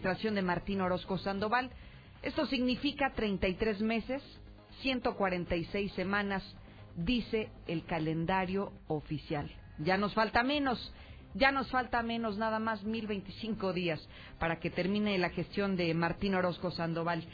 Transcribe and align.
administración 0.00 0.34
de 0.34 0.42
Martín 0.42 0.80
Orozco 0.80 1.18
Sandoval. 1.18 1.70
Esto 2.22 2.46
significa 2.46 3.12
33 3.14 3.82
meses, 3.82 4.22
146 4.80 5.92
semanas, 5.92 6.42
dice 6.96 7.50
el 7.66 7.84
calendario 7.84 8.72
oficial. 8.88 9.50
Ya 9.78 9.98
nos 9.98 10.14
falta 10.14 10.42
menos, 10.42 10.78
ya 11.34 11.52
nos 11.52 11.70
falta 11.70 12.02
menos, 12.02 12.38
nada 12.38 12.58
más 12.58 12.82
1025 12.82 13.74
días 13.74 14.00
para 14.38 14.58
que 14.58 14.70
termine 14.70 15.18
la 15.18 15.28
gestión 15.30 15.76
de 15.76 15.92
Martín 15.92 16.34
Orozco 16.34 16.70
Sandoval. 16.70 17.26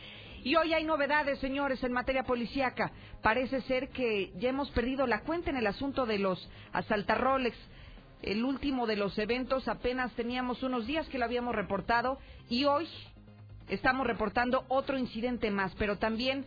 Y 0.42 0.56
hoy 0.56 0.74
hay 0.74 0.82
novedades, 0.82 1.38
señores, 1.38 1.82
en 1.84 1.92
materia 1.92 2.24
policíaca. 2.24 2.90
Parece 3.22 3.60
ser 3.62 3.90
que 3.90 4.32
ya 4.38 4.48
hemos 4.48 4.70
perdido 4.72 5.06
la 5.06 5.20
cuenta 5.20 5.50
en 5.50 5.56
el 5.56 5.68
asunto 5.68 6.04
de 6.04 6.18
los 6.18 6.50
asaltarrolex. 6.72 7.56
El 8.22 8.44
último 8.44 8.86
de 8.86 8.96
los 8.96 9.18
eventos 9.18 9.68
apenas 9.68 10.12
teníamos 10.14 10.62
unos 10.62 10.86
días 10.86 11.08
que 11.08 11.18
lo 11.18 11.24
habíamos 11.24 11.54
reportado 11.54 12.18
y 12.48 12.64
hoy 12.64 12.88
estamos 13.68 14.06
reportando 14.06 14.64
otro 14.68 14.98
incidente 14.98 15.50
más, 15.50 15.74
pero 15.76 15.98
también 15.98 16.44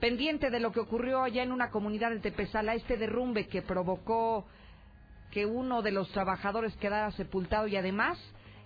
pendiente 0.00 0.50
de 0.50 0.60
lo 0.60 0.72
que 0.72 0.80
ocurrió 0.80 1.22
allá 1.22 1.42
en 1.42 1.52
una 1.52 1.70
comunidad 1.70 2.10
de 2.10 2.20
Tepezala, 2.20 2.74
este 2.74 2.96
derrumbe 2.96 3.46
que 3.46 3.62
provocó 3.62 4.46
que 5.30 5.46
uno 5.46 5.82
de 5.82 5.92
los 5.92 6.10
trabajadores 6.10 6.76
quedara 6.76 7.10
sepultado 7.12 7.66
y 7.66 7.76
además 7.76 8.18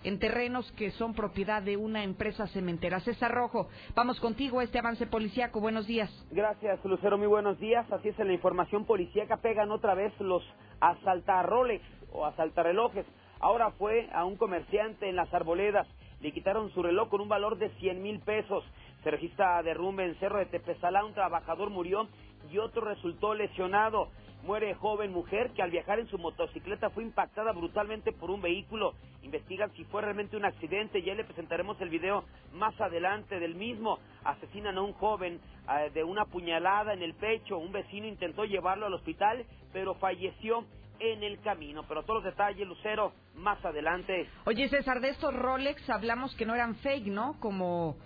en 0.03 0.19
terrenos 0.19 0.71
que 0.73 0.93
son 0.93 1.15
propiedad 1.15 1.63
de 1.63 1.77
una 1.77 2.05
empresa 2.05 2.47
cementera. 2.49 3.01
César 3.01 3.33
Rojo, 3.33 3.69
vamos 3.95 4.21
contigo 4.21 4.61
a 4.61 4.65
este 4.65 4.79
avance 4.79 5.07
policíaco. 5.07 5.61
Buenos 5.61 5.87
días. 5.87 6.11
Gracias, 6.31 6.85
Lucero. 6.85 7.19
Muy 7.19 7.27
buenos 7.27 7.59
días. 7.59 7.91
Así 7.91 8.11
es, 8.11 8.19
en 8.19 8.29
la 8.29 8.33
información 8.33 8.85
policíaca 8.85 9.39
pegan 9.39 9.71
otra 9.71 9.95
vez 9.95 10.13
los 10.21 10.45
asaltarroles 10.81 11.83
o 12.17 12.25
asaltarrelojes. 12.27 13.07
Ahora 13.41 13.71
fue 13.73 14.09
a 14.13 14.25
un 14.25 14.37
comerciante 14.37 15.09
en 15.09 15.17
las 15.17 15.33
arboledas. 15.33 15.87
Le 16.21 16.33
quitaron 16.33 16.71
su 16.73 16.83
reloj 16.83 17.09
con 17.09 17.21
un 17.21 17.29
valor 17.29 17.59
de 17.59 17.69
100 17.71 18.03
mil 18.03 18.21
pesos. 18.21 18.65
Se 19.05 19.11
registra 19.11 19.63
derrumbe 19.63 20.05
en 20.05 20.19
Cerro 20.19 20.39
de 20.39 20.47
Tepezalá. 20.47 21.05
Un 21.05 21.13
trabajador 21.13 21.71
murió 21.71 22.09
y 22.51 22.59
otro 22.59 22.83
resultó 22.83 23.35
lesionado. 23.35 24.09
Muere 24.43 24.75
joven 24.75 25.13
mujer 25.13 25.51
que 25.53 25.63
al 25.63 25.71
viajar 25.71 25.99
en 25.99 26.07
su 26.07 26.19
motocicleta 26.19 26.91
fue 26.91 27.03
impactada 27.03 27.53
brutalmente 27.53 28.13
por 28.13 28.31
un 28.31 28.41
vehículo. 28.41 28.95
Investigan 29.23 29.73
si 29.73 29.85
fue 29.85 30.03
realmente 30.03 30.37
un 30.37 30.45
accidente. 30.45 31.03
Ya 31.03 31.15
le 31.15 31.25
presentaremos 31.25 31.81
el 31.81 31.89
video 31.91 32.25
más 32.53 32.81
adelante 32.81 33.41
del 33.41 33.57
mismo. 33.57 33.99
Asesinan 34.25 34.79
a 34.79 34.83
un 34.83 34.93
joven 34.95 35.41
eh, 35.69 35.91
de 35.93 36.05
una 36.05 36.25
puñalada 36.27 36.93
en 36.93 37.03
el 37.03 37.15
pecho. 37.15 37.59
Un 37.59 37.73
vecino 37.73 38.07
intentó 38.07 38.45
llevarlo 38.45 38.87
al 38.87 38.95
hospital, 38.95 39.45
pero 39.73 39.95
falleció 39.95 40.65
en 40.99 41.23
el 41.23 41.41
camino. 41.41 41.85
Pero 41.89 42.03
todos 42.03 42.23
los 42.23 42.33
detalles, 42.33 42.67
Lucero, 42.67 43.13
más 43.35 43.63
adelante. 43.65 44.29
Oye, 44.45 44.69
César, 44.69 45.01
de 45.01 45.11
estos 45.11 45.35
Rolex 45.35 45.89
hablamos 45.91 46.35
que 46.37 46.47
no 46.47 46.55
eran 46.55 46.77
fake, 46.77 47.07
¿no? 47.07 47.39
Como 47.41 47.97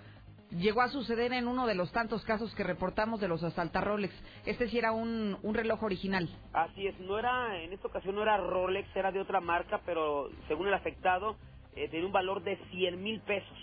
llegó 0.51 0.83
a 0.83 0.89
suceder 0.89 1.33
en 1.33 1.47
uno 1.47 1.67
de 1.67 1.75
los 1.75 1.93
tantos 1.93 2.25
casos 2.25 2.55
que 2.55 2.65
reportamos 2.65 3.21
de 3.21 3.29
los 3.29 3.43
asaltar 3.43 3.85
Rolex. 3.85 4.15
Este 4.47 4.69
sí 4.69 4.79
era 4.79 4.93
un, 4.93 5.39
un 5.43 5.55
reloj 5.55 5.83
original. 5.83 6.29
Así 6.53 6.87
es, 6.87 6.99
no 7.01 7.19
era, 7.19 7.61
en 7.63 7.73
esta 7.73 7.89
ocasión 7.89 8.15
no 8.15 8.23
era 8.23 8.37
Rolex, 8.37 8.95
era 8.95 9.13
de 9.13 9.21
otra 9.21 9.41
marca, 9.41 9.81
pero 9.87 10.31
según 10.49 10.67
el 10.67 10.75
afectado, 10.75 11.37
eh, 11.77 11.89
tenía 11.89 12.07
un 12.07 12.13
valor 12.13 12.43
de 12.43 12.57
100 12.71 13.03
mil 13.03 13.21
pesos. 13.21 13.59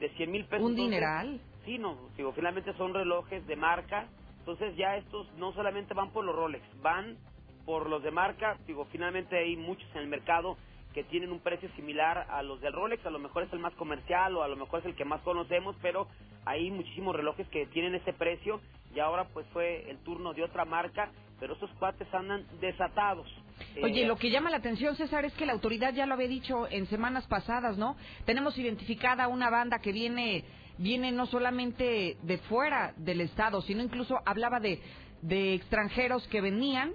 De 0.00 0.08
100 0.10 0.30
mil 0.30 0.44
pesos. 0.46 0.66
¿Un 0.66 0.74
dineral? 0.74 1.40
Sí, 1.64 1.78
no, 1.78 1.96
digo, 2.16 2.32
finalmente 2.32 2.72
son 2.74 2.92
relojes 2.92 3.46
de 3.46 3.54
marca, 3.54 4.08
entonces 4.40 4.74
ya 4.76 4.96
estos 4.96 5.32
no 5.34 5.52
solamente 5.52 5.94
van 5.94 6.10
por 6.10 6.24
los 6.24 6.34
Rolex, 6.34 6.64
van 6.82 7.16
por 7.64 7.88
los 7.88 8.02
de 8.02 8.10
marca, 8.10 8.56
digo, 8.66 8.86
finalmente 8.90 9.38
hay 9.38 9.56
muchos 9.56 9.88
en 9.94 10.02
el 10.02 10.08
mercado 10.08 10.56
que 10.92 11.04
tienen 11.04 11.32
un 11.32 11.40
precio 11.40 11.70
similar 11.74 12.26
a 12.30 12.42
los 12.42 12.60
del 12.60 12.72
Rolex, 12.72 13.04
a 13.06 13.10
lo 13.10 13.18
mejor 13.18 13.44
es 13.44 13.52
el 13.52 13.58
más 13.58 13.74
comercial 13.74 14.36
o 14.36 14.42
a 14.42 14.48
lo 14.48 14.56
mejor 14.56 14.80
es 14.80 14.86
el 14.86 14.94
que 14.94 15.04
más 15.04 15.22
conocemos, 15.22 15.74
pero 15.80 16.06
hay 16.44 16.70
muchísimos 16.70 17.16
relojes 17.16 17.48
que 17.48 17.66
tienen 17.66 17.94
ese 17.94 18.12
precio 18.12 18.60
y 18.94 19.00
ahora 19.00 19.26
pues 19.32 19.46
fue 19.52 19.90
el 19.90 19.98
turno 19.98 20.34
de 20.34 20.44
otra 20.44 20.64
marca, 20.64 21.10
pero 21.40 21.54
esos 21.54 21.70
cuates 21.78 22.12
andan 22.12 22.46
desatados. 22.60 23.26
Oye, 23.82 24.02
eh, 24.02 24.06
lo 24.06 24.16
que 24.16 24.30
llama 24.30 24.50
la 24.50 24.58
atención, 24.58 24.96
César, 24.96 25.24
es 25.24 25.32
que 25.34 25.46
la 25.46 25.52
autoridad 25.52 25.94
ya 25.94 26.06
lo 26.06 26.14
había 26.14 26.28
dicho 26.28 26.68
en 26.70 26.86
semanas 26.86 27.26
pasadas, 27.26 27.78
¿no? 27.78 27.96
Tenemos 28.26 28.58
identificada 28.58 29.28
una 29.28 29.50
banda 29.50 29.78
que 29.78 29.92
viene, 29.92 30.44
viene 30.78 31.10
no 31.10 31.26
solamente 31.26 32.16
de 32.22 32.38
fuera 32.38 32.92
del 32.96 33.22
Estado, 33.22 33.62
sino 33.62 33.82
incluso 33.82 34.18
hablaba 34.26 34.60
de, 34.60 34.80
de 35.22 35.54
extranjeros 35.54 36.26
que 36.28 36.40
venían 36.40 36.92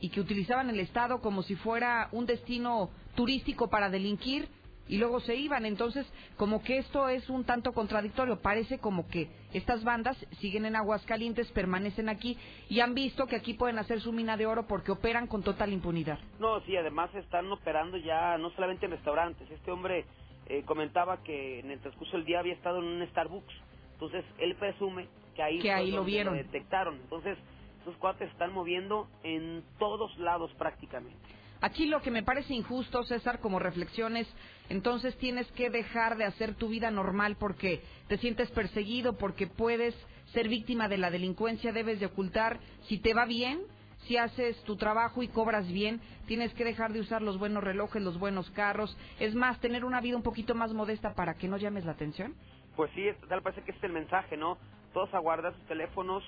y 0.00 0.10
que 0.10 0.20
utilizaban 0.20 0.70
el 0.70 0.80
Estado 0.80 1.20
como 1.20 1.42
si 1.42 1.56
fuera 1.56 2.08
un 2.12 2.26
destino 2.26 2.90
turístico 3.14 3.70
para 3.70 3.88
delinquir 3.88 4.48
y 4.88 4.98
luego 4.98 5.20
se 5.20 5.34
iban. 5.34 5.64
Entonces, 5.64 6.06
como 6.36 6.62
que 6.62 6.78
esto 6.78 7.08
es 7.08 7.28
un 7.30 7.44
tanto 7.44 7.72
contradictorio. 7.72 8.40
Parece 8.40 8.78
como 8.78 9.08
que 9.08 9.28
estas 9.52 9.84
bandas 9.84 10.16
siguen 10.40 10.66
en 10.66 10.76
Aguascalientes, 10.76 11.50
permanecen 11.52 12.08
aquí 12.08 12.36
y 12.68 12.80
han 12.80 12.94
visto 12.94 13.26
que 13.26 13.36
aquí 13.36 13.54
pueden 13.54 13.78
hacer 13.78 14.00
su 14.00 14.12
mina 14.12 14.36
de 14.36 14.46
oro 14.46 14.66
porque 14.66 14.92
operan 14.92 15.26
con 15.26 15.42
total 15.42 15.72
impunidad. 15.72 16.18
No, 16.38 16.60
sí, 16.62 16.76
además 16.76 17.14
están 17.14 17.50
operando 17.50 17.96
ya 17.96 18.36
no 18.38 18.50
solamente 18.50 18.86
en 18.86 18.92
restaurantes. 18.92 19.50
Este 19.50 19.70
hombre 19.70 20.04
eh, 20.46 20.62
comentaba 20.64 21.22
que 21.22 21.60
en 21.60 21.70
el 21.70 21.80
transcurso 21.80 22.16
del 22.16 22.26
día 22.26 22.40
había 22.40 22.54
estado 22.54 22.78
en 22.78 22.84
un 22.84 23.06
Starbucks. 23.08 23.54
Entonces, 23.94 24.24
él 24.38 24.54
presume 24.56 25.08
que 25.34 25.42
ahí, 25.42 25.58
que 25.60 25.72
ahí 25.72 25.90
lo 25.90 26.04
vieron. 26.04 26.36
Lo 26.36 26.42
detectaron. 26.42 26.96
Entonces, 26.96 27.38
estos 27.84 28.00
cuates 28.00 28.30
están 28.30 28.50
moviendo 28.50 29.08
en 29.22 29.62
todos 29.78 30.16
lados 30.18 30.50
prácticamente. 30.56 31.18
Aquí 31.60 31.84
lo 31.86 32.00
que 32.00 32.10
me 32.10 32.22
parece 32.22 32.54
injusto, 32.54 33.04
César, 33.04 33.40
como 33.40 33.58
reflexiones, 33.58 34.26
entonces 34.70 35.16
tienes 35.18 35.50
que 35.52 35.68
dejar 35.68 36.16
de 36.16 36.24
hacer 36.24 36.54
tu 36.54 36.68
vida 36.68 36.90
normal 36.90 37.36
porque 37.38 37.82
te 38.08 38.16
sientes 38.16 38.50
perseguido, 38.52 39.18
porque 39.18 39.46
puedes 39.46 39.94
ser 40.32 40.48
víctima 40.48 40.88
de 40.88 40.96
la 40.96 41.10
delincuencia, 41.10 41.72
debes 41.72 42.00
de 42.00 42.06
ocultar. 42.06 42.58
Si 42.88 42.98
te 42.98 43.12
va 43.12 43.26
bien, 43.26 43.60
si 44.06 44.16
haces 44.16 44.62
tu 44.64 44.76
trabajo 44.76 45.22
y 45.22 45.28
cobras 45.28 45.68
bien, 45.68 46.00
tienes 46.26 46.54
que 46.54 46.64
dejar 46.64 46.94
de 46.94 47.00
usar 47.00 47.20
los 47.20 47.38
buenos 47.38 47.62
relojes, 47.62 48.02
los 48.02 48.18
buenos 48.18 48.50
carros. 48.52 48.96
Es 49.20 49.34
más, 49.34 49.60
tener 49.60 49.84
una 49.84 50.00
vida 50.00 50.16
un 50.16 50.22
poquito 50.22 50.54
más 50.54 50.72
modesta 50.72 51.14
para 51.14 51.34
que 51.34 51.48
no 51.48 51.58
llames 51.58 51.84
la 51.84 51.92
atención. 51.92 52.34
Pues 52.76 52.90
sí, 52.94 53.04
tal 53.28 53.42
parece 53.42 53.62
que 53.62 53.72
es 53.72 53.84
el 53.84 53.92
mensaje, 53.92 54.38
¿no? 54.38 54.56
Todos 54.94 55.12
aguardan 55.12 55.54
sus 55.54 55.66
teléfonos 55.66 56.24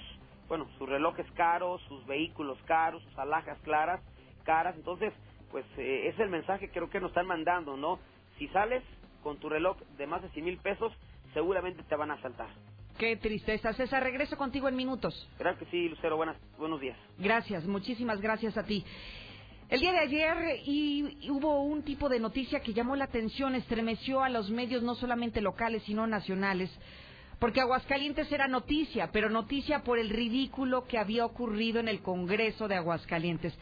bueno, 0.48 0.68
sus 0.78 0.88
relojes 0.88 1.26
caros, 1.32 1.82
sus 1.88 2.04
vehículos 2.06 2.58
caros, 2.66 3.02
sus 3.02 3.18
alhajas 3.18 3.58
claras, 3.60 4.00
caras. 4.44 4.76
Entonces, 4.76 5.12
pues 5.50 5.64
eh, 5.78 6.08
es 6.08 6.18
el 6.18 6.28
mensaje 6.28 6.66
que 6.66 6.72
creo 6.72 6.90
que 6.90 7.00
nos 7.00 7.10
están 7.10 7.26
mandando, 7.26 7.76
¿no? 7.76 7.98
Si 8.38 8.48
sales 8.48 8.82
con 9.22 9.38
tu 9.38 9.48
reloj 9.48 9.76
de 9.96 10.06
más 10.06 10.22
de 10.22 10.28
100 10.30 10.44
mil 10.44 10.58
pesos, 10.58 10.92
seguramente 11.34 11.82
te 11.82 11.96
van 11.96 12.10
a 12.10 12.14
asaltar. 12.14 12.48
Qué 12.98 13.16
tristeza. 13.16 13.72
César, 13.74 14.02
regreso 14.02 14.36
contigo 14.36 14.68
en 14.68 14.76
minutos. 14.76 15.28
Claro 15.36 15.58
que 15.58 15.66
sí, 15.66 15.88
Lucero. 15.88 16.16
Buenas, 16.16 16.36
buenos 16.58 16.80
días. 16.80 16.96
Gracias, 17.18 17.64
muchísimas 17.66 18.20
gracias 18.20 18.56
a 18.56 18.64
ti. 18.64 18.84
El 19.68 19.80
día 19.80 19.92
de 19.92 19.98
ayer 19.98 20.60
y, 20.64 21.28
hubo 21.28 21.64
un 21.64 21.82
tipo 21.82 22.08
de 22.08 22.20
noticia 22.20 22.60
que 22.60 22.72
llamó 22.72 22.94
la 22.94 23.04
atención, 23.04 23.56
estremeció 23.56 24.22
a 24.22 24.28
los 24.28 24.48
medios 24.48 24.82
no 24.82 24.94
solamente 24.94 25.40
locales, 25.40 25.82
sino 25.82 26.06
nacionales 26.06 26.70
porque 27.38 27.60
Aguascalientes 27.60 28.30
era 28.32 28.48
noticia, 28.48 29.10
pero 29.12 29.28
noticia 29.28 29.82
por 29.82 29.98
el 29.98 30.10
ridículo 30.10 30.86
que 30.86 30.98
había 30.98 31.26
ocurrido 31.26 31.80
en 31.80 31.88
el 31.88 32.00
Congreso 32.00 32.69
de 32.69 32.76
Aguascalientes. 32.76 33.52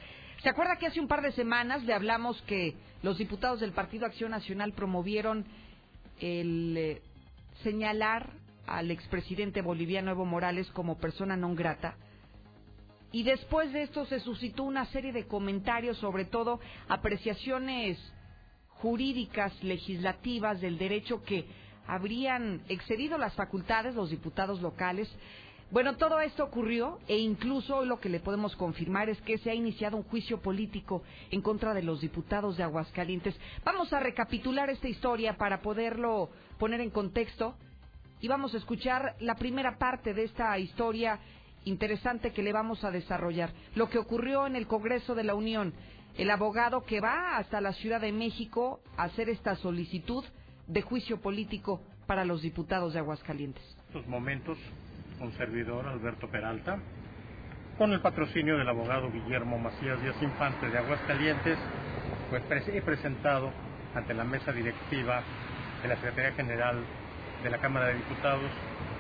¿Se 0.43 0.49
acuerda 0.49 0.77
que 0.77 0.87
hace 0.87 1.01
un 1.01 1.09
par 1.09 1.23
de 1.23 1.33
semanas 1.33 1.83
le 1.85 1.95
hablamos 1.95 2.41
que 2.43 2.75
los 3.03 3.19
diputados 3.19 3.61
del 3.61 3.73
Partido 3.73 4.07
Acción 4.07 4.31
Nacional 4.31 4.73
promovieron 4.73 5.45
el 6.21 6.77
eh, 6.77 7.03
señalar 7.63 8.31
al 8.67 8.91
expresidente 8.91 9.63
boliviano 9.63 10.11
Evo 10.11 10.25
Morales 10.25 10.71
como 10.71 10.99
persona 10.99 11.37
non 11.37 11.57
grata? 11.57 11.97
Y 13.11 13.23
después 13.23 13.73
de 13.73 13.83
esto 13.83 14.07
se 14.07 14.21
suscitó 14.21 14.65
una 14.65 14.87
serie 14.87 15.13
de 15.13 15.27
comentarios, 15.27 15.99
sobre 15.99 16.25
todo 16.25 16.61
apreciaciones 16.89 17.97
jurídicas, 18.83 19.55
legislativas 19.63 20.61
del 20.61 20.79
derecho 20.79 21.23
que 21.23 21.47
habrían 21.87 22.63
excedido 22.69 23.19
las 23.19 23.35
facultades 23.35 23.95
los 23.95 24.11
diputados 24.11 24.61
locales. 24.61 25.09
Bueno, 25.71 25.97
todo 25.97 26.21
esto 26.21 26.45
ocurrió 26.45 26.99
e 27.09 27.19
incluso 27.19 27.85
lo 27.85 27.99
que 27.99 28.09
le 28.09 28.21
podemos 28.21 28.55
confirmar 28.55 29.09
es 29.09 29.21
que 29.23 29.39
se 29.39 29.51
ha 29.51 29.55
iniciado 29.55 29.97
un 29.97 30.05
juicio 30.05 30.41
político 30.41 31.03
en 31.31 31.41
contra 31.41 31.75
de 31.75 31.83
los 31.83 32.01
diputados 32.01 32.57
de 32.57 32.63
Aguascalientes. 32.63 33.35
Vamos 33.65 33.93
a 33.93 34.01
recapitular 34.01 34.71
esta 34.71 34.89
historia 34.89 35.37
para 35.37 35.63
poderlo 35.63 36.31
poner 36.59 36.81
en 36.81 36.91
contexto 36.91 37.57
y 38.21 38.29
vamos 38.29 38.55
a 38.55 38.59
escuchar 38.59 39.17
la 39.21 39.35
primera 39.35 39.77
parte 39.79 40.15
de 40.15 40.25
esta 40.25 40.57
historia 40.59 41.19
interesante 41.65 42.33
que 42.33 42.43
le 42.43 42.53
vamos 42.53 42.85
a 42.85 42.91
desarrollar. 42.91 43.51
Lo 43.75 43.89
que 43.89 43.99
ocurrió 43.99 44.47
en 44.47 44.57
el 44.57 44.67
Congreso 44.67 45.15
de 45.15 45.25
la 45.25 45.35
Unión. 45.35 45.75
El 46.17 46.31
abogado 46.31 46.85
que 46.85 47.01
va 47.01 47.37
hasta 47.37 47.61
la 47.61 47.73
Ciudad 47.73 48.01
de 48.01 48.13
México 48.13 48.81
a 48.97 49.05
hacer 49.05 49.29
esta 49.29 49.57
solicitud 49.57 50.25
de 50.67 50.83
juicio 50.83 51.21
político 51.21 51.83
para 52.07 52.25
los 52.25 52.43
diputados 52.43 52.93
de 52.93 53.01
Aguascalientes. 53.01 53.63
Estos 53.89 54.07
momentos, 54.07 54.59
un 55.21 55.33
servidor, 55.33 55.87
Alberto 55.87 56.29
Peralta, 56.29 56.79
con 57.79 57.93
el 57.93 58.01
patrocinio 58.01 58.57
del 58.57 58.69
abogado 58.69 59.11
Guillermo 59.11 59.59
Macías 59.59 60.01
Díaz 60.03 60.21
Infante 60.23 60.69
de 60.69 60.79
Aguascalientes, 60.79 61.59
pues 62.31 62.43
he 62.69 62.83
presentado 62.83 63.51
ante 63.95 64.15
la 64.15 64.25
mesa 64.25 64.53
directiva 64.53 65.23
de 65.83 65.89
la 65.89 65.97
Secretaría 65.97 66.33
General 66.33 66.77
de 67.43 67.51
la 67.51 67.59
Cámara 67.59 67.89
de 67.89 67.95
Diputados 67.95 68.51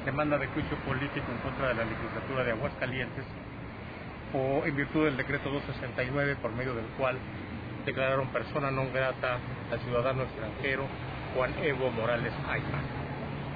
demanda 0.04 0.36
de 0.38 0.46
juicio 0.48 0.76
político 0.84 1.24
en 1.32 1.38
contra 1.38 1.68
de 1.68 1.74
la 1.74 1.84
legislatura 1.84 2.44
de 2.44 2.52
Aguascalientes 2.52 3.24
o 4.34 4.64
en 4.66 4.76
virtud 4.76 5.04
del 5.06 5.16
decreto 5.16 5.48
269 5.48 6.36
por 6.42 6.52
medio 6.52 6.74
del 6.74 6.86
cual 6.98 7.16
declararon 7.86 8.28
persona 8.28 8.70
non 8.70 8.92
grata 8.92 9.38
al 9.70 9.80
ciudadano 9.80 10.24
extranjero 10.24 10.84
Juan 11.34 11.52
Evo 11.62 11.90
Morales 11.90 12.32
Ayman. 12.48 12.84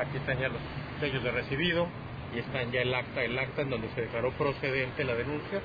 Aquí 0.01 0.17
están 0.17 0.39
ya 0.39 0.49
los 0.49 0.61
sellos 1.01 1.23
de 1.23 1.31
recibido 1.31 1.87
y 2.35 2.41
están 2.41 2.71
ya 2.73 2.83
el 2.83 2.93
acta, 2.93 3.23
el 3.23 3.39
acta 3.39 3.63
en 3.63 3.71
donde 3.71 3.89
se 3.95 4.03
declaró 4.03 4.33
procedente 4.33 5.05
la 5.05 5.15
denuncia. 5.15 5.61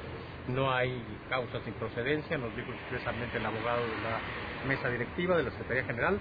No 0.47 0.71
hay 0.71 1.01
causa 1.29 1.59
sin 1.63 1.73
procedencia, 1.73 2.37
nos 2.37 2.55
dijo 2.55 2.71
expresamente 2.71 3.37
el 3.37 3.45
abogado 3.45 3.81
de 3.81 3.97
la 4.03 4.67
mesa 4.67 4.89
directiva 4.89 5.37
de 5.37 5.43
la 5.43 5.51
Secretaría 5.51 5.85
General. 5.85 6.19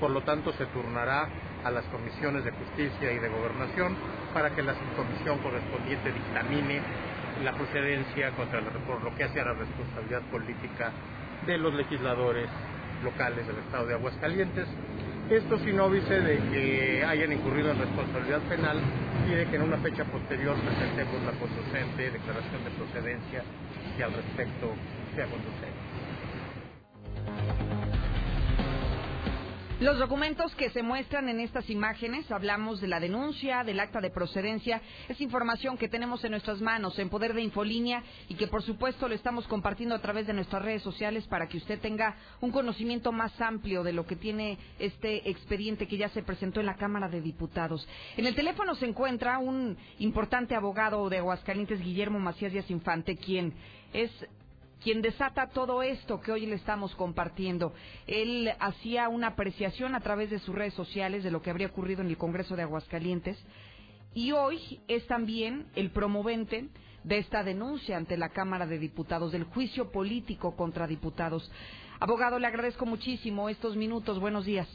Por 0.00 0.10
lo 0.10 0.22
tanto, 0.22 0.52
se 0.52 0.66
turnará 0.66 1.28
a 1.64 1.70
las 1.70 1.84
comisiones 1.86 2.44
de 2.44 2.52
justicia 2.52 3.12
y 3.12 3.18
de 3.18 3.28
gobernación 3.28 3.96
para 4.32 4.54
que 4.54 4.62
la 4.62 4.74
subcomisión 4.74 5.38
correspondiente 5.38 6.12
dictamine 6.12 6.80
la 7.42 7.52
procedencia 7.52 8.30
contra 8.30 8.60
la, 8.60 8.70
por 8.70 9.02
lo 9.02 9.14
que 9.14 9.24
hace 9.24 9.40
a 9.40 9.44
la 9.44 9.54
responsabilidad 9.54 10.22
política 10.30 10.92
de 11.46 11.58
los 11.58 11.74
legisladores 11.74 12.48
locales 13.02 13.46
del 13.46 13.58
estado 13.58 13.86
de 13.86 13.94
Aguascalientes. 13.94 14.66
Esto 15.30 15.58
sin 15.58 15.80
óbice 15.80 16.20
de 16.20 16.38
que 16.52 17.04
hayan 17.04 17.32
incurrido 17.32 17.72
en 17.72 17.78
responsabilidad 17.78 18.40
penal 18.42 18.78
y 19.28 19.34
de 19.34 19.46
que 19.46 19.56
en 19.56 19.62
una 19.62 19.76
fecha 19.78 20.04
posterior 20.04 20.54
presentemos 20.54 21.20
la 21.24 21.32
conducente 21.32 22.10
declaración 22.12 22.62
de 22.62 22.70
procedencia 22.70 23.42
y 23.98 24.02
al 24.02 24.12
respecto 24.12 24.70
sea 25.16 25.26
conducente. 25.26 25.86
Los 29.78 29.98
documentos 29.98 30.54
que 30.54 30.70
se 30.70 30.82
muestran 30.82 31.28
en 31.28 31.38
estas 31.38 31.68
imágenes, 31.68 32.30
hablamos 32.32 32.80
de 32.80 32.88
la 32.88 32.98
denuncia, 32.98 33.62
del 33.62 33.78
acta 33.78 34.00
de 34.00 34.08
procedencia, 34.08 34.80
es 35.06 35.20
información 35.20 35.76
que 35.76 35.90
tenemos 35.90 36.24
en 36.24 36.30
nuestras 36.30 36.62
manos, 36.62 36.98
en 36.98 37.10
poder 37.10 37.34
de 37.34 37.42
Infolínea, 37.42 38.02
y 38.26 38.36
que 38.36 38.46
por 38.46 38.62
supuesto 38.62 39.06
lo 39.06 39.14
estamos 39.14 39.46
compartiendo 39.46 39.94
a 39.94 40.00
través 40.00 40.26
de 40.26 40.32
nuestras 40.32 40.62
redes 40.62 40.80
sociales 40.80 41.26
para 41.26 41.46
que 41.46 41.58
usted 41.58 41.78
tenga 41.78 42.16
un 42.40 42.52
conocimiento 42.52 43.12
más 43.12 43.38
amplio 43.38 43.82
de 43.82 43.92
lo 43.92 44.06
que 44.06 44.16
tiene 44.16 44.56
este 44.78 45.28
expediente 45.28 45.86
que 45.86 45.98
ya 45.98 46.08
se 46.08 46.22
presentó 46.22 46.60
en 46.60 46.66
la 46.66 46.76
Cámara 46.76 47.10
de 47.10 47.20
Diputados. 47.20 47.86
En 48.16 48.24
el 48.24 48.34
teléfono 48.34 48.76
se 48.76 48.86
encuentra 48.86 49.36
un 49.36 49.76
importante 49.98 50.54
abogado 50.54 51.06
de 51.10 51.18
Aguascalientes, 51.18 51.82
Guillermo 51.82 52.18
Macías 52.18 52.50
Díaz 52.50 52.70
Infante, 52.70 53.18
quien 53.18 53.52
es 53.92 54.10
quien 54.86 55.02
desata 55.02 55.48
todo 55.48 55.82
esto 55.82 56.20
que 56.20 56.30
hoy 56.30 56.46
le 56.46 56.54
estamos 56.54 56.94
compartiendo. 56.94 57.72
Él 58.06 58.48
hacía 58.60 59.08
una 59.08 59.26
apreciación 59.26 59.96
a 59.96 60.00
través 60.00 60.30
de 60.30 60.38
sus 60.38 60.54
redes 60.54 60.74
sociales 60.74 61.24
de 61.24 61.32
lo 61.32 61.42
que 61.42 61.50
habría 61.50 61.66
ocurrido 61.66 62.02
en 62.02 62.06
el 62.06 62.16
Congreso 62.16 62.54
de 62.54 62.62
Aguascalientes 62.62 63.36
y 64.14 64.30
hoy 64.30 64.60
es 64.86 65.04
también 65.08 65.66
el 65.74 65.90
promovente 65.90 66.68
de 67.02 67.18
esta 67.18 67.42
denuncia 67.42 67.96
ante 67.96 68.16
la 68.16 68.28
Cámara 68.28 68.64
de 68.64 68.78
Diputados, 68.78 69.32
del 69.32 69.42
juicio 69.42 69.90
político 69.90 70.54
contra 70.54 70.86
diputados. 70.86 71.50
Abogado, 71.98 72.38
le 72.38 72.46
agradezco 72.46 72.86
muchísimo 72.86 73.48
estos 73.48 73.76
minutos. 73.76 74.20
Buenos 74.20 74.46
días. 74.46 74.68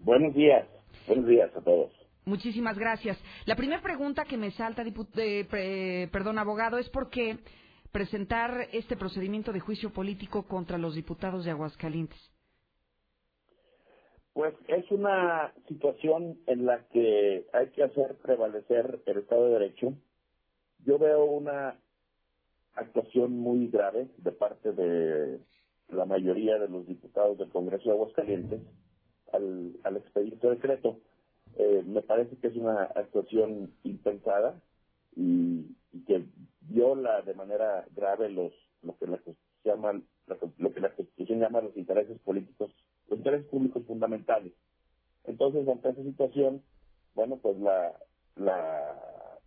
Buenos 0.00 0.34
días. 0.34 0.66
Buenos 1.06 1.28
días 1.28 1.54
a 1.54 1.60
todos. 1.60 1.92
Muchísimas 2.24 2.76
gracias. 2.76 3.16
La 3.44 3.54
primera 3.54 3.80
pregunta 3.80 4.24
que 4.24 4.36
me 4.36 4.50
salta, 4.50 4.82
eh, 5.18 6.08
perdón, 6.10 6.40
abogado, 6.40 6.78
es 6.78 6.88
por 6.88 7.10
qué 7.10 7.38
presentar 7.92 8.68
este 8.72 8.96
procedimiento 8.96 9.52
de 9.52 9.60
juicio 9.60 9.90
político 9.90 10.44
contra 10.44 10.78
los 10.78 10.94
diputados 10.94 11.44
de 11.44 11.50
Aguascalientes? 11.50 12.18
Pues 14.32 14.54
es 14.66 14.90
una 14.90 15.52
situación 15.68 16.38
en 16.46 16.64
la 16.64 16.88
que 16.88 17.46
hay 17.52 17.68
que 17.68 17.84
hacer 17.84 18.16
prevalecer 18.22 19.00
el 19.04 19.18
Estado 19.18 19.44
de 19.44 19.52
Derecho. 19.52 19.92
Yo 20.86 20.98
veo 20.98 21.24
una 21.24 21.78
actuación 22.74 23.38
muy 23.38 23.68
grave 23.68 24.08
de 24.16 24.32
parte 24.32 24.72
de 24.72 25.38
la 25.90 26.06
mayoría 26.06 26.58
de 26.58 26.68
los 26.68 26.86
diputados 26.86 27.36
del 27.36 27.50
Congreso 27.50 27.84
de 27.84 27.90
Aguascalientes 27.90 28.60
al, 29.34 29.76
al 29.84 29.96
expediente 29.98 30.48
decreto. 30.48 30.98
Eh, 31.56 31.82
me 31.86 32.00
parece 32.00 32.34
que 32.38 32.46
es 32.46 32.56
una 32.56 32.84
actuación 32.84 33.74
impensada 33.84 34.58
y, 35.14 35.76
y 35.92 36.04
que 36.06 36.24
viola 36.68 37.22
de 37.22 37.34
manera 37.34 37.86
grave 37.94 38.28
los 38.28 38.52
lo 38.82 38.96
que 38.98 39.06
la 39.06 39.20
llama 39.64 40.00
lo 40.58 40.72
que 40.72 40.80
la 40.80 40.94
Constitución 40.94 41.40
llama 41.40 41.60
los 41.60 41.76
intereses 41.76 42.18
políticos, 42.20 42.74
los 43.08 43.18
intereses 43.18 43.46
públicos 43.46 43.84
fundamentales. 43.86 44.52
Entonces, 45.24 45.68
ante 45.68 45.90
esa 45.90 46.02
situación, 46.02 46.62
bueno, 47.14 47.36
pues 47.36 47.58
la 47.58 47.94
la, 48.36 48.98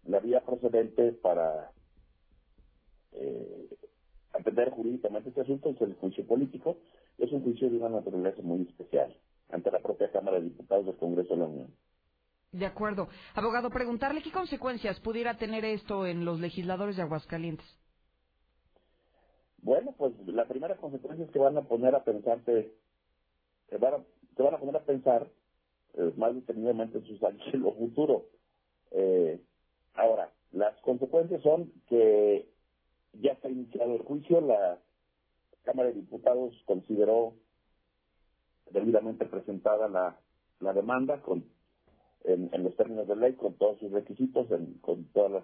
la 0.06 0.20
vía 0.20 0.42
procedente 0.42 1.12
para 1.14 1.72
eh, 3.14 3.70
atender 4.34 4.70
jurídicamente 4.72 5.30
este 5.30 5.42
asunto 5.42 5.70
es 5.70 5.82
el 5.82 5.96
juicio 5.96 6.26
político. 6.26 6.78
Es 7.18 7.32
un 7.32 7.44
juicio 7.44 7.70
de 7.70 7.78
una 7.78 7.90
naturaleza 7.90 8.42
muy 8.42 8.64
especial 8.64 9.16
ante 9.50 9.72
la 9.72 9.80
propia 9.80 10.12
Cámara 10.12 10.38
de 10.38 10.46
Diputados 10.46 10.86
del 10.86 10.98
Congreso 10.98 11.34
de 11.34 11.40
la 11.40 11.46
Unión. 11.46 11.74
De 12.56 12.66
acuerdo. 12.66 13.10
Abogado, 13.34 13.70
preguntarle 13.70 14.22
qué 14.24 14.32
consecuencias 14.32 14.98
pudiera 15.02 15.36
tener 15.36 15.66
esto 15.66 16.06
en 16.06 16.24
los 16.24 16.40
legisladores 16.40 16.96
de 16.96 17.02
Aguascalientes. 17.02 17.68
Bueno, 19.58 19.94
pues 19.98 20.14
la 20.28 20.48
primera 20.48 20.78
consecuencia 20.78 21.26
es 21.26 21.32
que 21.32 21.40
van 21.40 21.58
a 21.58 21.64
poner 21.64 21.94
a 21.96 22.06
pensar, 22.06 22.40
que 22.46 22.72
van 23.78 23.96
a, 23.96 24.42
van 24.42 24.54
a 24.54 24.58
poner 24.58 24.78
a 24.78 24.86
pensar 24.86 25.28
eh, 25.96 26.14
más 26.16 26.34
determinadamente 26.34 27.00
en, 27.00 27.06
sus, 27.06 27.20
en 27.22 27.62
lo 27.62 27.74
futuro. 27.74 28.28
Eh, 28.92 29.42
ahora, 29.96 30.32
las 30.54 30.80
consecuencias 30.80 31.42
son 31.42 31.74
que 31.90 32.50
ya 33.14 33.34
está 33.34 33.50
iniciado 33.50 33.96
el 33.96 34.04
juicio, 34.04 34.40
la 34.40 34.80
Cámara 35.64 35.90
de 35.90 35.96
Diputados 35.96 36.54
consideró 36.66 37.34
debidamente 38.72 39.26
presentada 39.26 39.90
la, 39.90 40.18
la 40.62 40.72
demanda 40.72 41.22
con 41.22 41.44
en, 42.28 42.64
los 42.64 42.76
términos 42.76 43.08
de 43.08 43.16
ley, 43.16 43.34
con 43.34 43.54
todos 43.54 43.80
sus 43.80 43.92
requisitos, 43.92 44.48
con 44.82 45.06
todas 45.14 45.32
las, 45.32 45.44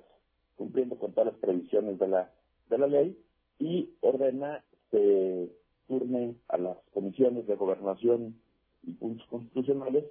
cumpliendo 0.55 0.97
con 0.97 1.13
todas 1.13 1.33
las 1.33 1.41
previsiones 1.41 1.99
de 1.99 2.07
la, 2.07 2.31
de 2.69 2.77
la 2.77 2.87
ley, 2.87 3.17
y 3.59 3.93
ordena 4.01 4.63
se 4.89 5.49
turne 5.87 6.35
a 6.47 6.57
las 6.57 6.77
comisiones 6.93 7.47
de 7.47 7.55
gobernación 7.55 8.35
y 8.83 8.91
puntos 8.93 9.27
constitucionales 9.27 10.05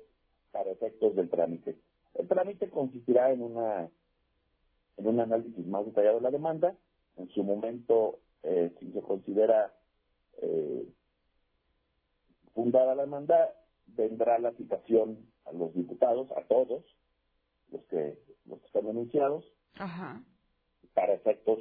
para 0.52 0.70
efectos 0.70 1.17
del 1.17 1.28
trámite. 1.28 1.76
El 2.14 2.28
trámite 2.28 2.70
consistirá 2.70 3.32
en 3.32 3.43
una 3.43 3.88
en 4.97 5.06
un 5.06 5.21
análisis 5.21 5.66
más 5.66 5.87
detallado 5.87 6.16
de 6.16 6.23
la 6.23 6.30
demanda. 6.30 6.76
En 7.16 7.28
su 7.30 7.42
momento, 7.42 8.18
eh, 8.42 8.71
si 8.78 8.92
se 8.92 9.00
considera 9.00 9.73
eh, 10.42 10.87
fundada 12.54 12.95
la 12.95 13.02
demanda, 13.02 13.54
vendrá 13.87 14.38
la 14.38 14.52
citación 14.52 15.18
a 15.50 15.57
los 15.57 15.75
diputados, 15.75 16.30
a 16.33 16.42
todos 16.42 16.85
los 17.71 17.83
que, 17.85 18.19
los 18.47 18.61
que 18.61 18.66
están 18.66 18.87
denunciados, 18.87 19.45
para 20.95 21.14
efectos 21.14 21.59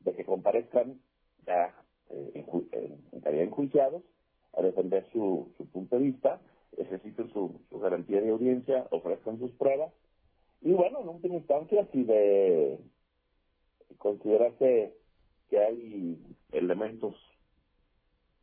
de 0.00 0.14
que 0.14 0.24
comparezcan 0.24 1.00
ya 1.46 1.74
eh, 2.10 2.44
en, 2.72 3.00
en, 3.12 3.20
calidad 3.20 3.44
enjuiciados 3.44 4.02
a 4.56 4.62
defender 4.62 5.06
su, 5.12 5.52
su 5.56 5.66
punto 5.66 5.96
de 5.96 6.04
vista, 6.04 6.40
ejerciten 6.76 7.32
su, 7.32 7.60
su 7.68 7.78
garantía 7.78 8.20
de 8.20 8.30
audiencia, 8.30 8.86
ofrezcan 8.90 9.38
sus 9.38 9.52
pruebas. 9.52 9.92
Y 10.60 10.72
bueno, 10.72 11.00
en 11.00 11.08
última 11.08 11.36
instancia, 11.36 11.86
si 11.92 12.04
de 12.04 12.78
considerarse 13.98 14.94
que 15.48 15.58
hay 15.58 16.18
elementos 16.52 17.14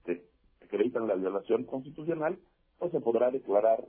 que 0.05 0.23
acreditan 0.61 1.07
la 1.07 1.15
violación 1.15 1.63
constitucional, 1.65 2.37
pues 2.79 2.91
se 2.91 2.99
podrá 2.99 3.31
declarar 3.31 3.85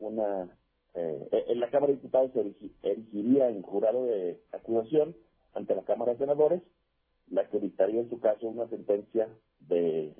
una... 0.00 0.56
Eh, 0.94 1.44
en 1.48 1.60
la 1.60 1.70
Cámara 1.70 1.92
de 1.92 1.98
Diputados 1.98 2.32
se 2.32 2.40
erigiría 2.82 3.48
en 3.48 3.62
jurado 3.62 4.06
de 4.06 4.40
acusación 4.52 5.14
ante 5.54 5.74
la 5.74 5.82
Cámara 5.82 6.12
de 6.12 6.18
Senadores, 6.18 6.62
la 7.30 7.48
que 7.48 7.60
dictaría 7.60 8.00
en 8.00 8.10
su 8.10 8.18
caso 8.18 8.48
una 8.48 8.68
sentencia 8.68 9.28
de 9.60 10.14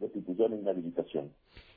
destitución 0.00 0.54
e 0.54 0.56
inhabilitación. 0.56 1.32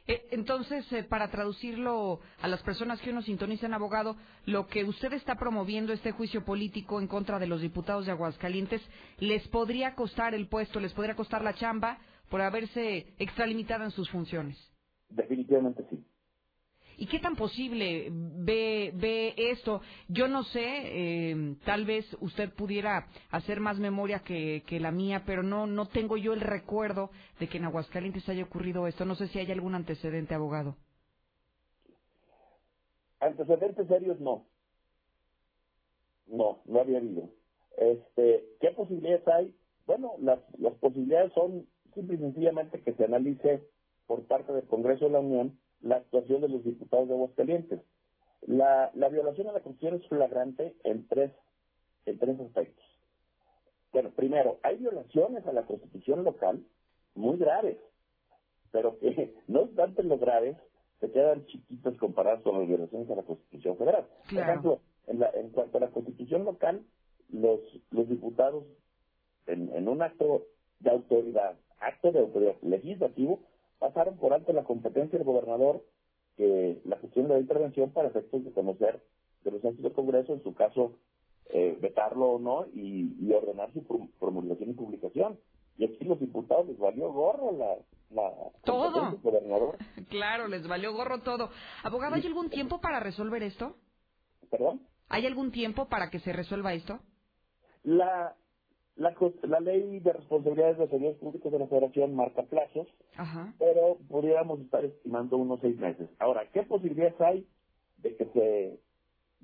Eh, 0.08 0.28
entonces, 0.32 0.92
eh, 0.94 1.04
para 1.04 1.32
traducirlo 1.32 2.20
a 2.40 2.48
las 2.48 2.62
personas 2.62 3.02
que 3.02 3.10
uno 3.10 3.24
sintoniza 3.24 3.66
en 3.66 3.74
abogado, 3.74 4.16
lo 4.46 4.68
que 4.68 4.84
usted 4.84 5.14
está 5.14 5.36
promoviendo, 5.36 5.94
este 5.94 6.12
juicio 6.12 6.46
político 6.46 7.00
en 7.00 7.08
contra 7.08 7.40
de 7.40 7.48
los 7.48 7.62
diputados 7.62 8.06
de 8.06 8.12
Aguascalientes, 8.12 8.82
¿les 9.20 9.48
podría 9.48 9.96
costar 9.96 10.36
el 10.36 10.48
puesto, 10.48 10.80
les 10.80 10.94
podría 10.94 11.16
costar 11.16 11.44
la 11.44 11.56
chamba 11.56 11.98
por 12.30 12.42
haberse 12.42 13.14
extralimitado 13.18 13.84
en 13.84 13.92
sus 13.92 14.10
funciones? 14.12 14.58
Definitivamente 15.10 15.84
sí. 15.90 16.04
¿Y 16.98 17.08
qué 17.08 17.20
tan 17.20 17.36
posible 17.36 18.10
ve, 18.12 18.92
ve 18.94 19.34
esto? 19.38 19.82
Yo 20.08 20.28
no 20.28 20.44
sé, 20.44 20.62
eh, 20.64 21.56
tal 21.66 21.86
vez 21.86 22.06
usted 22.22 22.54
pudiera 22.54 23.08
hacer 23.32 23.60
más 23.60 23.80
memoria 23.80 24.20
que, 24.20 24.64
que, 24.68 24.80
la 24.80 24.92
mía, 24.92 25.24
pero 25.26 25.44
no, 25.44 25.68
no 25.68 25.88
tengo 25.88 26.18
yo 26.18 26.34
el 26.34 26.42
recuerdo 26.42 27.10
de 27.40 27.48
que 27.48 27.58
en 27.58 27.66
Aguascalientes 27.66 28.28
haya 28.30 28.44
ocurrido 28.44 28.88
esto. 28.88 29.06
No 29.06 29.16
sé 29.16 29.28
si 29.28 29.40
hay 29.40 29.52
algún 29.52 29.76
antecedente, 29.76 30.34
abogado. 30.36 30.76
Antecedentes 33.20 33.88
serios 33.88 34.20
no. 34.20 34.46
No, 36.28 36.60
no 36.66 36.80
había 36.80 36.98
habido. 36.98 37.30
Este, 37.78 38.46
¿Qué 38.60 38.72
posibilidades 38.72 39.28
hay? 39.28 39.56
Bueno, 39.86 40.14
las, 40.20 40.40
las 40.58 40.74
posibilidades 40.76 41.34
son 41.34 41.68
simple 41.94 42.16
y 42.16 42.20
sencillamente 42.20 42.82
que 42.82 42.94
se 42.94 43.06
analice 43.06 43.64
por 44.08 44.26
parte 44.28 44.54
del 44.54 44.66
Congreso 44.68 45.06
de 45.06 45.12
la 45.12 45.20
Unión 45.20 45.60
la 45.86 45.98
actuación 45.98 46.42
de 46.42 46.50
los 46.50 46.64
diputados 46.64 47.08
de 47.08 47.14
Aguascalientes. 47.14 47.80
La, 48.42 48.92
la 48.96 49.08
violación 49.08 49.48
a 49.48 49.54
la 49.54 49.62
Constitución 49.62 50.02
es 50.02 50.08
flagrante 50.08 50.76
en 50.84 51.08
tres, 51.08 51.32
en 52.06 52.18
tres 52.18 52.40
aspectos. 52.40 52.84
Bueno, 53.94 54.10
primero, 54.16 54.60
hay 54.64 54.78
violaciones 54.78 55.46
a 55.46 55.54
la 55.54 55.66
Constitución 55.66 56.24
local 56.24 56.66
muy 57.14 57.38
graves, 57.38 57.78
pero 58.72 58.98
que 58.98 59.36
no 59.48 59.62
obstante 59.62 60.04
lo 60.04 60.18
graves, 60.18 60.58
se 61.00 61.12
quedan 61.12 61.46
chiquitos 61.46 61.96
comparados 61.98 62.42
con 62.42 62.60
las 62.60 62.68
violaciones 62.68 63.10
a 63.12 63.16
la 63.16 63.24
Constitución 63.24 63.78
federal. 63.78 64.08
Por 64.30 64.40
ejemplo, 64.40 64.80
en, 65.06 65.20
la, 65.20 65.30
en 65.36 65.50
cuanto 65.52 65.78
a 65.78 65.82
la 65.82 65.92
Constitución 65.92 66.46
local, 66.46 66.84
los, 67.30 67.60
los 67.92 68.10
diputados, 68.10 68.64
en, 69.46 69.72
en 69.76 69.88
un 69.88 70.02
acto 70.02 70.48
de 70.80 70.90
autoridad, 70.90 71.56
acto 71.80 72.12
de 72.12 72.20
autoridad 72.20 72.56
legislativo, 72.64 73.40
pasaron 73.86 74.18
por 74.18 74.34
alto 74.34 74.52
la 74.52 74.64
competencia 74.64 75.20
del 75.20 75.28
gobernador 75.28 75.86
que 76.38 76.82
la 76.86 76.98
cuestión 76.98 77.28
de 77.28 77.36
la 77.36 77.40
intervención 77.40 77.92
para 77.92 78.08
efectos 78.08 78.44
de 78.44 78.52
conocer 78.52 79.00
de 79.44 79.52
los 79.52 79.62
centros 79.62 79.84
del 79.84 79.94
Congreso, 79.94 80.34
en 80.34 80.42
su 80.42 80.56
caso, 80.56 80.94
eh, 81.50 81.78
vetarlo 81.80 82.32
o 82.32 82.40
no 82.40 82.66
y, 82.74 83.32
ordenar 83.32 83.72
su 83.74 83.84
promulgación 84.20 84.72
y 84.72 84.74
publicación. 84.74 85.40
Y 85.78 85.86
aquí 85.86 86.04
los 86.04 86.20
diputados 86.20 86.66
les 86.66 86.80
valió 86.80 87.12
gorro 87.12 87.52
la, 87.52 87.76
la 88.10 88.34
todo. 88.64 89.18
gobernador. 89.22 89.78
Claro, 90.10 90.48
les 90.48 90.68
valió 90.68 90.94
gorro 90.94 91.22
todo. 91.22 91.52
Abogado, 91.84 92.16
¿hay 92.16 92.26
algún 92.26 92.50
tiempo 92.50 92.82
para 92.82 93.00
resolver 93.00 93.44
esto? 93.44 93.76
¿Perdón? 94.50 94.82
¿Hay 95.10 95.28
algún 95.28 95.52
tiempo 95.52 95.88
para 95.90 96.10
que 96.10 96.20
se 96.20 96.34
resuelva 96.34 96.74
esto? 96.74 97.00
La, 97.84 98.36
la, 98.96 99.14
la 99.44 99.60
ley 99.60 100.00
de 100.00 100.14
responsabilidades 100.14 100.78
de 100.78 100.88
servidores 100.88 101.20
públicos 101.20 101.52
de 101.52 101.60
la 101.60 101.68
Federación 101.68 102.16
marca 102.16 102.44
plazos, 102.44 102.88
pero 103.60 103.98
pudiéramos 104.08 104.62
estar 104.62 104.86
estimando 104.86 105.38
unos 105.38 105.60
seis 105.60 105.78
meses. 105.78 106.10
Ahora, 106.20 106.50
¿qué 106.54 106.64
posibilidades 106.64 107.20
hay 107.20 107.48
de 107.98 108.16
que 108.16 108.26
se, 108.26 108.80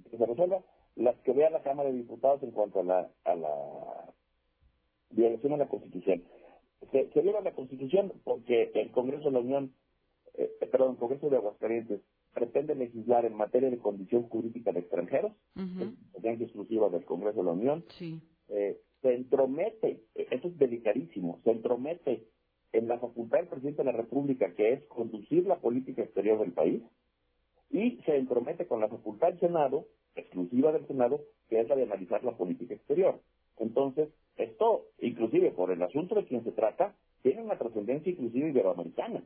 que 0.10 0.18
se 0.18 0.26
resuelva? 0.26 0.62
Las 0.96 1.16
que 1.22 1.34
vea 1.34 1.50
la 1.50 1.64
Cámara 1.64 1.90
de 1.90 1.98
Diputados 1.98 2.42
en 2.44 2.52
cuanto 2.52 2.80
a 2.80 2.84
la, 2.84 3.12
a 3.26 3.36
la 3.36 4.14
violación 5.10 5.54
a 5.54 5.58
la 5.58 5.68
Constitución. 5.68 6.24
Se, 6.92 7.22
viola 7.22 7.42
la 7.42 7.54
Constitución 7.54 8.14
porque 8.24 8.72
el 8.74 8.92
Congreso 8.92 9.26
de 9.26 9.32
la 9.32 9.40
Unión, 9.40 9.74
eh, 10.34 10.50
perdón, 10.72 10.92
el 10.92 10.98
Congreso 10.98 11.30
de 11.30 11.38
Aguascalientes 11.38 12.02
pretende 12.34 12.76
legislar 12.76 13.26
en 13.26 13.36
materia 13.36 13.70
de 13.70 13.78
condición 13.78 14.24
jurídica 14.30 14.72
de 14.72 14.80
extranjeros, 14.80 15.34
uh 15.58 15.92
exclusiva 16.24 16.90
del 16.90 17.04
Congreso 17.04 17.40
de 17.40 17.46
la 17.46 17.52
Unión. 17.52 17.86
Sí. 17.90 18.22
Eh, 18.48 18.80
se 19.02 19.14
entromete, 19.14 20.02
esto 20.16 20.48
es 20.48 20.58
delicadísimo, 20.58 21.40
se 21.44 21.52
entromete 21.52 22.24
en 22.74 22.88
la 22.88 23.00
facultad 23.00 23.40
del 23.40 23.48
presidente 23.48 23.84
de 23.84 23.92
la 23.92 23.98
República, 23.98 24.54
que 24.54 24.74
es 24.74 24.86
conducir 24.86 25.46
la 25.46 25.58
política 25.58 26.04
exterior 26.04 26.40
del 26.40 26.54
país, 26.54 26.82
y 27.70 28.02
se 28.06 28.18
entromete 28.18 28.68
con 28.68 28.80
la 28.80 28.88
facultad 28.88 29.30
del 29.30 29.40
Senado, 29.40 29.86
exclusiva 30.16 30.72
del 30.72 30.88
Senado, 30.88 31.22
que 31.50 31.60
es 31.60 31.70
la 31.70 31.76
de 31.76 31.84
analizar 31.84 32.24
la 32.24 32.38
política 32.38 32.74
exterior. 32.74 33.20
Entonces, 33.58 34.10
esto, 34.38 34.86
inclusive 35.00 35.52
por 35.52 35.72
el 35.72 35.82
asunto 35.82 36.16
de 36.16 36.26
quien 36.26 36.44
se 36.44 36.52
trata, 36.52 36.96
tiene 37.22 37.42
una 37.42 37.58
trascendencia 37.58 38.12
inclusive 38.12 38.50
iberoamericana. 38.50 39.24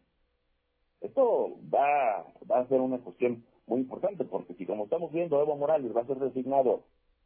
Esto 1.01 1.57
va, 1.73 2.25
va 2.49 2.59
a 2.59 2.67
ser 2.67 2.81
una 2.81 2.99
cuestión 2.99 3.43
muy 3.67 3.81
importante, 3.81 4.25
porque 4.25 4.53
si 4.55 4.65
como 4.65 4.85
estamos 4.85 5.11
viendo, 5.11 5.41
Evo 5.41 5.55
Morales 5.55 5.95
va 5.95 6.01
a 6.01 6.07
ser 6.07 6.19
designado 6.19 6.83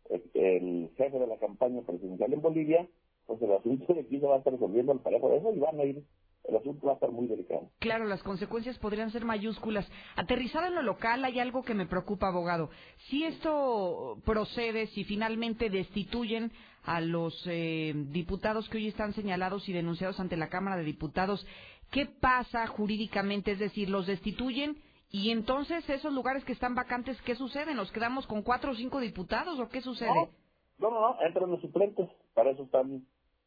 el 0.10 0.90
jefe 0.98 1.20
de 1.20 1.28
la 1.28 1.38
campaña 1.38 1.82
presidencial 1.82 2.34
en 2.34 2.42
Bolivia, 2.42 2.88
pues 3.26 3.42
el 3.42 3.52
asunto 3.52 3.94
de 3.94 4.02
aquí 4.02 4.20
se 4.20 4.26
va 4.26 4.36
a 4.36 4.38
estar 4.40 4.54
resolviendo 4.54 4.92
al 4.92 5.02
parejo 5.02 5.30
de 5.30 5.38
eso 5.38 5.54
y 5.54 5.60
van 5.60 5.80
a 5.80 5.84
ir 5.84 6.04
el 6.50 6.58
asunto 6.58 6.88
va 6.88 6.94
a 6.94 6.96
estar 6.96 7.12
muy 7.12 7.28
delicado. 7.28 7.70
Claro, 7.80 8.06
las 8.06 8.24
consecuencias 8.24 8.78
podrían 8.80 9.12
ser 9.12 9.26
mayúsculas. 9.26 9.88
Aterrizado 10.16 10.68
en 10.68 10.76
lo 10.76 10.82
local, 10.82 11.24
hay 11.24 11.40
algo 11.40 11.64
que 11.64 11.74
me 11.74 11.86
preocupa, 11.86 12.28
abogado. 12.28 12.70
Si 13.10 13.24
esto 13.24 14.18
procede, 14.26 14.88
si 14.88 15.04
finalmente 15.04 15.70
destituyen 15.70 16.52
a 16.84 17.02
los 17.02 17.46
eh, 17.46 17.94
diputados 17.96 18.68
que 18.70 18.78
hoy 18.78 18.88
están 18.88 19.14
señalados 19.14 19.68
y 19.70 19.74
denunciados 19.74 20.20
ante 20.20 20.38
la 20.38 20.50
Cámara 20.50 20.78
de 20.78 20.84
Diputados, 20.84 21.46
¿qué 21.92 22.08
pasa 22.08 22.66
jurídicamente? 22.68 23.52
Es 23.52 23.60
decir, 23.60 23.90
los 23.90 24.08
destituyen 24.08 24.78
y 25.12 25.32
entonces, 25.32 25.90
esos 25.90 26.14
lugares 26.14 26.44
que 26.46 26.54
están 26.54 26.76
vacantes, 26.76 27.22
¿qué 27.24 27.36
sucede? 27.36 27.74
¿Nos 27.76 27.92
quedamos 27.92 28.28
con 28.28 28.44
cuatro 28.44 28.72
o 28.72 28.76
cinco 28.76 29.00
diputados 29.00 29.60
o 29.60 29.70
qué 29.70 29.82
sucede? 29.82 30.30
No, 30.78 30.92
no, 30.92 31.02
no, 31.02 31.22
entran 31.22 31.50
los 31.52 31.62
suplentes. 31.62 32.10
Para 32.34 32.52
eso 32.52 32.64
están, 32.64 33.06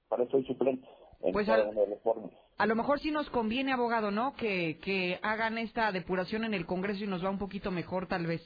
para 0.09 0.25
eso 0.25 0.37
hay 0.37 0.45
suplentes. 0.45 0.89
pues 1.33 1.49
a, 1.49 1.57
a 2.59 2.67
lo 2.67 2.75
mejor 2.77 3.01
sí 3.01 3.11
nos 3.11 3.31
conviene, 3.31 3.73
abogado, 3.73 4.11
¿no? 4.11 4.35
Que, 4.35 4.79
que 4.79 5.19
hagan 5.23 5.59
esta 5.59 5.93
depuración 5.93 6.45
en 6.45 6.55
el 6.55 6.67
Congreso 6.67 7.05
y 7.05 7.09
nos 7.09 7.25
va 7.25 7.31
un 7.31 7.39
poquito 7.39 7.71
mejor, 7.71 8.09
tal 8.09 8.27
vez. 8.27 8.43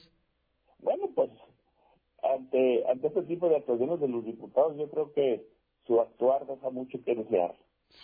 Bueno, 0.79 1.09
pues 1.15 1.31
ante, 2.23 2.85
ante 2.89 3.07
este 3.07 3.23
tipo 3.23 3.49
de 3.49 3.57
actuaciones 3.57 3.99
de 3.99 4.07
los 4.07 4.25
diputados, 4.25 4.77
yo 4.77 4.89
creo 4.89 5.11
que 5.13 5.47
su 5.85 5.99
actuar 6.01 6.45
deja 6.47 6.69
mucho 6.69 6.99
que 7.03 7.15
desear. 7.15 7.55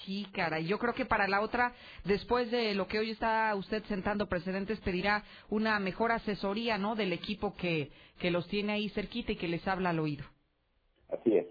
Sí, 0.05 0.27
cara, 0.33 0.59
yo 0.59 0.79
creo 0.79 0.93
que 0.93 1.05
para 1.05 1.27
la 1.27 1.41
otra, 1.41 1.73
después 2.03 2.51
de 2.51 2.73
lo 2.75 2.87
que 2.87 2.99
hoy 2.99 3.11
está 3.11 3.55
usted 3.55 3.83
sentando 3.85 4.27
precedentes, 4.27 4.79
pedirá 4.81 5.23
una 5.49 5.79
mejor 5.79 6.11
asesoría, 6.11 6.77
¿no? 6.77 6.95
Del 6.95 7.13
equipo 7.13 7.55
que, 7.55 7.91
que 8.19 8.31
los 8.31 8.47
tiene 8.47 8.73
ahí 8.73 8.89
cerquita 8.89 9.31
y 9.31 9.37
que 9.37 9.47
les 9.47 9.65
habla 9.67 9.91
al 9.91 9.99
oído. 9.99 10.25
Así 11.09 11.35
es. 11.37 11.47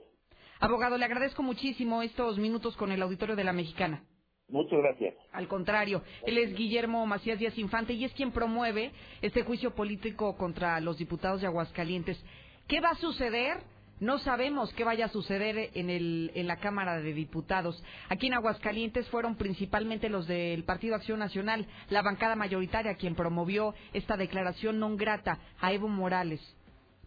Abogado, 0.60 0.98
le 0.98 1.04
agradezco 1.04 1.42
muchísimo 1.42 2.02
estos 2.02 2.38
minutos 2.38 2.76
con 2.76 2.92
el 2.92 3.02
auditorio 3.02 3.36
de 3.36 3.44
la 3.44 3.52
Mexicana. 3.52 4.04
Muchas 4.48 4.78
gracias. 4.80 5.14
Al 5.32 5.48
contrario, 5.48 6.02
él 6.26 6.36
es 6.36 6.54
Guillermo 6.54 7.06
Macías 7.06 7.38
Díaz 7.38 7.56
Infante 7.56 7.94
y 7.94 8.04
es 8.04 8.12
quien 8.12 8.32
promueve 8.32 8.92
este 9.22 9.44
juicio 9.44 9.74
político 9.74 10.36
contra 10.36 10.78
los 10.80 10.98
diputados 10.98 11.40
de 11.40 11.46
Aguascalientes. 11.46 12.22
¿Qué 12.68 12.80
va 12.80 12.90
a 12.90 12.96
suceder? 12.96 13.56
No 14.02 14.18
sabemos 14.18 14.72
qué 14.74 14.82
vaya 14.82 15.04
a 15.04 15.10
suceder 15.10 15.70
en, 15.74 15.88
el, 15.88 16.32
en 16.34 16.48
la 16.48 16.56
Cámara 16.56 17.00
de 17.00 17.14
Diputados. 17.14 17.80
Aquí 18.08 18.26
en 18.26 18.34
Aguascalientes 18.34 19.08
fueron 19.10 19.36
principalmente 19.36 20.08
los 20.08 20.26
del 20.26 20.64
Partido 20.64 20.96
Acción 20.96 21.20
Nacional, 21.20 21.68
la 21.88 22.02
bancada 22.02 22.34
mayoritaria, 22.34 22.96
quien 22.96 23.14
promovió 23.14 23.76
esta 23.92 24.16
declaración 24.16 24.82
non 24.82 24.98
grata 24.98 25.38
a 25.62 25.70
Evo 25.70 25.86
Morales. 25.86 26.42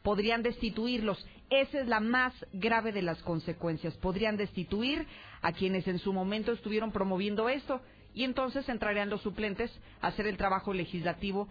Podrían 0.07 0.39
destituirlos. 0.39 1.19
Esa 1.49 1.81
es 1.83 1.87
la 1.91 1.99
más 1.99 2.31
grave 2.53 2.93
de 2.93 3.01
las 3.01 3.21
consecuencias. 3.23 3.99
Podrían 3.99 4.37
destituir 4.37 5.05
a 5.41 5.51
quienes 5.51 5.89
en 5.91 5.99
su 5.99 6.13
momento 6.13 6.53
estuvieron 6.53 6.95
promoviendo 6.95 7.49
esto 7.49 7.81
y 8.13 8.23
entonces 8.23 8.69
entrarían 8.69 9.09
los 9.09 9.19
suplentes 9.19 9.69
a 9.99 10.15
hacer 10.15 10.27
el 10.27 10.37
trabajo 10.37 10.71
legislativo 10.71 11.49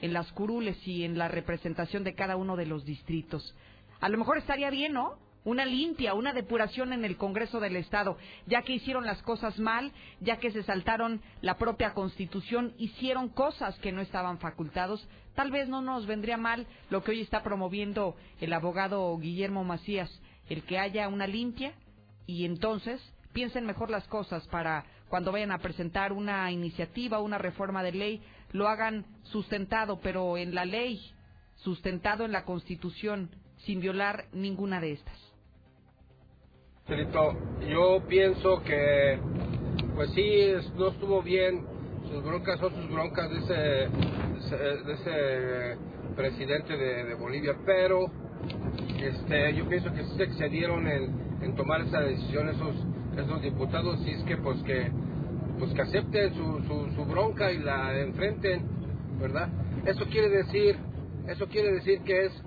en 0.00 0.14
las 0.14 0.32
curules 0.32 0.80
y 0.88 1.04
en 1.04 1.18
la 1.18 1.28
representación 1.28 2.04
de 2.04 2.14
cada 2.14 2.36
uno 2.36 2.56
de 2.56 2.64
los 2.64 2.86
distritos. 2.86 3.54
A 4.02 4.08
lo 4.08 4.18
mejor 4.18 4.36
estaría 4.36 4.68
bien, 4.68 4.94
¿no? 4.94 5.14
Una 5.44 5.64
limpia, 5.64 6.14
una 6.14 6.32
depuración 6.32 6.92
en 6.92 7.04
el 7.04 7.16
Congreso 7.16 7.60
del 7.60 7.76
Estado, 7.76 8.18
ya 8.46 8.62
que 8.62 8.72
hicieron 8.72 9.06
las 9.06 9.22
cosas 9.22 9.60
mal, 9.60 9.92
ya 10.20 10.38
que 10.38 10.50
se 10.50 10.64
saltaron 10.64 11.22
la 11.40 11.56
propia 11.56 11.94
Constitución, 11.94 12.74
hicieron 12.78 13.28
cosas 13.28 13.78
que 13.78 13.92
no 13.92 14.00
estaban 14.00 14.38
facultados. 14.38 15.06
Tal 15.36 15.52
vez 15.52 15.68
no 15.68 15.82
nos 15.82 16.06
vendría 16.06 16.36
mal 16.36 16.66
lo 16.90 17.04
que 17.04 17.12
hoy 17.12 17.20
está 17.20 17.44
promoviendo 17.44 18.16
el 18.40 18.52
abogado 18.52 19.16
Guillermo 19.18 19.62
Macías, 19.62 20.10
el 20.48 20.64
que 20.64 20.80
haya 20.80 21.06
una 21.06 21.28
limpia 21.28 21.72
y 22.26 22.44
entonces 22.44 23.00
piensen 23.32 23.66
mejor 23.66 23.88
las 23.88 24.08
cosas 24.08 24.48
para 24.48 24.84
cuando 25.08 25.30
vayan 25.30 25.52
a 25.52 25.58
presentar 25.58 26.12
una 26.12 26.50
iniciativa, 26.50 27.20
una 27.20 27.38
reforma 27.38 27.84
de 27.84 27.92
ley, 27.92 28.22
lo 28.50 28.66
hagan 28.66 29.06
sustentado, 29.22 30.00
pero 30.00 30.36
en 30.38 30.56
la 30.56 30.64
ley, 30.64 31.00
sustentado 31.54 32.24
en 32.24 32.32
la 32.32 32.44
Constitución, 32.44 33.30
sin 33.64 33.80
violar 33.80 34.24
ninguna 34.32 34.80
de 34.80 34.92
estas. 34.92 35.32
Yo 37.68 38.02
pienso 38.08 38.62
que, 38.64 39.18
pues 39.94 40.10
sí, 40.10 40.52
no 40.76 40.88
estuvo 40.88 41.22
bien. 41.22 41.64
Sus 42.10 42.22
broncas 42.22 42.58
son 42.58 42.74
sus 42.74 42.90
broncas 42.90 43.30
de 43.30 43.38
ese, 43.38 44.56
de 44.84 44.92
ese 44.92 45.78
presidente 46.16 46.76
de, 46.76 47.14
Bolivia, 47.14 47.56
pero 47.64 48.10
este, 49.00 49.54
yo 49.54 49.68
pienso 49.68 49.92
que 49.92 50.04
sí 50.04 50.16
se 50.16 50.24
excedieron 50.24 50.86
en, 50.88 51.54
tomar 51.56 51.80
esa 51.82 52.00
decisión 52.00 52.48
esos, 52.48 52.74
esos 53.16 53.42
diputados, 53.42 54.00
y 54.06 54.10
es 54.10 54.22
que 54.24 54.36
pues 54.36 54.62
que 54.62 54.90
pues 55.58 55.72
que 55.74 55.82
acepten 55.82 56.34
su, 56.34 56.92
su 56.94 57.04
bronca 57.04 57.52
y 57.52 57.58
la 57.58 57.98
enfrenten, 58.00 58.66
¿verdad? 59.20 59.48
Eso 59.86 60.04
quiere 60.06 60.28
decir, 60.28 60.76
eso 61.28 61.46
quiere 61.46 61.72
decir 61.72 62.00
que 62.02 62.26
es 62.26 62.42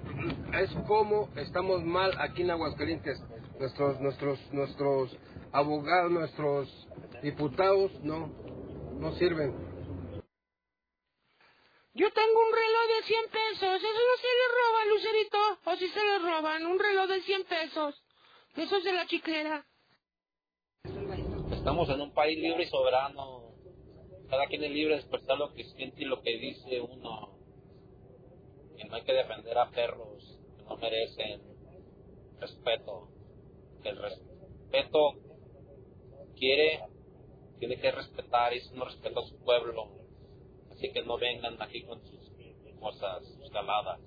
es 0.53 0.71
como 0.87 1.29
estamos 1.35 1.83
mal 1.83 2.11
aquí 2.19 2.41
en 2.41 2.51
Aguascalientes. 2.51 3.21
Nuestros, 3.59 3.99
nuestros, 4.01 4.39
nuestros 4.51 5.17
abogados, 5.51 6.11
nuestros 6.11 6.87
diputados 7.23 7.91
no, 8.03 8.27
no 8.99 9.13
sirven. 9.15 9.53
Yo 11.93 12.11
tengo 12.11 12.39
un 12.39 12.53
reloj 12.53 12.97
de 12.97 13.07
100 13.07 13.25
pesos. 13.31 13.81
Eso 13.81 14.01
no 14.09 14.17
se 14.19 14.27
le 14.27 14.47
roban, 14.51 14.89
Lucerito. 14.89 15.37
O 15.63 15.75
si 15.77 15.87
se 15.87 16.03
le 16.03 16.19
roban, 16.19 16.65
un 16.65 16.77
reloj 16.77 17.07
de 17.07 17.21
100 17.21 17.43
pesos. 17.45 18.03
Eso 18.57 18.77
es 18.77 18.83
de 18.83 18.93
la 18.93 19.07
chiclera. 19.07 19.65
Estamos 21.51 21.89
en 21.89 22.01
un 22.01 22.13
país 22.13 22.37
libre 22.37 22.63
y 22.63 22.67
soberano. 22.67 23.53
Cada 24.29 24.47
quien 24.47 24.63
es 24.65 24.71
libre 24.71 24.95
de 24.95 24.99
expresar 25.01 25.37
lo 25.37 25.53
que 25.53 25.63
siente 25.63 26.01
y 26.01 26.05
lo 26.05 26.21
que 26.21 26.37
dice 26.37 26.81
uno. 26.81 27.37
Y 28.77 28.83
no 28.83 28.95
hay 28.95 29.03
que 29.03 29.13
defender 29.13 29.57
a 29.57 29.69
perros 29.69 30.14
no 30.67 30.77
merecen 30.77 31.41
respeto. 32.39 33.09
El 33.83 33.97
respeto 33.97 35.13
quiere, 36.37 36.81
tiene 37.59 37.77
que 37.79 37.91
respetar 37.91 38.53
y 38.53 38.61
si 38.61 38.73
no 38.75 38.85
respeta 38.85 39.19
a 39.19 39.23
su 39.23 39.37
pueblo. 39.43 39.89
Así 40.71 40.91
que 40.91 41.03
no 41.03 41.17
vengan 41.17 41.61
aquí 41.61 41.83
con 41.83 42.01
sus 42.05 42.31
cosas 42.79 43.23
escaladas. 43.43 43.99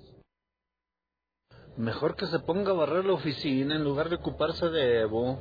Mejor 1.77 2.17
que 2.17 2.27
se 2.27 2.41
ponga 2.41 2.73
a 2.73 2.75
barrer 2.75 3.05
la 3.05 3.15
oficina 3.15 3.77
en 3.77 3.85
lugar 3.85 4.09
de 4.09 4.17
ocuparse 4.17 4.69
de 4.69 5.00
Evo. 5.00 5.38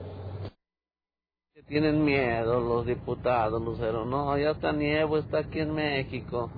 Tienen 1.68 2.06
miedo 2.06 2.62
los 2.62 2.86
diputados, 2.86 3.62
Lucero. 3.62 4.06
No, 4.06 4.38
ya 4.38 4.52
está 4.52 4.70
Evo 4.70 5.18
está 5.18 5.40
aquí 5.40 5.60
en 5.60 5.74
México. 5.74 6.50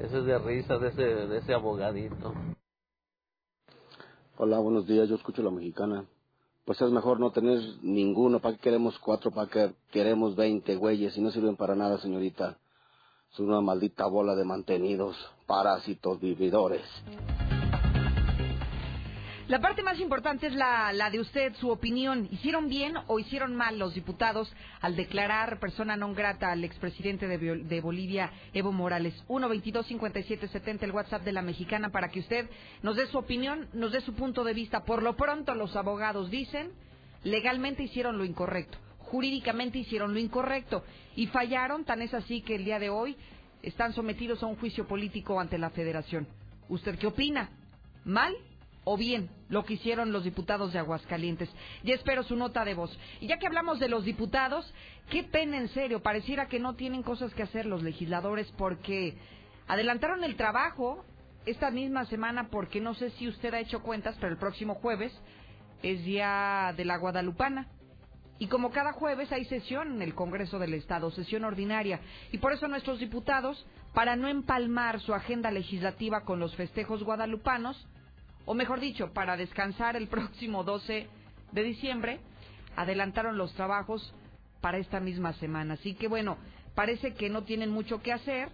Ese 0.00 0.18
es 0.18 0.24
de 0.24 0.38
risa 0.38 0.78
de 0.78 0.88
ese, 0.88 1.02
de 1.02 1.38
ese 1.38 1.54
abogadito. 1.54 2.32
Hola, 4.40 4.60
buenos 4.60 4.86
días. 4.86 5.08
Yo 5.08 5.16
escucho 5.16 5.42
la 5.42 5.50
mexicana. 5.50 6.04
Pues 6.64 6.80
es 6.80 6.92
mejor 6.92 7.18
no 7.18 7.32
tener 7.32 7.58
ninguno. 7.82 8.38
¿Para 8.38 8.54
qué 8.54 8.60
queremos 8.60 8.96
cuatro? 9.00 9.32
¿Para 9.32 9.50
qué 9.50 9.74
queremos 9.90 10.36
veinte 10.36 10.76
güeyes? 10.76 11.16
Y 11.16 11.20
no 11.20 11.32
sirven 11.32 11.56
para 11.56 11.74
nada, 11.74 11.98
señorita. 11.98 12.56
Son 13.30 13.48
una 13.48 13.60
maldita 13.60 14.06
bola 14.06 14.36
de 14.36 14.44
mantenidos, 14.44 15.16
parásitos, 15.48 16.20
vividores. 16.20 16.84
La 19.48 19.62
parte 19.62 19.82
más 19.82 19.98
importante 19.98 20.46
es 20.46 20.52
la, 20.52 20.92
la, 20.92 21.08
de 21.08 21.20
usted, 21.20 21.54
su 21.54 21.70
opinión. 21.70 22.28
¿Hicieron 22.30 22.68
bien 22.68 22.98
o 23.06 23.18
hicieron 23.18 23.56
mal 23.56 23.78
los 23.78 23.94
diputados 23.94 24.54
al 24.82 24.94
declarar 24.94 25.58
persona 25.58 25.96
non 25.96 26.12
grata 26.12 26.52
al 26.52 26.68
expresidente 26.68 27.24
de, 27.24 27.64
de 27.64 27.80
Bolivia, 27.80 28.28
Evo 28.52 28.72
Morales? 28.72 29.16
1-22-57-70, 29.26 30.82
el 30.82 30.92
WhatsApp 30.92 31.24
de 31.24 31.32
la 31.32 31.40
mexicana, 31.40 31.88
para 31.88 32.10
que 32.10 32.20
usted 32.20 32.44
nos 32.82 32.96
dé 32.96 33.06
su 33.06 33.16
opinión, 33.16 33.68
nos 33.72 33.92
dé 33.92 34.02
su 34.02 34.12
punto 34.12 34.44
de 34.44 34.52
vista. 34.52 34.84
Por 34.84 35.02
lo 35.02 35.16
pronto, 35.16 35.54
los 35.54 35.76
abogados 35.76 36.28
dicen, 36.28 36.68
legalmente 37.24 37.82
hicieron 37.82 38.18
lo 38.18 38.26
incorrecto, 38.26 38.76
jurídicamente 38.98 39.78
hicieron 39.78 40.12
lo 40.12 40.20
incorrecto 40.20 40.84
y 41.16 41.26
fallaron, 41.28 41.86
tan 41.86 42.02
es 42.02 42.12
así 42.12 42.42
que 42.42 42.56
el 42.56 42.66
día 42.66 42.78
de 42.78 42.90
hoy 42.90 43.16
están 43.62 43.94
sometidos 43.94 44.42
a 44.42 44.46
un 44.46 44.56
juicio 44.56 44.86
político 44.86 45.40
ante 45.40 45.56
la 45.56 45.70
federación. 45.70 46.28
¿Usted 46.68 46.98
qué 46.98 47.06
opina? 47.06 47.48
¿Mal 48.04 48.36
o 48.90 48.96
bien 48.96 49.28
lo 49.50 49.66
que 49.66 49.74
hicieron 49.74 50.12
los 50.12 50.24
diputados 50.24 50.72
de 50.72 50.78
Aguascalientes. 50.78 51.50
Ya 51.84 51.94
espero 51.94 52.22
su 52.22 52.36
nota 52.36 52.64
de 52.64 52.72
voz. 52.72 52.98
Y 53.20 53.26
ya 53.26 53.38
que 53.38 53.46
hablamos 53.46 53.78
de 53.78 53.88
los 53.90 54.02
diputados, 54.02 54.72
qué 55.10 55.24
pena 55.24 55.58
en 55.58 55.68
serio, 55.68 56.02
pareciera 56.02 56.48
que 56.48 56.58
no 56.58 56.74
tienen 56.74 57.02
cosas 57.02 57.34
que 57.34 57.42
hacer 57.42 57.66
los 57.66 57.82
legisladores 57.82 58.50
porque 58.56 59.14
adelantaron 59.66 60.24
el 60.24 60.36
trabajo 60.36 61.04
esta 61.44 61.70
misma 61.70 62.06
semana 62.06 62.48
porque 62.48 62.80
no 62.80 62.94
sé 62.94 63.10
si 63.10 63.28
usted 63.28 63.52
ha 63.52 63.60
hecho 63.60 63.82
cuentas, 63.82 64.16
pero 64.18 64.32
el 64.32 64.38
próximo 64.38 64.76
jueves 64.76 65.12
es 65.82 66.02
día 66.06 66.72
de 66.74 66.86
la 66.86 66.96
Guadalupana. 66.96 67.68
Y 68.38 68.46
como 68.46 68.70
cada 68.70 68.94
jueves 68.94 69.30
hay 69.32 69.44
sesión 69.44 69.96
en 69.96 70.00
el 70.00 70.14
Congreso 70.14 70.58
del 70.58 70.72
Estado, 70.72 71.10
sesión 71.10 71.44
ordinaria, 71.44 72.00
y 72.32 72.38
por 72.38 72.54
eso 72.54 72.68
nuestros 72.68 73.00
diputados, 73.00 73.66
para 73.92 74.16
no 74.16 74.28
empalmar 74.28 75.00
su 75.00 75.12
agenda 75.12 75.50
legislativa 75.50 76.22
con 76.22 76.40
los 76.40 76.56
festejos 76.56 77.02
guadalupanos, 77.02 77.86
o 78.48 78.54
mejor 78.54 78.80
dicho, 78.80 79.12
para 79.12 79.36
descansar 79.36 79.94
el 79.94 80.08
próximo 80.08 80.64
12 80.64 81.06
de 81.52 81.62
diciembre, 81.62 82.18
adelantaron 82.76 83.36
los 83.36 83.52
trabajos 83.52 84.14
para 84.62 84.78
esta 84.78 85.00
misma 85.00 85.34
semana. 85.34 85.74
Así 85.74 85.92
que 85.92 86.08
bueno, 86.08 86.38
parece 86.74 87.12
que 87.12 87.28
no 87.28 87.44
tienen 87.44 87.70
mucho 87.70 88.00
que 88.00 88.10
hacer, 88.10 88.48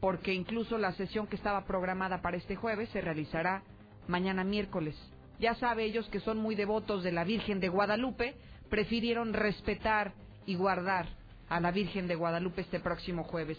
porque 0.00 0.34
incluso 0.34 0.76
la 0.76 0.92
sesión 0.92 1.26
que 1.28 1.36
estaba 1.36 1.64
programada 1.64 2.20
para 2.20 2.36
este 2.36 2.56
jueves 2.56 2.90
se 2.90 3.00
realizará 3.00 3.62
mañana 4.06 4.44
miércoles. 4.44 4.94
Ya 5.40 5.54
sabe 5.54 5.84
ellos 5.84 6.06
que 6.10 6.20
son 6.20 6.36
muy 6.36 6.54
devotos 6.54 7.02
de 7.02 7.12
la 7.12 7.24
Virgen 7.24 7.58
de 7.58 7.70
Guadalupe, 7.70 8.34
prefirieron 8.68 9.32
respetar 9.32 10.12
y 10.44 10.56
guardar 10.56 11.06
a 11.48 11.58
la 11.58 11.70
Virgen 11.70 12.06
de 12.06 12.16
Guadalupe 12.16 12.60
este 12.60 12.80
próximo 12.80 13.24
jueves. 13.24 13.56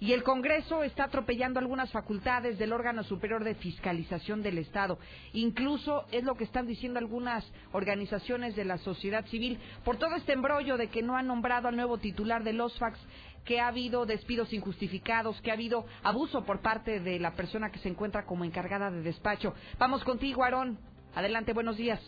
Y 0.00 0.14
el 0.14 0.22
Congreso 0.22 0.82
está 0.82 1.04
atropellando 1.04 1.60
algunas 1.60 1.92
facultades 1.92 2.58
del 2.58 2.72
órgano 2.72 3.02
superior 3.04 3.44
de 3.44 3.54
fiscalización 3.54 4.42
del 4.42 4.56
Estado. 4.56 4.98
Incluso 5.34 6.06
es 6.10 6.24
lo 6.24 6.36
que 6.36 6.44
están 6.44 6.66
diciendo 6.66 6.98
algunas 6.98 7.44
organizaciones 7.72 8.56
de 8.56 8.64
la 8.64 8.78
sociedad 8.78 9.26
civil 9.26 9.58
por 9.84 9.98
todo 9.98 10.16
este 10.16 10.32
embrollo 10.32 10.78
de 10.78 10.88
que 10.88 11.02
no 11.02 11.16
han 11.16 11.26
nombrado 11.26 11.68
al 11.68 11.76
nuevo 11.76 11.98
titular 11.98 12.42
de 12.44 12.54
los 12.54 12.78
fax 12.78 12.98
que 13.44 13.60
ha 13.60 13.68
habido 13.68 14.06
despidos 14.06 14.52
injustificados, 14.54 15.40
que 15.42 15.50
ha 15.50 15.54
habido 15.54 15.84
abuso 16.02 16.44
por 16.44 16.60
parte 16.60 17.00
de 17.00 17.18
la 17.18 17.32
persona 17.32 17.70
que 17.70 17.78
se 17.78 17.88
encuentra 17.88 18.24
como 18.24 18.44
encargada 18.44 18.90
de 18.90 19.02
despacho. 19.02 19.52
Vamos 19.78 20.02
contigo, 20.04 20.44
Aarón. 20.44 20.78
Adelante, 21.14 21.52
buenos 21.52 21.76
días. 21.76 22.00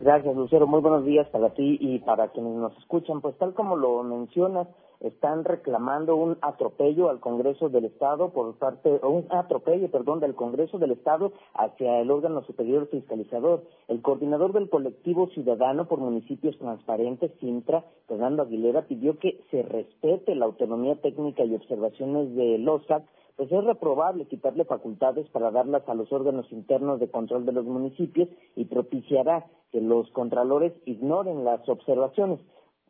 Gracias, 0.00 0.34
Lucero. 0.34 0.66
Muy 0.66 0.80
buenos 0.80 1.04
días 1.04 1.28
para 1.28 1.52
ti 1.54 1.78
y 1.80 1.98
para 2.00 2.28
quienes 2.28 2.54
nos 2.54 2.76
escuchan. 2.78 3.20
Pues 3.20 3.36
tal 3.38 3.54
como 3.54 3.76
lo 3.76 4.02
mencionas, 4.02 4.68
están 5.04 5.44
reclamando 5.44 6.16
un 6.16 6.38
atropello 6.40 7.10
al 7.10 7.20
Congreso 7.20 7.68
del 7.68 7.84
Estado 7.84 8.30
por 8.30 8.54
parte, 8.56 8.88
un 9.02 9.26
atropello, 9.28 9.90
perdón, 9.90 10.20
del 10.20 10.34
Congreso 10.34 10.78
del 10.78 10.92
Estado 10.92 11.32
hacia 11.54 12.00
el 12.00 12.10
órgano 12.10 12.42
superior 12.44 12.88
fiscalizador. 12.88 13.64
El 13.88 14.00
coordinador 14.00 14.52
del 14.54 14.70
colectivo 14.70 15.28
ciudadano 15.28 15.86
por 15.86 15.98
municipios 15.98 16.58
transparentes, 16.58 17.32
Sintra, 17.38 17.84
Fernando 18.08 18.42
Aguilera, 18.42 18.86
pidió 18.86 19.18
que 19.18 19.40
se 19.50 19.62
respete 19.62 20.34
la 20.34 20.46
autonomía 20.46 20.96
técnica 20.96 21.44
y 21.44 21.54
observaciones 21.54 22.34
de 22.34 22.58
LOSAC 22.58 23.04
pues 23.36 23.50
es 23.50 23.64
reprobable 23.64 24.26
quitarle 24.26 24.64
facultades 24.64 25.28
para 25.30 25.50
darlas 25.50 25.82
a 25.88 25.94
los 25.94 26.12
órganos 26.12 26.46
internos 26.52 27.00
de 27.00 27.10
control 27.10 27.44
de 27.44 27.50
los 27.50 27.64
municipios 27.64 28.28
y 28.54 28.66
propiciará 28.66 29.46
que 29.72 29.80
los 29.80 30.08
contralores 30.12 30.72
ignoren 30.84 31.44
las 31.44 31.68
observaciones. 31.68 32.38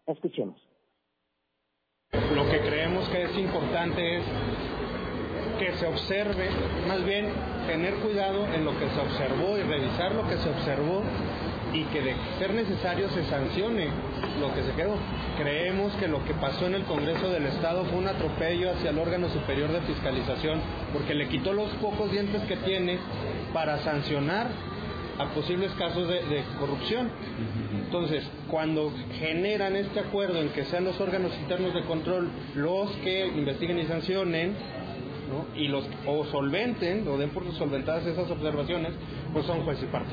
Escuchemos. 0.06 0.60
Lo 2.34 2.48
que 2.50 2.60
creemos 2.60 3.08
que 3.08 3.22
es 3.24 3.38
importante 3.38 4.16
es 4.16 4.24
que 5.58 5.72
se 5.74 5.86
observe, 5.86 6.48
más 6.88 7.04
bien 7.04 7.28
tener 7.66 7.94
cuidado 7.96 8.46
en 8.52 8.64
lo 8.64 8.72
que 8.78 8.88
se 8.88 9.00
observó 9.00 9.56
y 9.58 9.62
revisar 9.62 10.14
lo 10.14 10.28
que 10.28 10.36
se 10.36 10.50
observó 10.50 11.02
y 11.72 11.84
que 11.84 12.02
de 12.02 12.14
ser 12.38 12.54
necesario 12.54 13.08
se 13.10 13.24
sancione 13.24 13.88
lo 14.40 14.54
que 14.54 14.62
se 14.62 14.72
quedó. 14.72 14.96
Creemos 15.36 15.92
que 15.94 16.08
lo 16.08 16.24
que 16.24 16.34
pasó 16.34 16.66
en 16.66 16.74
el 16.74 16.84
Congreso 16.84 17.30
del 17.30 17.46
Estado 17.46 17.84
fue 17.84 17.98
un 17.98 18.08
atropello 18.08 18.70
hacia 18.70 18.90
el 18.90 18.98
órgano 18.98 19.28
superior 19.28 19.70
de 19.72 19.80
fiscalización 19.82 20.60
porque 20.92 21.14
le 21.14 21.28
quitó 21.28 21.52
los 21.52 21.70
pocos 21.74 22.10
dientes 22.10 22.42
que 22.42 22.56
tiene 22.56 22.98
para 23.52 23.78
sancionar 23.78 24.48
a 25.18 25.26
posibles 25.26 25.72
casos 25.72 26.08
de, 26.08 26.44
corrupción. 26.58 27.10
Entonces, 27.86 28.28
cuando 28.50 28.90
generan 29.18 29.76
este 29.76 30.00
acuerdo 30.00 30.40
en 30.40 30.50
que 30.50 30.64
sean 30.64 30.84
los 30.84 31.00
órganos 31.00 31.32
internos 31.40 31.74
de 31.74 31.84
control 31.84 32.28
los 32.54 32.90
que 32.98 33.26
investiguen 33.26 33.78
y 33.78 33.84
sancionen, 33.84 34.54
y 35.56 35.68
los 35.68 35.88
o 36.06 36.24
solventen 36.24 37.06
o 37.08 37.16
den 37.16 37.30
por 37.30 37.44
solventadas 37.52 38.06
esas 38.06 38.30
observaciones, 38.30 38.92
pues 39.32 39.44
son 39.46 39.64
juez 39.64 39.82
y 39.82 39.86
parte. 39.86 40.10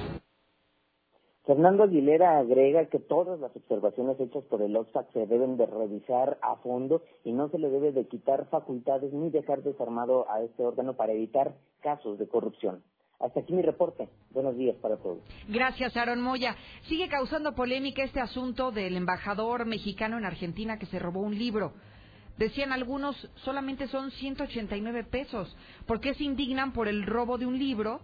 Fernando 1.45 1.83
Aguilera 1.83 2.37
agrega 2.37 2.85
que 2.85 2.99
todas 2.99 3.39
las 3.39 3.55
observaciones 3.55 4.19
hechas 4.19 4.43
por 4.45 4.61
el 4.61 4.75
OXAC 4.75 5.11
se 5.11 5.25
deben 5.25 5.57
de 5.57 5.65
revisar 5.65 6.37
a 6.41 6.55
fondo 6.57 7.01
y 7.23 7.33
no 7.33 7.49
se 7.49 7.57
le 7.57 7.69
debe 7.69 7.91
de 7.91 8.07
quitar 8.07 8.45
facultades 8.49 9.11
ni 9.11 9.31
dejar 9.31 9.63
desarmado 9.63 10.29
a 10.29 10.41
este 10.43 10.63
órgano 10.63 10.95
para 10.95 11.13
evitar 11.13 11.55
casos 11.81 12.19
de 12.19 12.27
corrupción. 12.27 12.83
Hasta 13.21 13.41
aquí 13.41 13.53
mi 13.53 13.61
reporte. 13.61 14.09
Buenos 14.31 14.57
días 14.57 14.75
para 14.81 14.97
todos. 14.97 15.19
Gracias, 15.47 15.95
Aaron 15.95 16.21
Moya. 16.21 16.55
Sigue 16.87 17.07
causando 17.07 17.53
polémica 17.53 18.03
este 18.03 18.19
asunto 18.19 18.71
del 18.71 18.97
embajador 18.97 19.65
mexicano 19.65 20.17
en 20.17 20.25
Argentina 20.25 20.79
que 20.79 20.87
se 20.87 20.99
robó 20.99 21.21
un 21.21 21.37
libro. 21.37 21.73
Decían 22.37 22.71
algunos, 22.71 23.29
solamente 23.35 23.87
son 23.87 24.09
189 24.09 25.03
pesos. 25.03 25.55
¿Por 25.85 25.99
qué 25.99 26.15
se 26.15 26.23
indignan 26.23 26.73
por 26.73 26.87
el 26.87 27.05
robo 27.05 27.37
de 27.37 27.45
un 27.45 27.59
libro 27.59 28.01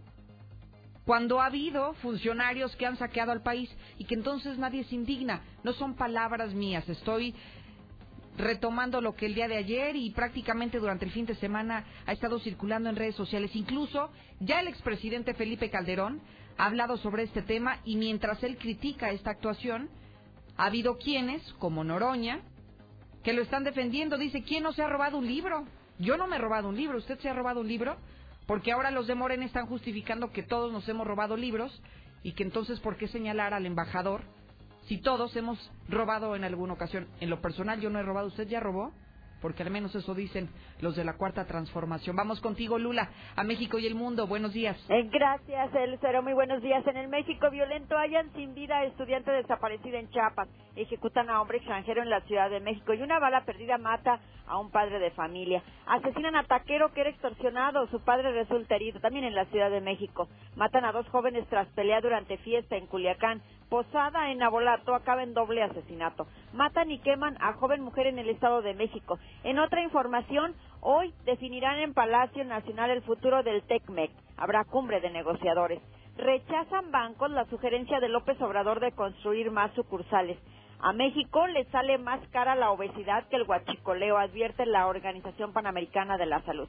cuando 1.06 1.42
ha 1.42 1.46
habido 1.46 1.94
funcionarios 1.96 2.76
que 2.76 2.86
han 2.86 2.98
saqueado 2.98 3.32
al 3.32 3.42
país 3.42 3.70
y 3.98 4.06
que 4.06 4.14
entonces 4.14 4.60
nadie 4.60 4.84
se 4.84 4.94
indigna? 4.94 5.42
No 5.64 5.74
son 5.74 5.96
palabras 5.96 6.54
mías, 6.54 6.88
estoy 6.88 7.34
retomando 8.38 9.02
lo 9.02 9.16
que 9.16 9.26
el 9.26 9.36
día 9.36 9.48
de 9.48 9.58
ayer 9.58 9.96
y 9.96 10.12
prácticamente 10.12 10.80
durante 10.80 11.06
el 11.06 11.12
fin 11.12 11.26
de 11.26 11.36
semana 11.36 11.86
ha 12.06 12.12
estado 12.12 12.40
circulando 12.40 12.90
en 12.90 12.96
redes 12.96 13.16
sociales. 13.16 13.56
Incluso 13.56 14.12
ya 14.40 14.60
el 14.60 14.68
expresidente 14.68 15.34
Felipe 15.34 15.70
Calderón 15.70 16.22
ha 16.58 16.66
hablado 16.66 16.98
sobre 16.98 17.24
este 17.24 17.42
tema 17.42 17.80
y 17.84 17.96
mientras 17.98 18.42
él 18.44 18.58
critica 18.58 19.12
esta 19.12 19.32
actuación, 19.32 19.90
ha 20.56 20.66
habido 20.66 20.98
quienes, 20.98 21.42
como 21.54 21.84
Noroña, 21.84 22.42
que 23.24 23.34
lo 23.34 23.42
están 23.42 23.64
defendiendo. 23.64 24.18
Dice, 24.18 24.44
¿quién 24.44 24.64
no 24.64 24.74
se 24.74 24.82
ha 24.82 24.90
robado 24.90 25.18
un 25.18 25.28
libro? 25.28 25.66
Yo 26.00 26.18
no 26.18 26.28
me 26.28 26.38
he 26.38 26.40
robado 26.40 26.70
un 26.70 26.78
libro. 26.78 26.98
¿Usted 26.98 27.20
se 27.20 27.30
ha 27.30 27.34
robado 27.34 27.62
un 27.62 27.68
libro? 27.68 27.98
Porque 28.46 28.72
ahora 28.72 28.92
los 28.92 29.08
de 29.08 29.16
Morena 29.16 29.46
están 29.46 29.68
justificando 29.68 30.32
que 30.32 30.44
todos 30.44 30.72
nos 30.72 30.88
hemos 30.88 31.06
robado 31.06 31.36
libros 31.36 31.82
y 32.24 32.32
que 32.34 32.44
entonces, 32.44 32.80
¿por 32.80 32.98
qué 32.98 33.08
señalar 33.08 33.54
al 33.54 33.66
embajador 33.66 34.24
si 34.88 34.98
todos 35.00 35.36
hemos 35.36 35.72
robado 35.90 36.36
en 36.36 36.44
alguna 36.44 36.74
ocasión? 36.74 37.08
En 37.20 37.30
lo 37.30 37.42
personal, 37.42 37.80
yo 37.82 37.90
no 37.90 38.00
he 38.00 38.04
robado. 38.04 38.28
¿Usted 38.28 38.48
ya 38.48 38.60
robó? 38.60 38.94
Porque 39.42 39.64
al 39.64 39.72
menos 39.72 39.94
eso 39.96 40.14
dicen 40.14 40.50
los 40.82 40.96
de 40.96 41.04
la 41.04 41.18
cuarta 41.18 41.46
transformación. 41.46 42.16
Vamos 42.16 42.42
contigo, 42.42 42.78
Lula, 42.78 43.10
a 43.36 43.44
México 43.44 43.80
y 43.80 43.88
el 43.88 43.96
mundo. 43.96 44.28
Buenos 44.28 44.54
días. 44.54 44.78
Eh, 44.90 45.10
gracias, 45.12 45.70
Lucero. 45.90 46.22
Muy 46.24 46.34
buenos 46.34 46.62
días. 46.62 46.86
En 46.88 46.98
el 46.98 47.08
México 47.08 47.50
violento 47.50 47.98
hayan 47.98 48.32
sin 48.34 48.54
vida 48.54 48.78
a 48.78 48.86
estudiante 48.86 49.32
desaparecida 49.32 50.00
en 50.00 50.10
Chiapas. 50.10 50.48
Ejecutan 50.76 51.30
a 51.30 51.42
hombre 51.42 51.58
extranjero 51.58 52.02
en 52.02 52.10
la 52.10 52.22
Ciudad 52.22 52.50
de 52.50 52.60
México 52.60 52.94
y 52.94 53.02
una 53.02 53.20
bala 53.20 53.46
perdida 53.46 53.78
mata 53.78 54.20
a 54.48 54.58
un 54.58 54.72
padre 54.72 55.00
de 55.00 55.12
familia. 55.12 55.62
Asesinan 55.86 56.36
a 56.36 56.44
taquero 56.44 56.92
que 56.94 57.02
era 57.02 57.10
extorsionado. 57.10 57.88
Su 57.88 58.00
padre 58.02 58.32
resulta 58.32 58.76
herido 58.76 59.00
también 59.00 59.26
en 59.26 59.36
la 59.36 59.46
Ciudad 59.46 59.70
de 59.70 59.82
México. 59.82 60.28
Matan 60.56 60.86
a 60.86 60.92
dos 60.92 61.08
jóvenes 61.10 61.46
tras 61.50 61.68
pelear 61.70 62.02
durante 62.02 62.38
fiesta 62.38 62.76
en 62.76 62.88
Culiacán. 62.88 63.42
Posada 63.70 64.32
en 64.32 64.42
Abolato 64.42 64.96
acaba 64.96 65.24
en 65.24 65.34
doble 65.34 65.62
asesinato. 65.62 66.26
Matan 66.54 66.90
y 66.90 67.00
queman 67.00 67.38
a 67.42 67.54
joven 67.54 67.82
mujer 67.82 68.08
en 68.08 68.18
el 68.18 68.30
Estado 68.30 68.62
de 68.62 68.74
México. 68.74 69.20
En 69.44 69.60
otra 69.60 69.82
información, 69.82 70.56
hoy 70.82 71.14
definirán 71.26 71.80
en 71.80 71.94
Palacio 71.94 72.44
Nacional 72.46 72.90
el 72.90 73.02
futuro 73.02 73.44
del 73.44 73.64
TECMEC. 73.64 74.12
Habrá 74.38 74.66
cumbre 74.66 75.00
de 75.02 75.10
negociadores. 75.10 75.82
Rechazan 76.18 76.92
bancos 76.92 77.30
la 77.32 77.46
sugerencia 77.46 78.00
de 78.00 78.10
López 78.10 78.42
Obrador 78.42 78.80
de 78.80 78.92
construir 78.92 79.52
más 79.52 79.72
sucursales. 79.74 80.38
A 80.80 80.94
México 80.94 81.48
le 81.48 81.66
sale 81.66 81.98
más 81.98 82.20
cara 82.30 82.56
la 82.56 82.72
obesidad 82.72 83.28
que 83.30 83.36
el 83.36 83.46
guachicoleo, 83.46 84.18
advierte 84.18 84.66
la 84.66 84.88
Organización 84.88 85.52
Panamericana 85.52 86.18
de 86.18 86.28
la 86.28 86.42
Salud. 86.42 86.68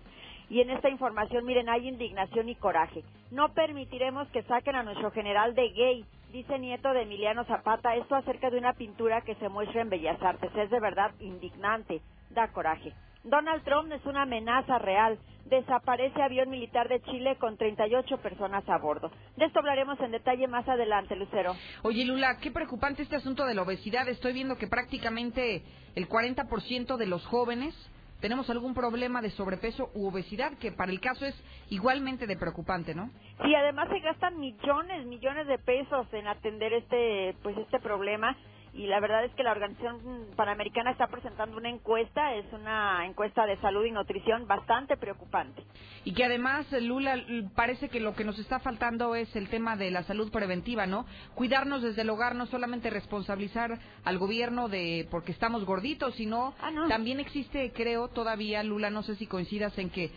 Y 0.49 0.63
en 0.63 0.71
esta 0.71 0.89
información, 0.89 1.45
miren, 1.45 1.69
hay 1.69 1.89
indignación 1.89 2.49
y 2.49 2.55
coraje. 2.55 3.05
No 3.31 3.51
permitiremos 3.53 4.27
que 4.29 4.43
saquen 4.45 4.77
a 4.77 4.83
nuestro 4.83 5.11
general 5.11 5.55
de 5.55 5.69
gay, 5.71 6.05
dice 6.33 6.59
nieto 6.59 6.93
de 6.95 7.03
Emiliano 7.03 7.45
Zapata, 7.45 7.97
esto 7.97 8.15
acerca 8.15 8.49
de 8.49 8.59
una 8.59 8.73
pintura 8.73 9.21
que 9.21 9.35
se 9.35 9.51
muestra 9.51 9.83
en 9.83 9.91
Bellas 9.91 10.23
Artes. 10.23 10.51
Es 10.57 10.71
de 10.71 10.81
verdad 10.81 11.13
indignante, 11.21 12.01
da 12.31 12.49
coraje. 12.49 12.93
Donald 13.25 13.63
Trump 13.65 13.93
es 13.93 14.05
una 14.07 14.23
amenaza 14.23 14.79
real. 14.79 15.19
Desaparece 15.47 16.23
avión 16.23 16.51
militar 16.51 16.89
de 16.89 17.01
Chile 17.03 17.37
con 17.39 17.57
38 17.57 18.19
personas 18.19 18.69
a 18.69 18.79
bordo. 18.79 19.11
De 19.37 19.47
esto 19.47 19.59
hablaremos 19.59 19.99
en 20.01 20.11
detalle 20.11 20.47
más 20.47 20.69
adelante, 20.69 21.17
Lucero. 21.17 21.55
Oye, 21.83 22.05
Lula, 22.05 22.39
qué 22.39 22.51
preocupante 22.51 23.03
este 23.03 23.17
asunto 23.17 23.47
de 23.47 23.55
la 23.55 23.63
obesidad. 23.63 24.09
Estoy 24.09 24.35
viendo 24.35 24.57
que 24.57 24.67
prácticamente 24.67 25.63
el 25.95 26.09
40% 26.09 26.97
de 26.97 27.07
los 27.07 27.25
jóvenes 27.27 27.75
tenemos 28.21 28.51
algún 28.51 28.75
problema 28.75 29.23
de 29.23 29.31
sobrepeso 29.31 29.91
u 29.95 30.09
obesidad, 30.09 30.53
que 30.59 30.73
para 30.73 30.91
el 30.91 31.01
caso 31.01 31.25
es 31.25 31.35
igualmente 31.71 32.27
de 32.27 32.37
preocupante, 32.37 32.95
¿no? 32.95 33.11
Sí, 33.43 33.55
además 33.55 33.89
se 33.91 34.01
gastan 34.01 34.39
millones, 34.39 35.07
millones 35.07 35.47
de 35.47 35.59
pesos 35.59 36.07
en 36.13 36.27
atender 36.27 36.73
este, 36.73 37.37
pues 37.43 37.57
este 37.59 37.79
problema 37.79 38.37
y 38.75 38.87
la 38.87 39.01
verdad 39.01 39.25
es 39.25 39.33
que 39.35 39.43
la 39.43 39.53
Organización 39.53 40.27
Panamericana 40.37 40.93
está 40.93 41.07
presentando 41.09 41.57
una 41.57 41.69
encuesta, 41.69 42.35
es 42.35 42.45
una 42.53 43.05
encuesta 43.07 43.47
de 43.47 43.57
salud 43.61 43.85
y 43.85 43.91
nutrición 43.91 44.47
bastante 44.47 44.97
preocupante. 44.97 45.65
Y 46.05 46.13
que 46.13 46.25
además, 46.25 46.71
Lula, 46.81 47.17
parece 47.55 47.89
que 47.89 48.01
lo 48.01 48.15
que 48.15 48.25
nos 48.25 48.39
está 48.39 48.59
faltando 48.61 49.15
es 49.15 49.35
el 49.37 49.49
tema 49.49 49.77
de 49.77 49.91
la 49.91 50.03
salud 50.05 50.31
preventiva, 50.31 50.87
¿no? 50.87 51.07
Cuidarnos 51.35 51.83
desde 51.83 52.03
el 52.03 52.11
hogar, 52.11 52.35
no 52.35 52.47
solamente 52.47 52.91
responsabilizar 52.91 53.79
al 54.05 54.19
gobierno 54.19 54.69
de 54.69 55.07
porque 55.11 55.33
estamos 55.33 55.65
gorditos, 55.65 56.15
sino 56.15 56.55
ah, 56.61 56.71
también 56.89 57.21
existe, 57.21 57.73
creo, 57.73 58.09
todavía, 58.09 58.63
Lula, 58.63 58.91
no 58.91 59.03
sé 59.03 59.17
si 59.17 59.27
coincidas 59.27 59.77
en 59.79 59.91
que 59.91 60.11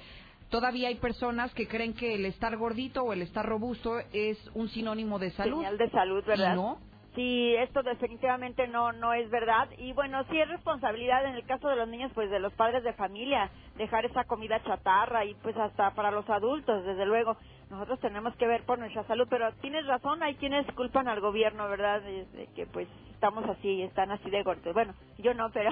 todavía 0.50 0.90
hay 0.90 0.96
personas 0.96 1.52
que 1.54 1.68
creen 1.68 1.94
que 1.94 2.16
el 2.16 2.26
estar 2.26 2.56
gordito 2.58 3.04
o 3.04 3.14
el 3.14 3.22
estar 3.22 3.46
robusto 3.46 4.00
es 4.14 4.38
un 4.54 4.70
sinónimo 4.70 5.18
de 5.18 5.32
salud. 5.32 5.58
Señal 5.58 5.78
de 5.78 5.90
salud, 5.90 6.24
¿verdad? 6.26 6.54
Y 6.54 6.56
no, 6.56 6.91
Sí, 7.16 7.56
esto 7.58 7.84
definitivamente 7.84 8.68
no 8.70 8.94
no 8.94 9.14
es 9.14 9.30
verdad 9.30 9.68
y 9.78 9.92
bueno, 9.92 10.24
sí 10.30 10.40
es 10.40 10.48
responsabilidad 10.48 11.26
en 11.26 11.36
el 11.36 11.46
caso 11.46 11.68
de 11.68 11.76
los 11.76 11.90
niños 11.90 12.12
pues 12.16 12.32
de 12.32 12.40
los 12.40 12.54
padres 12.54 12.84
de 12.84 12.94
familia 12.94 13.52
dejar 13.76 14.06
esa 14.06 14.24
comida 14.24 14.64
chatarra 14.64 15.26
y 15.26 15.34
pues 15.36 15.58
hasta 15.58 15.92
para 15.92 16.12
los 16.12 16.30
adultos, 16.30 16.86
desde 16.86 17.06
luego. 17.06 17.38
Nosotros 17.70 18.00
tenemos 18.02 18.36
que 18.36 18.48
ver 18.48 18.64
por 18.66 18.80
nuestra 18.80 19.06
salud, 19.06 19.28
pero 19.30 19.52
tienes 19.62 19.86
razón, 19.88 20.22
hay 20.24 20.36
quienes 20.36 20.66
culpan 20.74 21.08
al 21.08 21.22
gobierno, 21.22 21.70
¿verdad? 21.70 22.02
De, 22.02 22.48
que 22.54 22.66
pues 22.66 22.88
estamos 23.12 23.46
así, 23.46 23.82
están 23.82 24.12
así 24.12 24.30
de 24.30 24.44
gordos. 24.44 24.74
Bueno, 24.74 24.94
yo 25.18 25.34
no, 25.34 25.50
pero 25.54 25.72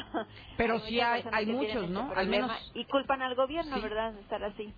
Pero 0.58 0.80
sí 0.80 1.02
hay 1.02 1.24
hay 1.32 1.46
muchos, 1.46 1.84
este 1.84 1.88
¿no? 1.88 2.12
Al 2.16 2.28
menos 2.28 2.52
y 2.74 2.86
culpan 2.86 3.22
al 3.22 3.36
gobierno, 3.36 3.82
¿verdad? 3.82 4.14
De 4.14 4.22
estar 4.22 4.44
así. 4.44 4.74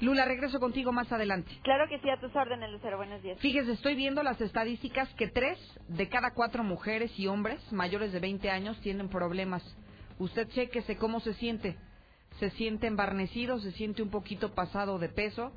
Lula, 0.00 0.24
regreso 0.24 0.58
contigo 0.60 0.92
más 0.92 1.12
adelante. 1.12 1.50
Claro 1.62 1.86
que 1.88 1.98
sí, 1.98 2.08
a 2.08 2.18
tus 2.18 2.34
órdenes, 2.34 2.70
Lucero. 2.70 2.96
Buenos 2.96 3.22
días. 3.22 3.38
Fíjese, 3.38 3.72
estoy 3.72 3.94
viendo 3.94 4.22
las 4.22 4.40
estadísticas 4.40 5.12
que 5.14 5.28
tres 5.28 5.58
de 5.88 6.08
cada 6.08 6.32
cuatro 6.32 6.64
mujeres 6.64 7.12
y 7.18 7.26
hombres 7.26 7.60
mayores 7.70 8.10
de 8.12 8.18
20 8.18 8.50
años 8.50 8.80
tienen 8.80 9.10
problemas. 9.10 9.62
Usted 10.18 10.48
chequese 10.48 10.96
cómo 10.96 11.20
se 11.20 11.34
siente. 11.34 11.76
¿Se 12.38 12.50
siente 12.50 12.86
embarnecido? 12.86 13.58
¿Se 13.58 13.72
siente 13.72 14.02
un 14.02 14.10
poquito 14.10 14.54
pasado 14.54 14.98
de 14.98 15.10
peso? 15.10 15.52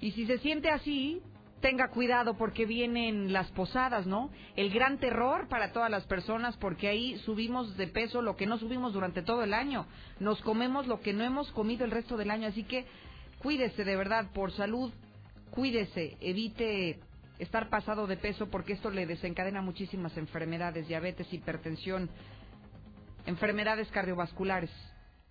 Y 0.00 0.12
si 0.12 0.26
se 0.26 0.38
siente 0.38 0.68
así, 0.68 1.22
tenga 1.60 1.88
cuidado 1.88 2.34
porque 2.34 2.66
vienen 2.66 3.32
las 3.32 3.50
posadas, 3.50 4.06
¿no? 4.06 4.30
El 4.56 4.70
gran 4.70 4.98
terror 4.98 5.48
para 5.48 5.72
todas 5.72 5.90
las 5.90 6.04
personas 6.06 6.56
porque 6.56 6.88
ahí 6.88 7.18
subimos 7.24 7.76
de 7.76 7.88
peso 7.88 8.22
lo 8.22 8.36
que 8.36 8.46
no 8.46 8.58
subimos 8.58 8.92
durante 8.92 9.22
todo 9.22 9.42
el 9.42 9.54
año. 9.54 9.86
Nos 10.20 10.40
comemos 10.42 10.86
lo 10.86 11.00
que 11.00 11.12
no 11.12 11.24
hemos 11.24 11.50
comido 11.52 11.84
el 11.84 11.90
resto 11.90 12.16
del 12.16 12.30
año. 12.30 12.48
Así 12.48 12.62
que 12.64 12.86
cuídese 13.40 13.84
de 13.84 13.96
verdad 13.96 14.30
por 14.32 14.52
salud, 14.52 14.92
cuídese, 15.50 16.16
evite 16.20 17.00
estar 17.38 17.68
pasado 17.68 18.06
de 18.06 18.16
peso 18.16 18.48
porque 18.48 18.72
esto 18.72 18.90
le 18.90 19.06
desencadena 19.06 19.60
muchísimas 19.62 20.16
enfermedades, 20.16 20.86
diabetes, 20.86 21.32
hipertensión, 21.32 22.08
enfermedades 23.26 23.88
cardiovasculares, 23.88 24.70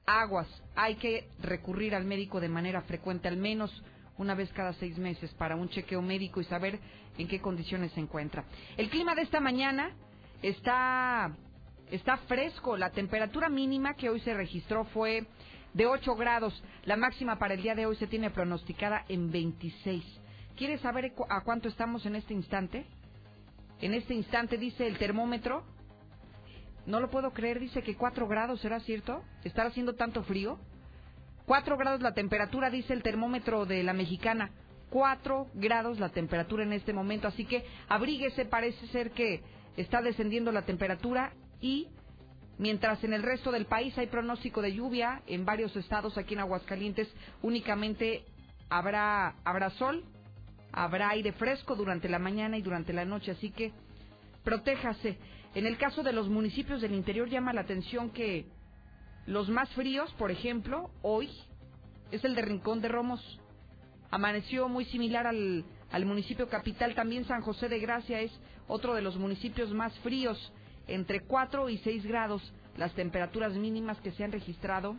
aguas. 0.06 0.48
Hay 0.76 0.96
que 0.96 1.30
recurrir 1.42 1.96
al 1.96 2.06
médico 2.06 2.40
de 2.40 2.50
manera 2.50 2.82
frecuente, 2.82 3.28
al 3.28 3.38
menos 3.38 3.72
una 4.17 4.36
vez 4.36 4.51
cada 4.53 4.73
seis 4.73 4.97
meses 4.97 5.34
para 5.36 5.56
un 5.56 5.69
chequeo 5.69 6.01
médico 6.01 6.41
y 6.41 6.45
saber 6.45 6.80
en 7.17 7.27
qué 7.27 7.39
condiciones 7.39 7.91
se 7.93 7.99
encuentra. 7.99 8.45
El 8.77 8.89
clima 8.89 9.15
de 9.15 9.23
esta 9.23 9.39
mañana 9.39 9.91
está, 10.41 11.32
está 11.91 12.17
fresco. 12.17 12.77
La 12.77 12.91
temperatura 12.91 13.49
mínima 13.49 13.95
que 13.95 14.10
hoy 14.10 14.19
se 14.21 14.34
registró 14.34 14.86
fue 14.86 15.27
de 15.73 15.86
8 15.86 16.15
grados. 16.15 16.63
La 16.86 16.97
máxima 16.97 17.38
para 17.38 17.53
el 17.53 17.62
día 17.62 17.75
de 17.75 17.86
hoy 17.86 17.95
se 17.97 18.08
tiene 18.08 18.32
pronosticada 18.32 19.06
en 19.10 19.32
26. 19.32 20.03
¿Quieres 20.56 20.82
saber 20.82 21.13
a 21.30 21.41
cuánto 21.41 21.67
estamos 21.67 22.06
en 22.06 22.15
este 22.15 22.34
instante? 22.34 22.86
En 23.80 23.93
este 23.93 24.15
instante 24.15 24.58
dice 24.58 24.88
el 24.88 24.97
termómetro. 24.97 25.63
No 26.88 26.99
lo 26.99 27.10
puedo 27.10 27.32
creer, 27.32 27.60
dice 27.60 27.84
que 27.84 27.95
4 27.95 28.27
grados, 28.27 28.62
¿será 28.62 28.80
cierto? 28.80 29.21
¿Está 29.43 29.63
haciendo 29.63 29.93
tanto 29.95 30.23
frío? 30.23 30.58
4 31.48 31.78
grados 31.78 32.02
la 32.02 32.14
temperatura, 32.14 32.70
dice 32.70 32.92
el 32.92 33.02
termómetro 33.02 33.66
de 33.66 33.82
la 33.82 33.94
mexicana. 33.94 34.52
4 34.90 35.48
grados 35.54 35.98
la 35.98 36.10
temperatura 36.10 36.64
en 36.64 36.74
este 36.74 36.92
momento, 36.92 37.26
así 37.26 37.46
que 37.46 37.64
abríguese, 37.88 38.44
parece 38.44 38.86
ser 38.88 39.12
que 39.12 39.42
está 39.78 40.02
descendiendo 40.02 40.52
la 40.52 40.64
temperatura 40.64 41.32
y 41.62 41.88
mientras 42.58 43.02
en 43.06 43.14
el 43.14 43.24
resto 43.24 43.54
del 43.54 43.66
país 43.66 43.98
hay 43.98 44.08
pronóstico 44.08 44.62
de 44.62 44.74
lluvia, 44.74 45.22
en 45.26 45.46
varios 45.46 45.74
estados 45.78 46.18
aquí 46.18 46.34
en 46.34 46.42
Aguascalientes 46.42 47.08
únicamente 47.42 48.26
habrá, 48.70 49.36
habrá 49.46 49.70
sol, 49.72 50.04
habrá 50.74 51.12
aire 51.12 51.32
fresco 51.32 51.78
durante 51.78 52.10
la 52.10 52.20
mañana 52.20 52.58
y 52.58 52.62
durante 52.62 52.92
la 52.92 53.06
noche, 53.06 53.32
así 53.32 53.52
que 53.52 53.72
protéjase. 54.44 55.18
En 55.56 55.66
el 55.66 55.78
caso 55.78 56.04
de 56.04 56.12
los 56.12 56.28
municipios 56.28 56.82
del 56.82 56.94
interior 56.94 57.30
llama 57.30 57.54
la 57.54 57.62
atención 57.62 58.10
que 58.10 58.46
los 59.28 59.50
más 59.50 59.70
fríos, 59.72 60.12
por 60.13 60.32
ejemplo, 60.32 60.90
hoy 61.02 61.30
es 62.12 62.24
el 62.24 62.34
de 62.34 62.42
Rincón 62.42 62.82
de 62.82 62.88
Romos. 62.88 63.22
Amaneció 64.10 64.70
muy 64.70 64.86
similar 64.86 65.28
al, 65.28 65.66
al 65.92 66.06
municipio 66.06 66.48
capital. 66.48 66.96
También 66.96 67.26
San 67.26 67.42
José 67.42 67.68
de 67.68 67.80
Gracia 67.80 68.22
es 68.22 68.32
otro 68.70 68.96
de 68.96 69.02
los 69.02 69.18
municipios 69.18 69.70
más 69.72 69.94
fríos, 70.00 70.54
entre 70.88 71.22
4 71.22 71.70
y 71.70 71.78
6 71.80 72.06
grados 72.06 72.42
las 72.78 72.94
temperaturas 72.94 73.54
mínimas 73.54 74.00
que 74.00 74.12
se 74.12 74.24
han 74.24 74.32
registrado 74.32 74.96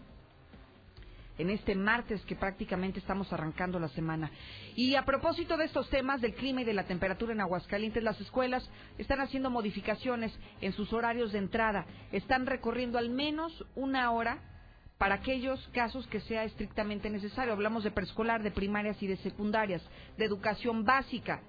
en 1.39 1.51
este 1.51 1.75
martes 1.75 2.21
que 2.23 2.37
prácticamente 2.37 2.99
estamos 2.99 3.33
arrancando 3.33 3.79
la 3.79 3.89
semana. 3.89 4.31
Y 4.75 4.97
a 4.97 5.05
propósito 5.05 5.57
de 5.57 5.65
estos 5.65 5.89
temas 5.89 6.21
del 6.21 6.35
clima 6.35 6.63
y 6.63 6.65
de 6.65 6.75
la 6.75 6.85
temperatura 6.85 7.33
en 7.33 7.41
Aguascalientes, 7.41 8.03
las 8.03 8.21
escuelas 8.21 8.69
están 8.99 9.21
haciendo 9.21 9.51
modificaciones 9.51 10.37
en 10.61 10.73
sus 10.73 10.93
horarios 10.93 11.33
de 11.33 11.39
entrada. 11.39 11.87
Están 12.13 12.47
recorriendo 12.47 12.99
al 12.99 13.11
menos 13.11 13.65
una 13.77 14.11
hora 14.11 14.39
para 14.99 15.17
aquellos 15.17 15.65
casos 15.69 16.07
que 16.09 16.21
sea 16.21 16.45
estrictamente 16.45 17.09
necesario. 17.09 17.53
Hablamos 17.53 17.85
de 17.85 17.93
preescolar, 17.93 18.43
de 18.43 18.51
primarias 18.51 19.01
y 19.03 19.07
de 19.07 19.17
secundarias, 19.19 19.83
de 20.17 20.25
educación 20.25 20.85
básica. 20.85 21.41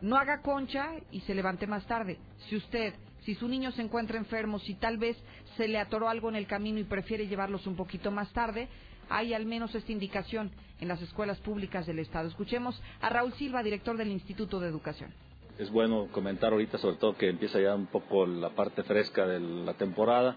No 0.00 0.16
haga 0.16 0.42
concha 0.42 0.90
y 1.10 1.20
se 1.22 1.34
levante 1.34 1.66
más 1.66 1.86
tarde. 1.86 2.18
Si 2.48 2.56
usted 2.56 2.94
si 3.26 3.34
su 3.34 3.48
niño 3.48 3.72
se 3.72 3.82
encuentra 3.82 4.18
enfermo, 4.18 4.60
si 4.60 4.74
tal 4.74 4.98
vez 4.98 5.16
se 5.56 5.68
le 5.68 5.78
atoró 5.78 6.08
algo 6.08 6.28
en 6.28 6.36
el 6.36 6.46
camino 6.46 6.78
y 6.78 6.84
prefiere 6.84 7.26
llevarlos 7.26 7.66
un 7.66 7.76
poquito 7.76 8.10
más 8.10 8.32
tarde, 8.32 8.68
hay 9.08 9.34
al 9.34 9.46
menos 9.46 9.74
esta 9.74 9.92
indicación 9.92 10.50
en 10.80 10.88
las 10.88 11.00
escuelas 11.02 11.38
públicas 11.38 11.86
del 11.86 11.98
Estado. 11.98 12.28
Escuchemos 12.28 12.80
a 13.00 13.08
Raúl 13.08 13.32
Silva, 13.34 13.62
director 13.62 13.96
del 13.96 14.08
Instituto 14.08 14.60
de 14.60 14.68
Educación. 14.68 15.12
Es 15.58 15.70
bueno 15.70 16.08
comentar 16.12 16.52
ahorita, 16.52 16.76
sobre 16.76 16.96
todo 16.96 17.16
que 17.16 17.30
empieza 17.30 17.58
ya 17.58 17.74
un 17.74 17.86
poco 17.86 18.26
la 18.26 18.50
parte 18.50 18.82
fresca 18.82 19.26
de 19.26 19.40
la 19.40 19.72
temporada, 19.72 20.36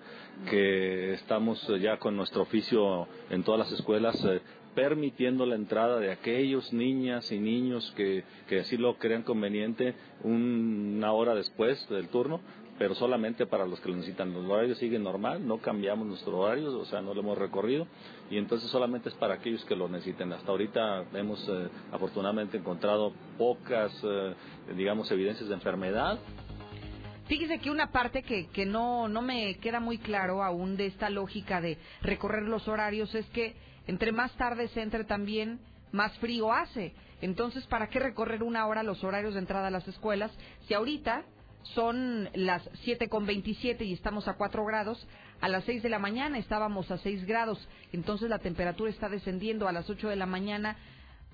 que 0.50 1.14
estamos 1.14 1.62
ya 1.82 1.98
con 1.98 2.16
nuestro 2.16 2.44
oficio 2.44 3.06
en 3.30 3.44
todas 3.44 3.60
las 3.60 3.72
escuelas 3.78 4.16
eh, 4.24 4.40
permitiendo 4.76 5.46
la 5.46 5.56
entrada 5.56 6.00
de 6.00 6.12
aquellos 6.12 6.72
niñas 6.72 7.34
y 7.34 7.40
niños 7.40 7.92
que, 7.98 8.24
que 8.48 8.62
así 8.62 8.78
lo 8.78 8.98
crean 8.98 9.24
conveniente 9.24 9.94
una 10.24 11.12
hora 11.12 11.36
después 11.36 11.86
del 11.90 12.08
turno 12.08 12.40
pero 12.80 12.96
solamente 12.96 13.46
para 13.46 13.66
los 13.68 13.80
que 13.82 13.90
lo 13.90 13.98
necesitan. 13.98 14.34
Los 14.34 14.50
horarios 14.50 14.78
siguen 14.78 15.04
normal, 15.04 15.46
no 15.46 15.58
cambiamos 15.58 16.08
nuestro 16.08 16.40
horario, 16.40 16.80
o 16.80 16.86
sea, 16.86 17.02
no 17.02 17.14
lo 17.14 17.20
hemos 17.20 17.38
recorrido, 17.38 17.86
y 18.32 18.38
entonces 18.38 18.70
solamente 18.72 19.10
es 19.10 19.16
para 19.16 19.36
aquellos 19.36 19.64
que 19.66 19.76
lo 19.76 19.90
necesiten. 19.90 20.32
Hasta 20.32 20.50
ahorita 20.50 21.04
hemos 21.14 21.46
eh, 21.50 21.68
afortunadamente 21.92 22.58
encontrado 22.58 23.14
pocas, 23.38 23.92
eh, 24.04 24.34
digamos, 24.78 25.12
evidencias 25.12 25.50
de 25.50 25.56
enfermedad. 25.56 26.18
Fíjese 27.28 27.60
que 27.60 27.70
una 27.70 27.92
parte 27.92 28.24
que, 28.24 28.48
que 28.48 28.66
no, 28.66 29.10
no 29.10 29.22
me 29.22 29.56
queda 29.58 29.82
muy 29.82 29.98
claro 29.98 30.42
aún 30.42 30.78
de 30.78 30.88
esta 30.88 31.10
lógica 31.10 31.62
de 31.62 31.78
recorrer 32.02 32.44
los 32.44 32.68
horarios 32.68 33.14
es 33.14 33.26
que 33.28 33.56
entre 33.88 34.14
más 34.14 34.32
tarde 34.38 34.70
se 34.70 34.82
entre 34.82 35.04
también, 35.04 35.60
más 35.92 36.18
frío 36.20 36.54
hace. 36.54 36.94
Entonces, 37.22 37.68
¿para 37.68 37.90
qué 37.90 38.00
recorrer 38.00 38.42
una 38.42 38.66
hora 38.68 38.84
los 38.84 39.04
horarios 39.04 39.34
de 39.34 39.42
entrada 39.42 39.68
a 39.68 39.72
las 39.72 39.88
escuelas 39.88 40.32
si 40.68 40.74
ahorita 40.74 41.26
son 41.74 42.30
las 42.34 42.68
siete 42.84 43.10
con 43.10 43.26
veintisiete 43.26 43.86
y 43.86 43.94
estamos 43.94 44.28
a 44.28 44.34
4 44.34 44.66
grados. 44.66 45.06
A 45.42 45.48
las 45.48 45.64
6 45.66 45.84
de 45.84 45.90
la 45.90 46.00
mañana 46.00 46.38
estábamos 46.38 46.92
a 46.92 46.98
6 46.98 47.26
grados, 47.26 47.66
entonces 47.94 48.30
la 48.30 48.40
temperatura 48.40 48.90
está 48.90 49.08
descendiendo 49.08 49.68
a 49.68 49.72
las 49.72 49.90
8 49.90 50.10
de 50.10 50.16
la 50.16 50.26
mañana. 50.26 50.76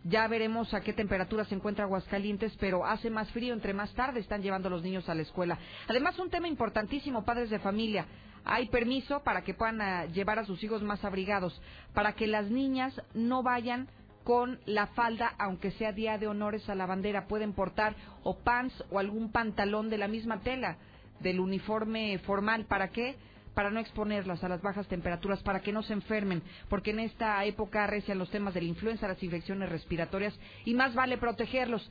Ya 0.04 0.28
veremos 0.28 0.72
a 0.76 0.82
qué 0.82 0.94
temperatura 0.94 1.46
se 1.46 1.56
encuentra 1.56 1.86
Aguascalientes, 1.86 2.56
pero 2.60 2.86
hace 2.86 3.10
más 3.10 3.32
frío, 3.32 3.54
entre 3.54 3.74
más 3.74 3.92
tarde 3.96 4.20
están 4.20 4.44
llevando 4.44 4.70
los 4.70 4.84
niños 4.84 5.10
a 5.10 5.16
la 5.16 5.24
escuela. 5.24 5.58
Además, 5.88 6.20
un 6.20 6.30
tema 6.30 6.48
importantísimo, 6.48 7.26
padres 7.26 7.50
de 7.50 7.58
familia. 7.58 8.06
Hay 8.44 8.68
permiso 8.70 9.24
para 9.24 9.44
que 9.44 9.56
puedan 9.56 9.82
ah, 9.82 10.06
llevar 10.06 10.38
a 10.38 10.46
sus 10.46 10.64
hijos 10.64 10.84
más 10.84 11.04
abrigados, 11.04 11.60
para 11.96 12.14
que 12.14 12.28
las 12.28 12.52
niñas 12.52 12.94
no 13.16 13.42
vayan 13.42 13.88
con 14.26 14.60
la 14.66 14.88
falda, 14.88 15.36
aunque 15.38 15.70
sea 15.72 15.94
día 15.94 16.18
de 16.18 16.28
honores 16.28 16.68
a 16.68 16.76
la 16.76 16.88
bandera. 16.88 17.28
Pueden 17.28 17.54
portar 17.54 17.96
o 18.24 18.40
pants 18.40 18.74
o 18.90 19.00
algún 19.00 19.32
pantalón 19.32 19.90
de 19.90 20.00
la 20.00 20.08
misma 20.08 20.42
tela 20.42 20.78
del 21.20 21.40
uniforme 21.40 22.18
formal. 22.26 22.66
¿Para 22.66 22.90
qué? 22.90 23.16
Para 23.54 23.70
no 23.70 23.80
exponerlas 23.80 24.44
a 24.44 24.50
las 24.50 24.64
bajas 24.64 24.88
temperaturas, 24.88 25.44
para 25.44 25.62
que 25.62 25.72
no 25.72 25.84
se 25.84 25.94
enfermen, 25.94 26.42
porque 26.70 26.90
en 26.90 27.00
esta 27.00 27.46
época 27.46 27.86
recian 27.86 28.18
los 28.18 28.32
temas 28.32 28.56
de 28.56 28.62
la 28.62 28.68
influenza, 28.68 29.08
las 29.08 29.22
infecciones 29.22 29.70
respiratorias 29.70 30.38
y 30.66 30.74
más 30.74 30.96
vale 30.96 31.20
protegerlos. 31.20 31.88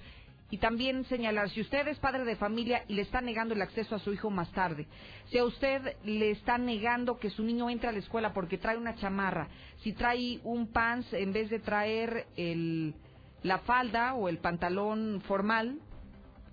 Y 0.54 0.58
también 0.58 1.04
señalar, 1.06 1.50
si 1.50 1.62
usted 1.62 1.88
es 1.88 1.98
padre 1.98 2.24
de 2.24 2.36
familia 2.36 2.84
y 2.86 2.94
le 2.94 3.02
está 3.02 3.20
negando 3.20 3.54
el 3.54 3.62
acceso 3.62 3.96
a 3.96 3.98
su 3.98 4.12
hijo 4.12 4.30
más 4.30 4.52
tarde, 4.52 4.86
si 5.28 5.36
a 5.36 5.44
usted 5.44 5.96
le 6.04 6.30
está 6.30 6.58
negando 6.58 7.18
que 7.18 7.28
su 7.28 7.42
niño 7.42 7.68
entre 7.70 7.88
a 7.88 7.92
la 7.92 7.98
escuela 7.98 8.32
porque 8.32 8.56
trae 8.56 8.76
una 8.76 8.94
chamarra, 8.94 9.48
si 9.82 9.94
trae 9.94 10.38
un 10.44 10.68
pants 10.68 11.12
en 11.12 11.32
vez 11.32 11.50
de 11.50 11.58
traer 11.58 12.26
el, 12.36 12.94
la 13.42 13.58
falda 13.58 14.14
o 14.14 14.28
el 14.28 14.38
pantalón 14.38 15.22
formal, 15.26 15.80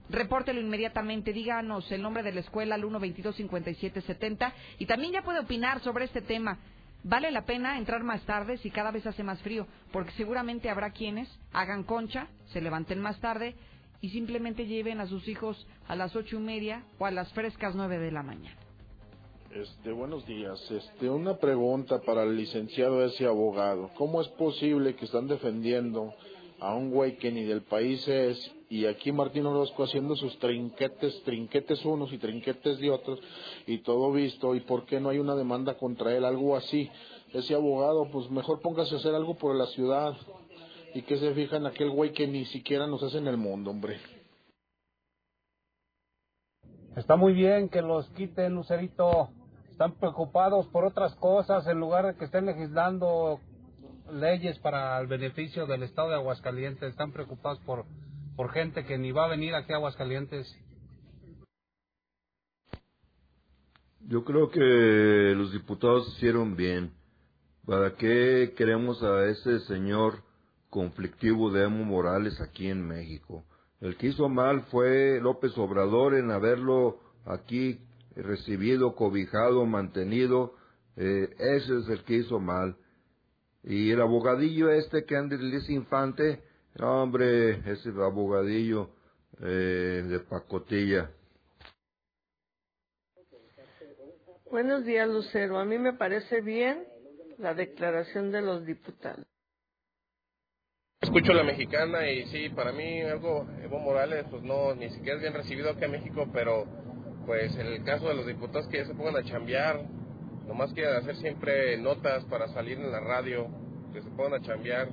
repórtelo 0.10 0.60
inmediatamente, 0.60 1.32
díganos 1.32 1.92
el 1.92 2.02
nombre 2.02 2.24
de 2.24 2.32
la 2.32 2.40
escuela 2.40 2.74
al 2.74 2.82
122-5770 2.82 4.52
y 4.80 4.88
también 4.88 5.14
ya 5.14 5.22
puede 5.22 5.42
opinar 5.42 5.80
sobre 5.82 6.06
este 6.06 6.24
tema. 6.24 6.58
Vale 7.04 7.30
la 7.30 7.46
pena 7.46 7.78
entrar 7.78 8.04
más 8.04 8.24
tarde 8.24 8.58
si 8.58 8.72
cada 8.72 8.90
vez 8.90 9.06
hace 9.06 9.24
más 9.24 9.40
frío, 9.44 9.68
porque 9.92 10.12
seguramente 10.14 10.72
habrá 10.72 10.90
quienes 10.90 11.30
hagan 11.54 11.84
concha, 11.84 12.30
se 12.48 12.62
levanten 12.62 13.00
más 13.00 13.20
tarde 13.20 13.56
y 14.02 14.10
simplemente 14.10 14.66
lleven 14.66 15.00
a 15.00 15.08
sus 15.08 15.28
hijos 15.28 15.68
a 15.88 15.96
las 15.96 16.16
ocho 16.16 16.38
y 16.38 16.40
media 16.40 16.84
o 17.00 17.06
a 17.06 17.12
las 17.12 17.32
frescas 17.34 17.76
nueve 17.76 18.00
de 18.00 18.12
la 18.12 18.24
mañana. 18.24 18.58
Este, 19.54 19.92
buenos 19.92 20.26
días. 20.26 20.60
Este, 20.72 21.10
una 21.10 21.38
pregunta 21.38 22.02
para 22.02 22.24
el 22.24 22.36
licenciado 22.36 23.04
ese 23.04 23.26
abogado. 23.26 23.90
¿Cómo 23.96 24.22
es 24.22 24.28
posible 24.30 24.96
que 24.96 25.06
están 25.06 25.28
defendiendo 25.28 26.14
a 26.60 26.74
un 26.74 26.90
güey 26.90 27.18
que 27.18 27.32
ni 27.32 27.44
del 27.44 27.62
país 27.62 28.08
es 28.08 28.52
y 28.70 28.86
aquí 28.86 29.12
Martín 29.12 29.46
Orozco 29.46 29.84
haciendo 29.84 30.16
sus 30.16 30.40
trinquetes, 30.40 31.22
trinquetes 31.24 31.84
unos 31.84 32.14
y 32.14 32.18
trinquetes 32.18 32.80
de 32.80 32.90
otros 32.90 33.20
y 33.68 33.80
todo 33.80 34.12
visto? 34.14 34.56
¿Y 34.56 34.62
por 34.62 34.86
qué 34.86 35.00
no 35.00 35.10
hay 35.10 35.20
una 35.20 35.36
demanda 35.36 35.78
contra 35.78 36.16
él? 36.16 36.24
Algo 36.24 36.56
así. 36.56 36.90
Ese 37.34 37.54
abogado, 37.54 38.10
pues 38.10 38.32
mejor 38.32 38.62
póngase 38.62 38.96
a 38.96 38.98
hacer 39.00 39.14
algo 39.14 39.36
por 39.36 39.56
la 39.56 39.66
ciudad 39.68 40.16
y 40.94 41.04
que 41.04 41.18
se 41.18 41.34
fijan 41.34 41.66
aquel 41.66 41.90
güey 41.90 42.12
que 42.12 42.28
ni 42.28 42.46
siquiera 42.46 42.88
nos 42.88 43.02
hace 43.04 43.18
en 43.18 43.28
el 43.28 43.38
mundo, 43.38 43.72
hombre. 43.72 44.00
Está 46.96 47.16
muy 47.16 47.34
bien 47.34 47.70
que 47.70 47.82
los 47.82 48.10
quiten, 48.12 48.54
Lucerito. 48.56 49.30
Están 49.70 49.94
preocupados 49.94 50.68
por 50.68 50.84
otras 50.84 51.16
cosas 51.16 51.66
en 51.68 51.80
lugar 51.80 52.06
de 52.06 52.16
que 52.16 52.26
estén 52.26 52.46
legislando 52.46 53.40
leyes 54.12 54.60
para 54.60 55.00
el 55.00 55.08
beneficio 55.08 55.66
del 55.66 55.84
Estado 55.84 56.10
de 56.10 56.16
Aguascalientes. 56.16 56.90
Están 56.90 57.14
preocupados 57.14 57.60
por, 57.60 57.86
por 58.36 58.52
gente 58.52 58.86
que 58.86 58.98
ni 58.98 59.12
va 59.12 59.26
a 59.26 59.30
venir 59.30 59.56
aquí 59.56 59.72
a 59.72 59.78
Aguascalientes. 59.78 60.54
Yo 64.02 64.26
creo 64.26 64.50
que 64.50 65.34
los 65.36 65.54
diputados 65.54 66.14
hicieron 66.16 66.58
bien. 66.58 66.92
¿Para 67.66 67.96
qué 67.96 68.54
queremos 68.58 69.02
a 69.02 69.26
ese 69.28 69.60
señor 69.62 70.24
conflictivo 70.72 71.52
de 71.52 71.64
Evo 71.64 71.70
Morales 71.70 72.42
aquí 72.42 72.68
en 72.68 72.88
México. 72.88 73.44
El 73.82 73.98
que 73.98 74.08
hizo 74.08 74.30
mal 74.30 74.62
fue 74.72 75.20
López 75.22 75.56
Obrador 75.58 76.16
en 76.16 76.32
haberlo 76.32 77.00
aquí 77.26 77.80
recibido, 78.16 78.96
cobijado, 78.96 79.66
mantenido. 79.66 80.56
Eh, 80.96 81.30
ese 81.38 81.80
es 81.80 81.90
el 81.90 82.04
que 82.04 82.16
hizo 82.16 82.40
mal. 82.40 82.78
Y 83.64 83.92
el 83.92 84.02
abogadillo 84.02 84.72
este 84.72 85.06
que 85.06 85.16
anda 85.16 85.36
ese 85.36 85.74
Infante, 85.74 86.42
hombre, 86.80 87.60
ese 87.72 87.90
abogadillo 87.90 88.90
eh, 89.42 90.04
de 90.08 90.20
pacotilla. 90.22 91.12
Buenos 94.50 94.86
días, 94.86 95.08
Lucero. 95.10 95.60
A 95.60 95.66
mí 95.66 95.78
me 95.78 95.94
parece 95.94 96.42
bien 96.42 96.86
la 97.38 97.54
declaración 97.54 98.32
de 98.32 98.42
los 98.42 98.66
diputados. 98.66 99.26
Escucho 101.02 101.34
la 101.34 101.44
mexicana 101.44 102.12
y 102.12 102.28
sí, 102.28 102.50
para 102.50 102.72
mí 102.72 103.02
algo, 103.02 103.50
Evo 103.64 103.80
Morales, 103.80 104.24
pues 104.30 104.44
no, 104.44 104.76
ni 104.76 104.88
siquiera 104.92 105.16
es 105.16 105.22
bien 105.22 105.34
recibido 105.34 105.72
aquí 105.72 105.84
en 105.84 105.92
México, 105.92 106.30
pero 106.32 106.68
pues 107.26 107.56
en 107.56 107.66
el 107.66 107.84
caso 107.84 108.08
de 108.08 108.14
los 108.14 108.28
diputados 108.28 108.68
que 108.68 108.78
ya 108.78 108.86
se 108.86 108.94
pongan 108.94 109.16
a 109.16 109.24
chambear, 109.24 109.84
nomás 110.46 110.72
quieren 110.74 110.94
hacer 110.94 111.16
siempre 111.16 111.76
notas 111.80 112.24
para 112.26 112.48
salir 112.50 112.78
en 112.78 112.92
la 112.92 113.00
radio, 113.00 113.48
que 113.92 114.04
se 114.04 114.12
pongan 114.12 114.36
a 114.36 114.46
chambear. 114.46 114.90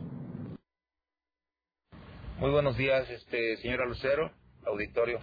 Muy 2.39 2.51
buenos 2.53 2.79
días, 2.79 3.09
este 3.11 3.59
señora 3.59 3.85
Lucero, 3.85 4.33
auditorio. 4.65 5.21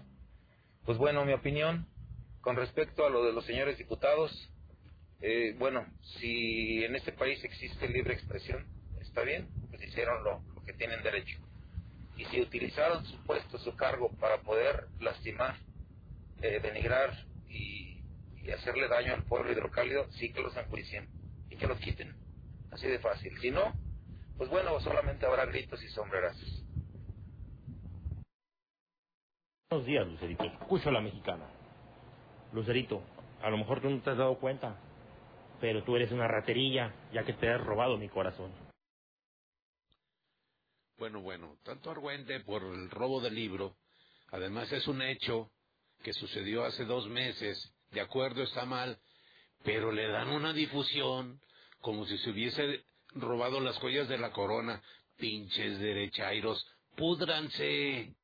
Pues 0.85 0.99
bueno, 0.99 1.25
mi 1.25 1.33
opinión 1.33 1.87
con 2.41 2.55
respecto 2.57 3.07
a 3.07 3.09
lo 3.09 3.25
de 3.25 3.33
los 3.33 3.43
señores 3.45 3.79
diputados, 3.79 4.53
eh, 5.19 5.55
bueno, 5.57 5.83
si 6.19 6.83
en 6.83 6.95
este 6.95 7.11
país 7.11 7.43
existe 7.43 7.89
libre 7.89 8.13
expresión, 8.13 8.67
está 9.01 9.23
bien, 9.23 9.49
pues 9.71 9.81
hicieron 9.81 10.23
lo, 10.23 10.54
que 10.65 10.73
tienen 10.73 11.01
derecho. 11.04 11.38
Y 12.17 12.25
si 12.25 12.41
utilizaron 12.41 13.06
su 13.06 13.17
puesto, 13.23 13.58
su 13.58 13.75
cargo 13.75 14.10
para 14.19 14.38
poder 14.41 14.88
lastimar, 14.99 15.58
eh, 16.41 16.60
denigrar 16.62 17.12
y, 17.49 17.84
hacerle 18.54 18.88
daño 18.88 19.15
al 19.15 19.23
pueblo 19.23 19.51
hidrocálido, 19.51 20.10
sí 20.12 20.32
que 20.32 20.39
los 20.39 20.56
enjuicien 20.56 21.10
y 21.49 21.58
que 21.58 21.67
los 21.67 21.80
quiten. 21.80 22.15
Así 22.71 22.88
de 22.88 22.99
fácil. 22.99 23.36
Si 23.39 23.49
no, 23.49 23.73
pues 24.38 24.49
bueno, 24.49 24.80
solamente 24.82 25.25
habrá 25.25 25.45
gritos 25.45 25.84
y 25.84 25.88
sombrerazos. 25.89 26.63
Buenos 29.71 29.88
días, 29.88 30.08
Lucerito. 30.08 30.43
Escucho 30.43 30.89
a 30.89 30.91
la 30.91 31.01
mexicana. 31.01 31.45
Lucerito, 32.54 33.01
a 33.41 33.49
lo 33.49 33.58
mejor 33.58 33.82
tú 33.82 33.89
no 33.89 33.99
te 34.01 34.12
has 34.12 34.17
dado 34.17 34.38
cuenta, 34.38 34.78
pero 35.60 35.84
tú 35.84 35.95
eres 35.95 36.12
una 36.12 36.28
raterilla, 36.28 36.93
ya 37.12 37.23
que 37.23 37.34
te 37.34 37.51
has 37.51 37.60
robado 37.60 37.97
mi 37.97 38.08
corazón. 38.08 38.64
Bueno, 40.97 41.19
bueno, 41.21 41.58
tanto 41.63 41.91
argüente 41.91 42.39
por 42.41 42.63
el 42.63 42.89
robo 42.89 43.19
del 43.19 43.36
libro. 43.36 43.75
Además 44.31 44.71
es 44.71 44.88
un 44.88 45.01
hecho 45.01 45.51
que 46.03 46.13
sucedió 46.13 46.63
hace 46.63 46.86
dos 46.86 47.08
meses. 47.10 47.73
De 47.91 47.99
acuerdo, 47.99 48.43
está 48.43 48.65
mal, 48.65 48.97
pero 49.63 49.91
le 49.91 50.08
dan 50.08 50.29
una 50.29 50.53
difusión 50.53 51.41
como 51.81 52.05
si 52.05 52.17
se 52.19 52.29
hubiese 52.29 52.86
robado 53.13 53.60
las 53.60 53.77
joyas 53.79 54.08
de 54.08 54.17
la 54.17 54.31
corona. 54.31 54.81
Pinches 55.17 55.79
derechairos, 55.79 56.65
púdranse. 56.95 58.15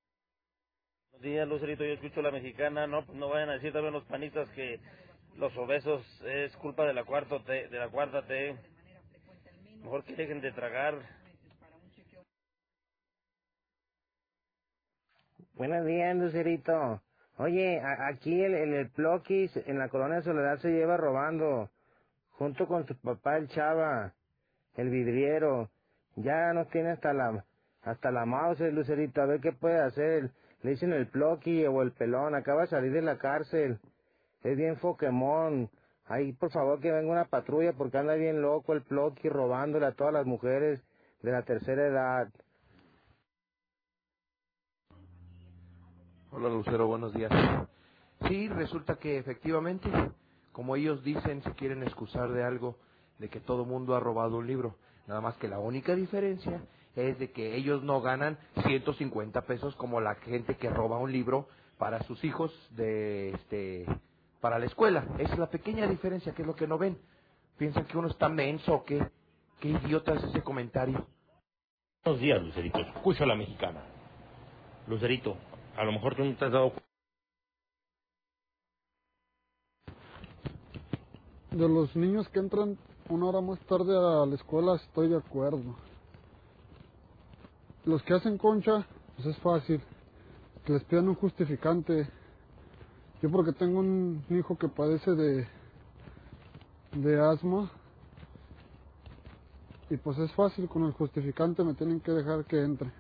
Día 1.20 1.46
Lucerito, 1.46 1.84
yo 1.84 1.94
escucho 1.94 2.22
la 2.22 2.32
mexicana, 2.32 2.88
no, 2.88 3.02
no 3.14 3.30
vayan 3.30 3.50
a 3.50 3.54
decir 3.54 3.74
también 3.74 3.94
los 3.94 4.06
panistas 4.06 4.50
que 4.52 4.80
los 5.36 5.56
obesos 5.58 6.04
es 6.24 6.56
culpa 6.58 6.86
de 6.86 6.94
la 6.94 7.04
cuarta 7.04 7.44
T, 7.44 7.68
de 7.68 7.78
la 7.78 7.90
cuarta 7.90 8.26
T. 8.26 8.56
Mejor 9.82 10.04
que 10.06 10.16
dejen 10.16 10.42
de 10.42 10.52
tragar. 10.54 11.21
Buenos 15.56 15.86
días, 15.86 16.16
Lucerito. 16.16 17.02
Oye, 17.38 17.82
aquí 17.82 18.42
el, 18.42 18.56
el, 18.56 18.74
el 18.74 18.92
en 19.66 19.80
la 19.80 19.90
colonia 19.90 20.22
Soledad 20.22 20.58
se 20.58 20.70
lleva 20.70 20.96
robando, 20.96 21.70
junto 22.32 22.68
con 22.68 22.88
su 22.88 22.96
papá 22.96 23.38
el 23.38 23.50
Chava, 23.50 24.14
el 24.76 24.90
vidriero. 24.90 25.70
Ya 26.16 26.54
nos 26.54 26.70
tiene 26.70 26.92
hasta 26.92 27.14
la 27.14 27.46
hasta 27.84 28.12
la 28.12 28.26
mouse, 28.26 28.62
el 28.62 28.76
Lucerito, 28.76 29.22
a 29.22 29.26
ver 29.26 29.42
qué 29.42 29.52
puede 29.52 29.80
hacer. 29.80 30.32
Le 30.64 30.72
dicen 30.72 30.94
el 30.94 31.08
Ploqui 31.08 31.66
o 31.66 31.82
el 31.82 31.92
pelón, 31.92 32.34
acaba 32.34 32.62
de 32.62 32.68
salir 32.68 32.94
de 32.94 33.02
la 33.02 33.18
cárcel. 33.18 33.80
Es 34.44 34.56
bien 34.56 34.78
Pokémon. 34.78 35.70
Ahí, 36.06 36.32
por 36.34 36.52
favor, 36.52 36.80
que 36.80 36.92
venga 36.92 37.12
una 37.12 37.26
patrulla 37.26 37.74
porque 37.74 37.98
anda 37.98 38.16
bien 38.16 38.42
loco 38.42 38.74
el 38.74 38.84
Ploqui 38.84 39.30
robándole 39.30 39.86
a 39.86 39.92
todas 39.92 40.14
las 40.14 40.26
mujeres 40.26 40.82
de 41.22 41.32
la 41.32 41.44
tercera 41.44 41.86
edad. 41.88 42.30
Hola 46.34 46.48
Lucero, 46.48 46.88
buenos 46.88 47.14
días. 47.14 47.30
Sí, 48.30 48.48
resulta 48.48 48.96
que 48.96 49.18
efectivamente, 49.18 49.90
como 50.54 50.78
ellos 50.78 51.04
dicen, 51.04 51.44
se 51.44 51.52
quieren 51.56 51.84
excusar 51.84 52.32
de 52.32 52.42
algo, 52.42 52.78
de 53.20 53.28
que 53.28 53.42
todo 53.42 53.66
mundo 53.66 53.96
ha 53.96 54.00
robado 54.00 54.38
un 54.38 54.48
libro. 54.48 54.78
Nada 55.08 55.20
más 55.20 55.36
que 55.36 55.50
la 55.50 55.60
única 55.60 55.94
diferencia 55.94 56.64
es 56.96 57.20
de 57.20 57.32
que 57.32 57.56
ellos 57.58 57.84
no 57.84 58.00
ganan 58.00 58.38
150 58.66 59.42
pesos 59.42 59.76
como 59.76 60.00
la 60.00 60.16
gente 60.16 60.56
que 60.56 60.70
roba 60.70 61.00
un 61.00 61.12
libro 61.12 61.50
para 61.78 62.02
sus 62.04 62.24
hijos 62.24 62.54
de 62.72 63.32
este 63.32 63.86
para 64.40 64.58
la 64.58 64.68
escuela. 64.68 65.06
Es 65.20 65.38
la 65.38 65.50
pequeña 65.50 65.86
diferencia 65.86 66.34
que 66.34 66.44
es 66.44 66.48
lo 66.48 66.56
que 66.56 66.66
no 66.66 66.78
ven. 66.78 66.98
Piensan 67.58 67.86
que 67.86 67.98
uno 67.98 68.08
está 68.08 68.30
menso 68.30 68.74
o 68.74 68.84
qué. 68.86 69.06
Qué 69.60 69.68
idiota 69.68 70.14
es 70.14 70.24
ese 70.24 70.42
comentario. 70.42 71.06
Buenos 72.06 72.22
días, 72.22 72.42
Lucerito. 72.42 72.80
Escucho 72.80 73.26
a 73.26 73.28
la 73.28 73.36
mexicana. 73.36 73.82
Lucerito, 74.88 75.38
a 75.78 75.84
lo 75.86 75.92
mejor 75.94 76.16
tú 76.16 76.24
no 76.24 76.36
te 76.38 76.46
has 76.46 76.52
dado 76.52 76.74
cu- 76.74 76.82
De 81.52 81.68
los 81.68 81.96
niños 81.96 82.28
que 82.30 82.40
entran 82.40 82.78
una 83.10 83.28
hora 83.28 83.42
más 83.42 83.60
tarde 83.68 83.96
a 83.98 84.26
la 84.26 84.36
escuela 84.36 84.76
estoy 84.76 85.10
de 85.10 85.18
acuerdo. 85.18 85.76
Los 87.86 88.04
que 88.04 88.14
hacen 88.14 88.38
concha, 88.38 88.86
pues 89.16 89.28
es 89.28 89.38
fácil. 89.40 89.82
Que 90.66 90.74
les 90.74 90.84
pidan 90.86 91.10
un 91.10 91.16
justificante. 91.16 92.10
Yo 93.22 93.32
porque 93.32 93.54
tengo 93.54 93.80
un 93.80 94.24
hijo 94.30 94.58
que 94.58 94.68
padece 94.70 95.12
de, 95.12 95.48
de 96.94 97.20
asma. 97.22 97.72
Y 99.90 99.98
pues 99.98 100.18
es 100.20 100.32
fácil, 100.34 100.70
con 100.70 100.86
el 100.86 100.94
justificante 100.94 101.64
me 101.64 101.74
tienen 101.74 102.02
que 102.02 102.12
dejar 102.12 102.46
que 102.46 102.62
entre. 102.62 102.92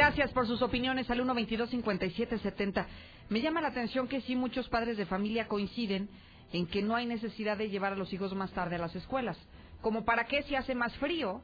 Gracias 0.00 0.32
por 0.32 0.46
sus 0.46 0.62
opiniones 0.62 1.10
al 1.10 1.20
122-5770. 1.20 2.86
Me 3.28 3.42
llama 3.42 3.60
la 3.60 3.68
atención 3.68 4.08
que 4.08 4.22
sí 4.22 4.34
muchos 4.34 4.66
padres 4.70 4.96
de 4.96 5.04
familia 5.04 5.46
coinciden 5.46 6.08
en 6.54 6.66
que 6.66 6.80
no 6.80 6.96
hay 6.96 7.04
necesidad 7.04 7.58
de 7.58 7.68
llevar 7.68 7.92
a 7.92 7.96
los 7.96 8.10
hijos 8.10 8.34
más 8.34 8.50
tarde 8.52 8.76
a 8.76 8.78
las 8.78 8.96
escuelas. 8.96 9.36
Como 9.82 10.06
para 10.06 10.24
qué 10.24 10.42
si 10.44 10.54
hace 10.54 10.74
más 10.74 10.96
frío. 10.96 11.42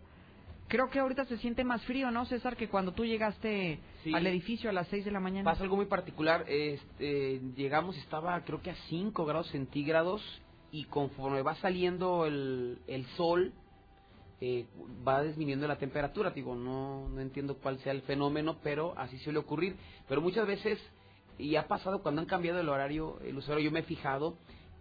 Creo 0.69 0.89
que 0.89 0.99
ahorita 1.01 1.27
se 1.27 1.37
siente 1.37 1.65
más 1.65 1.85
frío, 1.85 2.11
¿no, 2.11 2.25
César? 2.25 2.57
Que 2.57 2.69
cuando 2.71 2.93
tú 2.93 3.05
llegaste 3.05 3.79
Sí. 4.03 4.15
al 4.15 4.27
edificio 4.27 4.71
a 4.71 4.73
las 4.73 4.89
6 4.89 5.05
de 5.05 5.11
la 5.11 5.21
mañana. 5.21 5.45
Pasa 5.45 5.63
algo 5.63 5.77
muy 5.77 5.85
particular. 5.87 6.47
Este, 6.49 7.43
llegamos, 7.57 7.95
estaba 7.99 8.41
creo 8.41 8.63
que 8.63 8.71
a 8.71 8.77
5 8.89 9.27
grados 9.27 9.51
centígrados 9.51 10.23
y 10.71 10.85
conforme 10.85 11.43
va 11.43 11.57
saliendo 11.57 12.25
el, 12.25 12.79
el 12.87 13.05
sol, 13.19 13.53
eh, 14.41 14.67
va 15.07 15.23
disminuyendo 15.23 15.67
la 15.67 15.79
temperatura. 15.79 16.31
Digo, 16.31 16.55
no, 16.55 17.09
no 17.09 17.21
entiendo 17.21 17.57
cuál 17.57 17.79
sea 17.79 17.93
el 17.93 18.03
fenómeno, 18.03 18.59
pero 18.63 18.95
así 18.97 19.19
suele 19.19 19.39
ocurrir. 19.39 19.77
Pero 20.09 20.21
muchas 20.21 20.47
veces, 20.47 20.79
y 21.39 21.57
ha 21.57 21.69
pasado 21.69 22.03
cuando 22.03 22.21
han 22.21 22.27
cambiado 22.27 22.61
el 22.61 22.69
horario, 22.69 23.19
el 23.25 23.37
usuario, 23.37 23.65
yo 23.65 23.71
me 23.71 23.81
he 23.81 23.85
fijado 23.85 24.37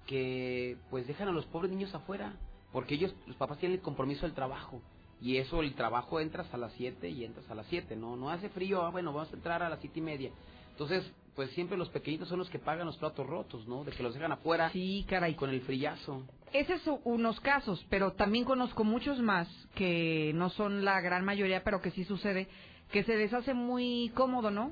que 0.08 0.78
pues 0.90 1.08
dejan 1.08 1.28
a 1.28 1.32
los 1.32 1.46
pobres 1.46 1.72
niños 1.72 1.94
afuera, 1.96 2.34
porque 2.72 2.96
ellos, 2.96 3.16
los 3.26 3.36
papás 3.38 3.58
tienen 3.58 3.78
el 3.78 3.84
compromiso 3.84 4.26
del 4.26 4.36
trabajo. 4.36 4.82
Y 5.22 5.38
eso, 5.38 5.62
el 5.62 5.74
trabajo 5.76 6.20
entras 6.20 6.54
a 6.54 6.58
las 6.58 6.74
7 6.74 7.10
y 7.10 7.24
entras 7.24 7.50
a 7.50 7.56
las 7.56 7.66
7, 7.68 7.96
¿no? 7.96 8.18
No 8.18 8.30
hace 8.30 8.50
frío, 8.50 8.84
ah, 8.84 8.90
bueno, 8.90 9.14
vamos 9.14 9.32
a 9.32 9.36
entrar 9.36 9.64
a 9.64 9.70
las 9.70 9.80
siete 9.80 10.00
y 10.00 10.04
media. 10.04 10.32
Entonces, 10.72 11.10
pues 11.36 11.52
siempre 11.52 11.78
los 11.78 11.90
pequeñitos 11.90 12.30
son 12.30 12.40
los 12.40 12.50
que 12.50 12.60
pagan 12.60 12.86
los 12.86 12.98
platos 12.98 13.28
rotos, 13.28 13.68
¿no? 13.68 13.84
De 13.84 13.92
que 13.92 14.02
los 14.02 14.14
dejan 14.14 14.32
afuera. 14.32 14.70
Sí, 14.72 15.06
caray. 15.08 15.36
Con 15.36 15.50
el 15.50 15.62
frillazo. 15.62 16.24
Ese 16.54 16.76
es 16.76 16.82
unos 17.04 17.40
casos, 17.42 17.86
pero 17.90 18.14
también 18.14 18.46
conozco 18.46 18.86
muchos 18.86 19.20
más 19.20 19.48
que 19.76 20.32
no 20.36 20.50
son 20.50 20.86
la 20.86 21.02
gran 21.02 21.26
mayoría, 21.26 21.64
pero 21.64 21.82
que 21.82 21.92
sí 21.92 22.06
sucede, 22.06 22.48
que 22.92 23.04
se 23.04 23.18
les 23.18 23.34
hace 23.34 23.54
muy 23.54 24.12
cómodo, 24.16 24.52
¿no? 24.52 24.72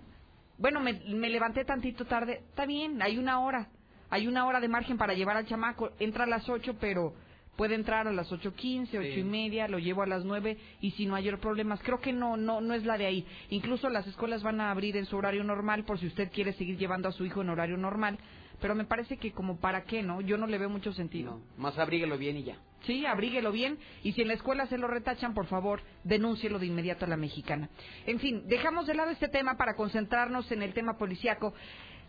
Bueno, 0.58 0.80
me, 0.80 0.93
me 0.93 1.30
levanté 1.30 1.65
tantito 1.65 2.06
tarde, 2.06 2.41
está 2.49 2.65
bien, 2.65 3.02
hay 3.02 3.17
una 3.17 3.41
hora, 3.41 3.67
hay 4.10 4.28
una 4.28 4.45
hora 4.45 4.62
de 4.62 4.69
margen 4.69 4.97
para 4.97 5.13
llevar 5.13 5.36
al 5.36 5.47
chamaco, 5.47 5.91
entra 5.99 6.23
a 6.23 6.28
las 6.28 6.47
8, 6.47 6.78
pero 6.80 7.13
puede 7.56 7.76
entrar 7.76 8.08
a 8.08 8.12
las 8.12 8.32
8.15, 8.32 8.89
ocho 8.89 9.20
y 9.20 9.24
media, 9.24 9.68
lo 9.68 9.80
llevo 9.80 10.02
a 10.02 10.08
las 10.08 10.24
9 10.24 10.58
y 10.82 10.92
sin 10.92 11.10
mayor 11.10 11.39
problemas. 11.39 11.82
Creo 11.84 12.00
que 12.00 12.13
no, 12.13 12.38
no, 12.38 12.62
no 12.62 12.74
es 12.74 12.84
la 12.86 12.98
de 12.98 13.06
ahí. 13.06 13.26
Incluso 13.50 13.89
las 13.89 14.08
escuelas 14.08 14.44
van 14.44 14.62
a 14.62 14.72
abrir 14.72 14.98
en 14.98 15.06
su 15.06 15.18
horario 15.18 15.44
normal 15.44 15.86
por 15.86 16.00
si 16.00 16.08
usted 16.08 16.32
quiere 16.32 16.54
seguir 16.54 16.78
llevando 16.78 17.10
a 17.10 17.12
su 17.12 17.26
hijo 17.26 17.42
en 17.42 17.50
horario 17.50 17.78
normal, 17.78 18.18
pero 18.62 18.76
me 18.76 18.86
parece 18.86 19.18
que 19.18 19.32
como 19.32 19.58
para 19.58 19.84
qué, 19.84 20.04
¿no? 20.04 20.22
Yo 20.22 20.38
no 20.38 20.48
le 20.48 20.58
veo 20.58 20.70
mucho 20.70 20.94
sentido. 20.94 21.42
Más 21.58 21.78
abríguelo 21.78 22.18
bien 22.18 22.38
y 22.38 22.44
ya. 22.44 22.58
Sí, 22.86 23.06
abríguelo 23.06 23.52
bien 23.52 23.78
y 24.04 24.12
si 24.12 24.22
en 24.22 24.28
la 24.28 24.34
escuela 24.34 24.68
se 24.68 24.78
lo 24.78 24.88
retachan, 24.88 25.34
por 25.34 25.48
favor, 25.48 25.82
denúncielo 26.04 26.60
de 26.60 26.66
inmediato 26.66 27.06
a 27.06 27.08
la 27.08 27.18
mexicana. 27.18 27.70
En 28.06 28.20
fin, 28.20 28.44
dejamos 28.48 28.88
de 28.88 28.94
lado 28.94 29.12
este 29.12 29.30
tema 29.30 29.56
para 29.56 29.76
concentrarnos 29.76 30.52
en 30.52 30.62
el 30.62 30.74
tema 30.74 30.98
policiaco. 30.98 31.54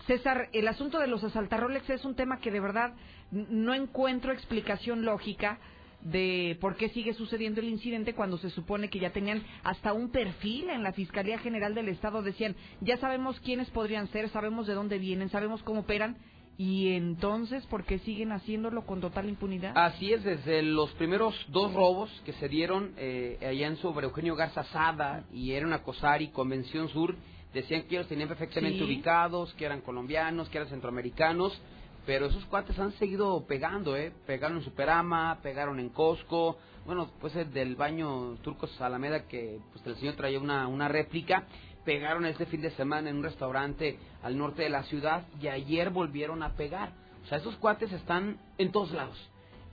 César, 0.06 0.48
el 0.52 0.68
asunto 0.68 0.98
de 0.98 1.06
los 1.06 1.24
asaltarrolex 1.24 1.88
es 1.88 2.04
un 2.04 2.14
tema 2.14 2.38
que 2.38 2.50
de 2.50 2.60
verdad 2.60 2.94
no 3.30 3.74
encuentro 3.74 4.32
explicación 4.32 5.04
lógica 5.04 5.58
de 6.02 6.58
por 6.60 6.76
qué 6.76 6.90
sigue 6.90 7.14
sucediendo 7.14 7.60
el 7.60 7.68
incidente 7.68 8.14
cuando 8.14 8.36
se 8.36 8.50
supone 8.50 8.90
que 8.90 8.98
ya 8.98 9.10
tenían 9.10 9.42
hasta 9.62 9.94
un 9.94 10.10
perfil 10.10 10.68
en 10.68 10.82
la 10.82 10.92
Fiscalía 10.92 11.38
General 11.38 11.74
del 11.74 11.88
Estado. 11.88 12.22
Decían, 12.22 12.54
ya 12.80 12.98
sabemos 12.98 13.40
quiénes 13.40 13.70
podrían 13.70 14.08
ser, 14.08 14.28
sabemos 14.28 14.66
de 14.66 14.74
dónde 14.74 14.98
vienen, 14.98 15.30
sabemos 15.30 15.62
cómo 15.62 15.80
operan. 15.80 16.18
Y 16.56 16.90
entonces, 16.90 17.66
¿por 17.66 17.84
qué 17.84 17.98
siguen 18.00 18.30
haciéndolo 18.30 18.86
con 18.86 19.00
total 19.00 19.28
impunidad? 19.28 19.72
Así 19.74 20.12
es, 20.12 20.22
desde 20.22 20.62
los 20.62 20.92
primeros 20.92 21.34
dos 21.48 21.72
robos 21.72 22.10
que 22.24 22.32
se 22.34 22.48
dieron 22.48 22.92
eh, 22.96 23.38
allá 23.40 23.66
en 23.66 23.76
sobre 23.78 24.06
Eugenio 24.06 24.36
Garza 24.36 24.62
Sada 24.64 25.24
y 25.32 25.52
era 25.52 25.66
una 25.66 25.82
Cosari, 25.82 26.28
Convención 26.28 26.88
Sur, 26.90 27.16
decían 27.54 27.82
que 27.84 27.96
ellos 27.96 28.08
tenían 28.08 28.28
perfectamente 28.28 28.78
Sí. 28.78 28.84
ubicados, 28.84 29.54
que 29.54 29.64
eran 29.64 29.80
colombianos, 29.80 30.48
que 30.50 30.58
eran 30.58 30.68
centroamericaros, 30.68 31.58
pero 32.04 32.26
esos 32.26 32.44
cuates 32.46 32.78
han 32.78 32.92
seguido 32.98 33.46
pegando, 33.46 33.96
¿eh? 33.96 34.12
Pegaron 34.26 34.58
en 34.58 34.64
Superama, 34.64 35.38
pegaron 35.42 35.80
en 35.80 35.88
Costco, 35.88 36.58
bueno, 36.84 37.10
pues 37.20 37.34
el 37.36 37.50
del 37.52 37.76
baño 37.76 38.34
Turcos 38.42 38.78
Alameda 38.80 39.26
que 39.26 39.58
pues 39.72 39.86
el 39.86 39.96
señor 39.96 40.14
traía 40.16 40.38
una, 40.38 40.68
una 40.68 40.88
réplica, 40.88 41.46
pegaron 41.84 42.26
este 42.26 42.44
fin 42.46 42.60
de 42.60 42.70
semana 42.72 43.08
en 43.08 43.16
un 43.16 43.22
restaurante 43.22 43.98
al 44.22 44.36
norte 44.36 44.62
de 44.62 44.68
la 44.68 44.82
ciudad 44.84 45.24
y 45.40 45.48
ayer 45.48 45.88
volvieron 45.90 46.42
a 46.42 46.54
pegar. 46.54 46.92
O 47.24 47.26
sea, 47.28 47.38
esos 47.38 47.56
cuates 47.56 47.90
están 47.92 48.38
en 48.58 48.70
todos 48.70 48.92
lados. 48.92 49.18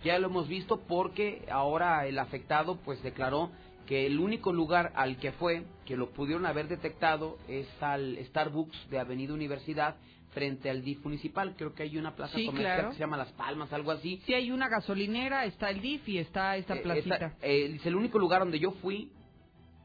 Ya 0.06 0.18
lo 0.20 0.28
hemos 0.28 0.48
visto 0.48 0.80
porque 0.88 1.46
ahora 1.52 2.06
el 2.08 2.18
afectado 2.18 2.78
pues 2.78 3.04
declaró 3.04 3.52
que 3.92 4.06
el 4.06 4.22
único 4.22 4.54
lugar 4.54 4.94
al 4.96 5.18
que 5.18 5.34
fue, 5.34 5.66
que 5.86 5.98
lo 5.98 6.12
pudieron 6.12 6.46
haber 6.46 6.70
detectado, 6.70 7.38
es 7.50 7.68
al 7.84 8.18
Starbucks 8.28 8.90
de 8.90 9.00
Avenida 9.00 9.34
Universidad 9.34 9.98
frente 10.30 10.70
al 10.70 10.82
DIF 10.82 11.04
municipal. 11.04 11.56
Creo 11.58 11.74
que 11.74 11.84
hay 11.84 11.98
una 11.98 12.16
plaza 12.16 12.38
Sí, 12.38 12.46
comercial 12.46 12.74
claro. 12.76 12.90
que 12.92 12.96
se 12.96 13.02
llama 13.02 13.18
Las 13.18 13.34
Palmas, 13.34 13.74
algo 13.74 13.92
así. 13.92 14.22
Sí, 14.26 14.34
hay 14.34 14.50
una 14.50 14.70
gasolinera, 14.70 15.44
está 15.44 15.70
el 15.70 15.82
DIF 15.82 16.08
y 16.08 16.20
está 16.20 16.56
esta 16.56 16.76
Eh, 16.76 16.80
placita. 16.84 17.16
esta- 17.16 17.36
eh, 17.46 17.74
es 17.76 17.86
el 17.86 17.98
único 17.98 18.18
lugar 18.18 18.40
donde 18.40 18.60
yo 18.60 18.72
fui 18.82 19.12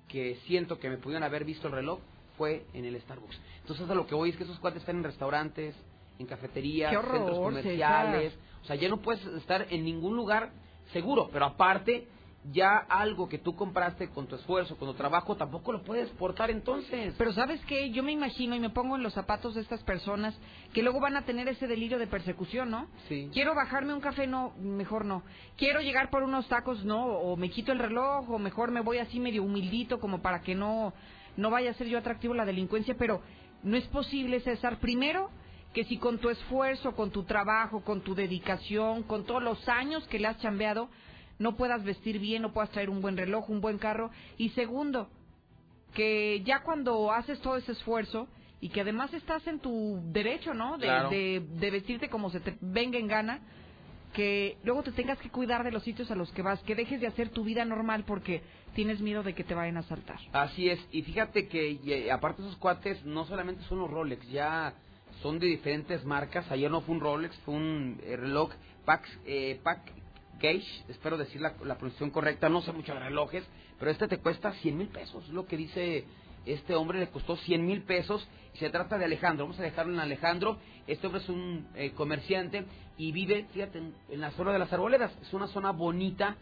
que 0.07 0.36
siento 0.46 0.78
que 0.78 0.88
me 0.88 0.98
pudieron 0.98 1.24
haber 1.24 1.44
visto 1.44 1.66
el 1.66 1.72
reloj 1.74 1.98
fue 2.38 2.64
en 2.74 2.84
el 2.84 3.00
Starbucks. 3.00 3.40
Entonces 3.62 3.90
a 3.90 3.94
lo 3.96 4.07
que 4.07 4.14
voy 4.14 4.30
es 4.30 4.36
que 4.36 4.44
esos 4.44 4.61
cuates 4.61 4.82
están 4.82 4.98
en 4.98 5.02
restaurantes, 5.02 5.74
en 6.20 6.26
cafeterías, 6.26 6.92
¡Qué 6.92 6.96
horror, 6.96 7.16
centros 7.16 7.38
comerciales. 7.40 8.38
O 8.62 8.66
sea, 8.66 8.76
ya 8.76 8.88
no 8.88 8.98
puedes 8.98 9.26
estar 9.26 9.66
en 9.68 9.84
ningún 9.84 10.14
lugar 10.14 10.52
seguro. 10.92 11.28
Pero 11.32 11.44
aparte, 11.46 12.07
ya 12.53 12.78
algo 12.78 13.28
que 13.28 13.38
tú 13.38 13.57
compraste 13.57 14.09
con 14.11 14.26
tu 14.26 14.36
esfuerzo, 14.36 14.76
con 14.76 14.88
tu 14.88 14.94
trabajo, 14.94 15.36
tampoco 15.36 15.72
lo 15.72 15.82
puedes 15.82 16.09
portar 16.11 16.51
entonces. 16.51 17.14
Pero 17.18 17.32
sabes 17.32 17.61
qué, 17.66 17.90
yo 17.90 18.03
me 18.03 18.12
imagino 18.12 18.55
y 18.55 18.61
me 18.61 18.70
pongo 18.70 18.97
en 18.97 19.03
los 19.03 19.14
zapatos 19.14 19.55
de 19.55 19.61
estas 19.61 19.82
personas 19.82 20.34
que 20.72 20.82
luego 20.82 21.01
van 21.01 21.16
a 21.16 21.24
tener 21.24 21.49
ese 21.49 21.66
delirio 21.66 21.99
de 21.99 22.07
persecución, 22.07 22.70
¿no? 22.70 22.88
Sí. 23.09 23.30
Quiero 23.32 23.55
bajarme 23.55 23.94
un 23.94 24.01
café, 24.01 24.26
no, 24.26 24.53
mejor 24.59 25.05
no. 25.05 25.22
Quiero 25.57 25.80
llegar 25.80 26.11
por 26.11 26.22
unos 26.22 26.47
tacos, 26.49 26.84
no, 26.84 27.05
o 27.05 27.36
me 27.36 27.51
quito 27.51 27.72
el 27.72 27.78
reloj, 27.78 28.30
o 28.30 28.38
mejor 28.38 28.70
me 28.70 28.80
voy 28.80 28.99
así 28.99 29.18
medio 29.18 29.42
humildito 29.42 29.99
como 29.99 30.22
para 30.22 30.42
que 30.42 30.55
no, 30.55 30.92
no 31.36 31.51
vaya 31.51 31.70
a 31.70 31.74
ser 31.74 31.88
yo 31.88 31.99
atractivo 31.99 32.34
la 32.34 32.44
delincuencia, 32.44 32.94
pero 32.99 33.22
no 33.62 33.76
es 33.76 33.86
posible, 33.88 34.40
César. 34.40 34.78
Primero, 34.78 35.30
que 35.72 35.84
si 35.84 35.99
con 35.99 36.18
tu 36.18 36.30
esfuerzo, 36.30 36.94
con 36.94 37.11
tu 37.11 37.24
trabajo, 37.24 37.82
con 37.82 38.01
tu 38.01 38.14
dedicación, 38.14 39.03
con 39.03 39.24
todos 39.24 39.42
los 39.42 39.68
años 39.68 40.07
que 40.09 40.18
le 40.18 40.28
has 40.28 40.38
chambeado, 40.38 40.88
no 41.39 41.57
puedas 41.57 41.84
vestir 41.84 42.18
bien, 42.18 42.43
no 42.43 42.53
puedas 42.53 42.70
traer 42.70 42.91
un 42.91 43.01
buen 43.01 43.16
reloj, 43.16 43.51
un 43.51 43.61
buen 43.61 43.78
carro. 43.78 44.11
Y 44.39 44.51
segundo, 44.51 45.09
que 45.95 46.43
ya 46.45 46.62
cuando 46.62 47.12
haces 47.12 47.41
todo 47.41 47.57
ese 47.57 47.72
esfuerzo 47.72 48.28
y 48.61 48.68
que 48.70 48.80
además 48.80 49.12
estás 49.14 49.47
en 49.47 49.61
tu 49.61 50.01
derecho, 50.12 50.55
¿no? 50.55 50.78
De, 50.78 50.87
Claro. 50.87 51.11
de, 51.11 51.43
de 51.59 51.70
vestirte 51.70 52.09
como 52.09 52.30
se 52.30 52.41
te 52.41 52.57
venga 52.61 52.99
en 52.99 53.07
gana, 53.07 53.41
que 54.16 54.57
luego 54.64 54.82
te 54.82 54.93
tengas 54.93 55.18
que 55.18 55.28
cuidar 55.28 55.62
de 55.62 55.70
los 55.70 55.82
sitios 55.82 56.11
a 56.11 56.14
los 56.14 56.32
que 56.32 56.41
vas, 56.41 56.62
que 56.62 56.74
dejes 56.74 57.01
de 57.01 57.07
hacer 57.07 57.28
tu 57.28 57.45
vida 57.45 57.64
normal 57.66 58.05
porque 58.07 58.41
tienes 58.74 59.01
miedo 59.01 59.22
de 59.22 59.34
que 59.34 59.45
te 59.45 59.55
vayan 59.55 59.76
a 59.76 59.80
asaltar. 59.80 60.18
Así 60.32 60.70
es, 60.70 60.80
y 60.91 61.03
fíjate 61.03 61.49
que 61.49 61.72
y, 61.72 61.93
eh, 61.93 62.11
aparte 62.11 62.41
esos 62.41 62.57
cuates 62.57 63.05
no 63.05 63.26
solamente 63.26 63.62
son 63.64 63.78
los 63.78 63.91
Rolex, 63.91 64.26
ya 64.30 64.72
son 65.22 65.39
de 65.39 65.47
diferentes 65.47 66.05
marcas. 66.05 66.51
Ayer 66.51 66.70
no 66.70 66.80
fue 66.80 66.95
un 66.95 67.01
Rolex, 67.03 67.37
fue 67.41 67.55
un 67.55 68.01
eh, 68.05 68.16
reloj 68.16 68.53
eh, 69.26 69.61
Pack 69.62 69.93
Gage, 70.41 70.84
espero 70.89 71.16
decir 71.16 71.41
la, 71.41 71.55
la 71.64 71.76
pronunciación 71.76 72.11
correcta, 72.11 72.49
no 72.49 72.62
sé 72.62 72.72
mucho 72.72 72.95
de 72.95 73.01
relojes, 73.01 73.45
pero 73.78 73.91
este 73.91 74.09
te 74.09 74.18
cuesta 74.18 74.53
100 74.53 74.76
mil 74.76 74.89
pesos, 74.89 75.24
es 75.24 75.30
lo 75.30 75.47
que 75.47 75.57
dice 75.57 76.05
este 76.45 76.74
hombre, 76.74 77.01
le 77.01 77.09
costó 77.09 77.37
100 77.37 77.66
mil 77.66 77.82
pesos 77.82 78.26
y 78.55 78.59
se 78.59 78.70
trata 78.70 78.99
de 78.99 79.05
Alejandro, 79.05 79.47
vamos 79.47 79.59
a 79.59 79.64
dejarlo 79.64 79.95
en 79.95 80.01
Alejandro, 80.01 80.59
este 80.87 81.07
hombre 81.07 81.22
es 81.22 81.28
un 81.28 81.68
eh, 81.74 81.91
comerciante 81.93 82.64
y 82.97 83.12
vive, 83.12 83.47
fíjate, 83.53 83.78
en, 83.78 83.95
en 84.11 84.20
la 84.20 84.30
zona 84.32 84.53
de 84.53 84.59
las 84.59 84.72
arboledas, 84.72 85.12
es 85.22 85.32
una 85.32 85.49
zona 85.49 85.72
bonita, 85.72 86.37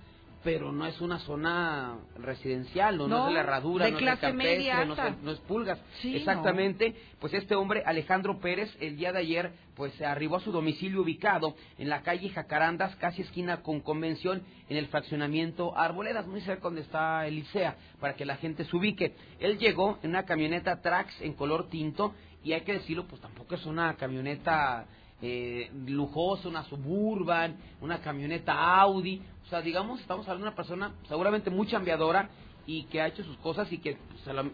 pero 0.44 0.70
no 0.70 0.86
es 0.86 1.00
una 1.00 1.18
zona 1.20 1.96
residencial, 2.16 2.98
no, 2.98 3.08
no, 3.08 3.16
No, 3.16 3.22
es 3.24 3.28
de 3.28 3.34
la 3.34 3.40
herradura, 3.40 3.86
de 3.86 3.92
no 3.92 3.98
clase 3.98 4.14
es 4.14 4.20
de 4.20 4.26
campestre, 4.28 4.56
media 4.58 4.84
no, 4.84 4.94
es- 4.94 5.22
no 5.22 5.30
es 5.32 5.38
pulgas. 5.40 5.78
Sí, 6.02 6.16
Exactamente, 6.16 6.94
pues 7.18 7.32
este 7.34 7.54
hombre, 7.54 7.82
Alejandro 7.86 8.38
Pérez, 8.38 8.70
el 8.80 8.96
día 8.96 9.10
de 9.12 9.20
ayer, 9.20 9.52
pues 9.74 9.92
se 9.94 10.04
arribó 10.04 10.36
a 10.36 10.40
su 10.40 10.52
domicilio 10.52 11.00
ubicado 11.02 11.56
en 11.78 11.88
la 11.88 12.02
calle 12.02 12.28
Jacarandas, 12.28 12.94
casi 12.96 13.22
esquina 13.22 13.62
con 13.62 13.80
Convención, 13.80 14.42
en 14.68 14.76
el 14.76 14.86
fraccionamiento 14.88 15.76
Arboledas, 15.76 16.26
muy 16.26 16.42
cerca 16.42 16.64
donde 16.64 16.82
está 16.82 17.26
el 17.26 17.36
Licea, 17.36 17.76
para 17.98 18.14
que 18.14 18.24
la 18.26 18.36
gente 18.36 18.64
se 18.66 18.76
ubique. 18.76 19.14
Él 19.40 19.58
llegó 19.58 19.98
en 20.02 20.10
una 20.10 20.24
camioneta 20.24 20.80
Trax 20.82 21.20
en 21.22 21.32
color 21.32 21.68
tinto, 21.70 22.14
y 22.42 22.52
hay 22.52 22.60
que 22.60 22.74
decirlo, 22.74 23.06
pues 23.06 23.22
tampoco 23.22 23.54
es 23.54 23.64
una 23.64 23.94
camioneta 23.96 24.84
eh, 25.22 25.70
lujosa, 25.86 26.48
una 26.48 26.64
Suburban, 26.64 27.56
una 27.80 28.00
camioneta 28.00 28.52
Audi, 28.80 29.20
o 29.44 29.48
sea, 29.48 29.60
digamos, 29.60 30.00
estamos 30.00 30.26
hablando 30.26 30.44
de 30.44 30.48
una 30.50 30.56
persona 30.56 30.94
seguramente 31.08 31.50
muy 31.50 31.66
chambeadora 31.66 32.28
y 32.66 32.84
que 32.84 33.00
ha 33.00 33.06
hecho 33.08 33.22
sus 33.24 33.36
cosas 33.38 33.70
y 33.72 33.78
que 33.78 33.96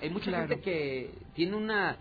hay 0.01 0.11
mucha 0.11 0.27
Claro. 0.31 0.49
gente 0.49 0.63
que 0.63 1.11
tiene 1.35 1.57
una 1.57 1.97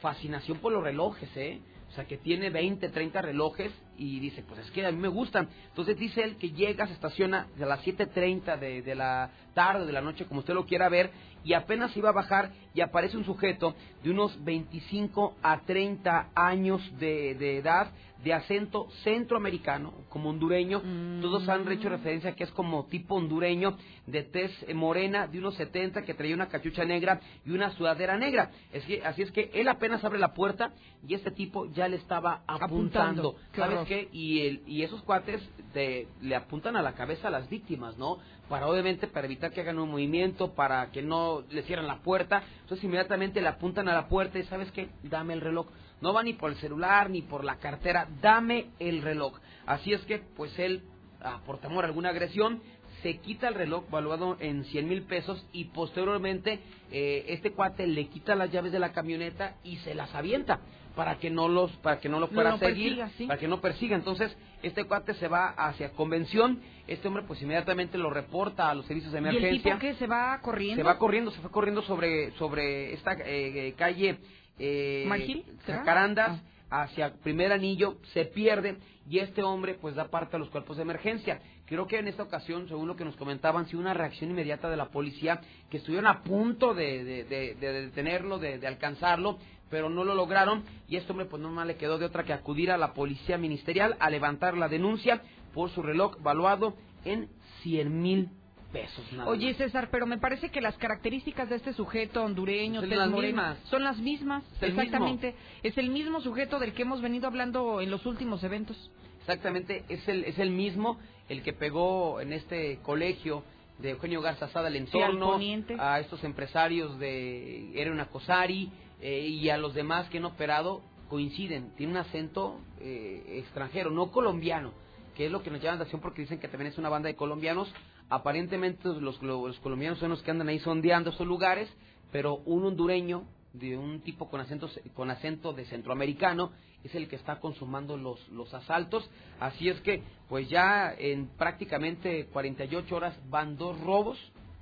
fascinación 0.00 0.58
por 0.58 0.72
los 0.72 0.82
relojes, 0.82 1.28
¿eh? 1.36 1.60
O 1.90 1.92
sea, 1.92 2.04
que 2.06 2.18
tiene 2.18 2.50
20, 2.50 2.88
30 2.88 3.20
relojes 3.20 3.72
y 3.98 4.20
dice, 4.20 4.44
pues 4.46 4.60
es 4.60 4.70
que 4.70 4.86
a 4.86 4.92
mí 4.92 4.98
me 4.98 5.08
gustan. 5.08 5.48
Entonces 5.70 5.98
dice 5.98 6.22
él 6.22 6.36
que 6.36 6.52
llega, 6.52 6.86
se 6.86 6.92
estaciona 6.92 7.48
a 7.60 7.66
las 7.66 7.84
7.30 7.84 8.58
de, 8.60 8.82
de 8.82 8.94
la 8.94 9.30
tarde, 9.54 9.84
de 9.86 9.92
la 9.92 10.00
noche, 10.00 10.24
como 10.26 10.38
usted 10.40 10.54
lo 10.54 10.64
quiera 10.66 10.88
ver, 10.88 11.10
y 11.44 11.52
apenas 11.54 11.96
iba 11.96 12.10
a 12.10 12.12
bajar 12.12 12.50
y 12.74 12.80
aparece 12.80 13.16
un 13.16 13.24
sujeto 13.24 13.74
de 14.02 14.10
unos 14.10 14.42
25 14.44 15.36
a 15.42 15.60
30 15.60 16.30
años 16.34 16.80
de, 16.98 17.34
de 17.34 17.58
edad, 17.58 17.90
de 18.22 18.34
acento 18.34 18.86
centroamericano, 19.02 19.94
como 20.10 20.28
hondureño. 20.30 20.82
Todos 21.22 21.48
han 21.48 21.70
hecho 21.72 21.88
referencia 21.88 22.34
que 22.34 22.44
es 22.44 22.50
como 22.50 22.84
tipo 22.86 23.14
hondureño, 23.14 23.76
de 24.06 24.22
tez 24.24 24.50
eh, 24.68 24.74
morena, 24.74 25.26
de 25.26 25.38
unos 25.38 25.54
70, 25.54 26.02
que 26.02 26.12
traía 26.14 26.34
una 26.34 26.48
cachucha 26.48 26.84
negra 26.84 27.20
y 27.46 27.50
una 27.52 27.70
sudadera 27.72 28.18
negra. 28.18 28.50
Es 28.72 28.84
que, 28.84 29.02
así 29.04 29.22
es 29.22 29.30
que 29.32 29.50
él 29.54 29.68
apenas 29.68 30.04
abre 30.04 30.18
la 30.18 30.34
puerta 30.34 30.72
y 31.06 31.14
este 31.14 31.30
tipo 31.30 31.66
ya 31.72 31.88
le 31.88 31.96
estaba 31.96 32.42
apuntando. 32.46 33.36
¿Sabes 33.56 33.78
qué? 33.88 34.08
Y, 34.12 34.40
el, 34.46 34.62
y 34.66 34.82
esos 34.82 35.02
cuates 35.02 35.40
de- 35.72 36.06
le 36.20 36.36
apuntan 36.36 36.76
a 36.76 36.82
la 36.82 36.92
cabeza 36.92 37.28
a 37.28 37.30
las 37.30 37.48
víctimas, 37.48 37.96
¿no? 37.96 38.18
Para 38.50 38.66
obviamente 38.66 39.06
para 39.06 39.26
evitar 39.26 39.52
que 39.52 39.60
hagan 39.60 39.78
un 39.78 39.92
movimiento, 39.92 40.54
para 40.54 40.90
que 40.90 41.02
no 41.02 41.44
le 41.50 41.62
cierren 41.62 41.86
la 41.86 42.02
puerta. 42.02 42.42
Entonces 42.62 42.82
inmediatamente 42.84 43.40
le 43.40 43.46
apuntan 43.46 43.88
a 43.88 43.94
la 43.94 44.08
puerta 44.08 44.40
y 44.40 44.42
¿sabes 44.42 44.72
qué? 44.72 44.88
Dame 45.04 45.34
el 45.34 45.40
reloj. 45.40 45.68
No 46.00 46.12
va 46.12 46.24
ni 46.24 46.32
por 46.32 46.50
el 46.50 46.56
celular 46.56 47.10
ni 47.10 47.22
por 47.22 47.44
la 47.44 47.58
cartera, 47.58 48.08
dame 48.20 48.66
el 48.80 49.02
reloj. 49.02 49.38
Así 49.66 49.92
es 49.92 50.00
que 50.00 50.18
pues 50.36 50.58
él, 50.58 50.82
ah, 51.20 51.40
por 51.46 51.58
temor 51.58 51.84
a 51.84 51.88
alguna 51.88 52.08
agresión, 52.08 52.60
se 53.02 53.18
quita 53.18 53.46
el 53.46 53.54
reloj 53.54 53.88
valuado 53.88 54.36
en 54.40 54.64
100 54.64 54.88
mil 54.88 55.02
pesos 55.02 55.46
y 55.52 55.66
posteriormente 55.66 56.58
eh, 56.90 57.26
este 57.28 57.52
cuate 57.52 57.86
le 57.86 58.08
quita 58.08 58.34
las 58.34 58.50
llaves 58.50 58.72
de 58.72 58.80
la 58.80 58.92
camioneta 58.92 59.54
y 59.62 59.76
se 59.76 59.94
las 59.94 60.12
avienta 60.12 60.58
para 60.96 61.18
que 61.18 61.30
no 61.30 61.48
los 61.48 61.70
para 61.76 62.00
que 62.00 62.08
no 62.08 62.18
lo 62.18 62.28
No 62.28 62.40
a 62.40 62.58
seguir 62.58 62.96
persiga, 62.96 63.10
sí. 63.16 63.26
para 63.26 63.38
que 63.38 63.48
no 63.48 63.60
persiga 63.60 63.96
entonces 63.96 64.36
este 64.62 64.84
cuate 64.84 65.14
se 65.14 65.28
va 65.28 65.48
hacia 65.50 65.90
convención 65.92 66.60
este 66.86 67.06
hombre 67.08 67.22
pues 67.26 67.40
inmediatamente 67.42 67.96
lo 67.98 68.10
reporta 68.10 68.68
a 68.70 68.74
los 68.74 68.86
servicios 68.86 69.12
de 69.12 69.18
¿Y 69.20 69.22
el 69.22 69.28
emergencia. 69.36 69.62
tipo 69.72 69.78
que 69.78 69.94
se 69.94 70.06
va 70.06 70.38
corriendo? 70.42 70.76
se 70.76 70.82
va 70.82 70.98
corriendo 70.98 71.30
se 71.30 71.40
fue 71.40 71.50
corriendo 71.50 71.82
sobre 71.82 72.30
sobre 72.32 72.92
esta 72.94 73.12
eh, 73.14 73.68
eh, 73.68 73.74
calle 73.76 74.18
eh. 74.58 75.44
Jacarandas 75.66 76.40
hacia 76.70 77.14
primer 77.14 77.52
anillo 77.52 77.96
se 78.12 78.24
pierde 78.26 78.76
y 79.08 79.18
este 79.18 79.42
hombre 79.42 79.74
pues 79.74 79.94
da 79.96 80.08
parte 80.08 80.36
a 80.36 80.38
los 80.38 80.50
cuerpos 80.50 80.76
de 80.76 80.84
emergencia. 80.84 81.40
Creo 81.66 81.86
que 81.88 81.98
en 81.98 82.06
esta 82.06 82.22
ocasión 82.22 82.68
según 82.68 82.86
lo 82.86 82.94
que 82.94 83.04
nos 83.04 83.16
comentaban 83.16 83.66
sí 83.66 83.74
una 83.76 83.92
reacción 83.94 84.30
inmediata 84.30 84.70
de 84.70 84.76
la 84.76 84.86
policía 84.90 85.40
que 85.68 85.78
estuvieron 85.78 86.06
a 86.06 86.22
punto 86.22 86.74
de, 86.74 87.02
de- 87.04 87.24
de- 87.24 87.54
de 87.56 87.72
detenerlo 87.86 88.38
de, 88.38 88.58
de 88.58 88.66
alcanzarlo 88.68 89.38
pero 89.70 89.88
no 89.88 90.04
lo 90.04 90.14
lograron 90.14 90.64
y 90.88 90.96
este 90.96 91.12
hombre 91.12 91.26
pues 91.26 91.40
no 91.40 91.50
más 91.50 91.66
le 91.66 91.76
quedó 91.76 91.98
de 91.98 92.06
otra 92.06 92.24
que 92.24 92.32
acudir 92.32 92.70
a 92.70 92.76
la 92.76 92.92
policía 92.92 93.38
ministerial 93.38 93.96
a 94.00 94.10
levantar 94.10 94.56
la 94.56 94.68
denuncia 94.68 95.22
por 95.54 95.70
su 95.70 95.82
reloj 95.82 96.20
valuado 96.20 96.74
en 97.04 97.28
100 97.62 98.02
mil 98.02 98.28
pesos 98.72 99.04
nada 99.12 99.28
Oye. 99.28 99.54
César, 99.54 99.88
pero 99.90 100.06
me 100.06 100.18
parece 100.18 100.50
que 100.50 100.60
las 100.60 100.76
características 100.76 101.48
de 101.48 101.56
este 101.56 101.72
sujeto 101.72 102.22
hondureño, 102.22 102.80
Son 102.80 102.90
las 102.90 103.10
mismas. 103.10 103.58
son 103.64 103.84
las 103.84 103.98
mismas. 103.98 104.44
Es 104.56 104.62
el 104.62 104.70
exactamente. 104.70 105.34
Es 105.62 105.76
el 105.76 105.90
mismo 105.90 106.20
sujeto 106.20 106.58
del 106.58 106.72
que 106.72 106.82
hemos 106.82 107.00
venido 107.00 107.26
hablando 107.26 107.80
en 107.80 107.90
los 107.90 108.06
últimos 108.06 108.42
eventos. 108.44 108.90
Exactamente, 109.20 109.84
es 109.88 110.06
el, 110.08 110.24
es 110.24 110.38
el 110.38 110.50
mismo, 110.50 110.98
el 111.28 111.42
que 111.42 111.52
pegó 111.52 112.20
en 112.20 112.32
este 112.32 112.78
colegio 112.82 113.44
de 113.78 113.90
Eugenio 113.90 114.20
Garza 114.22 114.48
Sada 114.48 114.68
el 114.68 114.76
entorno, 114.76 115.38
a 115.78 116.00
estos 116.00 116.24
empresarios 116.24 116.98
de 116.98 117.80
Erena 117.80 118.06
Cosari 118.06 118.70
eh, 119.00 119.20
y 119.20 119.48
a 119.50 119.58
los 119.58 119.74
demás 119.74 120.08
que 120.08 120.18
han 120.18 120.24
operado 120.24 120.82
coinciden, 121.08 121.74
tiene 121.76 121.92
un 121.92 121.98
acento 121.98 122.60
eh, 122.80 123.40
extranjero, 123.44 123.90
no 123.90 124.12
colombiano, 124.12 124.72
que 125.16 125.26
es 125.26 125.32
lo 125.32 125.42
que 125.42 125.50
nos 125.50 125.60
llama 125.60 125.76
la 125.76 125.82
atención 125.82 126.00
porque 126.00 126.22
dicen 126.22 126.38
que 126.38 126.48
también 126.48 126.70
es 126.72 126.78
una 126.78 126.88
banda 126.88 127.08
de 127.08 127.16
colombianos, 127.16 127.72
aparentemente 128.08 128.88
los, 128.88 129.20
los 129.22 129.58
colombianos 129.60 129.98
son 129.98 130.10
los 130.10 130.22
que 130.22 130.30
andan 130.30 130.48
ahí 130.48 130.60
sondeando 130.60 131.10
esos 131.10 131.26
lugares, 131.26 131.68
pero 132.12 132.36
un 132.46 132.64
hondureño 132.64 133.24
de 133.52 133.76
un 133.76 134.00
tipo 134.00 134.30
con 134.30 134.40
acento, 134.40 134.70
con 134.94 135.10
acento 135.10 135.52
de 135.52 135.64
centroamericano 135.66 136.52
es 136.84 136.94
el 136.94 137.08
que 137.08 137.16
está 137.16 137.40
consumando 137.40 137.96
los, 137.96 138.28
los 138.28 138.52
asaltos. 138.54 139.08
Así 139.38 139.68
es 139.68 139.80
que, 139.80 140.02
pues 140.28 140.48
ya 140.48 140.94
en 140.96 141.28
prácticamente 141.36 142.26
48 142.26 142.94
horas 142.94 143.18
van 143.28 143.56
dos 143.56 143.78
robos 143.80 144.18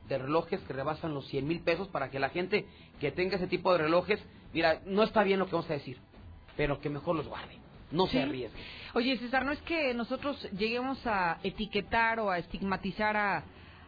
de 0.08 0.18
relojes 0.18 0.60
que 0.62 0.72
rebasan 0.72 1.14
los 1.14 1.28
100 1.28 1.46
mil 1.46 1.60
pesos 1.60 1.88
para 1.88 2.10
que 2.10 2.18
la 2.18 2.30
gente 2.30 2.66
que 3.00 3.10
tenga 3.12 3.36
ese 3.36 3.46
tipo 3.46 3.72
de 3.72 3.78
relojes, 3.78 4.20
mira, 4.52 4.80
no 4.86 5.02
está 5.02 5.22
bien 5.22 5.38
lo 5.38 5.46
que 5.46 5.52
vamos 5.52 5.70
a 5.70 5.74
decir, 5.74 5.98
pero 6.56 6.80
que 6.80 6.88
mejor 6.90 7.16
los 7.16 7.26
guarde, 7.28 7.56
no 7.92 8.06
Sí. 8.06 8.12
se 8.12 8.22
arriesgue. 8.22 8.60
Oye, 8.94 9.16
César, 9.18 9.44
no 9.44 9.52
es 9.52 9.60
que 9.62 9.94
nosotros 9.94 10.48
lleguemos 10.52 10.98
a 11.06 11.38
etiquetar 11.42 12.20
o 12.20 12.30
a 12.30 12.38
estigmatizar 12.38 13.16
a, 13.16 13.44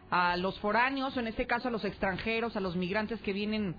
a 0.09 0.37
los 0.37 0.59
foráneos, 0.59 1.15
o 1.15 1.19
en 1.19 1.27
este 1.27 1.45
caso 1.47 1.67
a 1.67 1.71
los 1.71 1.83
extranjeros, 1.85 2.55
a 2.55 2.59
los 2.59 2.75
migrantes 2.75 3.19
que 3.21 3.33
vienen 3.33 3.75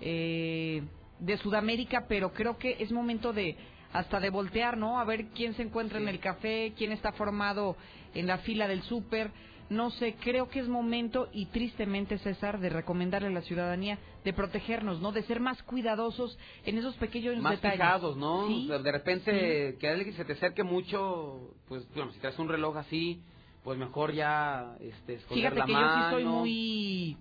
eh, 0.00 0.82
de 1.18 1.36
Sudamérica, 1.38 2.06
pero 2.08 2.32
creo 2.32 2.58
que 2.58 2.76
es 2.80 2.92
momento 2.92 3.32
de 3.32 3.56
hasta 3.92 4.20
de 4.20 4.30
voltear, 4.30 4.76
¿no? 4.76 5.00
A 5.00 5.04
ver 5.04 5.28
quién 5.34 5.54
se 5.54 5.62
encuentra 5.62 5.98
en 5.98 6.08
el 6.08 6.20
café, 6.20 6.74
quién 6.76 6.92
está 6.92 7.12
formado 7.12 7.76
en 8.14 8.26
la 8.26 8.38
fila 8.38 8.68
del 8.68 8.82
súper. 8.82 9.30
No 9.70 9.90
sé, 9.90 10.14
creo 10.20 10.48
que 10.48 10.60
es 10.60 10.68
momento 10.68 11.28
y 11.32 11.46
tristemente, 11.46 12.16
César, 12.18 12.58
de 12.58 12.70
recomendarle 12.70 13.28
a 13.28 13.32
la 13.32 13.42
ciudadanía 13.42 13.98
de 14.24 14.32
protegernos, 14.32 15.00
¿no? 15.00 15.12
De 15.12 15.22
ser 15.24 15.40
más 15.40 15.62
cuidadosos 15.62 16.38
en 16.64 16.78
esos 16.78 16.94
pequeños 16.96 17.36
Más 17.42 17.52
detalles. 17.56 17.78
fijados, 17.78 18.16
¿no? 18.16 18.46
Sí. 18.46 18.66
De 18.68 18.92
repente 18.92 19.76
que 19.78 19.88
alguien 19.88 20.14
se 20.16 20.24
te 20.24 20.32
acerque 20.32 20.62
mucho, 20.62 21.54
pues 21.68 21.86
bueno, 21.94 22.10
si 22.12 22.18
traes 22.18 22.38
un 22.38 22.48
reloj 22.48 22.78
así, 22.78 23.20
pues 23.62 23.78
mejor 23.78 24.12
ya 24.14 24.74
este, 24.80 25.14
esconder 25.16 25.52
Fíjate 25.52 25.58
la 25.58 25.66
que 25.66 25.72
yo 25.72 25.78
sí 25.94 26.10
soy 26.12 26.24
mano. 26.24 26.36
muy 26.38 27.16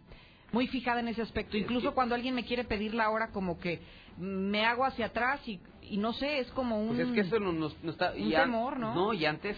muy 0.53 0.67
fijada 0.67 1.01
en 1.01 1.09
ese 1.09 1.21
aspecto. 1.23 1.57
Incluso 1.57 1.93
cuando 1.93 2.15
alguien 2.15 2.33
me 2.33 2.45
quiere 2.45 2.63
pedir 2.63 2.93
la 2.93 3.09
hora, 3.09 3.31
como 3.33 3.59
que 3.59 3.81
me 4.17 4.65
hago 4.65 4.85
hacia 4.85 5.07
atrás 5.07 5.45
y, 5.45 5.59
y 5.81 5.97
no 5.97 6.13
sé, 6.13 6.39
es 6.39 6.47
como 6.51 6.79
un... 6.81 6.95
Pues 6.95 6.99
es 7.01 7.13
que 7.13 7.19
eso 7.19 7.39
no- 7.41 7.51
nos, 7.51 7.73
nos 7.83 7.93
está... 7.95 8.13
un 8.13 8.21
y 8.29 8.31
temor, 8.33 8.79
¿no? 8.79 8.95
No, 8.95 9.13
y 9.13 9.25
antes, 9.25 9.57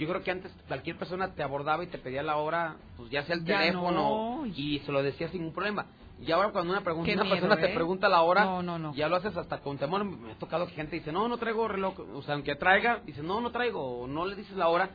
yo 0.00 0.08
creo 0.08 0.22
que 0.22 0.30
antes 0.30 0.50
cualquier 0.66 0.96
persona 0.96 1.34
te 1.34 1.42
abordaba 1.42 1.84
y 1.84 1.88
te 1.88 1.98
pedía 1.98 2.22
la 2.22 2.36
hora, 2.38 2.76
pues 2.96 3.10
ya 3.10 3.22
sea 3.24 3.36
el 3.36 3.44
Ya 3.44 3.58
teléfono, 3.60 4.40
no. 4.44 4.46
y 4.46 4.80
se 4.80 4.90
lo 4.92 5.02
decía 5.02 5.28
sin 5.28 5.40
ningún 5.40 5.54
problema. 5.54 5.86
Y 6.20 6.32
ahora 6.32 6.50
cuando 6.50 6.72
una, 6.72 6.82
pregunta, 6.82 7.12
una 7.12 7.22
miedo, 7.24 7.34
persona 7.36 7.56
te 7.56 7.70
¿eh? 7.70 7.74
pregunta 7.74 8.08
la 8.08 8.22
hora, 8.22 8.44
No, 8.44 8.62
no, 8.62 8.78
no. 8.78 8.94
ya 8.94 9.08
lo 9.08 9.16
haces 9.16 9.36
hasta 9.36 9.58
con 9.60 9.78
temor. 9.78 10.04
Me 10.04 10.32
ha 10.32 10.38
tocado 10.38 10.66
que 10.66 10.72
gente 10.72 10.96
dice, 10.96 11.12
no, 11.12 11.28
no 11.28 11.38
traigo 11.38 11.66
reloj. 11.68 11.98
O 12.14 12.22
sea, 12.22 12.34
aunque 12.34 12.54
traiga, 12.56 13.00
dice, 13.06 13.22
no, 13.22 13.40
no 13.40 13.50
traigo, 13.50 14.00
o 14.02 14.06
no 14.06 14.26
le 14.26 14.36
dices 14.36 14.56
la 14.56 14.68
hora. 14.68 14.90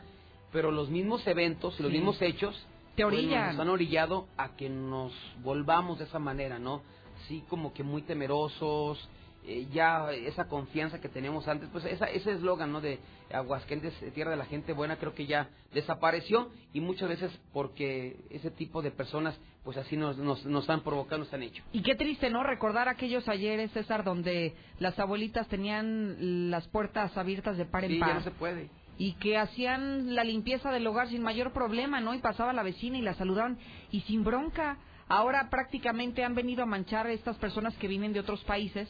Pero 0.52 0.72
los 0.72 0.90
mismos 0.90 1.26
eventos 1.28 1.80
y 1.80 1.84
los 1.84 1.92
Sí. 1.92 1.98
mismos 1.98 2.22
hechos 2.22 2.56
Te 2.96 3.04
pues, 3.04 3.16
orillan. 3.16 3.52
nos 3.52 3.60
han 3.60 3.70
orillado 3.70 4.28
a 4.38 4.56
que 4.56 4.70
nos 4.70 5.12
volvamos 5.44 5.98
de 6.00 6.06
esa 6.06 6.20
manera, 6.20 6.60
¿no? 6.60 6.82
Sí, 7.28 7.44
como 7.50 7.74
que 7.74 7.82
muy 7.84 8.04
temerosos, 8.04 9.10
eh, 9.48 9.68
ya 9.72 10.12
esa 10.12 10.48
confianza 10.48 11.00
que 11.00 11.10
teníamos 11.10 11.48
antes, 11.48 11.70
pues 11.72 11.86
esa, 11.86 12.06
ese 12.06 12.32
eslogan, 12.34 12.72
¿no? 12.72 12.82
De 12.82 13.00
Aguascalientes, 13.32 13.94
eh, 14.02 14.12
tierra 14.12 14.32
de 14.32 14.38
la 14.38 14.46
gente 14.46 14.74
buena, 14.74 14.98
creo 14.98 15.14
que 15.14 15.26
ya 15.26 15.50
desapareció 15.74 16.50
y 16.74 16.82
muchas 16.82 17.10
veces 17.10 17.32
porque 17.54 18.18
ese 18.30 18.52
tipo 18.52 18.82
de 18.82 18.92
personas, 18.92 19.38
pues 19.64 19.78
así 19.78 19.98
nos, 19.98 20.18
nos, 20.18 20.46
nos 20.46 20.70
han 20.70 20.82
provocado, 20.82 21.20
nos 21.20 21.34
han 21.34 21.44
hecho. 21.44 21.64
Y 21.72 21.82
qué 21.84 21.96
triste, 21.96 22.30
¿no? 22.30 22.44
Recordar 22.44 22.88
aquellos 22.90 23.28
ayeres, 23.28 23.72
César, 23.72 24.04
donde 24.04 24.56
las 24.80 24.98
abuelitas 25.00 25.48
tenían 25.48 26.50
las 26.52 26.68
puertas 26.68 27.16
abiertas 27.18 27.58
de 27.58 27.66
par 27.66 27.84
en 27.86 27.92
Sí, 27.92 28.00
par. 28.00 28.10
ya 28.10 28.16
no 28.16 28.22
se 28.22 28.32
puede. 28.32 28.70
y 28.98 29.14
que 29.16 29.38
hacían 29.38 30.16
la 30.16 30.24
limpieza 30.24 30.72
del 30.72 30.88
hogar 30.88 31.10
sin 31.10 31.22
mayor 31.22 31.52
problema, 31.52 32.00
¿no? 32.00 32.14
Y 32.14 32.20
pasaba 32.20 32.54
la 32.54 32.64
vecina 32.64 32.98
y 32.98 33.02
la 33.02 33.14
saludaban 33.16 33.58
y 33.92 34.02
sin 34.02 34.24
bronca. 34.24 34.78
Ahora 35.08 35.50
prácticamente 35.52 36.24
han 36.24 36.34
venido 36.34 36.64
a 36.64 36.66
manchar 36.66 37.06
a 37.06 37.12
estas 37.12 37.36
personas 37.38 37.76
que 37.76 37.88
vienen 37.88 38.14
de 38.14 38.22
otros 38.22 38.44
países, 38.46 38.88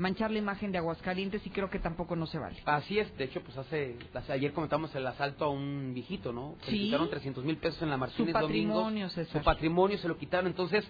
manchar 0.00 0.30
la 0.30 0.38
imagen 0.38 0.72
de 0.72 0.78
Aguascalientes 0.78 1.46
y 1.46 1.50
creo 1.50 1.68
que 1.70 1.78
tampoco 1.78 2.16
no 2.16 2.26
se 2.26 2.38
vale. 2.38 2.56
Así 2.64 2.98
es, 2.98 3.14
de 3.18 3.24
hecho, 3.24 3.42
pues 3.42 3.56
hace, 3.58 3.96
hace- 4.14 4.32
ayer 4.32 4.52
comentamos 4.52 4.94
el 4.94 5.06
asalto 5.06 5.44
a 5.44 5.50
un 5.50 5.92
viejito, 5.94 6.32
¿no? 6.32 6.56
Que 6.64 6.70
Sí. 6.70 6.76
le 6.78 6.84
quitaron 6.86 7.10
300 7.10 7.44
mil 7.44 7.58
pesos 7.58 7.82
en 7.82 7.90
la 7.90 7.96
Martínez 7.98 8.28
Su 8.28 8.32
patrimonio, 8.32 9.08
Domingos. 9.08 9.28
Su 9.30 9.42
patrimonio 9.42 9.98
se 9.98 10.08
lo 10.08 10.16
quitaron, 10.16 10.46
entonces 10.46 10.88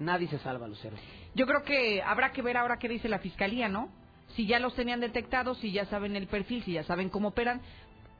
nadie 0.00 0.26
se 0.28 0.38
salva, 0.40 0.66
Lucero. 0.66 0.96
Yo 1.34 1.46
creo 1.46 1.62
que 1.62 2.02
habrá 2.02 2.32
que 2.32 2.42
ver 2.42 2.56
ahora 2.56 2.78
qué 2.78 2.88
dice 2.88 3.08
la 3.08 3.20
fiscalía, 3.20 3.68
¿no? 3.68 3.88
Si 4.34 4.46
ya 4.46 4.58
los 4.58 4.74
tenían 4.74 5.00
detectados, 5.00 5.58
si 5.58 5.70
ya 5.72 5.86
saben 5.86 6.16
el 6.16 6.26
perfil, 6.26 6.62
si 6.64 6.72
ya 6.72 6.82
saben 6.82 7.08
cómo 7.10 7.28
operan, 7.28 7.60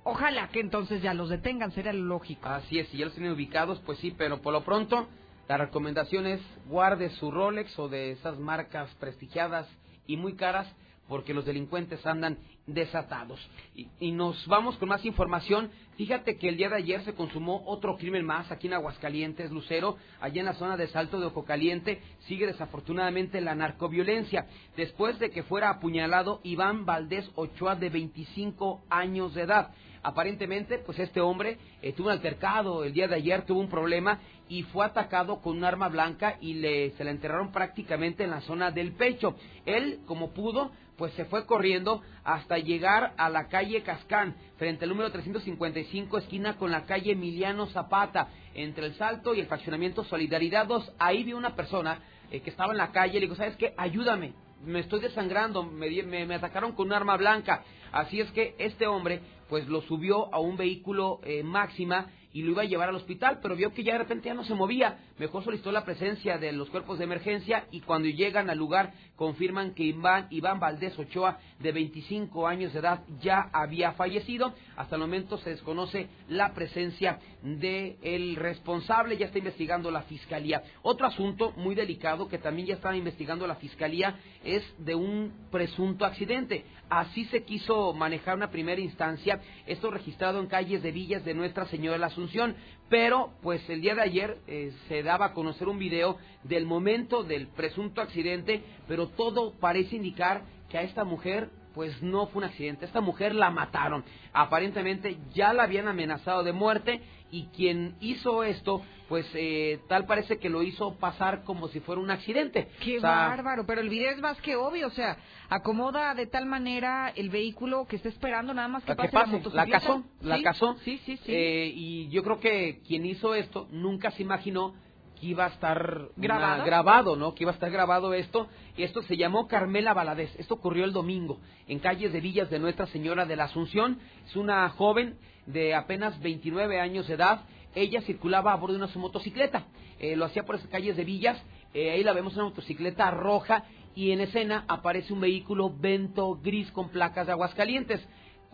ojalá 0.04 0.48
que 0.48 0.60
entonces 0.60 1.02
ya 1.02 1.14
los 1.14 1.28
detengan, 1.28 1.72
sería 1.72 1.92
lo 1.92 2.04
lógico. 2.04 2.48
Así 2.48 2.78
es, 2.78 2.88
si 2.88 2.98
ya 2.98 3.06
los 3.06 3.14
tienen 3.14 3.32
ubicados, 3.32 3.80
pues 3.84 3.98
sí, 3.98 4.14
pero 4.16 4.40
por 4.40 4.52
lo 4.52 4.62
pronto 4.64 5.08
la 5.48 5.56
recomendación 5.56 6.26
es 6.26 6.40
guarde 6.66 7.10
su 7.10 7.30
Rolex 7.30 7.76
o 7.78 7.88
de 7.88 8.12
esas 8.12 8.38
marcas 8.38 8.88
prestigiadas 9.00 9.66
y 10.08 10.16
muy 10.16 10.34
caras 10.34 10.66
porque 11.08 11.32
los 11.32 11.46
delincuentes 11.46 12.04
andan 12.06 12.38
desatados. 12.66 13.40
Y, 13.74 14.12
nos 14.12 14.46
vamos 14.46 14.76
con 14.76 14.90
más 14.90 15.04
información. 15.04 15.70
Fíjate 15.96 16.36
que 16.36 16.48
el 16.48 16.58
día 16.58 16.68
de 16.68 16.76
ayer 16.76 17.02
se 17.02 17.14
consumó 17.14 17.62
otro 17.66 17.96
crimen 17.96 18.26
más 18.26 18.52
aquí 18.52 18.66
en 18.66 18.74
Aguascalientes, 18.74 19.50
Lucero, 19.50 19.96
allá 20.20 20.40
en 20.40 20.46
la 20.46 20.54
zona 20.54 20.76
de 20.76 20.86
Salto 20.88 21.18
de 21.18 21.26
Ojo 21.26 21.44
Caliente. 21.44 22.02
Sigue 22.26 22.46
desafortunadamente 22.46 23.40
la 23.40 23.54
narcoviolencia. 23.54 24.46
Después 24.76 25.18
de 25.18 25.30
que 25.30 25.42
fuera 25.42 25.70
apuñalado 25.70 26.40
Iván 26.44 26.84
Valdés 26.84 27.30
Ochoa, 27.36 27.74
de 27.74 27.88
25 27.88 28.82
años 28.90 29.34
de 29.34 29.42
edad. 29.42 29.70
Aparentemente, 30.02 30.78
pues 30.78 30.98
este 30.98 31.20
hombre 31.20 31.58
eh, 31.82 31.92
tuvo 31.92 32.08
un 32.08 32.12
altercado 32.12 32.84
el 32.84 32.92
día 32.92 33.08
de 33.08 33.16
ayer, 33.16 33.44
tuvo 33.44 33.60
un 33.60 33.68
problema 33.68 34.20
y 34.48 34.62
fue 34.64 34.86
atacado 34.86 35.40
con 35.40 35.56
un 35.56 35.64
arma 35.64 35.88
blanca 35.88 36.36
y 36.40 36.54
le, 36.54 36.90
se 36.92 37.04
la 37.04 37.10
enterraron 37.10 37.52
prácticamente 37.52 38.24
en 38.24 38.30
la 38.30 38.40
zona 38.42 38.70
del 38.70 38.92
pecho. 38.92 39.36
Él, 39.66 40.00
como 40.06 40.30
pudo, 40.32 40.70
pues 40.98 41.12
se 41.14 41.24
fue 41.26 41.46
corriendo 41.46 42.02
hasta 42.24 42.58
llegar 42.58 43.14
a 43.16 43.30
la 43.30 43.46
calle 43.48 43.82
Cascán, 43.82 44.34
frente 44.56 44.84
al 44.84 44.90
número 44.90 45.10
355, 45.12 46.18
esquina 46.18 46.56
con 46.56 46.72
la 46.72 46.86
calle 46.86 47.12
Emiliano 47.12 47.66
Zapata, 47.66 48.28
entre 48.54 48.86
el 48.86 48.94
Salto 48.94 49.32
y 49.34 49.40
el 49.40 49.46
fraccionamiento 49.46 50.02
Solidaridad 50.04 50.66
2. 50.66 50.94
Ahí 50.98 51.22
vi 51.22 51.32
una 51.32 51.54
persona 51.54 52.00
eh, 52.30 52.40
que 52.40 52.50
estaba 52.50 52.72
en 52.72 52.78
la 52.78 52.90
calle, 52.90 53.14
le 53.14 53.20
digo, 53.20 53.36
¿sabes 53.36 53.56
qué? 53.56 53.74
Ayúdame, 53.76 54.32
me 54.64 54.80
estoy 54.80 55.00
desangrando, 55.00 55.62
me, 55.62 56.02
me, 56.02 56.26
me 56.26 56.34
atacaron 56.34 56.72
con 56.72 56.88
un 56.88 56.92
arma 56.92 57.16
blanca. 57.16 57.62
Así 57.92 58.20
es 58.20 58.30
que 58.32 58.56
este 58.58 58.86
hombre, 58.86 59.20
pues 59.48 59.68
lo 59.68 59.82
subió 59.82 60.32
a 60.34 60.38
un 60.38 60.56
vehículo 60.56 61.20
eh, 61.22 61.42
máxima 61.42 62.10
y 62.32 62.42
lo 62.42 62.52
iba 62.52 62.62
a 62.62 62.66
llevar 62.66 62.90
al 62.90 62.96
hospital, 62.96 63.38
pero 63.42 63.56
vio 63.56 63.72
que 63.72 63.82
ya 63.82 63.94
de 63.94 64.00
repente 64.00 64.28
ya 64.28 64.34
no 64.34 64.44
se 64.44 64.54
movía. 64.54 64.98
Mejor 65.18 65.42
solicitó 65.44 65.72
la 65.72 65.84
presencia 65.84 66.38
de 66.38 66.52
los 66.52 66.68
cuerpos 66.70 66.98
de 66.98 67.04
emergencia 67.04 67.66
y 67.70 67.80
cuando 67.80 68.08
llegan 68.08 68.50
al 68.50 68.58
lugar 68.58 68.92
confirman 69.18 69.74
que 69.74 69.82
Iván, 69.82 70.28
Iván 70.30 70.60
Valdés 70.60 70.96
Ochoa, 70.96 71.38
de 71.58 71.72
25 71.72 72.46
años 72.46 72.72
de 72.72 72.78
edad, 72.78 73.02
ya 73.20 73.50
había 73.52 73.92
fallecido. 73.92 74.54
Hasta 74.76 74.94
el 74.94 75.00
momento 75.00 75.36
se 75.38 75.50
desconoce 75.50 76.08
la 76.28 76.54
presencia 76.54 77.18
del 77.42 78.36
responsable, 78.36 79.16
ya 79.16 79.26
está 79.26 79.38
investigando 79.38 79.90
la 79.90 80.02
fiscalía. 80.02 80.62
Otro 80.82 81.06
asunto 81.06 81.52
muy 81.56 81.74
delicado 81.74 82.28
que 82.28 82.38
también 82.38 82.68
ya 82.68 82.74
está 82.74 82.94
investigando 82.94 83.46
la 83.48 83.56
fiscalía 83.56 84.16
es 84.44 84.62
de 84.78 84.94
un 84.94 85.32
presunto 85.50 86.04
accidente. 86.04 86.64
Así 86.88 87.24
se 87.26 87.42
quiso 87.42 87.92
manejar 87.92 88.36
una 88.36 88.50
primera 88.50 88.80
instancia, 88.80 89.40
esto 89.66 89.90
registrado 89.90 90.40
en 90.40 90.46
calles 90.46 90.82
de 90.82 90.92
villas 90.92 91.24
de 91.24 91.34
Nuestra 91.34 91.66
Señora 91.66 91.94
de 91.94 91.98
la 91.98 92.06
Asunción, 92.06 92.54
pero 92.88 93.32
pues 93.42 93.68
el 93.68 93.80
día 93.80 93.94
de 93.94 94.02
ayer 94.02 94.38
eh, 94.46 94.72
se 94.88 95.02
daba 95.02 95.26
a 95.26 95.32
conocer 95.32 95.68
un 95.68 95.78
video 95.78 96.16
del 96.44 96.66
momento 96.66 97.22
del 97.22 97.48
presunto 97.48 98.00
accidente, 98.00 98.62
pero 98.86 99.08
todo 99.08 99.52
parece 99.58 99.96
indicar 99.96 100.42
que 100.68 100.78
a 100.78 100.82
esta 100.82 101.04
mujer 101.04 101.50
pues 101.74 102.02
no 102.02 102.26
fue 102.26 102.40
un 102.42 102.48
accidente, 102.48 102.86
esta 102.86 103.00
mujer 103.00 103.34
la 103.34 103.50
mataron. 103.50 104.04
Aparentemente 104.32 105.16
ya 105.32 105.52
la 105.52 105.62
habían 105.62 105.86
amenazado 105.86 106.42
de 106.42 106.52
muerte 106.52 107.02
y 107.30 107.46
quien 107.48 107.94
hizo 108.00 108.42
esto, 108.44 108.82
pues 109.08 109.26
eh, 109.34 109.80
tal 109.88 110.06
parece 110.06 110.38
que 110.38 110.48
lo 110.48 110.62
hizo 110.62 110.94
pasar 110.98 111.44
como 111.44 111.68
si 111.68 111.80
fuera 111.80 112.00
un 112.00 112.10
accidente. 112.10 112.68
Qué 112.80 112.98
O 112.98 113.00
sea, 113.00 113.28
bárbaro, 113.28 113.64
pero 113.66 113.80
el 113.80 113.88
video 113.88 114.10
es 114.10 114.20
más 114.20 114.40
que 114.40 114.56
obvio, 114.56 114.86
o 114.88 114.90
sea, 114.90 115.16
acomoda 115.48 116.14
de 116.14 116.26
tal 116.26 116.46
manera 116.46 117.12
el 117.14 117.30
vehículo 117.30 117.86
que 117.86 117.96
está 117.96 118.08
esperando 118.08 118.52
nada 118.54 118.68
más 118.68 118.82
que 118.84 118.90
La 118.90 118.96
que 118.96 119.08
pase 119.08 119.14
la 119.14 119.20
pase, 119.20 119.32
la 119.32 119.38
motocicleta. 119.38 119.80
casó, 119.80 120.04
la 120.22 120.36
Sí, 120.36 120.42
casó. 120.42 120.76
Sí, 120.84 120.98
sí, 121.04 121.16
sí. 121.18 121.32
Eh, 121.34 121.72
y 121.74 122.08
yo 122.08 122.22
creo 122.22 122.38
que 122.40 122.80
quien 122.86 123.06
hizo 123.06 123.34
esto 123.34 123.66
nunca 123.70 124.10
se 124.10 124.22
imaginó 124.22 124.74
que 125.20 125.26
iba 125.26 125.46
a 125.46 125.48
estar 125.48 126.10
una- 126.16 126.64
¿Grabado? 126.64 127.16
¿no? 127.16 127.34
Que 127.34 127.42
iba 127.42 127.50
a 127.50 127.54
estar 127.54 127.70
grabado 127.72 128.14
esto. 128.14 128.46
Y 128.76 128.84
esto 128.84 129.02
se 129.02 129.16
llamó 129.16 129.48
Carmela 129.48 129.92
Valadez. 129.92 130.32
Esto 130.38 130.54
ocurrió 130.54 130.84
el 130.84 130.92
domingo 130.92 131.40
en 131.66 131.80
calles 131.80 132.12
de 132.12 132.20
Villas 132.20 132.50
de 132.50 132.60
Nuestra 132.60 132.86
Señora 132.86 133.26
de 133.26 133.34
la 133.34 133.44
Asunción. 133.44 133.98
Es 134.26 134.36
una 134.36 134.68
joven 134.70 135.18
de 135.48 135.74
apenas 135.74 136.20
29 136.20 136.80
años 136.80 137.08
de 137.08 137.14
edad. 137.14 137.40
Ella 137.74 138.00
circulaba 138.02 138.52
a 138.52 138.56
bordo 138.56 138.76
de 138.76 138.84
una 138.84 138.94
motocicleta. 138.94 139.64
Eh, 139.98 140.14
lo 140.14 140.26
hacía 140.26 140.44
por 140.44 140.56
esas 140.56 140.68
calles 140.68 140.96
de 140.96 141.04
Villas. 141.04 141.42
Eh, 141.74 141.90
ahí 141.90 142.04
la 142.04 142.12
vemos 142.12 142.34
una 142.34 142.44
motocicleta 142.44 143.10
roja 143.10 143.64
y 143.94 144.12
en 144.12 144.20
escena 144.20 144.64
aparece 144.68 145.12
un 145.12 145.20
vehículo 145.20 145.72
vento 145.74 146.38
gris 146.42 146.70
con 146.70 146.90
placas 146.90 147.26
de 147.26 147.32
Aguascalientes. 147.32 148.06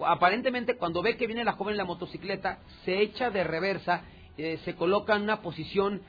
Aparentemente, 0.05 0.77
cuando 0.77 1.03
ve 1.03 1.17
que 1.17 1.27
viene 1.27 1.45
la 1.45 1.53
joven 1.53 1.73
en 1.73 1.79
la 1.79 1.85
motocicleta, 1.85 2.59
se 2.85 3.01
echa 3.01 3.31
de 3.31 3.45
reversa, 3.45 4.03
eh, 4.37 4.59
se 4.65 4.75
coloca 4.75 5.15
en 5.15 5.23
una 5.23 5.43
posición 5.43 6.03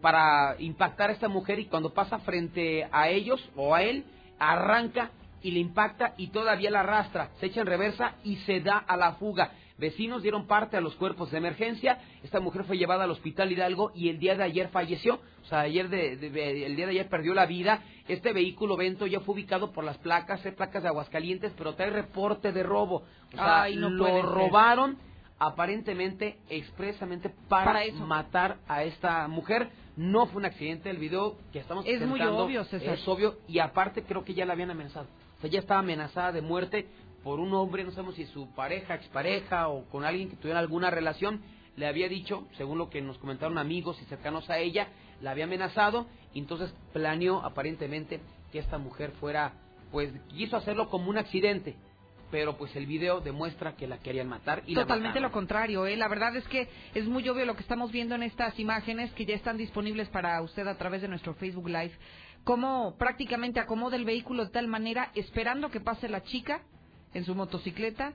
para 0.00 0.56
impactar 0.58 1.10
a 1.10 1.12
esta 1.12 1.28
mujer 1.28 1.60
y 1.60 1.66
cuando 1.66 1.94
pasa 1.94 2.18
frente 2.18 2.88
a 2.90 3.08
ellos 3.08 3.48
o 3.54 3.76
a 3.76 3.84
él, 3.84 4.04
arranca 4.40 5.12
y 5.40 5.52
le 5.52 5.60
impacta 5.60 6.14
y 6.16 6.28
todavía 6.28 6.68
la 6.70 6.80
arrastra, 6.80 7.30
se 7.38 7.46
echa 7.46 7.60
en 7.60 7.68
reversa 7.68 8.14
y 8.24 8.36
se 8.38 8.60
da 8.60 8.78
a 8.78 8.96
la 8.96 9.12
fuga. 9.14 9.52
Vecinos 9.82 10.22
dieron 10.22 10.46
parte 10.46 10.76
a 10.76 10.80
los 10.80 10.94
cuerpos 10.94 11.30
de 11.32 11.38
emergencia. 11.38 11.98
Esta 12.22 12.38
mujer 12.40 12.62
fue 12.64 12.78
llevada 12.78 13.02
al 13.04 13.10
hospital 13.10 13.50
Hidalgo 13.50 13.90
y 13.94 14.08
el 14.08 14.18
día 14.20 14.36
de 14.36 14.44
ayer 14.44 14.68
falleció. 14.68 15.16
O 15.42 15.44
sea, 15.46 15.60
ayer 15.60 15.88
de, 15.88 16.16
de- 16.16 16.30
de- 16.30 16.66
el 16.66 16.76
día 16.76 16.86
de 16.86 16.92
ayer 16.92 17.08
perdió 17.08 17.34
la 17.34 17.46
vida. 17.46 17.82
Este 18.06 18.32
vehículo 18.32 18.76
Vento 18.76 19.06
ya 19.06 19.20
fue 19.20 19.34
ubicado 19.34 19.72
por 19.72 19.82
las 19.84 19.98
placas, 19.98 20.46
es 20.46 20.54
placas 20.54 20.84
de 20.84 20.88
Aguascalientes, 20.88 21.52
pero 21.58 21.74
trae 21.74 21.90
reporte 21.90 22.52
de 22.52 22.62
robo. 22.62 23.02
O 23.32 23.36
sea, 23.36 23.62
Ay, 23.64 23.76
no 23.76 23.88
puede 23.98 24.22
lo 24.22 24.32
robaron 24.32 24.96
aparentemente 25.46 26.38
expresamente 26.48 27.28
para, 27.48 27.64
Para 27.64 27.84
eso. 27.84 28.06
matar 28.06 28.58
a 28.68 28.84
esta 28.84 29.26
mujer. 29.28 29.68
No 29.96 30.26
fue 30.26 30.38
un 30.38 30.46
accidente, 30.46 30.88
el 30.88 30.96
video 30.98 31.36
que 31.52 31.58
estamos 31.58 31.84
Es 31.86 32.00
muy 32.06 32.20
obvio, 32.22 32.64
César. 32.64 32.94
Es 32.94 33.06
obvio 33.08 33.36
y 33.48 33.58
aparte 33.58 34.04
creo 34.04 34.24
que 34.24 34.32
ya 34.34 34.46
la 34.46 34.52
habían 34.54 34.70
amenazado. 34.70 35.06
O 35.38 35.40
sea, 35.42 35.50
ya 35.50 35.58
estaba 35.58 35.80
amenazada 35.80 36.30
de 36.32 36.40
muerte 36.40 36.86
por 37.22 37.40
un 37.40 37.52
hombre, 37.54 37.84
no 37.84 37.90
sabemos 37.90 38.16
si 38.16 38.26
su 38.26 38.52
pareja, 38.54 38.94
expareja 38.94 39.68
o 39.68 39.84
con 39.88 40.04
alguien 40.04 40.28
que 40.28 40.36
tuviera 40.36 40.58
alguna 40.58 40.90
relación, 40.90 41.40
le 41.76 41.86
había 41.86 42.08
dicho, 42.08 42.46
según 42.56 42.78
lo 42.78 42.90
que 42.90 43.00
nos 43.00 43.18
comentaron 43.18 43.58
amigos 43.58 44.00
y 44.02 44.04
cercanos 44.06 44.50
a 44.50 44.58
ella, 44.58 44.88
la 45.20 45.30
había 45.30 45.44
amenazado 45.44 46.06
y 46.34 46.40
entonces 46.40 46.74
planeó 46.92 47.44
aparentemente 47.44 48.20
que 48.50 48.58
esta 48.58 48.78
mujer 48.78 49.12
fuera, 49.20 49.52
pues 49.90 50.12
quiso 50.28 50.56
hacerlo 50.56 50.88
como 50.88 51.10
un 51.10 51.18
accidente 51.18 51.76
pero 52.32 52.56
pues 52.56 52.74
el 52.76 52.86
video 52.86 53.20
demuestra 53.20 53.76
que 53.76 53.86
la 53.86 53.98
querían 53.98 54.26
matar 54.26 54.62
y 54.66 54.74
Totalmente 54.74 55.20
la 55.20 55.28
lo 55.28 55.32
contrario, 55.32 55.84
¿eh? 55.84 55.98
La 55.98 56.08
verdad 56.08 56.34
es 56.34 56.48
que 56.48 56.66
es 56.94 57.04
muy 57.04 57.28
obvio 57.28 57.44
lo 57.44 57.54
que 57.54 57.60
estamos 57.60 57.92
viendo 57.92 58.14
en 58.14 58.22
estas 58.22 58.58
imágenes 58.58 59.12
que 59.12 59.26
ya 59.26 59.34
están 59.34 59.58
disponibles 59.58 60.08
para 60.08 60.40
usted 60.40 60.66
a 60.66 60.78
través 60.78 61.02
de 61.02 61.08
nuestro 61.08 61.34
Facebook 61.34 61.68
Live. 61.68 61.92
Cómo 62.42 62.96
prácticamente 62.96 63.60
acomoda 63.60 63.96
el 63.96 64.06
vehículo 64.06 64.46
de 64.46 64.50
tal 64.50 64.66
manera, 64.66 65.10
esperando 65.14 65.70
que 65.70 65.80
pase 65.80 66.08
la 66.08 66.22
chica 66.22 66.62
en 67.14 67.24
su 67.24 67.34
motocicleta 67.34 68.12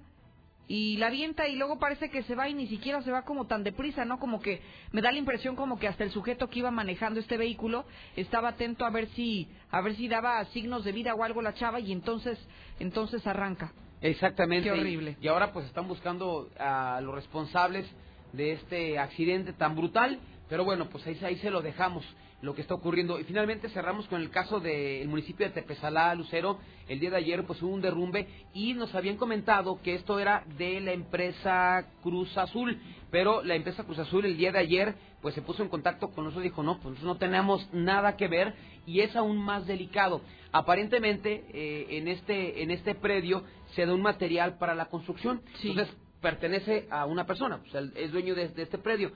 y 0.68 0.98
la 0.98 1.08
avienta 1.08 1.48
y 1.48 1.56
luego 1.56 1.80
parece 1.80 2.10
que 2.10 2.24
se 2.24 2.36
va 2.36 2.50
y 2.50 2.54
ni 2.54 2.68
siquiera 2.68 3.02
se 3.02 3.12
va 3.12 3.24
como 3.24 3.48
tan 3.48 3.64
deprisa, 3.64 4.04
¿no? 4.04 4.20
Como 4.20 4.42
que 4.42 4.62
me 4.92 5.02
da 5.02 5.12
la 5.12 5.18
impresión 5.18 5.56
como 5.56 5.80
que 5.80 5.88
hasta 5.88 6.04
el 6.04 6.12
sujeto 6.12 6.50
que 6.50 6.60
iba 6.60 6.72
manejando 6.72 7.20
este 7.20 7.38
vehículo 7.38 7.86
estaba 8.16 8.50
atento 8.50 8.86
a 8.86 8.90
ver 8.90 9.08
si 9.10 9.48
a 9.72 9.82
ver 9.82 9.96
si 9.96 10.08
daba 10.08 10.44
signos 10.46 10.84
de 10.84 10.92
vida 10.92 11.16
o 11.16 11.24
algo 11.24 11.42
la 11.42 11.54
chava 11.54 11.80
y 11.80 11.92
entonces 11.92 12.38
entonces 12.80 13.26
arranca. 13.26 13.72
Exactamente. 14.02 14.66
Qué 14.66 14.72
horrible. 14.72 15.16
Y 15.22 15.28
ahora 15.28 15.54
pues 15.54 15.66
están 15.66 15.88
buscando 15.88 16.50
a 16.60 17.00
los 17.02 17.16
responsables 17.16 17.86
de 18.34 18.52
este 18.52 19.00
accidente 19.00 19.54
tan 19.54 19.76
brutal, 19.76 20.20
pero 20.50 20.66
bueno, 20.66 20.90
pues 20.90 21.08
ahí, 21.08 21.18
ahí 21.24 21.38
se 21.38 21.50
lo 21.50 21.62
dejamos 21.62 22.06
lo 22.42 22.54
que 22.54 22.62
está 22.62 22.76
ocurriendo. 22.76 23.20
Y 23.20 23.24
finalmente 23.24 23.70
cerramos 23.70 24.08
con 24.08 24.22
el 24.22 24.30
caso 24.30 24.60
del 24.60 25.08
municipio 25.08 25.48
de 25.48 25.54
Tepezalá, 25.54 26.14
Lucero. 26.16 26.60
El 26.88 27.00
día 27.00 27.10
de 27.10 27.18
ayer 27.18 27.44
pues 27.46 27.62
hubo 27.62 27.74
un 27.74 27.82
derrumbe 27.82 28.28
y 28.54 28.74
nos 28.74 28.94
habían 28.94 29.18
comentado 29.18 29.82
que 29.82 29.96
esto 29.96 30.20
era 30.20 30.44
de 30.58 30.80
la 30.80 30.92
empresa 30.92 31.88
Cruz 32.02 32.38
Azul, 32.38 32.80
pero 33.12 33.44
la 33.44 33.56
empresa 33.56 33.84
Cruz 33.84 34.00
Azul 34.00 34.26
el 34.26 34.38
día 34.38 34.52
de 34.52 34.60
ayer 34.60 34.96
pues 35.22 35.34
se 35.34 35.42
puso 35.42 35.64
en 35.64 35.70
contacto 35.70 36.10
con 36.12 36.26
nosotros 36.26 36.46
y 36.46 36.50
dijo, 36.50 36.64
no, 36.64 36.80
pues 36.80 37.02
no 37.02 37.18
tenemos 37.18 37.68
nada 37.74 38.16
que 38.16 38.28
ver 38.28 38.54
y 38.86 39.02
es 39.02 39.16
aún 39.16 39.38
más 39.38 39.66
delicado. 39.66 40.22
Aparentemente 40.52 41.44
eh, 41.54 41.98
en, 41.98 42.08
este, 42.08 42.62
en 42.62 42.72
este 42.72 42.96
predio 42.96 43.44
se 43.76 43.86
da 43.86 43.94
un 43.94 44.02
material 44.02 44.58
para 44.58 44.76
la 44.76 44.86
construcción, 44.86 45.42
entonces 45.64 45.94
pertenece 46.22 46.88
a 46.90 47.06
una 47.06 47.26
persona, 47.26 47.60
pues 47.60 47.92
es 47.96 48.12
dueño 48.12 48.36
de, 48.36 48.50
de 48.50 48.64
este 48.64 48.78
predio. 48.78 49.12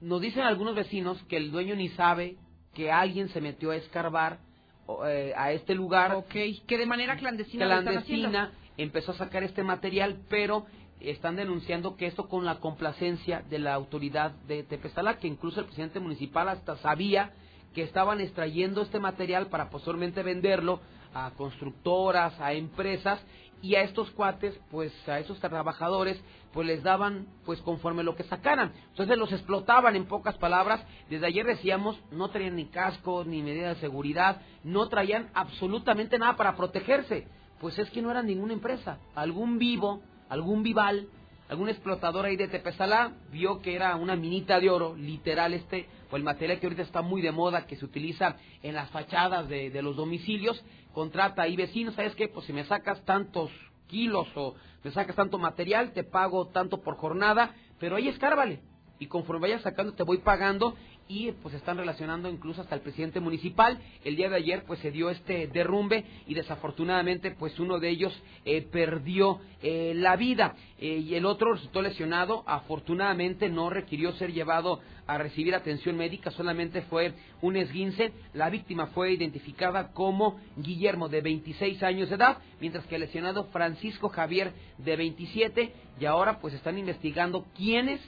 Nos 0.00 0.20
dicen 0.20 0.42
algunos 0.42 0.74
vecinos 0.74 1.22
que 1.28 1.36
el 1.36 1.50
dueño 1.50 1.74
ni 1.76 1.88
sabe 1.90 2.36
que 2.74 2.90
alguien 2.90 3.28
se 3.28 3.40
metió 3.40 3.70
a 3.70 3.76
escarbar 3.76 4.38
eh, 5.06 5.32
a 5.36 5.52
este 5.52 5.74
lugar. 5.74 6.14
Ok, 6.14 6.34
que 6.66 6.78
de 6.78 6.86
manera 6.86 7.16
clandestina. 7.16 7.66
empezó 8.76 9.12
a 9.12 9.16
sacar 9.16 9.42
este 9.42 9.62
material, 9.62 10.18
pero 10.28 10.66
están 11.00 11.36
denunciando 11.36 11.96
que 11.96 12.06
esto 12.06 12.28
con 12.28 12.44
la 12.44 12.56
complacencia 12.56 13.42
de 13.48 13.58
la 13.58 13.74
autoridad 13.74 14.32
de 14.46 14.62
Tepezalá, 14.62 15.18
que 15.18 15.28
incluso 15.28 15.60
el 15.60 15.66
presidente 15.66 16.00
municipal 16.00 16.48
hasta 16.48 16.76
sabía 16.78 17.32
que 17.74 17.82
estaban 17.82 18.20
extrayendo 18.20 18.82
este 18.82 19.00
material 19.00 19.48
para 19.48 19.68
posteriormente 19.68 20.22
venderlo 20.22 20.80
a 21.12 21.30
constructoras, 21.36 22.38
a 22.40 22.52
empresas 22.52 23.20
y 23.64 23.76
a 23.76 23.82
estos 23.82 24.10
cuates, 24.10 24.54
pues 24.70 24.92
a 25.08 25.20
esos 25.20 25.40
trabajadores, 25.40 26.20
pues 26.52 26.66
les 26.66 26.82
daban 26.82 27.26
pues 27.46 27.62
conforme 27.62 28.02
lo 28.02 28.14
que 28.14 28.22
sacaran. 28.24 28.72
Entonces 28.90 29.16
los 29.16 29.32
explotaban 29.32 29.96
en 29.96 30.04
pocas 30.04 30.36
palabras. 30.36 30.84
Desde 31.08 31.26
ayer 31.26 31.46
decíamos, 31.46 31.98
no 32.10 32.28
traían 32.28 32.56
ni 32.56 32.66
cascos, 32.66 33.26
ni 33.26 33.40
medidas 33.40 33.76
de 33.76 33.80
seguridad, 33.80 34.42
no 34.64 34.86
traían 34.90 35.30
absolutamente 35.32 36.18
nada 36.18 36.36
para 36.36 36.56
protegerse. 36.56 37.26
Pues 37.58 37.78
es 37.78 37.88
que 37.88 38.02
no 38.02 38.10
eran 38.10 38.26
ninguna 38.26 38.52
empresa. 38.52 38.98
Algún 39.14 39.58
vivo, 39.58 40.02
algún 40.28 40.62
vival, 40.62 41.08
algún 41.48 41.70
explotador 41.70 42.26
ahí 42.26 42.36
de 42.36 42.48
Tepezalá 42.48 43.12
vio 43.32 43.62
que 43.62 43.74
era 43.74 43.96
una 43.96 44.14
minita 44.14 44.60
de 44.60 44.68
oro, 44.68 44.94
literal 44.94 45.54
este, 45.54 45.88
o 46.10 46.16
el 46.16 46.22
material 46.22 46.60
que 46.60 46.66
ahorita 46.66 46.82
está 46.82 47.00
muy 47.00 47.22
de 47.22 47.32
moda, 47.32 47.66
que 47.66 47.76
se 47.76 47.84
utiliza 47.86 48.36
en 48.62 48.74
las 48.74 48.90
fachadas 48.90 49.48
de 49.48 49.82
los 49.82 49.96
domicilios, 49.96 50.62
contrata 50.94 51.42
ahí 51.42 51.56
vecinos, 51.56 51.94
¿sabes 51.94 52.14
qué? 52.14 52.28
Pues 52.28 52.46
si 52.46 52.54
me 52.54 52.64
sacas 52.64 53.04
tantos 53.04 53.50
kilos 53.86 54.26
o 54.34 54.54
me 54.82 54.90
sacas 54.92 55.16
tanto 55.16 55.36
material, 55.36 55.92
te 55.92 56.04
pago 56.04 56.48
tanto 56.48 56.80
por 56.80 56.96
jornada, 56.96 57.54
pero 57.78 57.96
ahí 57.96 58.08
escárvale. 58.08 58.62
Y 58.98 59.08
conforme 59.08 59.42
vayas 59.42 59.62
sacando 59.62 59.92
te 59.92 60.04
voy 60.04 60.18
pagando 60.18 60.74
y 61.08 61.32
pues 61.32 61.54
están 61.54 61.76
relacionando 61.76 62.28
incluso 62.28 62.62
hasta 62.62 62.74
el 62.74 62.80
presidente 62.80 63.20
municipal. 63.20 63.78
El 64.04 64.16
día 64.16 64.28
de 64.28 64.36
ayer 64.36 64.64
pues 64.64 64.80
se 64.80 64.90
dio 64.90 65.10
este 65.10 65.46
derrumbe 65.48 66.04
y 66.26 66.34
desafortunadamente 66.34 67.30
pues 67.30 67.58
uno 67.58 67.78
de 67.78 67.90
ellos 67.90 68.12
eh, 68.44 68.62
perdió 68.62 69.40
eh, 69.62 69.92
la 69.94 70.16
vida 70.16 70.54
eh, 70.78 70.98
y 70.98 71.14
el 71.14 71.26
otro 71.26 71.52
resultó 71.52 71.82
lesionado. 71.82 72.42
Afortunadamente 72.46 73.48
no 73.48 73.70
requirió 73.70 74.12
ser 74.12 74.32
llevado 74.32 74.80
a 75.06 75.18
recibir 75.18 75.54
atención 75.54 75.96
médica, 75.96 76.30
solamente 76.30 76.82
fue 76.82 77.12
un 77.42 77.56
esguince. 77.56 78.12
La 78.32 78.48
víctima 78.48 78.86
fue 78.88 79.12
identificada 79.12 79.92
como 79.92 80.40
Guillermo 80.56 81.10
de 81.10 81.20
26 81.20 81.82
años 81.82 82.08
de 82.08 82.16
edad, 82.16 82.38
mientras 82.60 82.86
que 82.86 82.94
el 82.94 83.02
lesionado 83.02 83.44
Francisco 83.52 84.08
Javier 84.08 84.52
de 84.78 84.96
27 84.96 85.72
y 86.00 86.04
ahora 86.06 86.40
pues 86.40 86.54
están 86.54 86.78
investigando 86.78 87.44
quiénes 87.54 88.00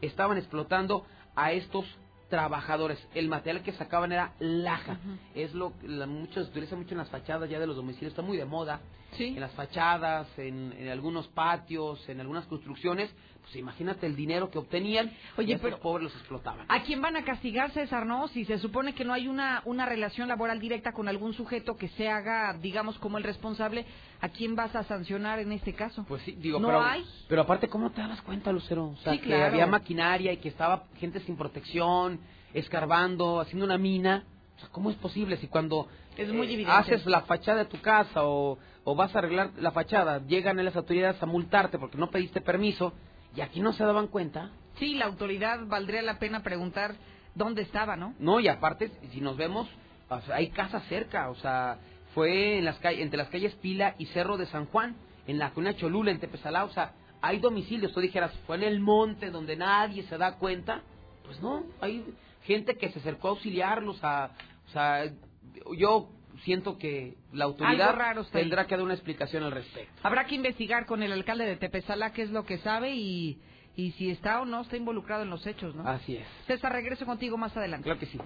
estaban 0.00 0.38
explotando 0.38 1.06
a 1.36 1.52
estos 1.52 1.84
trabajadores. 2.30 2.98
El 3.14 3.28
material 3.28 3.62
que 3.62 3.72
sacaban 3.72 4.12
era 4.12 4.32
laja. 4.38 4.98
Es 5.34 5.52
lo 5.52 5.78
que 5.78 5.88
muchos 5.88 6.46
se 6.46 6.50
utiliza 6.52 6.76
mucho 6.76 6.92
en 6.92 6.98
las 6.98 7.10
fachadas 7.10 7.50
ya 7.50 7.60
de 7.60 7.66
los 7.66 7.76
domicilios, 7.76 8.12
está 8.12 8.22
muy 8.22 8.38
de 8.38 8.46
moda. 8.46 8.80
En 9.18 9.40
las 9.40 9.52
fachadas, 9.52 10.26
en, 10.38 10.72
en 10.78 10.88
algunos 10.88 11.26
patios, 11.28 12.08
en 12.08 12.20
algunas 12.20 12.46
construcciones. 12.46 13.10
Pues 13.50 13.58
imagínate 13.58 14.06
el 14.06 14.14
dinero 14.14 14.48
que 14.48 14.58
obtenían. 14.58 15.10
Oye, 15.36 15.54
y 15.54 15.58
pero- 15.58 15.80
pobres 15.80 16.04
los 16.04 16.14
explotaban. 16.14 16.66
¿A 16.68 16.82
quién 16.84 17.02
van 17.02 17.16
a 17.16 17.24
castigar, 17.24 17.72
César, 17.72 18.06
no? 18.06 18.28
Si 18.28 18.44
se 18.44 18.58
supone 18.58 18.94
que 18.94 19.04
no 19.04 19.12
hay 19.12 19.26
una, 19.26 19.62
una 19.64 19.86
relación 19.86 20.28
laboral 20.28 20.60
directa 20.60 20.92
con 20.92 21.08
algún 21.08 21.34
sujeto 21.34 21.76
que 21.76 21.88
se 21.88 22.08
haga, 22.08 22.56
digamos, 22.62 22.96
como 23.00 23.18
el 23.18 23.24
responsable, 23.24 23.84
¿a 24.20 24.28
quién 24.28 24.54
vas 24.54 24.76
a 24.76 24.84
sancionar 24.84 25.40
en 25.40 25.50
este 25.50 25.74
caso? 25.74 26.04
Pues 26.06 26.22
sí, 26.22 26.36
digo, 26.38 26.60
¿No 26.60 26.68
pero, 26.68 26.80
hay? 26.80 27.04
pero 27.28 27.42
aparte, 27.42 27.66
¿cómo 27.68 27.90
te 27.90 28.00
das 28.02 28.22
cuenta, 28.22 28.52
Lucero? 28.52 28.90
O 28.90 28.96
sea, 28.98 29.14
Sí, 29.14 29.18
que 29.18 29.26
claro. 29.26 29.46
había 29.46 29.66
maquinaria 29.66 30.32
y 30.32 30.36
que 30.36 30.48
estaba 30.48 30.84
gente 31.00 31.18
sin 31.18 31.36
protección, 31.36 32.20
escarbando, 32.54 33.40
haciendo 33.40 33.64
una 33.64 33.78
mina. 33.78 34.22
O 34.58 34.60
sea, 34.60 34.68
¿cómo 34.70 34.90
es 34.90 34.96
posible 34.96 35.38
si 35.38 35.48
cuando 35.48 35.88
Es 36.16 36.28
muy 36.32 36.46
eh, 36.46 36.52
evidente. 36.54 36.70
haces 36.72 37.04
la 37.06 37.22
fachada 37.22 37.58
de 37.58 37.64
tu 37.64 37.80
casa 37.80 38.22
o, 38.24 38.58
o 38.84 38.94
vas 38.94 39.12
a 39.16 39.18
arreglar 39.18 39.50
la 39.58 39.72
fachada, 39.72 40.24
llegan 40.26 40.64
las 40.64 40.76
autoridades 40.76 41.20
a 41.20 41.26
multarte 41.26 41.78
porque 41.80 41.98
no 41.98 42.10
pediste 42.10 42.40
permiso 42.40 42.92
y 43.34 43.40
aquí 43.40 43.60
no 43.60 43.72
se 43.72 43.84
daban 43.84 44.08
cuenta? 44.08 44.50
Sí, 44.78 44.94
la 44.94 45.06
autoridad 45.06 45.66
valdría 45.66 46.02
la 46.02 46.18
pena 46.18 46.42
preguntar 46.42 46.94
dónde 47.34 47.62
estaba, 47.62 47.96
¿no? 47.96 48.14
No, 48.18 48.40
y 48.40 48.48
aparte, 48.48 48.90
si 49.12 49.20
nos 49.20 49.36
vemos, 49.36 49.68
o 50.08 50.20
sea, 50.22 50.36
hay 50.36 50.50
casas 50.50 50.84
cerca, 50.88 51.30
o 51.30 51.34
sea, 51.36 51.78
fue 52.14 52.58
en 52.58 52.64
las 52.64 52.78
calles, 52.78 53.00
entre 53.00 53.18
las 53.18 53.28
calles 53.28 53.54
Pila 53.56 53.94
y 53.98 54.06
Cerro 54.06 54.36
de 54.36 54.46
San 54.46 54.66
Juan, 54.66 54.96
en 55.26 55.38
la 55.38 55.50
cuna 55.50 55.76
Cholula, 55.76 56.10
en 56.10 56.20
Tepezalá, 56.20 56.64
o 56.64 56.70
sea, 56.70 56.92
hay 57.22 57.38
domicilios, 57.38 57.92
tú 57.92 58.00
dijeras, 58.00 58.32
fue 58.46 58.56
en 58.56 58.64
el 58.64 58.80
monte 58.80 59.30
donde 59.30 59.56
nadie 59.56 60.02
se 60.04 60.18
da 60.18 60.36
cuenta, 60.36 60.82
pues 61.24 61.40
no, 61.40 61.64
hay 61.80 62.04
gente 62.44 62.76
que 62.76 62.90
se 62.90 62.98
acercó 62.98 63.28
a 63.28 63.30
auxiliarlos, 63.32 64.02
a, 64.02 64.30
o 64.68 64.70
sea, 64.72 65.04
yo 65.76 66.08
siento 66.44 66.78
que 66.78 67.14
la 67.32 67.44
autoridad 67.44 67.94
raro 67.96 68.24
tendrá 68.24 68.66
que 68.66 68.76
dar 68.76 68.84
una 68.84 68.94
explicación 68.94 69.42
al 69.42 69.52
respecto. 69.52 69.92
Habrá 70.02 70.26
que 70.26 70.34
investigar 70.34 70.86
con 70.86 71.02
el 71.02 71.12
alcalde 71.12 71.46
de 71.46 71.56
Tepezalá 71.56 72.12
qué 72.12 72.22
es 72.22 72.30
lo 72.30 72.44
que 72.44 72.58
sabe 72.58 72.94
y, 72.94 73.40
y 73.76 73.92
si 73.92 74.10
está 74.10 74.40
o 74.40 74.44
no 74.44 74.62
está 74.62 74.76
involucrado 74.76 75.22
en 75.22 75.30
los 75.30 75.46
hechos, 75.46 75.74
¿no? 75.74 75.86
Así 75.88 76.16
es. 76.16 76.26
César, 76.46 76.72
regreso 76.72 77.06
contigo 77.06 77.36
más 77.36 77.56
adelante. 77.56 77.84
Claro 77.84 78.00
que 78.00 78.06
sí. 78.06 78.18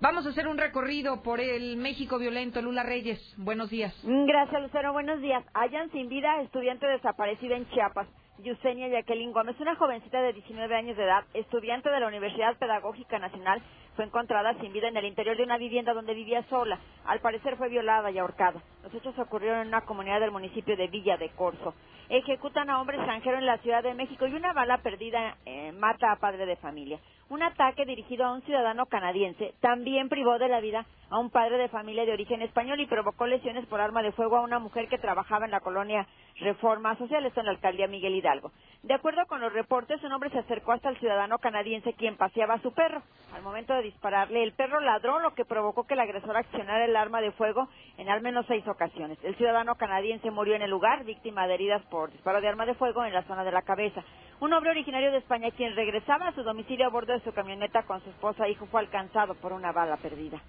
Vamos 0.00 0.26
a 0.26 0.30
hacer 0.30 0.46
un 0.46 0.58
recorrido 0.58 1.22
por 1.22 1.40
el 1.40 1.76
México 1.76 2.18
violento. 2.18 2.60
Lula 2.60 2.82
Reyes, 2.82 3.20
buenos 3.38 3.70
días. 3.70 3.94
Gracias, 4.04 4.62
Lucero. 4.62 4.92
Buenos 4.92 5.20
días. 5.20 5.44
Hallan 5.54 5.90
sin 5.92 6.08
vida 6.08 6.42
estudiante 6.42 6.86
desaparecida 6.86 7.56
en 7.56 7.68
Chiapas. 7.70 8.06
Yusenia 8.38 8.88
Jacqueline 8.88 9.32
Gómez, 9.32 9.58
una 9.60 9.76
jovencita 9.76 10.20
de 10.20 10.34
19 10.34 10.76
años 10.76 10.96
de 10.96 11.04
edad, 11.04 11.24
estudiante 11.32 11.88
de 11.88 12.00
la 12.00 12.06
Universidad 12.06 12.56
Pedagógica 12.58 13.18
Nacional, 13.18 13.62
fue 13.94 14.04
encontrada 14.04 14.54
sin 14.60 14.72
vida 14.72 14.88
en 14.88 14.96
el 14.96 15.06
interior 15.06 15.36
de 15.36 15.42
una 15.42 15.56
vivienda 15.56 15.94
donde 15.94 16.12
vivía 16.12 16.42
sola. 16.50 16.78
Al 17.06 17.20
parecer 17.20 17.56
fue 17.56 17.70
violada 17.70 18.10
y 18.10 18.18
ahorcada. 18.18 18.62
Los 18.82 18.94
hechos 18.94 19.18
ocurrieron 19.18 19.62
en 19.62 19.68
una 19.68 19.80
comunidad 19.86 20.20
del 20.20 20.32
municipio 20.32 20.76
de 20.76 20.86
Villa 20.88 21.16
de 21.16 21.30
Corzo. 21.30 21.74
Ejecutan 22.10 22.68
a 22.68 22.80
hombre 22.80 22.98
extranjero 22.98 23.38
en 23.38 23.46
la 23.46 23.58
Ciudad 23.58 23.82
de 23.82 23.94
México 23.94 24.26
y 24.26 24.34
una 24.34 24.52
bala 24.52 24.78
perdida 24.78 25.38
eh, 25.46 25.72
mata 25.72 26.12
a 26.12 26.16
padre 26.16 26.44
de 26.44 26.56
familia. 26.56 27.00
Un 27.28 27.42
ataque 27.42 27.84
dirigido 27.84 28.24
a 28.24 28.32
un 28.32 28.42
ciudadano 28.42 28.86
canadiense 28.86 29.54
también 29.60 30.08
privó 30.08 30.38
de 30.38 30.48
la 30.48 30.60
vida 30.60 30.86
a 31.10 31.18
un 31.18 31.30
padre 31.30 31.58
de 31.58 31.68
familia 31.68 32.04
de 32.04 32.12
origen 32.12 32.40
español 32.40 32.80
y 32.80 32.86
provocó 32.86 33.26
lesiones 33.26 33.66
por 33.66 33.80
arma 33.80 34.02
de 34.02 34.12
fuego 34.12 34.36
a 34.36 34.42
una 34.42 34.60
mujer 34.60 34.88
que 34.88 34.98
trabajaba 34.98 35.44
en 35.44 35.50
la 35.50 35.60
colonia 35.60 36.06
Reforma 36.38 36.96
Social, 36.96 37.24
esto 37.26 37.40
en 37.40 37.46
la 37.46 37.52
alcaldía 37.52 37.88
Miguel 37.88 38.14
Hidalgo. 38.14 38.52
De 38.82 38.94
acuerdo 38.94 39.26
con 39.26 39.40
los 39.40 39.52
reportes, 39.52 40.02
un 40.04 40.12
hombre 40.12 40.30
se 40.30 40.38
acercó 40.38 40.72
hasta 40.72 40.88
el 40.88 40.98
ciudadano 40.98 41.38
canadiense 41.38 41.94
quien 41.94 42.16
paseaba 42.16 42.54
a 42.54 42.62
su 42.62 42.72
perro. 42.72 43.02
Al 43.34 43.42
momento 43.42 43.74
de 43.74 43.82
dispararle, 43.82 44.42
el 44.42 44.52
perro 44.52 44.80
ladró, 44.80 45.18
lo 45.18 45.34
que 45.34 45.44
provocó 45.44 45.84
que 45.84 45.94
el 45.94 46.00
agresor 46.00 46.36
accionara 46.36 46.84
el 46.84 46.94
arma 46.94 47.20
de 47.20 47.32
fuego 47.32 47.68
en 47.98 48.08
al 48.08 48.20
menos 48.20 48.46
seis 48.46 48.66
ocasiones. 48.68 49.18
El 49.24 49.36
ciudadano 49.36 49.74
canadiense 49.76 50.30
murió 50.30 50.54
en 50.54 50.62
el 50.62 50.70
lugar, 50.70 51.04
víctima 51.04 51.46
de 51.46 51.54
heridas 51.54 51.82
por 51.86 52.12
disparo 52.12 52.40
de 52.40 52.48
arma 52.48 52.66
de 52.66 52.74
fuego 52.74 53.04
en 53.04 53.14
la 53.14 53.22
zona 53.22 53.44
de 53.44 53.52
la 53.52 53.62
cabeza. 53.62 54.04
Un 54.38 54.52
hombre 54.52 54.70
originario 54.70 55.10
de 55.10 55.18
España, 55.18 55.50
quien 55.50 55.74
regresaba 55.74 56.28
a 56.28 56.34
su 56.34 56.42
domicilio 56.42 56.86
a 56.86 56.90
bordo 56.90 57.14
de 57.18 57.24
su 57.24 57.32
camioneta 57.32 57.82
con 57.84 58.00
su 58.02 58.10
esposa 58.10 58.46
e 58.46 58.50
hijo, 58.52 58.66
fue 58.66 58.80
alcanzado 58.80 59.34
por 59.34 59.52
una 59.52 59.72
bala 59.72 59.96
perdida. 59.96 60.40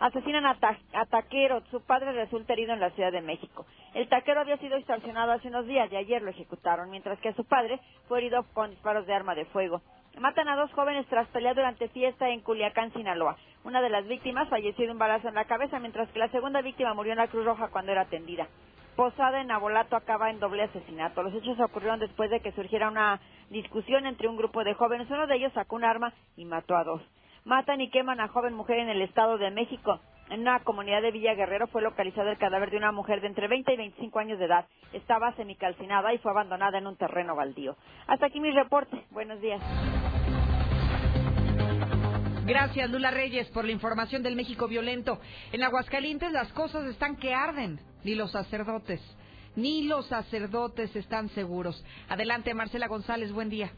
Asesinan 0.00 0.46
a, 0.46 0.54
ta- 0.58 0.78
a 0.94 1.06
taquero. 1.06 1.62
Su 1.70 1.80
padre 1.80 2.12
resulta 2.12 2.54
herido 2.54 2.72
en 2.72 2.80
la 2.80 2.90
Ciudad 2.90 3.12
de 3.12 3.20
México. 3.20 3.66
El 3.94 4.08
taquero 4.08 4.40
había 4.40 4.56
sido 4.58 4.76
extorsionado 4.76 5.32
hace 5.32 5.48
unos 5.48 5.66
días 5.66 5.90
y 5.92 5.96
ayer 5.96 6.22
lo 6.22 6.30
ejecutaron, 6.30 6.90
mientras 6.90 7.18
que 7.20 7.32
su 7.34 7.44
padre 7.44 7.78
fue 8.08 8.18
herido 8.18 8.44
con 8.54 8.70
disparos 8.70 9.06
de 9.06 9.14
arma 9.14 9.34
de 9.36 9.44
fuego. 9.46 9.80
Matan 10.18 10.48
a 10.48 10.56
dos 10.56 10.72
jóvenes 10.72 11.06
tras 11.06 11.28
pelear 11.28 11.54
durante 11.54 11.88
fiesta 11.88 12.28
en 12.28 12.40
Culiacán, 12.40 12.92
Sinaloa. 12.92 13.36
Una 13.64 13.80
de 13.80 13.90
las 13.90 14.06
víctimas 14.06 14.48
falleció 14.48 14.86
de 14.86 14.92
un 14.92 14.98
balazo 14.98 15.28
en 15.28 15.34
la 15.34 15.44
cabeza, 15.46 15.78
mientras 15.78 16.08
que 16.10 16.18
la 16.18 16.28
segunda 16.28 16.60
víctima 16.62 16.94
murió 16.94 17.12
en 17.12 17.18
la 17.18 17.28
Cruz 17.28 17.44
Roja 17.44 17.68
cuando 17.68 17.92
era 17.92 18.02
atendida. 18.02 18.48
Posada 18.96 19.40
en 19.40 19.50
Abolato 19.50 19.96
acaba 19.96 20.30
en 20.30 20.38
doble 20.38 20.64
asesinato. 20.64 21.22
Los 21.22 21.34
hechos 21.34 21.58
ocurrieron 21.60 21.98
después 21.98 22.30
de 22.30 22.40
que 22.40 22.52
surgiera 22.52 22.88
una 22.88 23.20
discusión 23.48 24.06
entre 24.06 24.28
un 24.28 24.36
grupo 24.36 24.64
de 24.64 24.74
jóvenes. 24.74 25.08
Uno 25.10 25.26
de 25.26 25.36
ellos 25.36 25.52
sacó 25.54 25.76
un 25.76 25.84
arma 25.84 26.12
y 26.36 26.44
mató 26.44 26.76
a 26.76 26.84
dos. 26.84 27.02
Matan 27.44 27.80
y 27.80 27.90
queman 27.90 28.20
a 28.20 28.28
joven 28.28 28.54
mujer 28.54 28.78
en 28.78 28.88
el 28.88 29.02
Estado 29.02 29.38
de 29.38 29.50
México. 29.50 29.98
En 30.28 30.40
una 30.40 30.60
comunidad 30.60 31.02
de 31.02 31.10
Villa 31.10 31.34
Guerrero 31.34 31.66
fue 31.66 31.82
localizado 31.82 32.30
el 32.30 32.38
cadáver 32.38 32.70
de 32.70 32.76
una 32.76 32.92
mujer 32.92 33.20
de 33.20 33.26
entre 33.26 33.48
20 33.48 33.72
y 33.72 33.76
25 33.76 34.18
años 34.18 34.38
de 34.38 34.44
edad. 34.44 34.66
Estaba 34.92 35.34
semicalcinada 35.36 36.12
y 36.14 36.18
fue 36.18 36.30
abandonada 36.30 36.78
en 36.78 36.86
un 36.86 36.96
terreno 36.96 37.34
baldío. 37.34 37.76
Hasta 38.06 38.26
aquí 38.26 38.40
mi 38.40 38.50
reporte. 38.50 39.04
Buenos 39.10 39.40
días. 39.40 39.60
Gracias, 42.44 42.90
Lula 42.90 43.10
Reyes, 43.10 43.48
por 43.50 43.64
la 43.64 43.72
información 43.72 44.22
del 44.22 44.36
México 44.36 44.68
violento. 44.68 45.18
En 45.52 45.62
Aguascalientes 45.62 46.32
las 46.32 46.52
cosas 46.52 46.84
están 46.86 47.16
que 47.16 47.32
arden, 47.32 47.78
ni 48.04 48.14
los 48.14 48.32
sacerdotes, 48.32 49.00
ni 49.56 49.84
los 49.84 50.06
sacerdotes 50.06 50.94
están 50.96 51.28
seguros. 51.30 51.84
Adelante, 52.08 52.54
Marcela 52.54 52.88
González, 52.88 53.32
buen 53.32 53.48
día. 53.48 53.72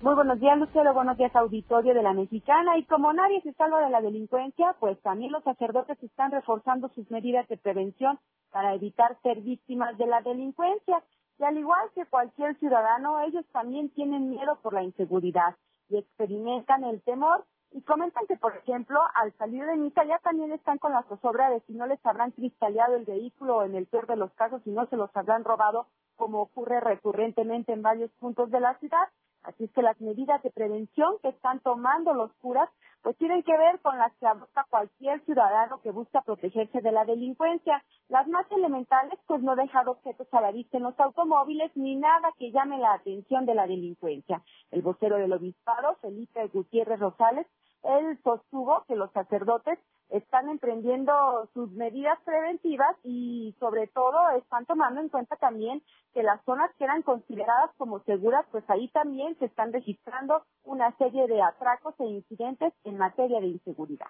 Muy 0.00 0.14
buenos 0.14 0.38
días, 0.38 0.58
Lucero. 0.58 0.92
Buenos 0.92 1.16
días, 1.16 1.34
auditorio 1.34 1.94
de 1.94 2.02
la 2.02 2.12
Mexicana. 2.12 2.76
Y 2.76 2.84
como 2.84 3.12
nadie 3.12 3.40
se 3.40 3.54
salva 3.54 3.80
de 3.80 3.90
la 3.90 4.02
delincuencia, 4.02 4.76
pues 4.78 5.00
también 5.00 5.32
los 5.32 5.42
sacerdotes 5.44 6.02
están 6.02 6.30
reforzando 6.30 6.90
sus 6.90 7.10
medidas 7.10 7.48
de 7.48 7.56
prevención 7.56 8.18
para 8.50 8.74
evitar 8.74 9.16
ser 9.22 9.40
víctimas 9.40 9.96
de 9.96 10.06
la 10.06 10.20
delincuencia. 10.20 11.02
Y 11.38 11.44
al 11.44 11.56
igual 11.56 11.88
que 11.94 12.04
cualquier 12.06 12.54
ciudadano, 12.58 13.20
ellos 13.20 13.46
también 13.52 13.88
tienen 13.94 14.30
miedo 14.30 14.58
por 14.62 14.74
la 14.74 14.82
inseguridad 14.82 15.56
y 15.88 15.96
experimentan 15.96 16.84
el 16.84 17.00
temor. 17.02 17.44
Y 17.74 17.82
comentan 17.82 18.24
que, 18.28 18.36
por 18.36 18.56
ejemplo, 18.56 19.00
al 19.16 19.32
salir 19.32 19.66
de 19.66 19.76
misa 19.76 20.04
ya 20.04 20.20
también 20.20 20.52
están 20.52 20.78
con 20.78 20.92
la 20.92 21.02
zozobra 21.08 21.50
de 21.50 21.58
si 21.62 21.72
no 21.72 21.86
les 21.86 21.98
habrán 22.06 22.30
cristaleado 22.30 22.94
el 22.94 23.04
vehículo 23.04 23.56
o 23.56 23.62
en 23.64 23.74
el 23.74 23.86
peor 23.86 24.06
de 24.06 24.14
los 24.14 24.32
casos, 24.34 24.62
si 24.62 24.70
no 24.70 24.86
se 24.86 24.96
los 24.96 25.10
habrán 25.16 25.42
robado, 25.42 25.88
como 26.14 26.40
ocurre 26.42 26.78
recurrentemente 26.78 27.72
en 27.72 27.82
varios 27.82 28.12
puntos 28.12 28.52
de 28.52 28.60
la 28.60 28.78
ciudad. 28.78 29.08
Así 29.42 29.64
es 29.64 29.72
que 29.72 29.82
las 29.82 30.00
medidas 30.00 30.40
de 30.44 30.52
prevención 30.52 31.16
que 31.20 31.30
están 31.30 31.58
tomando 31.60 32.14
los 32.14 32.32
curas, 32.34 32.70
pues 33.02 33.16
tienen 33.18 33.42
que 33.42 33.58
ver 33.58 33.80
con 33.80 33.98
las 33.98 34.14
que 34.18 34.26
adopta 34.28 34.64
cualquier 34.70 35.20
ciudadano 35.24 35.80
que 35.82 35.90
busca 35.90 36.22
protegerse 36.22 36.80
de 36.80 36.92
la 36.92 37.04
delincuencia. 37.04 37.82
Las 38.08 38.28
más 38.28 38.46
elementales, 38.52 39.18
pues 39.26 39.42
no 39.42 39.56
dejar 39.56 39.88
objetos 39.88 40.28
a 40.32 40.40
la 40.40 40.52
vista 40.52 40.76
en 40.76 40.84
los 40.84 40.98
automóviles 41.00 41.72
ni 41.74 41.96
nada 41.96 42.30
que 42.38 42.52
llame 42.52 42.78
la 42.78 42.94
atención 42.94 43.44
de 43.46 43.54
la 43.56 43.66
delincuencia. 43.66 44.42
El 44.70 44.82
vocero 44.82 45.16
del 45.16 45.32
obispado, 45.32 45.96
Felipe 46.00 46.46
Gutiérrez 46.46 47.00
Rosales, 47.00 47.46
él 47.84 48.18
sostuvo 48.24 48.84
que 48.88 48.96
los 48.96 49.10
sacerdotes 49.12 49.78
están 50.10 50.48
emprendiendo 50.48 51.48
sus 51.54 51.70
medidas 51.72 52.18
preventivas 52.24 52.94
y 53.04 53.54
sobre 53.58 53.86
todo 53.88 54.30
están 54.38 54.66
tomando 54.66 55.00
en 55.00 55.08
cuenta 55.08 55.36
también 55.36 55.82
que 56.12 56.22
las 56.22 56.44
zonas 56.44 56.70
que 56.78 56.84
eran 56.84 57.02
consideradas 57.02 57.70
como 57.78 58.00
seguras, 58.04 58.44
pues 58.52 58.64
ahí 58.68 58.88
también 58.88 59.36
se 59.38 59.46
están 59.46 59.72
registrando 59.72 60.42
una 60.62 60.96
serie 60.98 61.26
de 61.26 61.42
atracos 61.42 61.94
e 61.98 62.04
incidentes 62.04 62.72
en 62.84 62.98
materia 62.98 63.40
de 63.40 63.48
inseguridad. 63.48 64.06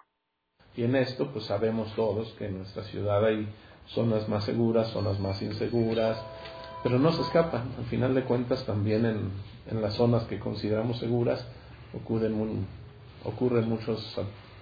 Y 0.77 0.83
en 0.85 0.97
esto, 0.97 1.31
pues 1.33 1.47
sabemos 1.47 1.95
todos 1.95 2.33
que 2.35 2.47
en 2.47 2.59
nuestra 2.59 2.83
ciudad 2.85 3.25
hay 3.25 3.49
zonas 3.87 4.29
más 4.29 4.45
seguras, 4.45 4.89
zonas 4.89 5.20
más 5.20 5.41
inseguras, 5.41 6.22
pero 6.83 6.99
no 6.99 7.12
se 7.12 7.22
escapan. 7.22 7.72
Al 7.79 7.85
final 7.85 8.14
de 8.14 8.25
cuentas, 8.25 8.66
también 8.66 9.07
en, 9.07 9.31
en 9.70 9.81
las 9.81 9.95
zonas 9.95 10.25
que 10.25 10.41
consideramos 10.41 10.99
seguras 10.99 11.47
ocurren, 11.95 12.35
un- 12.35 12.66
ocurren 13.25 13.68
muchos 13.68 14.16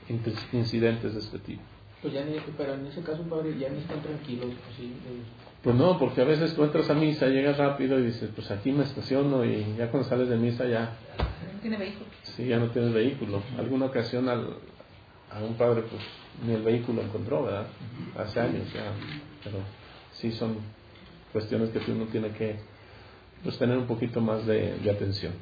inc- 0.09 0.35
incidentes 0.53 1.15
de 1.15 1.21
este 1.21 1.39
tipo. 1.39 1.63
Pues 2.01 2.15
ya 2.15 2.25
ni, 2.25 2.37
pero 2.57 2.75
en 2.75 2.87
ese 2.87 3.01
caso, 3.03 3.23
padre, 3.23 3.57
ya 3.59 3.69
ni 3.69 3.79
están 3.79 4.01
tranquilos, 4.03 4.47
pues 4.65 4.77
sí. 4.77 4.87
eh, 5.07 5.23
Pues 5.63 5.77
no, 5.77 5.99
porque 5.99 6.21
a 6.21 6.25
veces 6.25 6.55
tú 6.55 6.65
entras 6.65 6.91
a 6.91 6.95
misa, 6.95 7.27
llegas 7.29 7.57
rápido 7.59 7.99
y 7.99 8.07
dices, 8.07 8.31
pues 8.35 8.51
aquí 8.51 8.73
me 8.73 8.83
estaciono 8.85 9.45
y 9.45 9.77
ya 9.79 9.89
cuando 9.91 10.09
sales 10.09 10.29
de 10.29 10.37
misa 10.37 10.67
ya, 10.67 10.97
No 11.55 11.61
tiene 11.61 11.77
vehículo. 11.77 12.07
sí, 12.25 12.47
ya 12.47 12.59
no 12.59 12.71
tienes 12.71 12.93
vehículo. 12.93 13.41
Alguna 13.57 13.87
ocasión 13.87 14.29
al, 14.29 14.49
a 15.31 15.41
un 15.45 15.55
padre 15.55 15.83
pues 15.83 16.03
ni 16.45 16.55
el 16.55 16.63
vehículo 16.63 17.03
encontró, 17.03 17.45
¿verdad? 17.45 17.67
Hace 18.19 18.41
años 18.41 18.73
ya, 18.75 18.93
pero 19.45 19.59
sí 20.13 20.33
son 20.33 20.57
cuestiones 21.33 21.71
que 21.71 21.79
uno 21.93 22.07
tiene 22.07 22.31
que 22.33 22.57
pues 23.45 23.57
tener 23.59 23.79
un 23.79 23.87
poquito 23.87 24.21
más 24.21 24.45
de, 24.45 24.77
de 24.79 24.91
atención. 24.91 25.33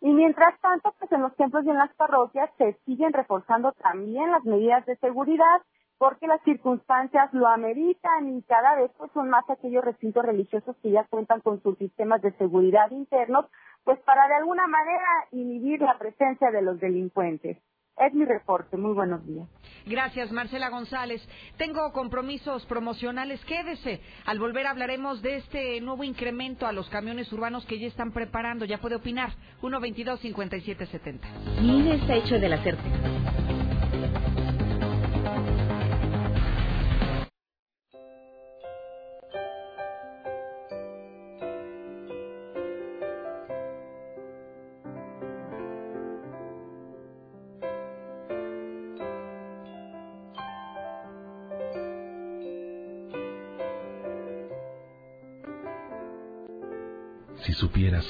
Y 0.00 0.12
mientras 0.12 0.58
tanto, 0.60 0.94
pues 0.98 1.10
en 1.12 1.22
los 1.22 1.34
templos 1.36 1.64
y 1.64 1.70
en 1.70 1.78
las 1.78 1.94
parroquias 1.94 2.50
se 2.58 2.74
siguen 2.84 3.12
reforzando 3.12 3.72
también 3.72 4.30
las 4.30 4.44
medidas 4.44 4.84
de 4.86 4.96
seguridad 4.96 5.62
porque 5.98 6.26
las 6.26 6.42
circunstancias 6.42 7.32
lo 7.32 7.46
ameritan 7.46 8.36
y 8.36 8.42
cada 8.42 8.76
vez 8.76 8.90
pues 8.98 9.10
son 9.12 9.30
más 9.30 9.48
aquellos 9.48 9.84
recintos 9.84 10.24
religiosos 10.24 10.76
que 10.82 10.90
ya 10.90 11.04
cuentan 11.04 11.40
con 11.40 11.62
sus 11.62 11.78
sistemas 11.78 12.20
de 12.20 12.32
seguridad 12.32 12.90
internos, 12.90 13.46
pues 13.84 13.98
para 14.00 14.28
de 14.28 14.34
alguna 14.34 14.66
manera 14.66 15.06
inhibir 15.32 15.80
la 15.80 15.96
presencia 15.98 16.50
de 16.50 16.62
los 16.62 16.78
delincuentes. 16.80 17.58
Es 17.98 18.12
mi 18.12 18.26
reporte. 18.26 18.76
Muy 18.76 18.92
buenos 18.92 19.26
días. 19.26 19.48
Gracias, 19.86 20.30
Marcela 20.30 20.68
González. 20.68 21.26
Tengo 21.56 21.92
compromisos 21.92 22.66
promocionales. 22.66 23.42
Quédese. 23.46 24.00
Al 24.26 24.38
volver 24.38 24.66
hablaremos 24.66 25.22
de 25.22 25.36
este 25.36 25.80
nuevo 25.80 26.04
incremento 26.04 26.66
a 26.66 26.72
los 26.72 26.88
camiones 26.90 27.32
urbanos 27.32 27.64
que 27.64 27.78
ya 27.78 27.86
están 27.86 28.12
preparando. 28.12 28.66
Ya 28.66 28.78
puede 28.78 28.96
opinar. 28.96 29.30
122-5770. 29.62 31.20
Mi 31.62 31.78
INE 31.78 31.94
está 31.94 32.14
hecho 32.16 32.38
de 32.38 32.48
la 32.48 32.62
certeza. 32.62 33.45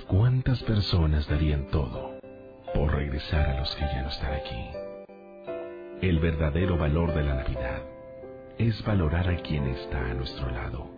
Cuántas 0.06 0.62
personas 0.62 1.26
darían 1.26 1.66
todo 1.72 2.20
por 2.72 2.94
regresar 2.94 3.48
a 3.48 3.58
los 3.58 3.74
que 3.74 3.80
ya 3.80 4.02
no 4.02 4.08
están 4.10 4.32
aquí. 4.34 4.70
El 6.00 6.20
verdadero 6.20 6.78
valor 6.78 7.12
de 7.12 7.24
la 7.24 7.34
Navidad 7.34 7.82
es 8.58 8.80
valorar 8.84 9.28
a 9.28 9.36
quien 9.42 9.66
está 9.66 9.98
a 9.98 10.14
nuestro 10.14 10.50
lado. 10.50 10.88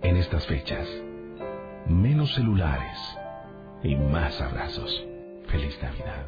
En 0.00 0.16
estas 0.16 0.46
fechas, 0.46 0.88
menos 1.86 2.34
celulares 2.34 2.98
y 3.82 3.96
más 3.96 4.40
abrazos. 4.40 5.04
Feliz 5.48 5.78
Navidad. 5.82 6.26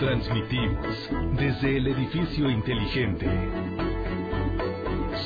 Transmitimos 0.00 1.10
desde 1.36 1.76
el 1.76 1.86
edificio 1.86 2.50
inteligente. 2.50 3.87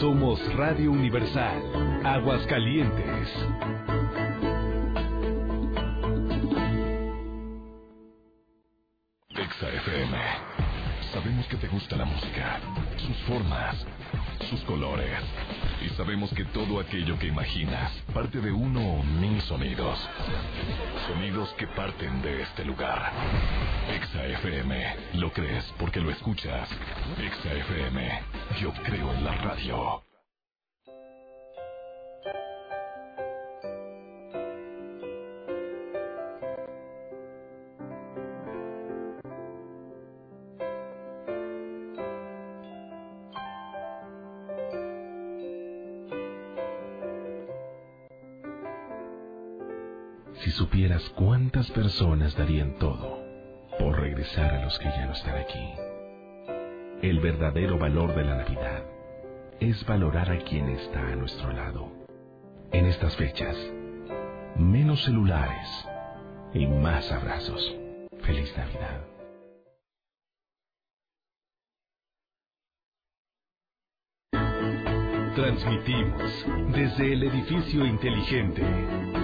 Somos 0.03 0.41
Radio 0.57 0.91
Universal, 0.91 1.63
Aguascalientes. 2.03 3.92
Que 11.53 11.59
te 11.59 11.69
gusta 11.69 11.97
la 11.97 12.07
música, 12.07 12.61
sus 12.97 13.17
formas, 13.29 13.77
sus 14.49 14.59
colores. 14.63 15.21
Y 15.85 15.91
sabemos 15.97 16.33
que 16.33 16.47
todo 16.47 16.81
aquello 16.81 17.19
que 17.19 17.27
imaginas 17.27 17.93
parte 18.15 18.41
de 18.41 18.51
uno 18.51 18.81
o 18.81 19.03
mil 19.03 19.39
sonidos. 19.43 19.99
Sonidos 21.09 21.53
que 21.59 21.67
parten 21.67 22.23
de 22.23 22.41
este 22.41 22.65
lugar. 22.65 23.13
Exa 23.95 24.25
FM. 24.25 24.97
Lo 25.15 25.31
crees 25.31 25.65
porque 25.79 26.01
lo 26.01 26.11
escuchas. 26.11 26.71
Exa 27.19 27.53
FM. 27.53 28.23
Yo 28.59 28.73
creo 28.85 29.13
en 29.13 29.23
la 29.23 29.33
radio. 29.33 30.12
Cuántas 51.17 51.71
personas 51.71 52.35
darían 52.35 52.79
todo 52.79 53.23
por 53.79 54.01
regresar 54.01 54.55
a 54.55 54.65
los 54.65 54.79
que 54.79 54.87
ya 54.87 55.05
no 55.05 55.13
están 55.13 55.37
aquí. 55.37 55.71
El 57.03 57.21
verdadero 57.21 57.79
valor 57.79 58.15
de 58.15 58.25
la 58.25 58.37
Navidad 58.37 58.83
es 59.61 59.85
valorar 59.85 60.31
a 60.31 60.39
quien 60.39 60.71
está 60.71 61.01
a 61.01 61.17
nuestro 61.17 61.53
lado. 61.53 61.93
En 62.73 62.87
estas 62.87 63.15
fechas, 63.17 63.55
menos 64.57 65.05
celulares 65.05 65.89
y 66.55 66.67
más 66.67 67.13
abrazos. 67.13 67.77
Feliz 68.23 68.57
Navidad. 68.57 69.05
Transmitimos 75.35 76.47
desde 76.73 77.13
el 77.13 77.25
edificio 77.25 77.85
inteligente. 77.85 79.22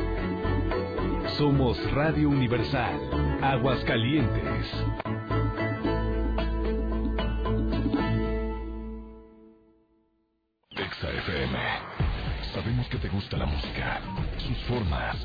Somos 1.39 1.79
Radio 1.93 2.31
Universal, 2.31 2.99
Aguascalientes. 3.41 4.67
Exa 10.71 11.11
FM. 11.13 11.59
Sabemos 12.53 12.89
que 12.89 12.99
te 12.99 13.09
gusta 13.09 13.37
la 13.37 13.47
música, 13.47 14.01
sus 14.39 14.59
formas, 14.65 15.17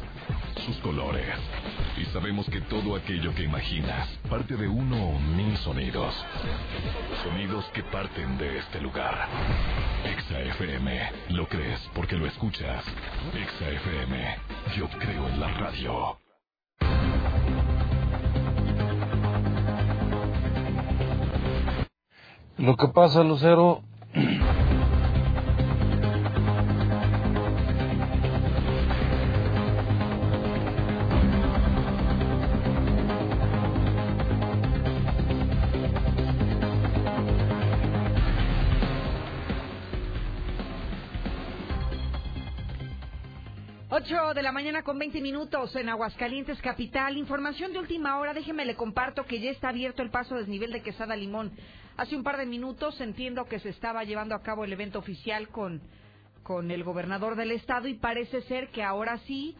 sus 0.62 0.78
colores. 0.78 1.36
Y 1.97 2.06
sabemos 2.06 2.49
que 2.49 2.62
todo 2.62 2.95
aquello 2.95 3.34
que 3.36 3.43
imaginas 3.43 4.08
parte 4.30 4.56
de 4.56 4.68
uno 4.68 5.10
o 5.10 5.20
mil 5.20 5.56
sonidos. 5.58 6.14
Sonidos 7.24 7.66
que 7.74 7.84
parten 7.84 8.38
de 8.38 8.60
este 8.60 8.82
lugar. 8.82 9.28
Exa 10.06 10.39
FM. 10.39 11.12
¿Lo 11.30 11.47
crees 11.47 11.80
porque 11.93 12.16
lo 12.16 12.26
escuchas? 12.26 12.84
Exa 13.34 13.70
FM. 13.70 14.38
Yo 14.78 14.89
creo 14.99 15.28
en 15.28 15.39
la 15.39 15.47
radio. 15.49 16.18
Lo 22.58 22.78
que 22.78 22.88
pasa, 22.88 23.24
Lucero, 23.24 23.82
De 44.34 44.42
la 44.42 44.52
mañana 44.52 44.82
con 44.82 44.98
20 44.98 45.22
minutos 45.22 45.76
en 45.76 45.90
Aguascalientes 45.90 46.60
Capital. 46.60 47.18
Información 47.18 47.72
de 47.72 47.78
última 47.78 48.18
hora. 48.18 48.34
Déjeme 48.34 48.66
le 48.66 48.74
comparto 48.74 49.26
que 49.26 49.40
ya 49.40 49.52
está 49.52 49.70
abierto 49.70 50.02
el 50.02 50.10
paso 50.10 50.34
desnivel 50.34 50.72
de 50.72 50.82
Quesada 50.82 51.16
Limón. 51.16 51.52
Hace 51.98 52.16
un 52.16 52.24
par 52.24 52.38
de 52.38 52.48
minutos 52.48 53.00
entiendo 53.00 53.46
que 53.46 53.60
se 53.60 53.70
estaba 53.70 54.04
llevando 54.06 54.34
a 54.34 54.42
cabo 54.42 54.64
el 54.64 54.74
evento 54.74 54.98
oficial 54.98 55.50
con, 55.50 55.82
con 56.42 56.72
el 56.72 56.84
gobernador 56.84 57.36
del 57.36 57.52
estado 57.52 57.88
y 57.88 57.94
parece 57.94 58.42
ser 58.44 58.70
que 58.70 58.82
ahora 58.82 59.20
sí 59.20 59.56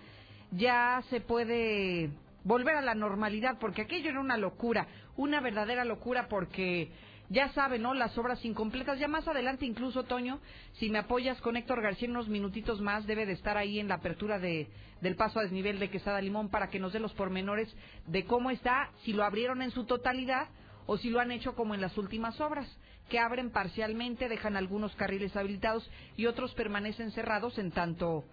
ya 0.50 1.04
se 1.12 1.22
puede 1.22 2.10
volver 2.44 2.76
a 2.76 2.82
la 2.82 2.96
normalidad 2.96 3.60
porque 3.60 3.84
aquello 3.84 4.10
era 4.10 4.22
una 4.22 4.38
locura, 4.38 4.88
una 5.18 5.40
verdadera 5.40 5.86
locura 5.86 6.28
porque 6.28 6.90
ya 7.34 7.52
saben, 7.54 7.82
¿no? 7.82 7.94
Las 7.96 8.16
obras 8.18 8.44
incompletas. 8.46 9.00
Ya 9.00 9.08
más 9.08 9.28
adelante, 9.28 9.66
incluso, 9.66 10.04
Toño, 10.04 10.40
si 10.74 10.90
me 10.90 11.00
apoyas 11.00 11.42
con 11.42 11.58
Héctor 11.58 11.82
García 11.82 12.08
unos 12.08 12.30
minutitos 12.30 12.80
más, 12.80 13.08
debe 13.08 13.26
de 13.26 13.34
estar 13.34 13.58
ahí 13.58 13.80
en 13.80 13.88
la 13.88 13.96
apertura 13.96 14.38
de, 14.38 14.68
del 15.02 15.16
paso 15.16 15.40
a 15.40 15.44
desnivel 15.44 15.80
de 15.80 15.90
Quesada 15.90 16.22
Limón 16.22 16.50
para 16.50 16.70
que 16.70 16.80
nos 16.80 16.94
dé 16.94 17.00
los 17.00 17.14
pormenores 17.14 17.76
de 18.06 18.26
cómo 18.26 18.52
está, 18.52 18.92
si 19.04 19.14
lo 19.14 19.24
abrieron 19.24 19.64
en 19.64 19.72
su 19.72 19.86
totalidad 19.86 20.48
o 20.86 20.98
si 20.98 21.10
lo 21.10 21.20
han 21.20 21.32
hecho 21.32 21.56
como 21.56 21.74
en 21.74 21.82
las 21.82 21.98
últimas 21.98 22.40
obras, 22.40 22.68
que 23.10 23.18
abren 23.18 23.52
parcialmente, 23.52 24.30
dejan 24.30 24.56
algunos 24.56 24.96
carriles 24.96 25.36
habilitados 25.36 25.90
y 26.16 26.28
otros 26.28 26.54
permanecen 26.54 27.12
cerrados 27.12 27.58
en 27.58 27.72
tanto 27.72 28.24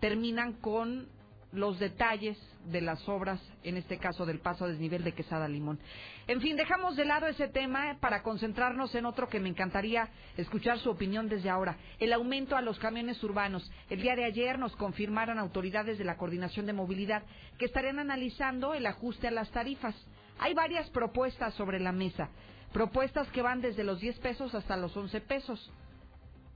terminan 0.00 0.54
con 0.54 1.08
los 1.52 1.78
detalles 1.78 2.38
de 2.66 2.80
las 2.80 3.08
obras, 3.08 3.40
en 3.62 3.76
este 3.76 3.98
caso 3.98 4.26
del 4.26 4.40
paso 4.40 4.64
a 4.64 4.68
desnivel 4.68 5.04
de 5.04 5.12
Quesada 5.12 5.48
Limón. 5.48 5.78
En 6.26 6.40
fin, 6.40 6.56
dejamos 6.56 6.96
de 6.96 7.04
lado 7.04 7.26
ese 7.26 7.48
tema 7.48 7.96
para 8.00 8.22
concentrarnos 8.22 8.94
en 8.94 9.06
otro 9.06 9.28
que 9.28 9.40
me 9.40 9.48
encantaría 9.48 10.08
escuchar 10.36 10.78
su 10.80 10.90
opinión 10.90 11.28
desde 11.28 11.48
ahora, 11.48 11.76
el 12.00 12.12
aumento 12.12 12.56
a 12.56 12.62
los 12.62 12.78
camiones 12.78 13.22
urbanos. 13.22 13.70
El 13.88 14.02
día 14.02 14.16
de 14.16 14.24
ayer 14.24 14.58
nos 14.58 14.74
confirmaron 14.76 15.38
autoridades 15.38 15.98
de 15.98 16.04
la 16.04 16.16
Coordinación 16.16 16.66
de 16.66 16.72
Movilidad 16.72 17.22
que 17.58 17.66
estarían 17.66 17.98
analizando 17.98 18.74
el 18.74 18.86
ajuste 18.86 19.28
a 19.28 19.30
las 19.32 19.50
tarifas. 19.50 19.94
Hay 20.38 20.52
varias 20.54 20.90
propuestas 20.90 21.54
sobre 21.54 21.78
la 21.80 21.92
mesa, 21.92 22.28
propuestas 22.72 23.28
que 23.28 23.42
van 23.42 23.60
desde 23.60 23.84
los 23.84 24.00
10 24.00 24.18
pesos 24.18 24.54
hasta 24.54 24.76
los 24.76 24.96
11 24.96 25.20
pesos, 25.22 25.72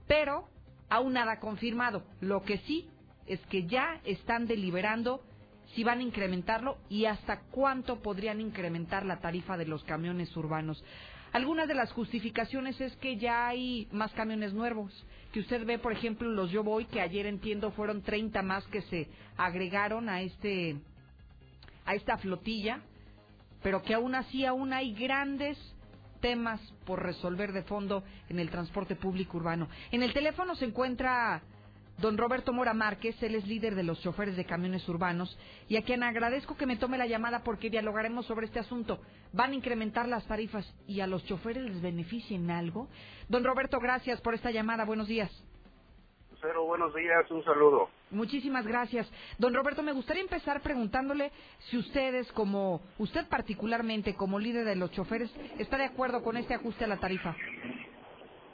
pero 0.06 0.48
aún 0.88 1.12
nada 1.12 1.38
confirmado. 1.38 2.04
Lo 2.20 2.42
que 2.42 2.58
sí 2.58 2.90
es 3.30 3.40
que 3.46 3.64
ya 3.66 4.00
están 4.04 4.46
deliberando 4.46 5.22
si 5.74 5.84
van 5.84 6.00
a 6.00 6.02
incrementarlo 6.02 6.78
y 6.88 7.04
hasta 7.04 7.42
cuánto 7.52 8.02
podrían 8.02 8.40
incrementar 8.40 9.06
la 9.06 9.20
tarifa 9.20 9.56
de 9.56 9.66
los 9.66 9.84
camiones 9.84 10.36
urbanos. 10.36 10.84
Algunas 11.32 11.68
de 11.68 11.74
las 11.74 11.92
justificaciones 11.92 12.80
es 12.80 12.96
que 12.96 13.16
ya 13.18 13.46
hay 13.46 13.86
más 13.92 14.10
camiones 14.14 14.52
nuevos, 14.52 14.92
que 15.32 15.38
usted 15.38 15.64
ve, 15.64 15.78
por 15.78 15.92
ejemplo, 15.92 16.28
los 16.28 16.50
Yo 16.50 16.64
Voy, 16.64 16.86
que 16.86 17.00
ayer 17.00 17.24
entiendo 17.26 17.70
fueron 17.70 18.02
30 18.02 18.42
más 18.42 18.66
que 18.66 18.82
se 18.82 19.08
agregaron 19.36 20.08
a 20.08 20.22
este 20.22 20.76
a 21.86 21.94
esta 21.94 22.18
flotilla, 22.18 22.80
pero 23.62 23.82
que 23.82 23.94
aún 23.94 24.16
así 24.16 24.44
aún 24.44 24.72
hay 24.72 24.92
grandes 24.92 25.56
temas 26.20 26.60
por 26.84 27.00
resolver 27.00 27.52
de 27.52 27.62
fondo 27.62 28.02
en 28.28 28.40
el 28.40 28.50
transporte 28.50 28.96
público 28.96 29.36
urbano. 29.36 29.68
En 29.92 30.02
el 30.02 30.12
teléfono 30.12 30.56
se 30.56 30.64
encuentra 30.64 31.42
don 32.00 32.16
Roberto 32.16 32.52
Mora 32.52 32.74
Márquez, 32.74 33.22
él 33.22 33.34
es 33.34 33.46
líder 33.46 33.74
de 33.74 33.82
los 33.82 34.00
choferes 34.02 34.36
de 34.36 34.44
camiones 34.44 34.88
urbanos 34.88 35.38
y 35.68 35.76
a 35.76 35.82
quien 35.82 36.02
agradezco 36.02 36.56
que 36.56 36.66
me 36.66 36.76
tome 36.76 36.98
la 36.98 37.06
llamada 37.06 37.42
porque 37.44 37.70
dialogaremos 37.70 38.26
sobre 38.26 38.46
este 38.46 38.58
asunto. 38.58 39.00
¿Van 39.32 39.52
a 39.52 39.54
incrementar 39.54 40.08
las 40.08 40.26
tarifas 40.26 40.66
y 40.86 41.00
a 41.00 41.06
los 41.06 41.24
choferes 41.26 41.62
les 41.62 41.80
beneficien 41.80 42.50
algo? 42.50 42.88
Don 43.28 43.44
Roberto, 43.44 43.78
gracias 43.78 44.20
por 44.20 44.34
esta 44.34 44.50
llamada. 44.50 44.84
Buenos 44.84 45.08
días. 45.08 45.30
Cero, 46.40 46.64
buenos 46.64 46.94
días, 46.94 47.30
un 47.30 47.44
saludo. 47.44 47.90
Muchísimas 48.10 48.66
gracias. 48.66 49.10
Don 49.38 49.52
Roberto, 49.52 49.82
me 49.82 49.92
gustaría 49.92 50.22
empezar 50.22 50.62
preguntándole 50.62 51.30
si 51.68 51.76
ustedes, 51.76 52.32
como 52.32 52.80
usted 52.98 53.28
particularmente, 53.28 54.14
como 54.14 54.38
líder 54.38 54.64
de 54.64 54.76
los 54.76 54.90
choferes, 54.92 55.30
está 55.58 55.76
de 55.76 55.84
acuerdo 55.84 56.22
con 56.22 56.38
este 56.38 56.54
ajuste 56.54 56.84
a 56.84 56.88
la 56.88 56.96
tarifa. 56.96 57.36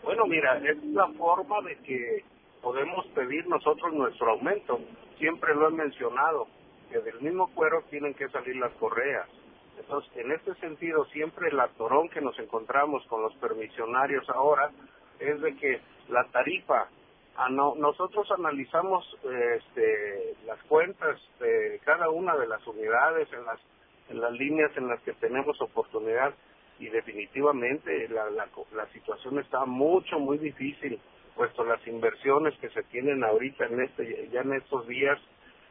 Bueno, 0.02 0.26
mira, 0.26 0.58
es 0.58 0.82
la 0.86 1.08
forma 1.12 1.60
de 1.62 1.76
que 1.78 2.24
podemos 2.66 3.06
pedir 3.14 3.46
nosotros 3.46 3.92
nuestro 3.92 4.32
aumento. 4.32 4.80
Siempre 5.18 5.54
lo 5.54 5.68
he 5.68 5.70
mencionado, 5.70 6.48
que 6.90 6.98
del 6.98 7.20
mismo 7.20 7.48
cuero 7.54 7.84
tienen 7.90 8.12
que 8.12 8.28
salir 8.30 8.56
las 8.56 8.72
correas. 8.72 9.28
Entonces, 9.78 10.10
en 10.16 10.32
este 10.32 10.52
sentido, 10.56 11.04
siempre 11.12 11.48
el 11.48 11.60
atorón 11.60 12.08
que 12.08 12.20
nos 12.20 12.36
encontramos 12.40 13.06
con 13.06 13.22
los 13.22 13.32
permisionarios 13.36 14.28
ahora 14.30 14.72
es 15.20 15.40
de 15.42 15.54
que 15.54 15.80
la 16.08 16.24
tarifa, 16.32 16.88
a 17.36 17.48
no, 17.50 17.76
nosotros 17.76 18.28
analizamos 18.32 19.16
este, 19.22 20.34
las 20.44 20.60
cuentas 20.64 21.20
de 21.38 21.80
cada 21.84 22.10
una 22.10 22.34
de 22.34 22.48
las 22.48 22.66
unidades 22.66 23.32
en 23.32 23.44
las, 23.44 23.60
en 24.08 24.20
las 24.20 24.32
líneas 24.32 24.72
en 24.76 24.88
las 24.88 25.00
que 25.02 25.12
tenemos 25.12 25.60
oportunidad 25.60 26.34
y 26.80 26.88
definitivamente 26.88 28.08
la, 28.08 28.28
la, 28.30 28.48
la 28.74 28.86
situación 28.88 29.38
está 29.38 29.64
mucho, 29.66 30.18
muy 30.18 30.38
difícil 30.38 31.00
puesto 31.36 31.64
las 31.64 31.86
inversiones 31.86 32.58
que 32.58 32.70
se 32.70 32.82
tienen 32.84 33.22
ahorita 33.22 33.66
en 33.66 33.82
este 33.82 34.28
ya 34.32 34.40
en 34.40 34.54
estos 34.54 34.86
días 34.88 35.18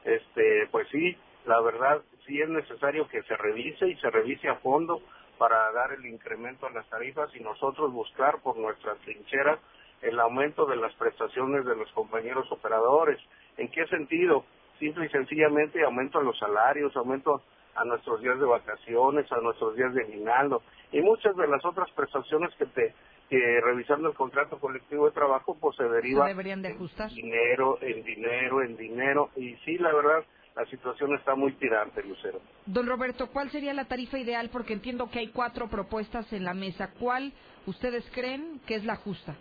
este 0.03 0.67
pues 0.71 0.87
sí 0.89 1.17
la 1.45 1.59
verdad 1.61 2.01
sí 2.25 2.41
es 2.41 2.49
necesario 2.49 3.07
que 3.07 3.21
se 3.23 3.35
revise 3.35 3.87
y 3.87 3.95
se 3.97 4.09
revise 4.09 4.47
a 4.47 4.55
fondo 4.55 5.01
para 5.37 5.71
dar 5.71 5.91
el 5.93 6.05
incremento 6.05 6.65
a 6.65 6.71
las 6.71 6.87
tarifas 6.89 7.29
y 7.35 7.39
nosotros 7.41 7.91
buscar 7.91 8.41
por 8.41 8.57
nuestra 8.57 8.95
trinchera 9.03 9.59
el 10.01 10.19
aumento 10.19 10.65
de 10.65 10.75
las 10.75 10.93
prestaciones 10.95 11.65
de 11.65 11.75
los 11.75 11.91
compañeros 11.91 12.51
operadores. 12.51 13.19
¿En 13.57 13.69
qué 13.69 13.85
sentido? 13.87 14.45
Simple 14.79 15.05
y 15.05 15.09
sencillamente 15.09 15.83
aumento 15.83 16.19
a 16.19 16.23
los 16.23 16.37
salarios, 16.37 16.95
aumento 16.95 17.41
a 17.75 17.83
nuestros 17.85 18.21
días 18.21 18.39
de 18.39 18.45
vacaciones, 18.45 19.31
a 19.31 19.41
nuestros 19.41 19.75
días 19.75 19.93
de 19.93 20.03
aguinaldo 20.03 20.61
y 20.91 21.01
muchas 21.01 21.35
de 21.35 21.47
las 21.47 21.63
otras 21.65 21.89
prestaciones 21.91 22.53
que 22.55 22.65
te 22.67 22.93
que 23.29 23.61
revisando 23.61 24.09
el 24.09 24.15
contrato 24.15 24.59
colectivo 24.59 25.05
de 25.05 25.11
trabajo 25.11 25.57
pues 25.59 25.75
se 25.77 25.83
deriva 25.83 26.27
deberían 26.27 26.61
de 26.61 26.69
ajustar? 26.69 27.09
en 27.09 27.15
dinero, 27.15 27.77
en 27.81 28.03
dinero, 28.03 28.61
en 28.61 28.77
dinero 28.77 29.29
y 29.35 29.55
sí, 29.65 29.77
la 29.77 29.93
verdad, 29.93 30.23
la 30.55 30.65
situación 30.67 31.15
está 31.15 31.35
muy 31.35 31.53
tirante, 31.53 32.03
Lucero. 32.03 32.39
Don 32.65 32.87
Roberto, 32.87 33.27
¿cuál 33.31 33.49
sería 33.49 33.73
la 33.73 33.85
tarifa 33.85 34.17
ideal? 34.17 34.49
Porque 34.51 34.73
entiendo 34.73 35.09
que 35.09 35.19
hay 35.19 35.27
cuatro 35.27 35.67
propuestas 35.67 36.31
en 36.31 36.45
la 36.45 36.53
mesa. 36.53 36.93
¿Cuál 36.97 37.33
ustedes 37.65 38.09
creen 38.13 38.61
que 38.65 38.75
es 38.75 38.85
la 38.85 38.95
justa? 38.95 39.35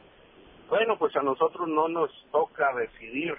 Bueno, 0.68 0.98
pues 0.98 1.14
a 1.14 1.22
nosotros 1.22 1.68
no 1.68 1.88
nos 1.88 2.10
toca 2.32 2.74
decidir. 2.74 3.34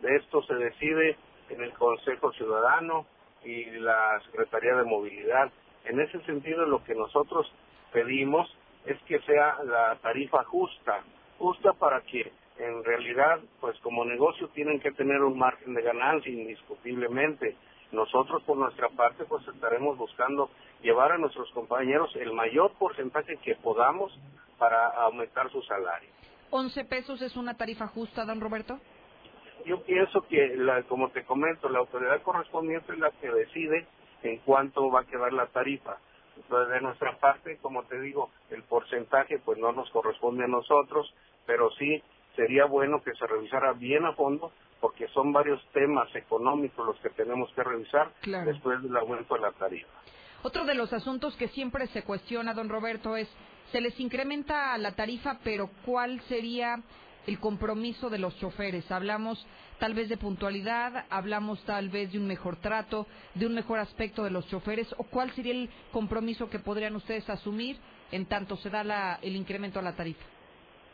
De 0.00 0.16
esto 0.16 0.42
se 0.42 0.54
decide 0.54 1.16
en 1.50 1.60
el 1.62 1.72
Consejo 1.74 2.32
Ciudadano, 2.32 3.06
y 3.44 3.64
la 3.78 4.20
Secretaría 4.26 4.74
de 4.76 4.84
Movilidad. 4.84 5.50
En 5.84 6.00
ese 6.00 6.20
sentido, 6.24 6.66
lo 6.66 6.84
que 6.84 6.94
nosotros 6.94 7.50
pedimos 7.92 8.48
es 8.84 8.98
que 9.02 9.20
sea 9.20 9.58
la 9.64 9.96
tarifa 9.96 10.44
justa, 10.44 11.02
justa 11.38 11.72
para 11.74 12.00
que 12.02 12.32
en 12.58 12.84
realidad, 12.84 13.40
pues 13.60 13.78
como 13.80 14.04
negocio 14.04 14.48
tienen 14.48 14.80
que 14.80 14.92
tener 14.92 15.22
un 15.22 15.38
margen 15.38 15.74
de 15.74 15.82
ganancia 15.82 16.30
indiscutiblemente. 16.30 17.56
Nosotros 17.90 18.42
por 18.44 18.56
nuestra 18.56 18.88
parte 18.90 19.24
pues 19.24 19.46
estaremos 19.48 19.96
buscando 19.96 20.50
llevar 20.82 21.12
a 21.12 21.18
nuestros 21.18 21.50
compañeros 21.52 22.14
el 22.16 22.32
mayor 22.32 22.72
porcentaje 22.78 23.38
que 23.38 23.56
podamos 23.56 24.12
para 24.58 24.88
aumentar 24.88 25.50
su 25.50 25.62
salario. 25.62 26.10
¿11 26.50 26.86
pesos 26.86 27.22
es 27.22 27.36
una 27.36 27.56
tarifa 27.56 27.86
justa, 27.86 28.24
don 28.24 28.40
Roberto? 28.40 28.78
Yo 29.64 29.82
pienso 29.82 30.22
que, 30.22 30.56
la, 30.56 30.82
como 30.84 31.10
te 31.10 31.24
comento, 31.24 31.68
la 31.68 31.78
autoridad 31.80 32.22
correspondiente 32.22 32.92
es 32.92 32.98
la 32.98 33.10
que 33.10 33.30
decide 33.30 33.86
en 34.22 34.38
cuánto 34.38 34.90
va 34.90 35.00
a 35.00 35.04
quedar 35.04 35.32
la 35.32 35.46
tarifa. 35.46 35.98
Entonces, 36.36 36.74
de 36.74 36.80
nuestra 36.80 37.18
parte, 37.18 37.58
como 37.58 37.84
te 37.84 38.00
digo, 38.00 38.30
el 38.50 38.62
porcentaje 38.62 39.38
pues 39.38 39.58
no 39.58 39.72
nos 39.72 39.90
corresponde 39.90 40.44
a 40.44 40.48
nosotros, 40.48 41.12
pero 41.46 41.70
sí 41.72 42.02
sería 42.36 42.64
bueno 42.66 43.02
que 43.02 43.12
se 43.14 43.26
revisara 43.26 43.72
bien 43.72 44.04
a 44.04 44.14
fondo 44.14 44.52
porque 44.80 45.08
son 45.08 45.32
varios 45.32 45.62
temas 45.72 46.08
económicos 46.14 46.86
los 46.86 46.98
que 47.00 47.10
tenemos 47.10 47.52
que 47.54 47.62
revisar 47.62 48.12
después 48.44 48.82
del 48.82 48.96
aumento 48.96 49.34
de 49.34 49.40
la 49.40 49.52
tarifa. 49.52 49.88
Otro 50.42 50.64
de 50.64 50.74
los 50.74 50.92
asuntos 50.92 51.36
que 51.36 51.48
siempre 51.48 51.86
se 51.88 52.02
cuestiona, 52.02 52.54
don 52.54 52.70
Roberto, 52.70 53.14
es, 53.14 53.28
se 53.72 53.80
les 53.80 53.98
incrementa 54.00 54.76
la 54.78 54.92
tarifa, 54.92 55.38
pero 55.44 55.68
¿cuál 55.84 56.20
sería 56.22 56.82
el 57.26 57.38
compromiso 57.38 58.10
de 58.10 58.18
los 58.18 58.38
choferes? 58.38 58.90
Hablamos 58.90 59.46
tal 59.78 59.94
vez 59.94 60.08
de 60.08 60.16
puntualidad, 60.16 61.06
hablamos 61.10 61.62
tal 61.64 61.88
vez 61.88 62.12
de 62.12 62.18
un 62.18 62.26
mejor 62.26 62.56
trato, 62.56 63.06
de 63.34 63.46
un 63.46 63.54
mejor 63.54 63.78
aspecto 63.78 64.24
de 64.24 64.30
los 64.30 64.46
choferes, 64.48 64.92
o 64.98 65.04
cuál 65.04 65.30
sería 65.32 65.52
el 65.52 65.70
compromiso 65.92 66.50
que 66.50 66.58
podrían 66.58 66.96
ustedes 66.96 67.28
asumir 67.30 67.76
en 68.12 68.26
tanto 68.26 68.56
se 68.56 68.70
da 68.70 68.84
la, 68.84 69.18
el 69.22 69.36
incremento 69.36 69.78
a 69.78 69.82
la 69.82 69.94
tarifa. 69.94 70.24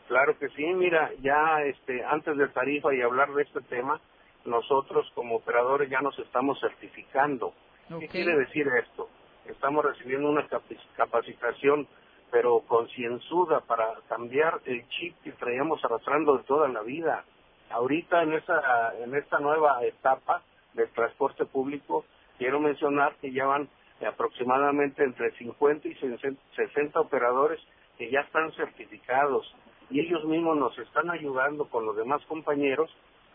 Claro 0.07 0.37
que 0.39 0.47
sí, 0.49 0.63
mira, 0.63 1.11
ya 1.19 1.61
este, 1.65 2.03
antes 2.05 2.37
de 2.37 2.47
tarifa 2.49 2.93
y 2.93 3.01
hablar 3.01 3.33
de 3.33 3.43
este 3.43 3.61
tema, 3.61 3.99
nosotros 4.45 5.05
como 5.13 5.35
operadores 5.35 5.89
ya 5.89 5.99
nos 6.01 6.17
estamos 6.19 6.59
certificando. 6.61 7.53
¿Qué 7.99 8.07
quiere 8.07 8.37
decir 8.37 8.65
esto? 8.83 9.09
Estamos 9.45 9.83
recibiendo 9.83 10.29
una 10.29 10.47
capacitación, 10.95 11.87
pero 12.31 12.61
concienzuda 12.67 13.61
para 13.61 13.95
cambiar 14.09 14.59
el 14.65 14.87
chip 14.89 15.15
que 15.23 15.31
traíamos 15.33 15.83
arrastrando 15.83 16.37
de 16.37 16.43
toda 16.43 16.67
la 16.67 16.81
vida. 16.81 17.23
Ahorita 17.69 18.23
en 18.23 18.33
esta, 18.33 18.93
en 18.99 19.15
esta 19.15 19.39
nueva 19.39 19.83
etapa 19.83 20.41
del 20.73 20.89
transporte 20.89 21.45
público, 21.45 22.05
quiero 22.37 22.59
mencionar 22.59 23.15
que 23.15 23.31
ya 23.31 23.45
van 23.45 23.69
aproximadamente 24.05 25.03
entre 25.03 25.31
50 25.31 25.87
y 25.87 25.95
60 25.95 26.99
operadores 26.99 27.59
que 27.97 28.11
ya 28.11 28.19
están 28.21 28.51
certificados 28.53 29.51
y 29.89 30.01
ellos 30.01 30.23
mismos 30.25 30.57
nos 30.57 30.77
están 30.77 31.09
ayudando 31.09 31.65
con 31.65 31.85
los 31.85 31.95
demás 31.95 32.23
compañeros 32.25 32.91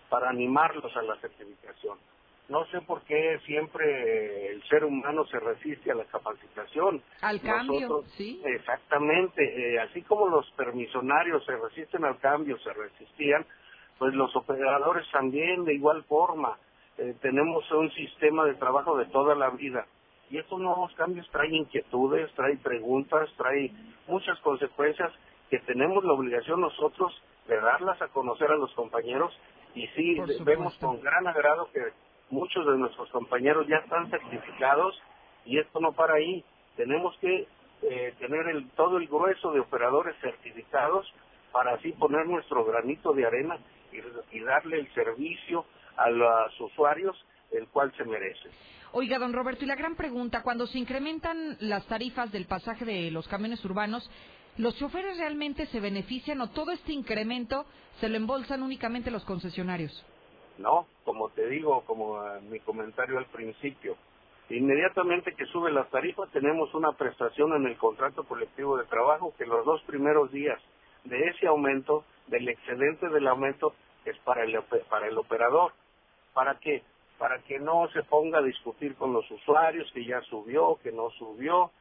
para 0.08 0.28
animarlos 0.28 0.94
a 0.96 1.02
la 1.02 1.16
certificación. 1.16 1.98
No 2.48 2.66
sé 2.66 2.80
por 2.82 3.02
qué 3.02 3.38
siempre 3.46 4.52
el 4.52 4.62
ser 4.64 4.84
humano 4.84 5.24
se 5.26 5.38
resiste 5.38 5.90
a 5.90 5.94
la 5.94 6.04
capacitación. 6.04 7.02
Al 7.22 7.40
cambio, 7.40 8.02
sí. 8.16 8.42
Exactamente, 8.44 9.42
eh, 9.42 9.80
así 9.80 10.02
como 10.02 10.28
los 10.28 10.50
permisionarios 10.52 11.44
se 11.44 11.56
resisten 11.56 12.04
al 12.04 12.18
cambio, 12.18 12.58
se 12.58 12.72
resistían, 12.72 13.46
pues 13.98 14.12
los 14.14 14.34
operadores 14.36 15.06
también 15.12 15.64
de 15.64 15.74
igual 15.74 16.02
forma. 16.04 16.58
Eh, 16.98 17.14
tenemos 17.22 17.70
un 17.72 17.90
sistema 17.92 18.44
de 18.44 18.54
trabajo 18.54 18.98
de 18.98 19.06
toda 19.06 19.34
la 19.34 19.50
vida 19.50 19.86
y 20.32 20.38
estos 20.38 20.58
nuevos 20.58 20.92
cambios 20.94 21.28
traen 21.30 21.54
inquietudes, 21.54 22.32
traen 22.32 22.58
preguntas, 22.58 23.28
traen 23.36 23.70
muchas 24.06 24.38
consecuencias 24.40 25.12
que 25.50 25.58
tenemos 25.60 26.02
la 26.04 26.14
obligación 26.14 26.60
nosotros 26.60 27.12
de 27.46 27.60
darlas 27.60 28.00
a 28.00 28.08
conocer 28.08 28.50
a 28.50 28.56
los 28.56 28.72
compañeros 28.72 29.32
y 29.74 29.86
sí 29.88 30.16
vemos 30.44 30.74
con 30.78 31.00
gran 31.02 31.26
agrado 31.26 31.68
que 31.72 31.80
muchos 32.32 32.66
de 32.66 32.76
nuestros 32.78 33.08
compañeros 33.10 33.66
ya 33.68 33.76
están 33.76 34.10
certificados 34.10 35.00
y 35.44 35.58
esto 35.58 35.80
no 35.80 35.92
para 35.92 36.14
ahí. 36.14 36.44
Tenemos 36.76 37.16
que 37.18 37.46
eh, 37.82 38.14
tener 38.18 38.48
el, 38.48 38.68
todo 38.70 38.96
el 38.98 39.06
grueso 39.06 39.52
de 39.52 39.60
operadores 39.60 40.16
certificados 40.20 41.06
para 41.52 41.74
así 41.74 41.92
poner 41.92 42.26
nuestro 42.26 42.64
granito 42.64 43.12
de 43.12 43.26
arena 43.26 43.58
y, 43.92 44.36
y 44.36 44.40
darle 44.40 44.80
el 44.80 44.92
servicio 44.94 45.64
a 45.96 46.10
los 46.10 46.60
usuarios 46.60 47.16
el 47.52 47.68
cual 47.68 47.92
se 47.96 48.04
merece. 48.04 48.48
Oiga, 48.92 49.18
don 49.18 49.32
Roberto, 49.32 49.64
y 49.64 49.68
la 49.68 49.76
gran 49.76 49.94
pregunta, 49.94 50.42
cuando 50.42 50.66
se 50.66 50.78
incrementan 50.78 51.56
las 51.60 51.86
tarifas 51.86 52.32
del 52.32 52.46
pasaje 52.46 52.84
de 52.84 53.10
los 53.10 53.28
camiones 53.28 53.64
urbanos, 53.64 54.10
¿Los 54.58 54.76
choferes 54.76 55.16
realmente 55.16 55.66
se 55.66 55.80
benefician 55.80 56.40
o 56.42 56.50
todo 56.50 56.72
este 56.72 56.92
incremento 56.92 57.64
se 58.00 58.08
lo 58.10 58.16
embolsan 58.16 58.62
únicamente 58.62 59.10
los 59.10 59.24
concesionarios? 59.24 60.04
No, 60.62 60.86
como 61.04 61.28
te 61.30 61.48
digo, 61.48 61.82
como 61.86 62.24
eh, 62.24 62.40
mi 62.42 62.60
comentario 62.60 63.18
al 63.18 63.26
principio, 63.26 63.96
inmediatamente 64.48 65.34
que 65.34 65.44
sube 65.46 65.72
la 65.72 65.84
tarifa 65.86 66.22
tenemos 66.32 66.72
una 66.74 66.92
prestación 66.92 67.52
en 67.54 67.66
el 67.66 67.76
contrato 67.76 68.22
colectivo 68.24 68.78
de 68.78 68.84
trabajo 68.84 69.34
que 69.36 69.44
los 69.44 69.64
dos 69.64 69.82
primeros 69.82 70.30
días 70.30 70.60
de 71.04 71.18
ese 71.28 71.48
aumento, 71.48 72.04
del 72.28 72.48
excedente 72.48 73.08
del 73.08 73.26
aumento, 73.26 73.74
es 74.04 74.16
para 74.18 74.44
el, 74.44 74.56
para 74.88 75.08
el 75.08 75.18
operador. 75.18 75.72
¿Para 76.32 76.58
qué? 76.60 76.82
Para 77.18 77.42
que 77.42 77.58
no 77.58 77.88
se 77.92 78.04
ponga 78.04 78.38
a 78.38 78.42
discutir 78.42 78.94
con 78.94 79.12
los 79.12 79.28
usuarios 79.32 79.90
que 79.92 80.04
ya 80.04 80.20
subió, 80.22 80.78
que 80.82 80.92
no 80.92 81.10
subió, 81.10 81.72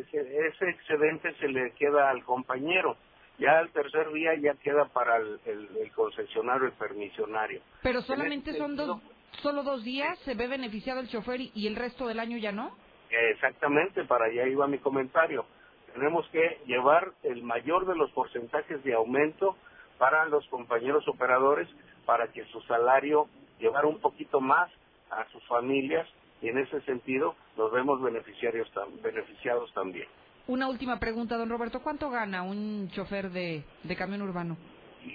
ese, 0.00 0.70
excedente 0.70 1.34
se 1.34 1.48
le 1.48 1.72
queda 1.72 2.10
al 2.10 2.24
compañero. 2.24 2.96
Ya 3.38 3.60
el 3.60 3.70
tercer 3.70 4.12
día 4.12 4.34
ya 4.40 4.54
queda 4.54 4.86
para 4.86 5.16
el, 5.16 5.92
concesionario, 5.94 6.66
el 6.66 6.72
permisionario. 6.72 7.60
Pero 7.82 8.00
solamente 8.02 8.50
este 8.50 8.62
son 8.62 8.76
dos, 8.76 9.00
solo 9.42 9.62
dos 9.62 9.82
días, 9.82 10.18
se 10.20 10.34
ve 10.34 10.46
beneficiado 10.46 11.00
el 11.00 11.08
chofer 11.08 11.40
y, 11.40 11.66
el 11.66 11.76
resto 11.76 12.06
del 12.06 12.20
año 12.20 12.38
ya 12.38 12.52
no. 12.52 12.76
Exactamente, 13.10 14.04
para 14.04 14.26
allá 14.26 14.46
iba 14.46 14.66
mi 14.66 14.78
comentario. 14.78 15.44
Tenemos 15.92 16.28
que 16.30 16.58
llevar 16.66 17.12
el 17.22 17.42
mayor 17.42 17.86
de 17.86 17.96
los 17.96 18.10
porcentajes 18.12 18.82
de 18.84 18.94
aumento 18.94 19.56
para 19.98 20.26
los 20.26 20.46
compañeros 20.48 21.06
operadores 21.08 21.68
para 22.04 22.28
que 22.32 22.44
su 22.46 22.60
salario 22.62 23.28
llevar 23.58 23.86
un 23.86 24.00
poquito 24.00 24.40
más 24.40 24.70
a 25.10 25.24
sus 25.30 25.44
familias 25.46 26.08
y 26.42 26.48
en 26.48 26.58
ese 26.58 26.80
sentido 26.82 27.36
nos 27.56 27.72
vemos 27.72 28.02
beneficiarios 28.02 28.70
beneficiados 29.02 29.72
también. 29.72 30.08
Una 30.46 30.68
última 30.68 31.00
pregunta, 31.00 31.38
don 31.38 31.48
Roberto. 31.48 31.80
¿Cuánto 31.80 32.10
gana 32.10 32.42
un 32.42 32.90
chofer 32.90 33.30
de, 33.30 33.64
camión 33.96 34.20
urbano? 34.20 34.58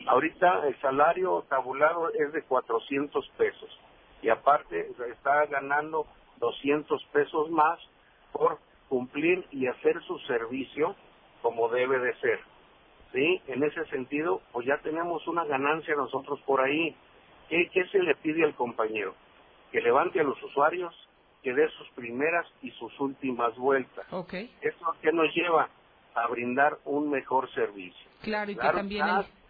Ahorita 0.07 0.67
el 0.67 0.75
salario 0.81 1.45
tabulado 1.47 2.09
es 2.13 2.33
de 2.33 2.41
400 2.43 3.29
pesos 3.37 3.69
y 4.23 4.29
aparte 4.29 4.89
está 5.11 5.45
ganando 5.45 6.07
200 6.39 7.03
pesos 7.13 7.51
más 7.51 7.79
por 8.31 8.57
cumplir 8.87 9.45
y 9.51 9.67
hacer 9.67 10.01
su 10.07 10.17
servicio 10.19 10.95
como 11.43 11.69
debe 11.69 11.99
de 11.99 12.15
ser. 12.15 12.39
¿Sí? 13.13 13.41
En 13.47 13.63
ese 13.63 13.85
sentido, 13.85 14.41
pues 14.51 14.65
ya 14.65 14.77
tenemos 14.79 15.27
una 15.27 15.45
ganancia 15.45 15.95
nosotros 15.95 16.39
por 16.41 16.61
ahí. 16.61 16.95
¿Qué, 17.49 17.69
qué 17.71 17.85
se 17.89 17.99
le 17.99 18.15
pide 18.15 18.43
al 18.43 18.55
compañero? 18.55 19.13
Que 19.71 19.81
levante 19.81 20.19
a 20.19 20.23
los 20.23 20.41
usuarios, 20.41 20.95
que 21.41 21.53
dé 21.53 21.69
sus 21.77 21.89
primeras 21.91 22.45
y 22.61 22.71
sus 22.71 22.97
últimas 22.99 23.55
vueltas. 23.57 24.05
Okay. 24.11 24.53
Eso 24.61 24.95
que 25.01 25.11
nos 25.11 25.33
lleva 25.33 25.69
a 26.15 26.27
brindar 26.27 26.77
un 26.85 27.09
mejor 27.09 27.49
servicio. 27.53 28.09
Claro, 28.21 28.51
y 28.51 28.55
que 28.55 28.61
también 28.61 29.05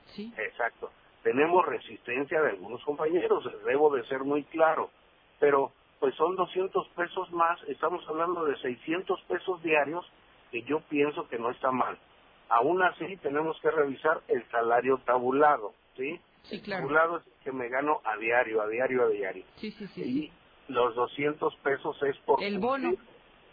¿sí? 0.07 0.31
Exacto. 0.37 0.91
Tenemos 1.23 1.65
resistencia 1.65 2.41
de 2.41 2.51
algunos 2.51 2.83
compañeros, 2.83 3.43
debo 3.65 3.93
de 3.93 4.03
ser 4.05 4.19
muy 4.19 4.43
claro, 4.45 4.89
pero 5.39 5.71
pues 5.99 6.15
son 6.15 6.35
200 6.35 6.87
pesos 6.89 7.29
más, 7.31 7.61
estamos 7.67 8.07
hablando 8.07 8.45
de 8.45 8.55
600 8.57 9.21
pesos 9.23 9.61
diarios, 9.61 10.09
que 10.49 10.63
yo 10.63 10.79
pienso 10.89 11.27
que 11.27 11.37
no 11.37 11.51
está 11.51 11.71
mal. 11.71 11.97
Aún 12.47 12.81
así, 12.81 13.17
tenemos 13.17 13.59
que 13.61 13.69
revisar 13.69 14.21
el 14.27 14.43
salario 14.49 14.97
tabulado, 15.05 15.73
¿sí? 15.97 16.19
Sí, 16.43 16.61
claro. 16.61 16.83
El 16.83 16.87
tabulado 16.87 17.17
es 17.17 17.43
que 17.43 17.51
me 17.51 17.67
gano 17.67 17.99
a 18.05 18.15
diario, 18.15 18.61
a 18.61 18.67
diario, 18.67 19.03
a 19.03 19.09
diario. 19.09 19.43
Sí, 19.57 19.71
sí, 19.71 19.87
sí 19.87 20.31
los 20.69 20.95
200 20.95 21.55
pesos 21.57 22.01
es 22.03 22.17
por 22.19 22.43
el 22.43 22.59
bono 22.59 22.93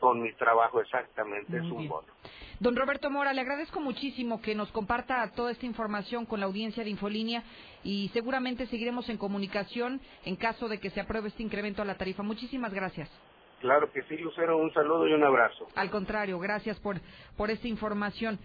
con 0.01 0.21
mi 0.23 0.33
trabajo 0.35 0.81
exactamente 0.81 1.57
es 1.57 1.64
un 1.64 1.89
bono. 1.89 2.07
Don 2.61 2.77
Roberto 2.77 3.11
Mora, 3.11 3.33
le 3.33 3.41
agradezco 3.41 3.81
muchísimo 3.81 4.41
que 4.41 4.55
nos 4.55 4.71
comparta 4.73 5.31
toda 5.33 5.51
esta 5.51 5.67
información 5.67 6.27
con 6.27 6.41
la 6.41 6.47
audiencia 6.47 6.85
de 6.85 6.91
Infolínea 6.91 7.43
y 7.83 8.09
seguramente 8.12 8.67
seguiremos 8.67 9.09
en 9.09 9.19
comunicación 9.19 10.01
en 10.25 10.37
caso 10.37 10.69
de 10.69 10.79
que 10.79 10.91
se 10.91 11.01
apruebe 11.01 11.29
este 11.29 11.43
incremento 11.43 11.83
a 11.83 11.85
la 11.85 11.97
tarifa. 11.97 12.23
Muchísimas 12.23 12.73
gracias. 12.73 13.11
Claro 13.61 13.91
que 13.91 14.03
sí, 14.03 14.17
Lucero, 14.19 14.59
un 14.59 14.73
saludo 14.73 15.09
y 15.09 15.12
un 15.12 15.25
abrazo. 15.25 15.67
Al 15.75 15.91
contrario, 15.91 16.39
gracias 16.39 16.79
por, 16.81 17.01
por 17.37 17.51
esta 17.51 17.69
información. 17.69 18.39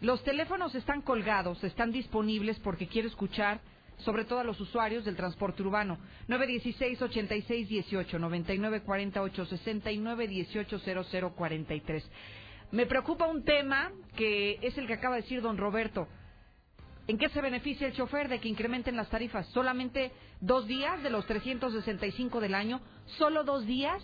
Los 0.00 0.22
teléfonos 0.24 0.74
están 0.74 1.02
colgados, 1.02 1.62
están 1.64 1.92
disponibles 1.92 2.58
porque 2.60 2.88
quiero 2.88 3.08
escuchar 3.08 3.60
sobre 3.98 4.24
todo 4.24 4.40
a 4.40 4.44
los 4.44 4.60
usuarios 4.60 5.04
del 5.04 5.16
transporte 5.16 5.62
urbano. 5.62 5.98
916-8618, 6.28 8.18
9948-60 8.18 9.92
y 9.92 9.98
918-0043. 9.98 12.02
Me 12.72 12.86
preocupa 12.86 13.26
un 13.26 13.44
tema 13.44 13.92
que 14.16 14.58
es 14.62 14.76
el 14.78 14.86
que 14.86 14.94
acaba 14.94 15.16
de 15.16 15.22
decir 15.22 15.42
don 15.42 15.56
Roberto. 15.56 16.08
¿En 17.06 17.18
qué 17.18 17.28
se 17.28 17.42
beneficia 17.42 17.86
el 17.86 17.92
chofer 17.92 18.28
de 18.28 18.40
que 18.40 18.48
incrementen 18.48 18.96
las 18.96 19.10
tarifas? 19.10 19.46
¿Solamente 19.48 20.10
dos 20.40 20.66
días 20.66 21.02
de 21.02 21.10
los 21.10 21.26
365 21.26 22.40
del 22.40 22.54
año? 22.54 22.80
¿Solo 23.18 23.44
dos 23.44 23.66
días? 23.66 24.02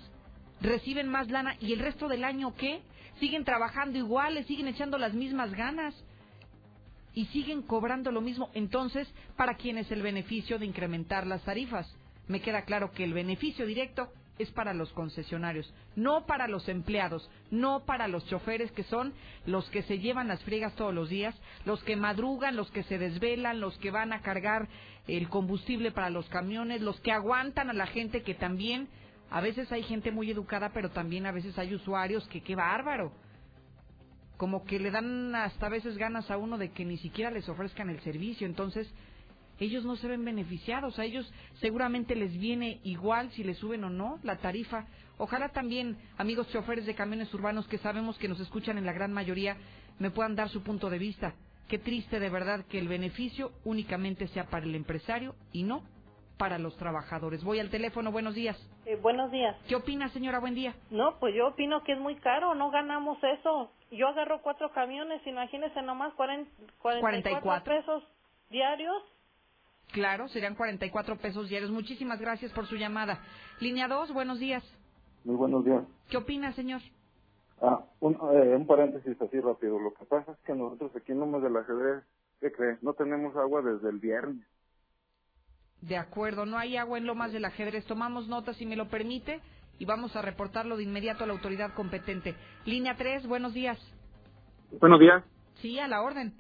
¿Reciben 0.61 1.09
más 1.09 1.31
lana? 1.31 1.57
¿Y 1.61 1.73
el 1.73 1.79
resto 1.79 2.09
del 2.09 2.25
año 2.25 2.55
qué? 2.57 2.83
¿Siguen 3.19 3.45
trabajando 3.45 3.97
igual? 3.97 4.35
¿Le 4.35 4.45
siguen 4.45 4.69
echando 4.69 4.99
las 4.99 5.15
mismas 5.15 5.53
ganas? 5.53 5.95
¿Y 7.15 7.27
siguen 7.27 7.63
cobrando 7.63 8.13
lo 8.13 8.21
mismo? 8.21 8.51
Entonces, 8.55 9.09
¿para 9.37 9.55
quién 9.55 9.79
es 9.79 9.91
el 9.91 10.03
beneficio 10.03 10.59
de 10.59 10.67
incrementar 10.67 11.27
las 11.27 11.43
tarifas? 11.43 11.93
Me 12.29 12.41
queda 12.41 12.63
claro 12.63 12.93
que 12.93 13.05
el 13.05 13.13
beneficio 13.13 13.67
directo 13.67 14.09
es 14.39 14.51
para 14.53 14.73
los 14.73 14.91
concesionarios, 14.93 15.71
no 15.97 16.25
para 16.25 16.49
los 16.49 16.67
empleados, 16.69 17.29
no 17.51 17.85
para 17.85 18.09
los 18.09 18.25
choferes 18.27 18.73
que 18.73 18.85
son 18.85 19.13
los 19.45 19.69
que 19.69 19.83
se 19.83 19.99
llevan 19.99 20.29
las 20.29 20.43
friegas 20.45 20.75
todos 20.77 20.95
los 20.95 21.11
días, 21.11 21.35
los 21.67 21.83
que 21.85 21.95
madrugan, 21.95 22.57
los 22.57 22.71
que 22.71 22.83
se 22.85 22.99
desvelan, 22.99 23.61
los 23.61 23.77
que 23.79 23.91
van 23.91 24.15
a 24.15 24.23
cargar 24.23 24.69
el 25.07 25.29
combustible 25.29 25.93
para 25.93 26.09
los 26.09 26.27
camiones, 26.31 26.81
los 26.81 26.99
que 27.01 27.13
aguantan 27.13 27.69
a 27.69 27.75
la 27.75 27.87
gente 27.87 28.23
que 28.23 28.35
también, 28.35 28.89
a 29.31 29.43
veces 29.43 29.71
hay 29.73 29.83
gente 29.83 30.11
muy 30.11 30.31
educada, 30.31 30.71
pero 30.73 30.91
también 30.91 31.27
a 31.27 31.33
veces 31.33 31.59
hay 31.59 31.75
usuarios 31.75 32.27
que 32.29 32.43
qué 32.43 32.55
bárbaro. 32.55 33.13
Como 34.41 34.65
que 34.65 34.79
le 34.79 34.91
dan 34.91 35.35
hasta 35.35 35.69
veces 35.69 35.99
ganas 35.99 36.31
a 36.31 36.39
uno 36.39 36.57
de 36.57 36.71
que 36.71 36.87
ni 36.87 36.97
siquiera 36.97 37.31
les 37.31 37.47
ofrezcan 37.47 37.91
el 37.91 38.01
servicio, 38.01 38.47
entonces 38.47 38.91
ellos 39.59 39.85
no 39.85 39.97
se 39.97 40.09
ven 40.09 40.25
beneficiados, 40.25 40.99
a 40.99 41.05
ellos 41.05 41.31
seguramente 41.61 42.17
les 42.17 42.33
viene 42.33 42.81
igual 42.85 43.31
si 43.33 43.45
les 43.45 43.59
suben 43.59 43.85
o 43.85 43.91
no 43.91 44.19
la 44.23 44.37
tarifa. 44.37 44.87
Ojalá 45.19 45.51
también, 45.51 45.99
amigos 46.17 46.49
choferes 46.49 46.87
de 46.87 46.95
camiones 46.95 47.35
urbanos 47.35 47.69
que 47.69 47.77
sabemos 47.77 48.17
que 48.17 48.29
nos 48.29 48.41
escuchan 48.41 48.79
en 48.79 48.87
la 48.87 48.95
gran 48.95 49.13
mayoría, 49.13 49.59
me 49.99 50.11
puedan 50.11 50.37
dar 50.37 50.49
su 50.49 50.63
punto 50.63 50.89
de 50.89 50.97
vista. 50.97 51.35
Qué 51.69 51.79
triste 51.79 52.19
de 52.19 52.31
verdad 52.31 52.65
que 52.65 52.79
el 52.79 52.89
beneficio 52.89 53.53
únicamente 53.65 54.27
sea 54.29 54.47
para 54.47 54.65
el 54.65 54.75
empresario 54.75 55.35
y 55.53 55.65
no 55.65 55.83
para 56.41 56.59
los 56.59 56.75
trabajadores. 56.79 57.45
Voy 57.45 57.61
al 57.61 57.69
teléfono, 57.69 58.11
buenos 58.11 58.35
días. 58.35 58.57
Eh, 58.87 58.97
buenos 58.97 59.31
días. 59.31 59.55
¿Qué 59.69 59.77
opina, 59.77 60.09
señora? 60.09 60.41
Buen 60.41 60.55
día. 60.55 60.75
No, 60.91 61.19
pues 61.21 61.35
yo 61.35 61.49
opino 61.49 61.83
que 61.85 61.93
es 61.93 62.01
muy 62.01 62.17
caro, 62.17 62.55
no 62.55 62.71
ganamos 62.71 63.19
eso. 63.23 63.71
Yo 63.91 64.09
agarro 64.09 64.41
cuatro 64.41 64.73
camiones, 64.73 65.21
imagínese 65.27 65.83
nomás 65.83 66.15
40, 66.15 66.51
44, 66.81 67.43
44. 67.43 67.63
pesos 67.63 68.03
diarios. 68.49 69.03
Claro, 69.93 70.29
serían 70.29 70.55
44 70.55 71.19
pesos 71.19 71.51
diarios. 71.51 71.71
Muchísimas 71.71 72.19
gracias 72.19 72.51
por 72.53 72.65
su 72.65 72.77
llamada. 72.77 73.21
Línea 73.61 73.87
2, 73.87 74.15
buenos 74.15 74.39
días. 74.39 74.65
Muy 75.25 75.37
buenos 75.37 75.63
días. 75.63 75.85
¿Qué 76.09 76.17
opina, 76.17 76.55
señor? 76.55 76.81
Ah, 77.61 77.85
un, 78.01 78.15
eh, 78.15 78.57
un 78.57 78.67
paréntesis 78.67 79.21
así 79.21 79.39
rápido. 79.41 79.79
Lo 79.79 79.93
que 79.93 80.07
pasa 80.07 80.33
es 80.33 80.39
que 80.47 80.55
nosotros 80.55 80.91
aquí 80.97 81.13
en 81.13 81.21
Lomas 81.21 81.43
del 81.43 81.55
Ajedrez, 81.55 82.03
¿qué 82.41 82.51
cree? 82.51 82.79
No 82.81 82.95
tenemos 82.95 83.37
agua 83.37 83.61
desde 83.61 83.91
el 83.91 83.99
viernes. 83.99 84.47
De 85.83 85.97
acuerdo, 85.97 86.47
no 86.47 86.59
hay 86.59 86.77
agua 86.77 86.99
en 86.99 87.07
Lomas 87.07 87.33
del 87.33 87.45
Ajedrez. 87.45 87.85
Tomamos 87.87 88.29
nota, 88.29 88.53
si 88.55 88.67
me 88.67 88.77
lo 88.77 88.89
permite, 88.89 89.41
y 89.79 89.87
vamos 89.87 90.15
a 90.15 90.23
reportarlo 90.23 90.77
de 90.77 90.83
inmediato 90.83 91.25
a 91.25 91.27
la 91.27 91.33
autoridad 91.33 91.75
competente. 91.75 92.35
Línea 92.67 92.97
3, 92.97 93.27
buenos 93.27 93.55
días. 93.55 93.79
Buenos 94.79 95.01
días. 95.01 95.25
Sí, 95.57 95.79
a 95.79 95.89
la 95.89 96.03
orden. 96.03 96.35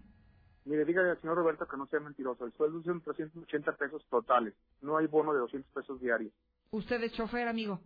Mire, 0.66 0.84
dígale 0.84 1.10
al 1.10 1.20
señor 1.20 1.36
Roberto 1.36 1.66
que 1.66 1.76
no 1.76 1.86
sea 1.86 2.00
mentiroso. 2.00 2.44
El 2.44 2.52
sueldo 2.52 2.82
son 2.82 3.00
380 3.00 3.72
pesos 3.72 4.06
totales. 4.10 4.54
No 4.82 4.98
hay 4.98 5.06
bono 5.06 5.32
de 5.32 5.40
200 5.40 5.72
pesos 5.72 6.00
diarios. 6.00 6.32
¿Usted 6.70 7.02
es 7.02 7.12
chofer, 7.12 7.48
amigo? 7.48 7.80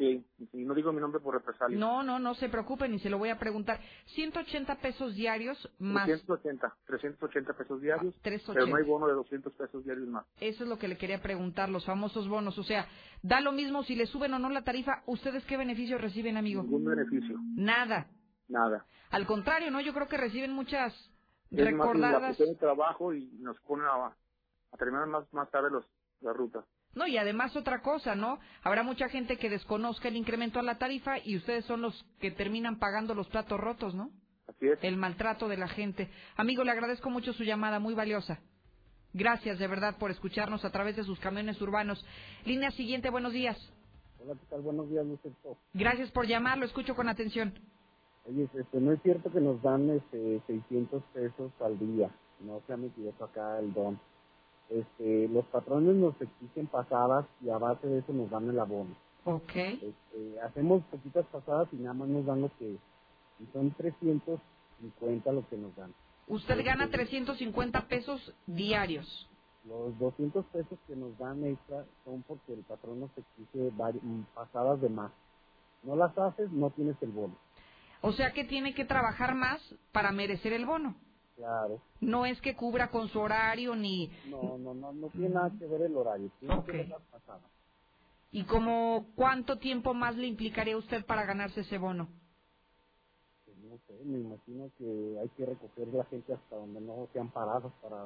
Sí, 0.00 0.24
y 0.54 0.64
no 0.64 0.72
digo 0.74 0.94
mi 0.94 1.00
nombre 1.02 1.20
por 1.20 1.34
represalia. 1.34 1.78
No, 1.78 2.02
no, 2.02 2.18
no 2.18 2.34
se 2.34 2.48
preocupe, 2.48 2.88
ni 2.88 2.98
se 3.00 3.10
lo 3.10 3.18
voy 3.18 3.28
a 3.28 3.38
preguntar. 3.38 3.78
180 4.14 4.76
pesos 4.76 5.14
diarios 5.14 5.58
más... 5.78 6.06
380, 6.06 6.74
380 6.86 7.52
pesos 7.52 7.82
diarios, 7.82 8.14
380. 8.22 8.54
pero 8.54 8.66
no 8.66 8.76
hay 8.76 8.84
bono 8.90 9.06
de 9.08 9.12
200 9.12 9.52
pesos 9.52 9.84
diarios 9.84 10.08
más. 10.08 10.24
Eso 10.40 10.62
es 10.64 10.70
lo 10.70 10.78
que 10.78 10.88
le 10.88 10.96
quería 10.96 11.20
preguntar, 11.20 11.68
los 11.68 11.84
famosos 11.84 12.26
bonos. 12.28 12.56
O 12.56 12.62
sea, 12.64 12.86
da 13.22 13.42
lo 13.42 13.52
mismo 13.52 13.82
si 13.82 13.94
le 13.94 14.06
suben 14.06 14.32
o 14.32 14.38
no 14.38 14.48
la 14.48 14.64
tarifa. 14.64 15.02
¿Ustedes 15.04 15.44
qué 15.44 15.58
beneficio 15.58 15.98
reciben, 15.98 16.38
amigo? 16.38 16.62
Ningún 16.62 16.86
beneficio. 16.86 17.36
Nada. 17.54 18.06
Nada. 18.48 18.86
Al 19.10 19.26
contrario, 19.26 19.70
¿no? 19.70 19.82
Yo 19.82 19.92
creo 19.92 20.08
que 20.08 20.16
reciben 20.16 20.54
muchas 20.54 20.94
Es 20.94 21.58
más, 21.58 21.58
la 21.58 21.70
recordadas. 21.70 22.38
de 22.38 22.54
trabajo 22.56 23.12
y 23.12 23.26
nos 23.40 23.60
ponen 23.60 23.84
a, 23.84 24.06
a 24.06 24.76
terminar 24.78 25.06
más, 25.08 25.30
más 25.34 25.50
tarde 25.50 25.68
los, 25.70 25.84
la 26.22 26.32
ruta. 26.32 26.64
No, 26.94 27.06
y 27.06 27.16
además 27.18 27.54
otra 27.56 27.82
cosa, 27.82 28.14
¿no? 28.14 28.40
Habrá 28.62 28.82
mucha 28.82 29.08
gente 29.08 29.36
que 29.36 29.48
desconozca 29.48 30.08
el 30.08 30.16
incremento 30.16 30.58
a 30.58 30.62
la 30.62 30.78
tarifa 30.78 31.18
y 31.24 31.36
ustedes 31.36 31.64
son 31.64 31.82
los 31.82 32.04
que 32.20 32.30
terminan 32.32 32.78
pagando 32.78 33.14
los 33.14 33.28
platos 33.28 33.60
rotos, 33.60 33.94
¿no? 33.94 34.10
Así 34.48 34.66
es. 34.66 34.78
El 34.82 34.96
maltrato 34.96 35.48
de 35.48 35.56
la 35.56 35.68
gente. 35.68 36.10
Amigo, 36.36 36.64
le 36.64 36.72
agradezco 36.72 37.08
mucho 37.08 37.32
su 37.32 37.44
llamada, 37.44 37.78
muy 37.78 37.94
valiosa. 37.94 38.40
Gracias 39.12 39.58
de 39.58 39.66
verdad 39.66 39.96
por 39.98 40.10
escucharnos 40.10 40.64
a 40.64 40.70
través 40.70 40.96
de 40.96 41.04
sus 41.04 41.18
camiones 41.20 41.60
urbanos. 41.60 42.04
Línea 42.44 42.70
siguiente, 42.72 43.10
buenos 43.10 43.32
días. 43.32 43.56
Hola, 44.20 44.34
¿qué 44.34 44.46
tal? 44.50 44.60
Buenos 44.60 44.88
días, 44.90 45.06
Lucerto. 45.06 45.56
Gracias 45.72 46.10
por 46.10 46.26
llamar, 46.26 46.58
lo 46.58 46.66
escucho 46.66 46.94
con 46.94 47.08
atención. 47.08 47.54
Oye, 48.26 48.48
este, 48.54 48.80
no 48.80 48.92
es 48.92 49.02
cierto 49.02 49.32
que 49.32 49.40
nos 49.40 49.62
dan 49.62 49.90
este, 49.90 50.42
600 50.46 51.02
pesos 51.14 51.52
al 51.60 51.78
día. 51.78 52.10
No 52.40 52.60
se 52.66 52.72
ha 52.72 52.76
metido 52.76 53.12
acá 53.20 53.58
el 53.58 53.72
don. 53.72 53.98
Este, 54.70 55.28
los 55.28 55.44
patrones 55.46 55.96
nos 55.96 56.14
exigen 56.20 56.66
pasadas 56.68 57.26
y 57.42 57.50
a 57.50 57.58
base 57.58 57.86
de 57.88 57.98
eso 57.98 58.12
nos 58.12 58.30
dan 58.30 58.48
el 58.48 58.58
abono. 58.58 58.94
Ok. 59.24 59.54
Este, 59.54 60.40
hacemos 60.42 60.82
poquitas 60.84 61.26
pasadas 61.26 61.68
y 61.72 61.76
nada 61.76 61.94
más 61.94 62.08
nos 62.08 62.24
dan 62.24 62.42
lo 62.42 62.50
que... 62.58 62.76
Y 63.40 63.46
son 63.52 63.70
350 63.72 65.32
lo 65.32 65.48
que 65.48 65.56
nos 65.56 65.74
dan. 65.76 65.92
Usted 66.28 66.64
gana 66.64 66.88
350 66.88 67.88
pesos 67.88 68.34
diarios. 68.46 69.28
Los 69.64 69.98
200 69.98 70.44
pesos 70.46 70.78
que 70.86 70.94
nos 70.94 71.16
dan 71.18 71.44
extra 71.44 71.84
son 72.04 72.22
porque 72.22 72.54
el 72.54 72.62
patrón 72.62 73.00
nos 73.00 73.10
exige 73.16 73.70
mm, 73.70 74.22
pasadas 74.34 74.80
de 74.80 74.88
más. 74.88 75.12
No 75.82 75.96
las 75.96 76.16
haces, 76.16 76.50
no 76.52 76.70
tienes 76.70 76.96
el 77.02 77.10
bono. 77.10 77.34
O 78.02 78.12
sea 78.12 78.32
que 78.32 78.44
tiene 78.44 78.74
que 78.74 78.84
trabajar 78.84 79.34
más 79.34 79.60
para 79.92 80.12
merecer 80.12 80.52
el 80.52 80.66
bono. 80.66 80.94
Claro. 81.40 81.80
No 82.00 82.26
es 82.26 82.38
que 82.42 82.54
cubra 82.54 82.90
con 82.90 83.08
su 83.08 83.18
horario 83.18 83.74
ni... 83.74 84.10
No, 84.26 84.58
no, 84.58 84.74
no, 84.74 84.92
no 84.92 85.08
tiene 85.08 85.30
nada 85.30 85.50
que 85.58 85.66
ver 85.66 85.82
el 85.82 85.96
horario. 85.96 86.30
Tiene 86.38 86.62
que 86.64 86.72
ver 86.72 86.88
las 86.88 87.02
pasadas. 87.04 87.50
¿Y 88.30 88.44
como 88.44 89.06
cuánto 89.16 89.58
tiempo 89.58 89.94
más 89.94 90.16
le 90.16 90.26
implicaría 90.26 90.74
a 90.74 90.78
usted 90.78 91.04
para 91.06 91.24
ganarse 91.24 91.62
ese 91.62 91.78
bono? 91.78 92.08
Pues 93.46 93.56
no 93.58 93.78
sé, 93.86 94.04
me 94.04 94.18
imagino 94.20 94.70
que 94.76 95.18
hay 95.18 95.28
que 95.30 95.46
recoger 95.46 95.88
la 95.88 96.04
gente 96.04 96.34
hasta 96.34 96.56
donde 96.56 96.80
no 96.82 97.08
sean 97.14 97.30
parados 97.30 97.72
para, 97.82 98.04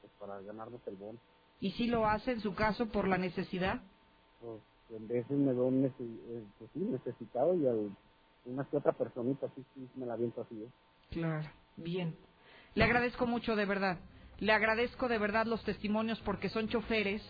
pues, 0.00 0.12
para 0.20 0.40
ganarnos 0.42 0.80
el 0.86 0.96
bono. 0.96 1.18
¿Y 1.60 1.72
si 1.72 1.88
lo 1.88 2.06
hace 2.06 2.32
en 2.32 2.40
su 2.40 2.54
caso 2.54 2.86
por 2.86 3.08
la 3.08 3.18
necesidad? 3.18 3.82
Pues 4.40 4.60
en 4.90 5.08
veces 5.08 5.30
me 5.36 5.52
veo 5.52 5.70
pues, 6.58 6.70
sí, 6.72 6.78
necesitado 6.78 7.54
y 7.54 7.66
al, 7.66 7.90
una 8.46 8.64
que 8.70 8.76
otra 8.76 8.92
personita 8.92 9.46
así 9.46 9.64
sí 9.74 9.90
me 9.96 10.06
la 10.06 10.16
viento 10.16 10.42
así. 10.42 10.62
¿eh? 10.62 10.70
Claro, 11.10 11.50
bien. 11.76 12.16
Le 12.74 12.84
agradezco 12.84 13.26
mucho 13.26 13.56
de 13.56 13.64
verdad. 13.64 13.98
Le 14.40 14.52
agradezco 14.52 15.08
de 15.08 15.18
verdad 15.18 15.46
los 15.46 15.62
testimonios 15.64 16.20
porque 16.20 16.48
son 16.48 16.68
choferes 16.68 17.22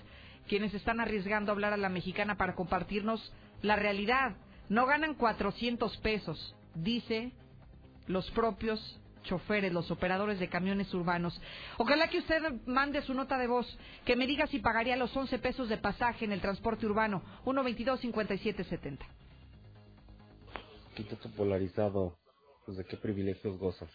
quienes 0.48 0.74
están 0.74 1.00
arriesgando 1.00 1.50
a 1.50 1.54
hablar 1.54 1.72
a 1.72 1.78
la 1.78 1.88
mexicana 1.88 2.36
para 2.36 2.54
compartirnos 2.54 3.32
la 3.62 3.76
realidad. 3.76 4.36
No 4.68 4.86
ganan 4.86 5.14
400 5.14 5.96
pesos, 5.98 6.54
dice 6.74 7.32
los 8.06 8.30
propios 8.30 9.00
choferes, 9.22 9.72
los 9.72 9.90
operadores 9.90 10.38
de 10.38 10.48
camiones 10.48 10.92
urbanos. 10.92 11.40
Ojalá 11.78 12.08
que 12.08 12.18
usted 12.18 12.42
mande 12.66 13.02
su 13.02 13.14
nota 13.14 13.38
de 13.38 13.46
voz, 13.46 13.66
que 14.04 14.16
me 14.16 14.26
diga 14.26 14.46
si 14.46 14.58
pagaría 14.58 14.96
los 14.96 15.14
11 15.16 15.38
pesos 15.38 15.68
de 15.68 15.78
pasaje 15.78 16.24
en 16.24 16.32
el 16.32 16.40
transporte 16.40 16.86
urbano, 16.86 17.22
122-5770. 17.44 18.98
Quito 20.94 21.16
polarizado, 21.36 22.16
pues 22.66 22.78
de 22.78 22.84
qué 22.84 22.96
privilegios 22.96 23.58
gozas. 23.58 23.90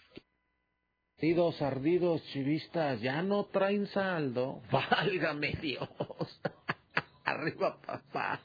Ardidos, 1.19 1.61
ardidos, 1.61 2.23
chivistas, 2.31 3.01
ya 3.01 3.21
no 3.21 3.43
traen 3.47 3.87
saldo. 3.87 4.61
Válgame 4.71 5.51
Dios. 5.61 5.89
Arriba, 7.25 7.77
papá. 7.85 8.39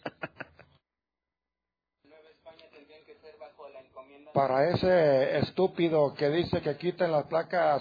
Para 4.33 4.71
ese 4.71 5.39
estúpido 5.39 6.15
que 6.15 6.29
dice 6.31 6.61
que 6.63 6.77
quiten 6.77 7.13
las 7.13 7.27
placas, 7.27 7.81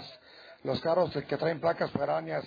los 0.62 0.80
carros 0.80 1.10
que 1.28 1.36
traen 1.38 1.58
placas 1.58 1.90
foráneas, 1.90 2.44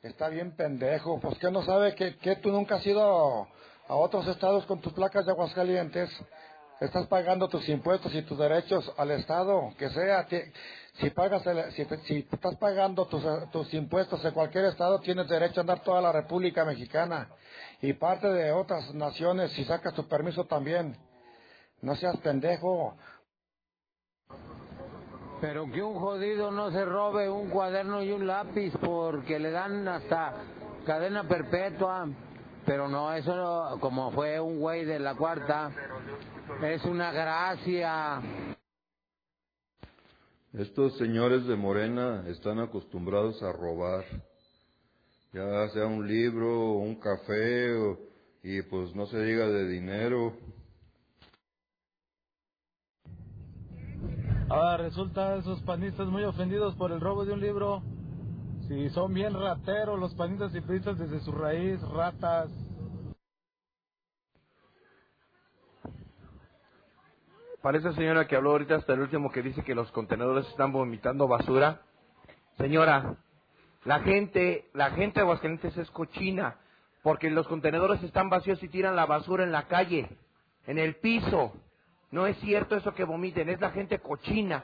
está 0.00 0.28
bien 0.28 0.54
pendejo. 0.54 1.18
Pues 1.18 1.38
que 1.38 1.50
no 1.50 1.64
sabe 1.64 1.96
que, 1.96 2.16
que 2.18 2.36
tú 2.36 2.52
nunca 2.52 2.76
has 2.76 2.86
ido 2.86 3.48
a 3.88 3.96
otros 3.96 4.28
estados 4.28 4.64
con 4.66 4.80
tus 4.80 4.92
placas 4.92 5.26
de 5.26 5.32
Aguascalientes. 5.32 6.08
Estás 6.80 7.06
pagando 7.08 7.48
tus 7.48 7.68
impuestos 7.68 8.14
y 8.14 8.22
tus 8.22 8.38
derechos 8.38 8.90
al 8.96 9.10
Estado, 9.10 9.72
que 9.78 9.90
sea, 9.90 10.26
si 10.94 11.10
pagas, 11.10 11.42
si, 11.74 11.84
si, 12.06 12.28
estás 12.32 12.56
pagando 12.56 13.06
tus, 13.06 13.22
tus 13.50 13.72
impuestos 13.74 14.24
en 14.24 14.32
cualquier 14.32 14.64
Estado, 14.64 14.98
tienes 15.00 15.28
derecho 15.28 15.60
a 15.60 15.62
andar 15.62 15.82
toda 15.82 16.00
la 16.00 16.10
República 16.10 16.64
Mexicana 16.64 17.28
y 17.82 17.92
parte 17.92 18.28
de 18.28 18.52
otras 18.52 18.94
naciones 18.94 19.52
si 19.52 19.64
sacas 19.64 19.94
tu 19.94 20.08
permiso 20.08 20.44
también. 20.44 20.96
No 21.82 21.94
seas 21.96 22.16
pendejo. 22.18 22.96
Pero 25.40 25.70
que 25.70 25.82
un 25.82 25.98
jodido 25.98 26.50
no 26.50 26.70
se 26.70 26.84
robe 26.84 27.28
un 27.28 27.48
cuaderno 27.48 28.02
y 28.02 28.12
un 28.12 28.26
lápiz 28.26 28.72
porque 28.78 29.38
le 29.38 29.50
dan 29.50 29.88
hasta 29.88 30.34
cadena 30.84 31.24
perpetua. 31.24 32.08
Pero 32.70 32.88
no, 32.88 33.12
eso 33.12 33.78
como 33.80 34.12
fue 34.12 34.38
un 34.38 34.60
güey 34.60 34.84
de 34.84 35.00
la 35.00 35.16
cuarta, 35.16 35.72
es 36.62 36.84
una 36.84 37.10
gracia. 37.10 38.22
Estos 40.52 40.96
señores 40.96 41.44
de 41.48 41.56
Morena 41.56 42.22
están 42.28 42.60
acostumbrados 42.60 43.42
a 43.42 43.50
robar, 43.50 44.04
ya 45.32 45.68
sea 45.70 45.86
un 45.86 46.06
libro, 46.06 46.74
un 46.74 46.94
café, 47.00 47.74
y 48.44 48.62
pues 48.62 48.94
no 48.94 49.06
se 49.06 49.20
diga 49.20 49.48
de 49.48 49.66
dinero. 49.66 50.32
Ahora 54.48 54.76
resulta 54.76 55.34
esos 55.38 55.60
panistas 55.62 56.06
muy 56.06 56.22
ofendidos 56.22 56.76
por 56.76 56.92
el 56.92 57.00
robo 57.00 57.24
de 57.24 57.32
un 57.32 57.40
libro. 57.40 57.82
Si 58.70 58.88
son 58.90 59.12
bien 59.12 59.34
rateros 59.34 59.98
los 59.98 60.14
panistas 60.14 60.54
y 60.54 60.60
pristas 60.60 60.96
desde 60.96 61.18
su 61.18 61.32
raíz, 61.32 61.80
ratas. 61.88 62.48
Para 67.60 67.78
esa 67.78 67.92
señora 67.94 68.28
que 68.28 68.36
habló 68.36 68.52
ahorita 68.52 68.76
hasta 68.76 68.92
el 68.92 69.00
último 69.00 69.32
que 69.32 69.42
dice 69.42 69.64
que 69.64 69.74
los 69.74 69.90
contenedores 69.90 70.46
están 70.46 70.70
vomitando 70.70 71.26
basura. 71.26 71.80
Señora, 72.58 73.16
la 73.84 73.98
gente, 74.02 74.70
la 74.72 74.92
gente 74.92 75.18
de 75.18 75.22
Aguascalientes 75.22 75.76
es 75.76 75.90
cochina, 75.90 76.58
porque 77.02 77.28
los 77.28 77.48
contenedores 77.48 78.00
están 78.04 78.30
vacíos 78.30 78.62
y 78.62 78.68
tiran 78.68 78.94
la 78.94 79.06
basura 79.06 79.42
en 79.42 79.50
la 79.50 79.66
calle, 79.66 80.16
en 80.68 80.78
el 80.78 80.94
piso. 80.94 81.52
No 82.12 82.28
es 82.28 82.38
cierto 82.38 82.76
eso 82.76 82.94
que 82.94 83.02
vomiten, 83.02 83.48
es 83.48 83.60
la 83.60 83.70
gente 83.70 83.98
cochina. 83.98 84.62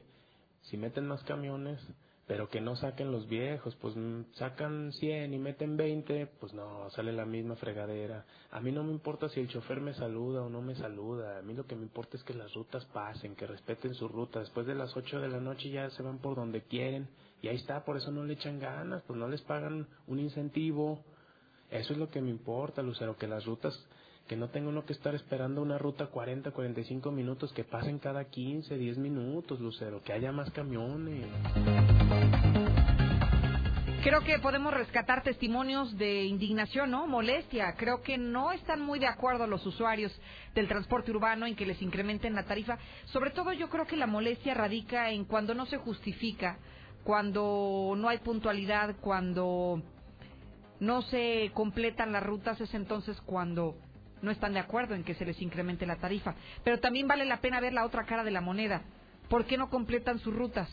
si 0.62 0.78
meten 0.78 1.06
más 1.06 1.22
camiones, 1.24 1.78
pero 2.26 2.48
que 2.48 2.62
no 2.62 2.74
saquen 2.74 3.12
los 3.12 3.28
viejos, 3.28 3.76
pues 3.76 3.94
mm, 3.96 4.32
sacan 4.32 4.92
100 4.92 5.34
y 5.34 5.38
meten 5.38 5.76
20, 5.76 6.26
pues 6.40 6.54
no, 6.54 6.88
sale 6.90 7.12
la 7.12 7.26
misma 7.26 7.56
fregadera. 7.56 8.24
A 8.50 8.60
mí 8.60 8.72
no 8.72 8.82
me 8.82 8.92
importa 8.92 9.28
si 9.28 9.40
el 9.40 9.48
chofer 9.48 9.82
me 9.82 9.92
saluda 9.92 10.40
o 10.42 10.48
no 10.48 10.62
me 10.62 10.74
saluda, 10.74 11.38
a 11.38 11.42
mí 11.42 11.52
lo 11.52 11.66
que 11.66 11.76
me 11.76 11.82
importa 11.82 12.16
es 12.16 12.24
que 12.24 12.32
las 12.32 12.54
rutas 12.54 12.86
pasen, 12.86 13.36
que 13.36 13.46
respeten 13.46 13.92
su 13.92 14.08
ruta. 14.08 14.40
Después 14.40 14.66
de 14.66 14.74
las 14.74 14.96
8 14.96 15.20
de 15.20 15.28
la 15.28 15.40
noche 15.40 15.68
ya 15.68 15.90
se 15.90 16.02
van 16.02 16.16
por 16.18 16.36
donde 16.36 16.62
quieren 16.62 17.10
y 17.42 17.48
ahí 17.48 17.56
está, 17.56 17.84
por 17.84 17.96
eso 17.96 18.10
no 18.10 18.24
le 18.24 18.34
echan 18.34 18.58
ganas, 18.58 19.02
pues 19.06 19.18
no 19.18 19.28
les 19.28 19.40
pagan 19.42 19.86
un 20.06 20.18
incentivo. 20.18 21.02
Eso 21.70 21.92
es 21.92 21.98
lo 21.98 22.10
que 22.10 22.20
me 22.20 22.30
importa, 22.30 22.82
Lucero, 22.82 23.16
que 23.16 23.26
las 23.26 23.44
rutas 23.44 23.78
que 24.30 24.36
no 24.36 24.48
tenga 24.48 24.68
uno 24.68 24.84
que 24.84 24.92
estar 24.92 25.12
esperando 25.14 25.60
una 25.60 25.76
ruta 25.76 26.06
40, 26.06 26.52
45 26.52 27.10
minutos, 27.10 27.52
que 27.52 27.64
pasen 27.64 27.98
cada 27.98 28.26
15, 28.26 28.76
10 28.76 28.98
minutos, 28.98 29.58
Lucero, 29.58 30.02
que 30.04 30.12
haya 30.12 30.30
más 30.30 30.50
camiones. 30.52 31.26
Creo 34.04 34.22
que 34.22 34.38
podemos 34.38 34.72
rescatar 34.72 35.22
testimonios 35.22 35.98
de 35.98 36.24
indignación, 36.24 36.90
¿no? 36.90 37.06
Molestia. 37.06 37.74
Creo 37.76 38.02
que 38.02 38.16
no 38.16 38.50
están 38.52 38.80
muy 38.80 38.98
de 38.98 39.06
acuerdo 39.06 39.46
los 39.46 39.66
usuarios 39.66 40.10
del 40.54 40.68
transporte 40.68 41.10
urbano 41.10 41.44
en 41.44 41.54
que 41.54 41.66
les 41.66 41.82
incrementen 41.82 42.34
la 42.34 42.44
tarifa. 42.44 42.78
Sobre 43.06 43.30
todo 43.30 43.52
yo 43.52 43.68
creo 43.68 43.86
que 43.86 43.96
la 43.96 44.06
molestia 44.06 44.54
radica 44.54 45.10
en 45.10 45.24
cuando 45.24 45.54
no 45.54 45.66
se 45.66 45.76
justifica, 45.76 46.58
cuando 47.04 47.94
no 47.96 48.08
hay 48.08 48.18
puntualidad, 48.18 48.96
cuando 49.00 49.82
no 50.80 51.02
se 51.02 51.50
completan 51.54 52.12
las 52.12 52.22
rutas, 52.22 52.60
es 52.60 52.72
entonces 52.74 53.20
cuando 53.22 53.76
no 54.22 54.30
están 54.30 54.52
de 54.52 54.58
acuerdo 54.58 54.94
en 54.94 55.04
que 55.04 55.14
se 55.14 55.24
les 55.24 55.40
incremente 55.40 55.86
la 55.86 55.96
tarifa. 55.96 56.34
Pero 56.64 56.80
también 56.80 57.08
vale 57.08 57.24
la 57.24 57.40
pena 57.40 57.60
ver 57.60 57.72
la 57.72 57.84
otra 57.84 58.04
cara 58.04 58.24
de 58.24 58.30
la 58.30 58.40
moneda. 58.40 58.82
¿Por 59.28 59.46
qué 59.46 59.56
no 59.56 59.70
completan 59.70 60.18
sus 60.18 60.34
rutas? 60.34 60.68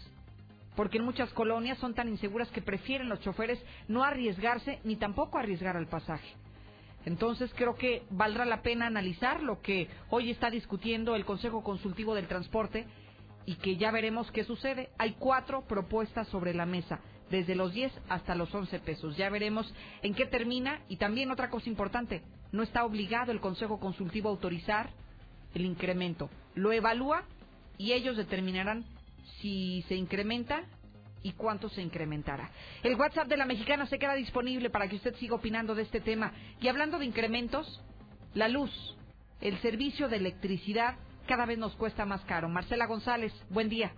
Porque 0.75 0.97
en 0.97 1.05
muchas 1.05 1.31
colonias 1.33 1.77
son 1.79 1.93
tan 1.93 2.07
inseguras 2.07 2.49
que 2.49 2.61
prefieren 2.61 3.09
los 3.09 3.19
choferes 3.21 3.63
no 3.87 4.03
arriesgarse 4.03 4.79
ni 4.83 4.95
tampoco 4.95 5.37
arriesgar 5.37 5.75
al 5.75 5.87
pasaje. 5.87 6.35
Entonces 7.05 7.51
creo 7.55 7.75
que 7.75 8.03
valdrá 8.09 8.45
la 8.45 8.61
pena 8.61 8.85
analizar 8.85 9.41
lo 9.41 9.61
que 9.61 9.87
hoy 10.09 10.29
está 10.29 10.49
discutiendo 10.49 11.15
el 11.15 11.25
Consejo 11.25 11.63
Consultivo 11.63 12.13
del 12.13 12.27
Transporte 12.27 12.85
y 13.47 13.55
que 13.55 13.77
ya 13.77 13.89
veremos 13.91 14.29
qué 14.31 14.43
sucede. 14.43 14.89
Hay 14.99 15.15
cuatro 15.17 15.65
propuestas 15.67 16.27
sobre 16.27 16.53
la 16.53 16.65
mesa, 16.65 16.99
desde 17.31 17.55
los 17.55 17.73
10 17.73 17.91
hasta 18.09 18.35
los 18.35 18.53
11 18.53 18.79
pesos. 18.81 19.15
Ya 19.15 19.29
veremos 19.29 19.73
en 20.03 20.13
qué 20.13 20.25
termina 20.25 20.81
y 20.89 20.97
también 20.97 21.31
otra 21.31 21.49
cosa 21.49 21.69
importante, 21.69 22.21
no 22.51 22.61
está 22.61 22.83
obligado 22.83 23.31
el 23.31 23.39
Consejo 23.39 23.79
Consultivo 23.79 24.27
a 24.27 24.33
autorizar 24.33 24.89
el 25.55 25.65
incremento. 25.65 26.29
Lo 26.55 26.73
evalúa 26.73 27.23
y 27.77 27.93
ellos 27.93 28.17
determinarán 28.17 28.85
si 29.39 29.83
se 29.87 29.95
incrementa 29.95 30.63
y 31.23 31.31
cuánto 31.31 31.69
se 31.69 31.81
incrementará. 31.81 32.51
El 32.83 32.95
WhatsApp 32.95 33.29
de 33.29 33.37
la 33.37 33.45
mexicana 33.45 33.85
se 33.85 33.97
queda 33.97 34.15
disponible 34.15 34.69
para 34.69 34.89
que 34.89 34.97
usted 34.97 35.15
siga 35.15 35.35
opinando 35.35 35.73
de 35.73 35.83
este 35.83 36.01
tema. 36.01 36.33
Y 36.59 36.67
hablando 36.67 36.99
de 36.99 37.05
incrementos, 37.05 37.81
la 38.33 38.49
luz, 38.49 38.71
el 39.39 39.57
servicio 39.61 40.09
de 40.09 40.17
electricidad 40.17 40.97
cada 41.27 41.45
vez 41.45 41.59
nos 41.59 41.75
cuesta 41.75 42.05
más 42.05 42.25
caro. 42.25 42.49
Marcela 42.49 42.87
González, 42.87 43.31
buen 43.49 43.69
día. 43.69 43.91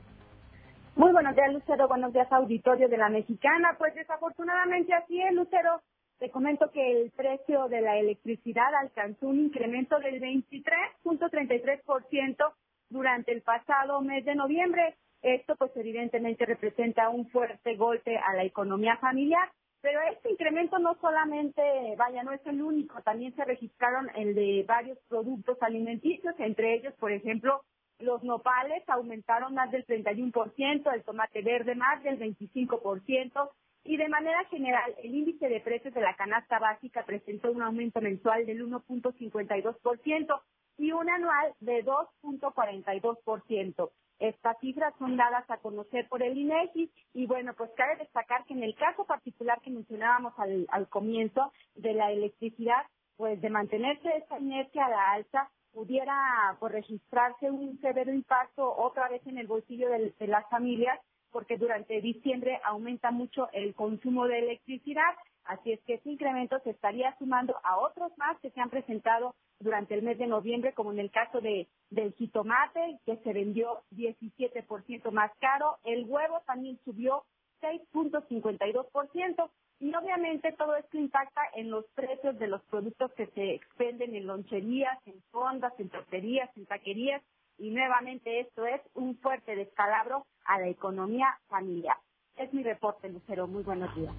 Muy 0.95 1.11
buenos 1.13 1.35
días, 1.35 1.53
Lucero. 1.53 1.87
Buenos 1.87 2.11
días, 2.11 2.27
auditorio 2.31 2.89
de 2.89 2.97
la 2.97 3.07
mexicana. 3.07 3.75
Pues 3.77 3.95
desafortunadamente 3.95 4.93
así 4.93 5.21
es, 5.21 5.33
Lucero. 5.33 5.81
Te 6.17 6.29
comento 6.29 6.69
que 6.71 6.91
el 6.91 7.11
precio 7.11 7.69
de 7.69 7.79
la 7.79 7.97
electricidad 7.97 8.75
alcanzó 8.75 9.27
un 9.27 9.39
incremento 9.39 9.97
del 9.99 10.19
23.33% 10.19 12.53
durante 12.89 13.31
el 13.31 13.41
pasado 13.41 14.01
mes 14.01 14.25
de 14.25 14.35
noviembre. 14.35 14.97
Esto 15.21 15.55
pues 15.55 15.71
evidentemente 15.77 16.45
representa 16.45 17.07
un 17.09 17.29
fuerte 17.29 17.77
golpe 17.77 18.17
a 18.17 18.33
la 18.35 18.43
economía 18.43 18.97
familiar, 18.97 19.49
pero 19.81 20.01
este 20.11 20.31
incremento 20.31 20.77
no 20.79 20.95
solamente, 20.99 21.61
vaya, 21.97 22.23
no 22.23 22.33
es 22.33 22.45
el 22.45 22.61
único, 22.61 23.01
también 23.01 23.35
se 23.35 23.45
registraron 23.45 24.09
el 24.15 24.35
de 24.35 24.65
varios 24.67 24.97
productos 25.07 25.57
alimenticios, 25.61 26.35
entre 26.39 26.75
ellos, 26.75 26.93
por 26.99 27.11
ejemplo, 27.11 27.63
los 27.99 28.23
nopales 28.23 28.83
aumentaron 28.87 29.53
más 29.53 29.71
del 29.71 29.85
31%, 29.85 30.93
el 30.93 31.03
tomate 31.03 31.41
verde 31.41 31.75
más 31.75 32.01
del 32.03 32.19
25%, 32.19 33.49
y 33.83 33.97
de 33.97 34.09
manera 34.09 34.43
general, 34.45 34.95
el 35.01 35.15
índice 35.15 35.47
de 35.47 35.61
precios 35.61 35.93
de 35.93 36.01
la 36.01 36.15
canasta 36.15 36.59
básica 36.59 37.05
presentó 37.05 37.51
un 37.51 37.61
aumento 37.61 38.01
mensual 38.01 38.45
del 38.45 38.67
1.52% 38.67 40.41
y 40.77 40.91
un 40.91 41.09
anual 41.09 41.53
de 41.59 41.85
2.42%. 41.85 43.91
Estas 44.19 44.57
cifras 44.59 44.93
son 44.99 45.17
dadas 45.17 45.49
a 45.49 45.57
conocer 45.57 46.07
por 46.09 46.21
el 46.23 46.37
INEGI 46.37 46.91
y 47.13 47.25
bueno, 47.25 47.53
pues 47.57 47.71
cabe 47.75 47.95
destacar 47.97 48.45
que 48.45 48.53
en 48.53 48.63
el 48.63 48.75
caso 48.75 49.05
particular 49.05 49.61
que 49.61 49.71
mencionábamos 49.71 50.33
al, 50.37 50.67
al 50.69 50.89
comienzo 50.89 51.51
de 51.75 51.93
la 51.93 52.11
electricidad, 52.11 52.85
pues 53.17 53.41
de 53.41 53.49
mantenerse 53.49 54.09
esa 54.17 54.39
inercia 54.39 54.85
a 54.85 54.89
la 54.89 55.11
alza, 55.11 55.49
pudiera 55.73 56.57
pues, 56.59 56.73
registrarse 56.73 57.49
un 57.49 57.79
severo 57.79 58.13
impacto 58.13 58.75
otra 58.75 59.07
vez 59.09 59.25
en 59.27 59.37
el 59.37 59.47
bolsillo 59.47 59.89
de, 59.89 60.13
de 60.19 60.27
las 60.27 60.47
familias 60.49 60.99
porque 61.31 61.57
durante 61.57 62.01
diciembre 62.01 62.59
aumenta 62.63 63.11
mucho 63.11 63.49
el 63.53 63.75
consumo 63.75 64.25
de 64.27 64.39
electricidad, 64.39 65.15
así 65.45 65.71
es 65.71 65.79
que 65.83 65.95
ese 65.95 66.09
incremento 66.09 66.59
se 66.61 66.71
estaría 66.71 67.15
sumando 67.17 67.55
a 67.63 67.77
otros 67.77 68.11
más 68.17 68.39
que 68.39 68.51
se 68.51 68.59
han 68.59 68.69
presentado 68.69 69.35
durante 69.59 69.93
el 69.93 70.03
mes 70.03 70.17
de 70.17 70.27
noviembre, 70.27 70.73
como 70.73 70.91
en 70.91 70.99
el 70.99 71.11
caso 71.11 71.41
de 71.41 71.67
del 71.89 72.13
jitomate, 72.13 72.99
que 73.05 73.17
se 73.17 73.33
vendió 73.33 73.81
17% 73.91 75.11
más 75.11 75.31
caro, 75.39 75.77
el 75.83 76.05
huevo 76.07 76.41
también 76.45 76.79
subió 76.85 77.23
6.52%, 77.61 79.49
y 79.79 79.95
obviamente 79.95 80.51
todo 80.53 80.75
esto 80.75 80.97
impacta 80.97 81.41
en 81.55 81.71
los 81.71 81.85
precios 81.95 82.37
de 82.37 82.47
los 82.47 82.61
productos 82.63 83.11
que 83.13 83.27
se 83.27 83.55
expenden 83.55 84.15
en 84.15 84.27
loncherías, 84.27 84.99
en 85.07 85.21
fondas, 85.31 85.73
en 85.79 85.89
torterías, 85.89 86.49
en 86.55 86.65
taquerías, 86.65 87.23
y 87.57 87.71
nuevamente 87.71 88.41
esto 88.41 88.65
es 88.65 88.81
un 88.93 89.17
fuerte 89.17 89.55
descalabro 89.55 90.25
a 90.45 90.59
la 90.59 90.67
economía 90.67 91.39
familiar. 91.47 91.97
Es 92.37 92.53
mi 92.53 92.63
reporte, 92.63 93.09
Lucero. 93.09 93.47
Muy 93.47 93.63
buenos 93.63 93.93
días. 93.95 94.13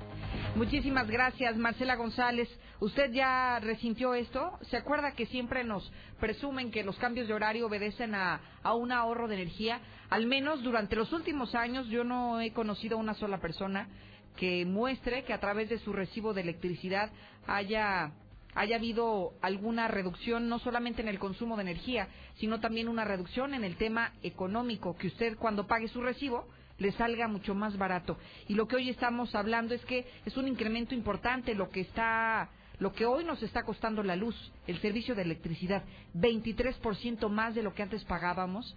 Muchísimas 0.57 1.09
gracias, 1.09 1.57
Marcela 1.57 1.95
González. 1.95 2.49
¿Usted 2.81 3.13
ya 3.13 3.61
resintió 3.61 4.15
esto? 4.15 4.59
¿Se 4.63 4.77
acuerda 4.77 5.13
que 5.13 5.27
siempre 5.27 5.63
nos 5.63 5.91
presumen 6.19 6.71
que 6.73 6.83
los 6.83 6.97
cambios 6.97 7.29
de 7.29 7.35
horario 7.35 7.67
obedecen 7.67 8.15
a, 8.15 8.41
a, 8.63 8.75
un 8.75 8.91
ahorro 8.91 9.29
de 9.29 9.37
energía? 9.37 9.81
Al 10.11 10.27
menos 10.27 10.63
durante 10.63 10.97
los 10.97 11.13
últimos 11.13 11.55
años 11.55 11.87
yo 11.89 12.03
no 12.03 12.41
he 12.41 12.53
conocido 12.53 12.97
a 12.97 13.01
una 13.01 13.15
sola 13.15 13.39
persona 13.39 13.89
que 14.37 14.67
muestre 14.67 15.25
que 15.25 15.33
a 15.33 15.41
través 15.41 15.69
de 15.69 15.79
su 15.79 15.93
recibo 15.93 16.35
de 16.35 16.43
electricidad 16.43 17.11
haya 17.47 18.13
haya 18.55 18.77
habido 18.77 19.33
alguna 19.43 19.87
reducción 19.87 20.49
no 20.49 20.59
solamente 20.59 21.03
en 21.03 21.09
el 21.09 21.21
consumo 21.21 21.55
de 21.55 21.63
energía, 21.63 22.09
sino 22.35 22.59
también 22.59 22.89
una 22.89 23.05
reducción 23.05 23.55
en 23.55 23.63
el 23.63 23.77
tema 23.77 24.13
económico, 24.25 24.97
que 24.97 25.07
usted 25.07 25.37
cuando 25.39 25.69
pague 25.69 25.87
su 25.87 26.03
recibo 26.03 26.49
le 26.81 26.91
salga 26.93 27.29
mucho 27.29 27.55
más 27.55 27.79
barato. 27.79 28.19
Y 28.49 28.55
lo 28.55 28.67
que 28.67 28.75
hoy 28.75 28.91
estamos 28.91 29.35
hablando 29.37 29.75
es 29.75 29.85
que 29.85 30.05
es 30.27 30.37
un 30.37 30.49
incremento 30.49 30.95
importante 30.95 31.55
lo 31.55 31.71
que 31.71 31.83
está 31.83 32.51
lo 32.81 32.95
que 32.95 33.05
hoy 33.05 33.25
nos 33.25 33.43
está 33.43 33.63
costando 33.63 34.03
la 34.03 34.17
luz, 34.17 34.35
el 34.67 34.81
servicio 34.81 35.15
de 35.15 35.21
electricidad, 35.21 35.85
23% 36.15 37.29
más 37.29 37.55
de 37.55 37.63
lo 37.63 37.75
que 37.75 37.83
antes 37.83 38.03
pagábamos 38.05 38.75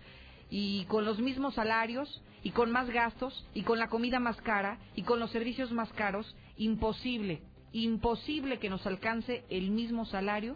y 0.50 0.84
con 0.86 1.06
los 1.06 1.20
mismos 1.20 1.54
salarios 1.56 2.22
y 2.44 2.52
con 2.52 2.70
más 2.70 2.90
gastos 2.90 3.48
y 3.54 3.64
con 3.64 3.80
la 3.80 3.88
comida 3.88 4.20
más 4.20 4.36
cara 4.42 4.78
y 4.94 5.04
con 5.04 5.22
los 5.22 5.32
servicios 5.32 5.72
más 5.72 5.92
caros, 5.94 6.36
imposible 6.58 7.42
imposible 7.74 8.60
que 8.60 8.70
nos 8.70 8.86
alcance 8.86 9.44
el 9.50 9.72
mismo 9.72 10.06
salario 10.06 10.56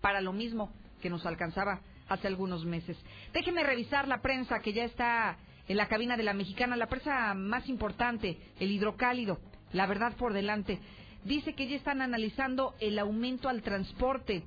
para 0.00 0.20
lo 0.20 0.32
mismo 0.32 0.70
que 1.00 1.08
nos 1.08 1.24
alcanzaba 1.24 1.80
hace 2.08 2.26
algunos 2.26 2.64
meses. 2.66 2.98
Déjeme 3.32 3.62
revisar 3.62 4.06
la 4.06 4.20
prensa 4.20 4.58
que 4.58 4.72
ya 4.72 4.84
está 4.84 5.38
en 5.68 5.76
la 5.76 5.88
cabina 5.88 6.16
de 6.16 6.22
la 6.22 6.34
mexicana, 6.34 6.76
la 6.76 6.88
prensa 6.88 7.34
más 7.34 7.68
importante, 7.68 8.38
el 8.60 8.70
hidrocálido, 8.70 9.38
la 9.72 9.86
verdad 9.86 10.16
por 10.16 10.32
delante. 10.32 10.78
Dice 11.24 11.54
que 11.54 11.68
ya 11.68 11.76
están 11.76 12.02
analizando 12.02 12.74
el 12.80 12.98
aumento 12.98 13.48
al 13.48 13.62
transporte. 13.62 14.44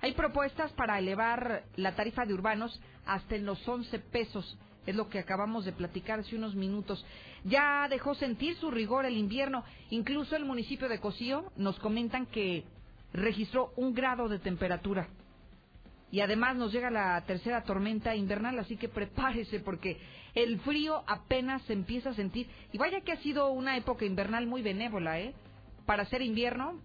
Hay 0.00 0.12
propuestas 0.12 0.72
para 0.72 0.98
elevar 0.98 1.64
la 1.76 1.94
tarifa 1.94 2.24
de 2.24 2.34
urbanos 2.34 2.80
hasta 3.06 3.36
en 3.36 3.44
los 3.44 3.66
11 3.66 3.98
pesos 3.98 4.58
es 4.86 4.94
lo 4.94 5.08
que 5.08 5.18
acabamos 5.18 5.64
de 5.64 5.72
platicar 5.72 6.20
hace 6.20 6.36
unos 6.36 6.54
minutos. 6.54 7.04
Ya 7.44 7.86
dejó 7.88 8.14
sentir 8.14 8.56
su 8.56 8.70
rigor 8.70 9.06
el 9.06 9.16
invierno. 9.16 9.64
Incluso 9.90 10.36
el 10.36 10.44
municipio 10.44 10.88
de 10.88 11.00
Cocío 11.00 11.50
nos 11.56 11.78
comentan 11.78 12.26
que 12.26 12.64
registró 13.12 13.72
un 13.76 13.94
grado 13.94 14.28
de 14.28 14.38
temperatura. 14.38 15.08
Y 16.10 16.20
además 16.20 16.56
nos 16.56 16.72
llega 16.72 16.90
la 16.90 17.20
tercera 17.24 17.64
tormenta 17.64 18.14
invernal, 18.14 18.58
así 18.58 18.76
que 18.76 18.88
prepárese 18.88 19.60
porque 19.60 19.98
el 20.34 20.58
frío 20.60 21.04
apenas 21.06 21.62
se 21.62 21.72
empieza 21.72 22.10
a 22.10 22.14
sentir. 22.14 22.48
Y 22.72 22.78
vaya 22.78 23.00
que 23.00 23.12
ha 23.12 23.18
sido 23.18 23.50
una 23.50 23.76
época 23.76 24.04
invernal 24.04 24.46
muy 24.46 24.62
benévola, 24.62 25.20
¿eh? 25.20 25.34
Para 25.86 26.04
ser 26.06 26.22
invierno, 26.22 26.80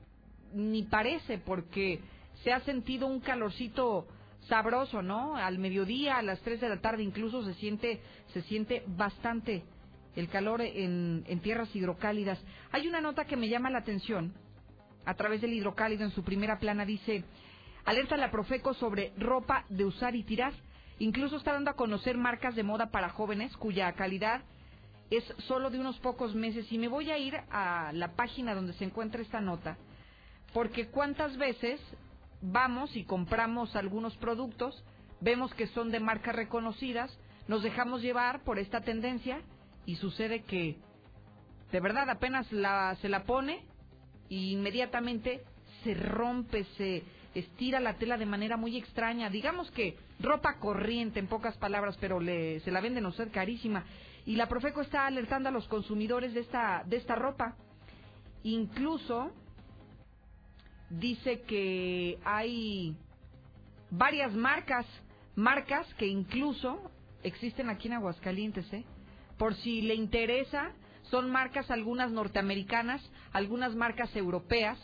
ni 0.53 0.83
parece, 0.83 1.37
porque 1.37 1.99
se 2.43 2.51
ha 2.51 2.59
sentido 2.61 3.07
un 3.07 3.19
calorcito 3.19 4.07
sabroso, 4.47 5.01
¿no? 5.01 5.35
Al 5.35 5.57
mediodía, 5.59 6.17
a 6.17 6.21
las 6.21 6.39
3 6.41 6.61
de 6.61 6.69
la 6.69 6.81
tarde 6.81 7.03
incluso 7.03 7.43
se 7.43 7.53
siente, 7.55 8.01
se 8.33 8.41
siente 8.43 8.83
bastante 8.87 9.63
el 10.15 10.27
calor 10.29 10.61
en, 10.61 11.23
en 11.27 11.39
tierras 11.39 11.73
hidrocálidas. 11.75 12.39
Hay 12.71 12.87
una 12.87 13.01
nota 13.01 13.25
que 13.25 13.37
me 13.37 13.49
llama 13.49 13.69
la 13.69 13.79
atención. 13.79 14.33
A 15.05 15.13
través 15.15 15.41
del 15.41 15.53
hidrocálido 15.53 16.03
en 16.03 16.11
su 16.11 16.23
primera 16.23 16.59
plana 16.59 16.85
dice, 16.85 17.23
alerta 17.85 18.17
la 18.17 18.31
Profeco 18.31 18.73
sobre 18.73 19.13
ropa 19.17 19.65
de 19.69 19.85
usar 19.85 20.15
y 20.15 20.23
tirar. 20.23 20.53
Incluso 20.99 21.37
está 21.37 21.53
dando 21.53 21.71
a 21.71 21.75
conocer 21.75 22.17
marcas 22.17 22.55
de 22.55 22.63
moda 22.63 22.91
para 22.91 23.09
jóvenes 23.09 23.55
cuya 23.57 23.91
calidad 23.93 24.41
es 25.09 25.23
solo 25.47 25.69
de 25.69 25.79
unos 25.79 25.97
pocos 25.99 26.35
meses. 26.35 26.71
Y 26.71 26.77
me 26.77 26.87
voy 26.87 27.09
a 27.09 27.17
ir 27.17 27.35
a 27.49 27.91
la 27.93 28.09
página 28.15 28.53
donde 28.53 28.73
se 28.73 28.83
encuentra 28.83 29.21
esta 29.21 29.41
nota, 29.41 29.77
porque 30.53 30.87
cuántas 30.87 31.37
veces 31.37 31.79
vamos 32.41 32.95
y 32.95 33.03
compramos 33.05 33.75
algunos 33.75 34.15
productos, 34.17 34.83
vemos 35.21 35.53
que 35.53 35.67
son 35.67 35.91
de 35.91 35.99
marcas 35.99 36.35
reconocidas, 36.35 37.17
nos 37.47 37.63
dejamos 37.63 38.01
llevar 38.01 38.43
por 38.43 38.59
esta 38.59 38.81
tendencia 38.81 39.41
y 39.85 39.95
sucede 39.95 40.43
que 40.43 40.77
de 41.71 41.79
verdad 41.79 42.09
apenas 42.09 42.51
la, 42.51 42.95
se 43.01 43.09
la 43.09 43.23
pone 43.23 43.63
e 44.29 44.35
inmediatamente 44.35 45.43
se 45.83 45.93
rompe, 45.93 46.65
se 46.77 47.03
estira 47.33 47.79
la 47.79 47.95
tela 47.95 48.17
de 48.17 48.25
manera 48.25 48.57
muy 48.57 48.77
extraña. 48.77 49.29
Digamos 49.29 49.69
que 49.71 49.97
ropa 50.19 50.57
corriente, 50.59 51.19
en 51.19 51.27
pocas 51.27 51.57
palabras, 51.57 51.97
pero 51.99 52.19
le, 52.19 52.59
se 52.61 52.71
la 52.71 52.81
venden 52.81 53.05
a 53.05 53.09
usted 53.09 53.31
carísima. 53.31 53.85
Y 54.25 54.35
la 54.35 54.47
Profeco 54.47 54.81
está 54.81 55.05
alertando 55.05 55.49
a 55.49 55.51
los 55.51 55.67
consumidores 55.67 56.33
de 56.33 56.41
esta, 56.41 56.83
de 56.85 56.97
esta 56.97 57.15
ropa. 57.15 57.55
Incluso 58.43 59.31
dice 60.89 61.41
que 61.41 62.19
hay 62.23 62.95
varias 63.91 64.33
marcas, 64.33 64.85
marcas 65.35 65.91
que 65.95 66.07
incluso 66.07 66.91
existen 67.23 67.69
aquí 67.69 67.87
en 67.87 67.93
Aguascalientes, 67.95 68.71
¿eh? 68.73 68.85
Por 69.37 69.55
si 69.55 69.81
le 69.81 69.95
interesa, 69.95 70.71
son 71.03 71.31
marcas 71.31 71.71
algunas 71.71 72.11
norteamericanas, 72.11 73.01
algunas 73.31 73.73
marcas 73.75 74.13
europeas 74.15 74.77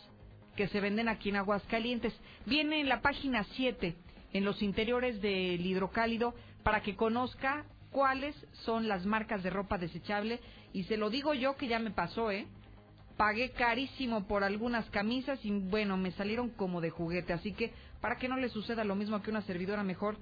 que 0.56 0.68
se 0.68 0.80
venden 0.80 1.08
aquí 1.08 1.28
en 1.28 1.36
Aguascalientes. 1.36 2.14
Viene 2.46 2.80
en 2.80 2.88
la 2.88 3.02
página 3.02 3.44
7, 3.54 3.94
en 4.32 4.44
los 4.44 4.62
interiores 4.62 5.20
del 5.20 5.64
hidrocálido, 5.64 6.34
para 6.62 6.82
que 6.82 6.96
conozca 6.96 7.64
cuáles 7.90 8.34
son 8.64 8.88
las 8.88 9.06
marcas 9.06 9.42
de 9.42 9.50
ropa 9.50 9.78
desechable. 9.78 10.40
Y 10.72 10.84
se 10.84 10.96
lo 10.96 11.10
digo 11.10 11.34
yo 11.34 11.56
que 11.56 11.68
ya 11.68 11.78
me 11.78 11.90
pasó, 11.90 12.30
¿eh? 12.30 12.46
pagué 13.16 13.50
carísimo 13.50 14.26
por 14.26 14.44
algunas 14.44 14.84
camisas 14.90 15.42
y 15.42 15.50
bueno, 15.50 15.96
me 15.96 16.10
salieron 16.12 16.50
como 16.50 16.80
de 16.80 16.90
juguete. 16.90 17.32
Así 17.32 17.52
que 17.52 17.72
para 18.00 18.16
que 18.16 18.28
no 18.28 18.36
le 18.36 18.48
suceda 18.48 18.84
lo 18.84 18.94
mismo 18.94 19.22
que 19.22 19.30
una 19.30 19.42
servidora, 19.42 19.82
mejor 19.82 20.16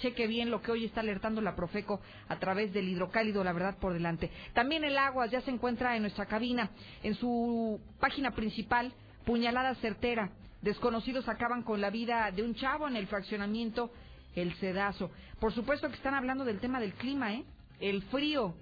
cheque 0.00 0.26
bien 0.26 0.50
lo 0.50 0.62
que 0.62 0.70
hoy 0.70 0.84
está 0.84 1.00
alertando 1.00 1.40
la 1.40 1.56
Profeco 1.56 2.00
a 2.28 2.38
través 2.38 2.72
del 2.72 2.88
hidrocálido, 2.88 3.42
la 3.44 3.52
verdad 3.52 3.78
por 3.78 3.92
delante. 3.92 4.30
También 4.52 4.84
el 4.84 4.96
agua 4.96 5.26
ya 5.26 5.40
se 5.40 5.50
encuentra 5.50 5.96
en 5.96 6.02
nuestra 6.02 6.26
cabina, 6.26 6.70
en 7.02 7.14
su 7.14 7.80
página 7.98 8.32
principal, 8.32 8.92
puñalada 9.24 9.74
certera. 9.76 10.30
Desconocidos 10.62 11.28
acaban 11.28 11.62
con 11.62 11.80
la 11.80 11.90
vida 11.90 12.30
de 12.30 12.42
un 12.42 12.54
chavo 12.54 12.86
en 12.86 12.96
el 12.96 13.06
fraccionamiento 13.06 13.90
El 14.34 14.52
Cedazo. 14.54 15.10
Por 15.38 15.52
supuesto 15.52 15.88
que 15.88 15.96
están 15.96 16.14
hablando 16.14 16.44
del 16.44 16.60
tema 16.60 16.80
del 16.80 16.92
clima, 16.94 17.34
¿eh? 17.34 17.44
El 17.80 18.02
frío, 18.04 18.54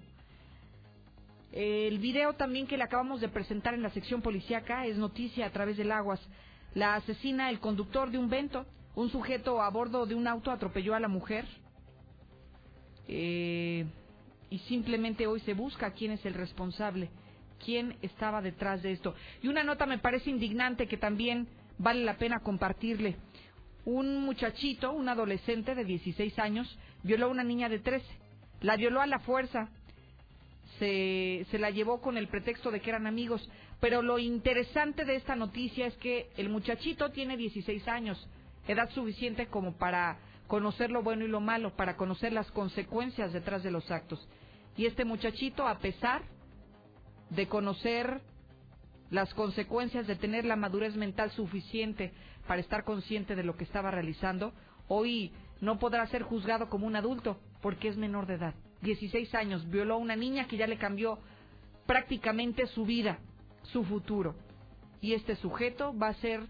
el 1.53 1.99
video 1.99 2.35
también 2.35 2.67
que 2.67 2.77
le 2.77 2.85
acabamos 2.85 3.21
de 3.21 3.29
presentar 3.29 3.75
en 3.75 3.83
la 3.83 3.91
sección 3.91 4.21
policíaca 4.21 4.87
es 4.87 4.97
noticia 4.97 5.47
a 5.47 5.51
través 5.51 5.77
del 5.77 5.91
Aguas. 5.91 6.21
La 6.75 6.95
asesina 6.95 7.51
el 7.51 7.59
conductor 7.59 8.11
de 8.11 8.19
un 8.19 8.29
vento. 8.29 8.67
Un 8.95 9.11
sujeto 9.11 9.63
a 9.63 9.71
bordo 9.71 10.07
de 10.07 10.15
un 10.15 10.27
auto 10.27 10.51
atropelló 10.51 10.95
a 10.95 11.01
la 11.01 11.09
mujer. 11.09 11.47
Eh, 13.07 13.87
y 14.51 14.59
simplemente 14.61 15.27
hoy 15.27 15.41
se 15.41 15.55
busca 15.55 15.93
quién 15.93 16.13
es 16.13 16.25
el 16.27 16.35
responsable, 16.35 17.11
quién 17.65 17.97
estaba 18.03 18.43
detrás 18.43 18.83
de 18.83 18.93
esto. 18.93 19.15
Y 19.43 19.49
una 19.49 19.65
nota 19.65 19.87
me 19.87 19.99
parece 19.99 20.31
indignante 20.31 20.87
que 20.87 20.97
también 20.97 21.49
vale 21.79 22.05
la 22.05 22.17
pena 22.17 22.41
compartirle. 22.41 23.17
Un 23.85 24.23
muchachito, 24.23 24.93
un 24.93 25.09
adolescente 25.09 25.75
de 25.75 25.85
16 25.85 26.39
años, 26.39 26.79
violó 27.03 27.27
a 27.27 27.31
una 27.31 27.45
niña 27.45 27.69
de 27.69 27.79
13. 27.79 28.07
La 28.61 28.77
violó 28.77 29.01
a 29.01 29.07
la 29.07 29.21
fuerza. 29.21 29.69
Se, 30.79 31.47
se 31.51 31.59
la 31.59 31.71
llevó 31.71 32.01
con 32.01 32.17
el 32.17 32.29
pretexto 32.29 32.71
de 32.71 32.81
que 32.81 32.91
eran 32.91 33.07
amigos. 33.07 33.49
Pero 33.81 34.03
lo 34.03 34.19
interesante 34.19 35.05
de 35.05 35.17
esta 35.17 35.37
noticia 35.37 35.87
es 35.87 35.97
que 35.97 36.31
el 36.37 36.49
muchachito 36.49 37.11
tiene 37.11 37.37
16 37.37 37.87
años, 37.89 38.29
edad 38.67 38.91
suficiente 38.91 39.47
como 39.47 39.77
para 39.79 40.19
conocer 40.49 40.91
lo 40.91 41.03
bueno 41.03 41.25
y 41.25 41.29
lo 41.29 41.41
malo, 41.41 41.77
para 41.77 41.97
conocer 41.97 42.33
las 42.33 42.51
consecuencias 42.51 43.33
detrás 43.33 43.63
de 43.63 43.71
los 43.71 43.89
actos. 43.91 44.27
Y 44.77 44.87
este 44.87 45.05
muchachito, 45.05 45.67
a 45.69 45.79
pesar 45.79 46.23
de 47.31 47.49
conocer 47.49 48.21
las 49.11 49.33
consecuencias 49.35 50.07
de 50.07 50.17
tener 50.17 50.45
la 50.45 50.57
madurez 50.57 50.95
mental 50.97 51.31
suficiente 51.31 52.13
para 52.47 52.61
estar 52.61 52.85
consciente 52.85 53.35
de 53.35 53.45
lo 53.45 53.57
que 53.57 53.65
estaba 53.65 53.91
realizando, 53.91 54.53
hoy 54.87 55.33
no 55.61 55.79
podrá 55.79 56.07
ser 56.09 56.23
juzgado 56.23 56.69
como 56.69 56.87
un 56.87 56.97
adulto 56.97 57.39
porque 57.63 57.89
es 57.89 57.97
menor 57.97 58.27
de 58.27 58.35
edad. 58.35 58.55
16 58.83 59.35
años, 59.35 59.69
violó 59.71 59.95
a 59.95 59.99
una 59.99 60.17
niña 60.17 60.47
que 60.47 60.57
ya 60.57 60.67
le 60.67 60.79
cambió 60.79 61.19
prácticamente 61.87 62.67
su 62.67 62.85
vida, 62.85 63.19
su 63.63 63.85
futuro. 63.85 64.35
Y 65.01 65.15
este 65.15 65.37
sujeto 65.37 65.97
va 65.97 66.09
a 66.09 66.15
ser 66.15 66.43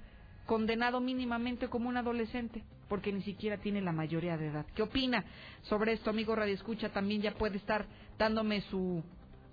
condenado 0.46 1.00
mínimamente 1.00 1.68
como 1.68 1.88
un 1.88 1.96
adolescente 1.96 2.64
porque 2.88 3.12
ni 3.12 3.22
siquiera 3.22 3.58
tiene 3.58 3.82
la 3.82 3.92
mayoría 3.92 4.36
de 4.36 4.48
edad. 4.48 4.66
¿Qué 4.74 4.82
opina 4.82 5.24
sobre 5.62 5.92
esto, 5.92 6.10
amigo 6.10 6.34
Radio 6.34 6.54
Escucha? 6.54 6.88
También 6.88 7.20
ya 7.20 7.34
puede 7.34 7.58
estar 7.58 7.86
dándome 8.18 8.62
su, 8.62 9.04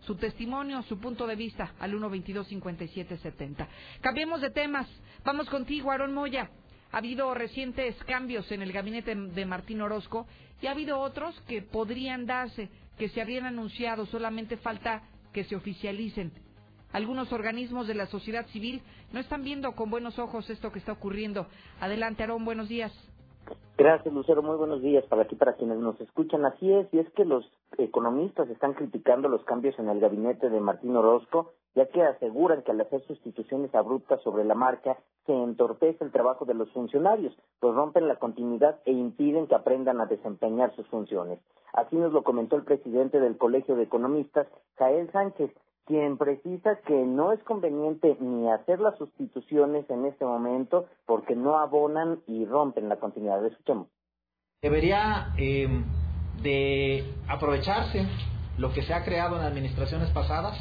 su 0.06 0.15
testimonio, 0.15 0.84
su 0.84 0.99
punto 0.99 1.27
de 1.27 1.36
vista 1.36 1.73
al 1.80 1.94
122-5770. 1.94 3.68
Cambiemos 4.02 4.41
de 4.41 4.52
temas. 4.52 4.88
Vamos 5.23 5.49
contigo, 5.49 5.91
Aarón 5.91 6.14
Moya. 6.14 6.49
Ha 6.91 6.98
habido 6.99 7.34
recientes 7.34 7.95
cambios 8.06 8.52
en 8.52 8.61
el 8.61 8.72
gabinete 8.72 9.15
de 9.15 9.45
Martín 9.45 9.82
Orozco 9.82 10.27
y 10.61 10.68
ha 10.68 10.72
habido 10.72 10.99
otros 10.99 11.40
que 11.48 11.61
podrían 11.61 12.26
darse, 12.26 12.69
que 12.98 13.10
se 13.10 13.22
habrían 13.22 13.45
anunciado, 13.45 14.06
solamente 14.06 14.57
falta 14.57 15.03
que 15.34 15.44
se 15.44 15.56
oficialicen. 15.56 16.32
Algunos 16.94 17.34
organismos 17.34 17.88
de 17.88 17.95
la 17.95 18.06
sociedad 18.07 18.48
civil 18.48 18.82
no 19.11 19.19
están 19.19 19.44
viendo 19.44 19.73
con 19.73 19.90
buenos 19.90 20.18
ojos 20.18 20.49
esto 20.49 20.72
que 20.72 20.80
está 20.80 20.94
ocurriendo. 20.94 21.48
Adelante, 21.82 22.23
Aarón, 22.23 22.45
buenos 22.45 22.69
días. 22.69 22.94
Gracias, 23.77 24.13
Lucero. 24.13 24.41
Muy 24.41 24.55
buenos 24.55 24.81
días 24.81 25.03
para 25.05 25.26
ti, 25.26 25.35
para 25.35 25.53
quienes 25.53 25.77
nos 25.80 25.99
escuchan. 25.99 26.45
Así 26.45 26.72
es, 26.72 26.88
y 26.93 26.99
es 26.99 27.09
que 27.11 27.26
los 27.26 27.45
economistas 27.77 28.49
están 28.49 28.73
criticando 28.73 29.27
los 29.27 29.43
cambios 29.43 29.77
en 29.80 29.89
el 29.89 29.99
gabinete 29.99 30.49
de 30.49 30.61
Martín 30.61 30.95
Orozco, 30.95 31.51
ya 31.76 31.85
que 31.88 32.01
aseguran 32.01 32.61
que 32.63 32.72
al 32.72 32.80
hacer 32.80 33.05
sustituciones 33.05 33.76
abruptas 33.76 34.22
sobre 34.22 34.45
la 34.45 34.55
marca 34.55 34.97
se 35.26 35.34
entorpece 35.34 36.05
el 36.05 36.11
trabajo 36.11 36.45
de 36.45 36.53
los 36.53 36.72
funcionarios, 36.72 37.35
pues 37.59 37.76
rompen 37.76 38.07
la 38.07 38.15
continuidad 38.15 38.80
e 38.85 38.93
impiden 38.93 39.47
que 39.47 39.55
aprendan 39.55 39.99
a 39.99 40.05
desempeñar 40.05 40.73
sus 40.76 40.88
funciones. 40.88 41.39
Así 41.73 41.97
nos 41.97 42.13
lo 42.13 42.23
comentó 42.23 42.55
el 42.55 42.63
presidente 42.63 43.19
del 43.19 43.38
Colegio 43.38 43.76
de 43.76 43.84
Economistas, 43.84 44.47
Jael 44.77 45.11
Sánchez, 45.11 45.51
quien 45.86 46.18
precisa 46.18 46.80
que 46.86 46.94
no 46.94 47.32
es 47.32 47.41
conveniente 47.44 48.18
ni 48.20 48.49
hacer 48.49 48.80
las 48.80 48.98
sustituciones 48.98 49.90
en 49.90 50.06
este 50.06 50.26
momento 50.26 50.86
porque 51.06 51.36
no 51.36 51.60
abonan 51.60 52.20
y 52.28 52.45
rompen 52.45 52.90
la 52.90 52.98
continuidad. 52.98 53.45
Escuchemos. 53.45 53.88
Debería 54.62 55.34
eh, 55.38 55.68
de 56.41 57.14
aprovecharse 57.28 58.07
lo 58.57 58.72
que 58.72 58.84
se 58.84 58.94
ha 58.94 59.03
creado 59.03 59.36
en 59.36 59.44
administraciones 59.44 60.10
pasadas 60.12 60.57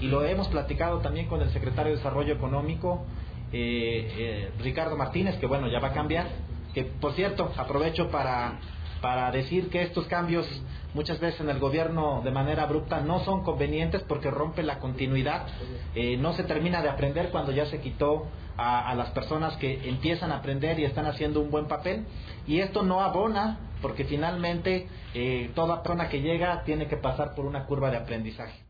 y 0.00 0.06
lo 0.08 0.24
hemos 0.24 0.48
platicado 0.48 1.00
también 1.00 1.28
con 1.28 1.40
el 1.40 1.50
secretario 1.50 1.92
de 1.92 1.98
Desarrollo 1.98 2.34
Económico, 2.34 3.04
eh, 3.52 4.08
eh, 4.18 4.52
Ricardo 4.60 4.96
Martínez, 4.96 5.38
que 5.38 5.46
bueno, 5.46 5.68
ya 5.68 5.78
va 5.78 5.88
a 5.88 5.92
cambiar. 5.92 6.26
Que 6.72 6.84
por 6.84 7.12
cierto, 7.12 7.52
aprovecho 7.56 8.10
para, 8.10 8.58
para 9.04 9.30
decir 9.30 9.68
que 9.68 9.82
estos 9.82 10.06
cambios 10.06 10.46
muchas 10.94 11.20
veces 11.20 11.38
en 11.42 11.50
el 11.50 11.58
gobierno 11.58 12.22
de 12.24 12.30
manera 12.30 12.62
abrupta 12.62 13.02
no 13.02 13.22
son 13.22 13.44
convenientes 13.44 14.00
porque 14.08 14.30
rompe 14.30 14.62
la 14.62 14.78
continuidad, 14.78 15.46
eh, 15.94 16.16
no 16.16 16.32
se 16.32 16.44
termina 16.44 16.80
de 16.80 16.88
aprender 16.88 17.28
cuando 17.28 17.52
ya 17.52 17.66
se 17.66 17.82
quitó 17.82 18.28
a, 18.56 18.94
las 18.94 19.10
personas 19.10 19.58
que 19.58 19.90
empiezan 19.90 20.32
a 20.32 20.36
aprender 20.36 20.80
y 20.80 20.84
están 20.84 21.04
haciendo 21.04 21.40
un 21.42 21.50
buen 21.50 21.66
papel 21.66 22.06
y 22.46 22.60
esto 22.60 22.82
no 22.82 23.02
abona 23.02 23.58
porque 23.82 24.04
finalmente 24.04 24.88
eh, 25.12 25.50
toda 25.54 25.82
persona 25.82 26.08
que 26.08 26.22
llega 26.22 26.62
tiene 26.64 26.86
que 26.86 26.96
pasar 26.96 27.34
por 27.34 27.44
una 27.44 27.66
curva 27.66 27.90
de 27.90 27.98
aprendizaje. 27.98 28.63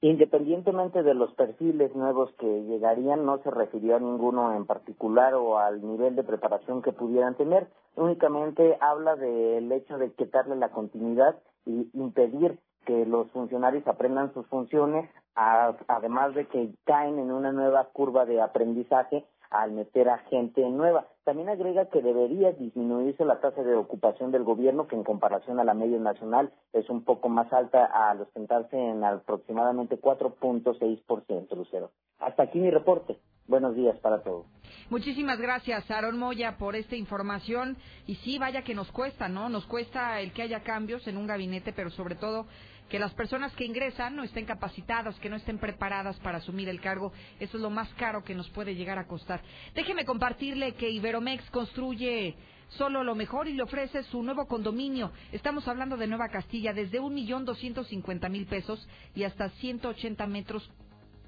Independientemente 0.00 1.02
de 1.02 1.14
los 1.14 1.32
perfiles 1.34 1.94
nuevos 1.96 2.32
que 2.38 2.46
llegarían, 2.46 3.26
no 3.26 3.38
se 3.38 3.50
refirió 3.50 3.96
a 3.96 4.00
ninguno 4.00 4.54
en 4.54 4.64
particular 4.64 5.34
o 5.34 5.58
al 5.58 5.84
nivel 5.84 6.14
de 6.14 6.22
preparación 6.22 6.82
que 6.82 6.92
pudieran 6.92 7.34
tener. 7.34 7.66
Únicamente 7.96 8.78
habla 8.80 9.16
del 9.16 9.72
hecho 9.72 9.98
de 9.98 10.12
quitarle 10.12 10.54
la 10.54 10.70
continuidad 10.70 11.36
y 11.66 11.90
impedir 11.94 12.60
que 12.86 13.06
los 13.06 13.28
funcionarios 13.32 13.86
aprendan 13.88 14.32
sus 14.34 14.46
funciones, 14.46 15.10
además 15.34 16.32
de 16.34 16.46
que 16.46 16.70
caen 16.84 17.18
en 17.18 17.32
una 17.32 17.50
nueva 17.50 17.88
curva 17.92 18.24
de 18.24 18.40
aprendizaje 18.40 19.26
al 19.50 19.72
meter 19.72 20.08
a 20.08 20.18
gente 20.30 20.60
nueva. 20.70 21.06
También 21.24 21.48
agrega 21.48 21.90
que 21.90 22.00
debería 22.00 22.52
disminuirse 22.52 23.24
la 23.24 23.40
tasa 23.40 23.62
de 23.62 23.74
ocupación 23.74 24.32
del 24.32 24.44
gobierno, 24.44 24.86
que 24.86 24.96
en 24.96 25.04
comparación 25.04 25.60
a 25.60 25.64
la 25.64 25.74
media 25.74 25.98
nacional 25.98 26.52
es 26.72 26.88
un 26.88 27.04
poco 27.04 27.28
más 27.28 27.52
alta 27.52 27.84
al 27.84 28.22
ostentarse 28.22 28.76
en 28.76 29.04
aproximadamente 29.04 30.00
4.6%, 30.00 31.56
Lucero. 31.56 31.90
Hasta 32.18 32.44
aquí 32.44 32.58
mi 32.58 32.70
reporte. 32.70 33.18
Buenos 33.46 33.74
días 33.74 33.98
para 34.00 34.22
todos. 34.22 34.46
Muchísimas 34.90 35.40
gracias, 35.40 35.90
Aaron 35.90 36.18
Moya, 36.18 36.56
por 36.58 36.76
esta 36.76 36.96
información. 36.96 37.78
Y 38.06 38.16
sí, 38.16 38.38
vaya 38.38 38.62
que 38.62 38.74
nos 38.74 38.92
cuesta, 38.92 39.28
¿no? 39.28 39.48
Nos 39.48 39.66
cuesta 39.66 40.20
el 40.20 40.32
que 40.32 40.42
haya 40.42 40.62
cambios 40.62 41.06
en 41.06 41.16
un 41.16 41.26
gabinete, 41.26 41.72
pero 41.72 41.88
sobre 41.90 42.14
todo 42.14 42.46
que 42.88 42.98
las 42.98 43.12
personas 43.14 43.54
que 43.54 43.64
ingresan 43.64 44.16
no 44.16 44.22
estén 44.22 44.46
capacitadas, 44.46 45.18
que 45.20 45.28
no 45.28 45.36
estén 45.36 45.58
preparadas 45.58 46.18
para 46.20 46.38
asumir 46.38 46.68
el 46.68 46.80
cargo. 46.80 47.12
Eso 47.38 47.56
es 47.56 47.62
lo 47.62 47.70
más 47.70 47.88
caro 47.94 48.24
que 48.24 48.34
nos 48.34 48.48
puede 48.50 48.74
llegar 48.74 48.98
a 48.98 49.06
costar. 49.06 49.42
Déjeme 49.74 50.04
compartirle 50.04 50.74
que 50.74 50.90
Iberomex 51.08 51.48
construye 51.50 52.34
solo 52.68 53.02
lo 53.02 53.14
mejor 53.14 53.48
y 53.48 53.54
le 53.54 53.62
ofrece 53.62 54.02
su 54.04 54.22
nuevo 54.22 54.46
condominio. 54.46 55.10
Estamos 55.32 55.66
hablando 55.66 55.96
de 55.96 56.06
Nueva 56.06 56.28
Castilla, 56.28 56.74
desde 56.74 57.00
un 57.00 57.14
millón 57.14 57.46
doscientos 57.46 57.88
cincuenta 57.88 58.28
mil 58.28 58.44
pesos 58.44 58.86
y 59.14 59.24
hasta 59.24 59.48
180 59.48 60.26
metros 60.26 60.70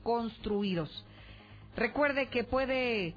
construidos. 0.03 1.07
Recuerde 1.77 2.29
que 2.29 2.45
puede 2.45 3.15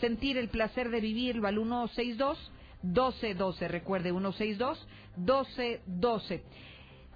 sentir 0.00 0.36
el 0.36 0.48
placer 0.50 0.90
de 0.90 1.00
vivirlo 1.00 1.48
al 1.48 1.54
162 1.54 2.52
1212. 2.82 3.68
Recuerde 3.68 4.10
162 4.10 4.86
1212. 5.16 6.44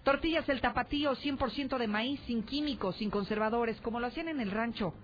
Tortillas 0.03 0.49
El 0.49 0.63
Tapatío, 0.63 1.15
100% 1.15 1.77
de 1.77 1.89
maíz, 1.89 2.21
sin 2.27 2.43
químicos, 2.43 2.97
sin 2.97 3.11
conservadores, 3.11 3.79
como 3.83 4.01
lo 4.01 4.07
hacían 4.07 4.29
en 4.29 4.41
el 4.41 4.51
rancho. 4.51 4.95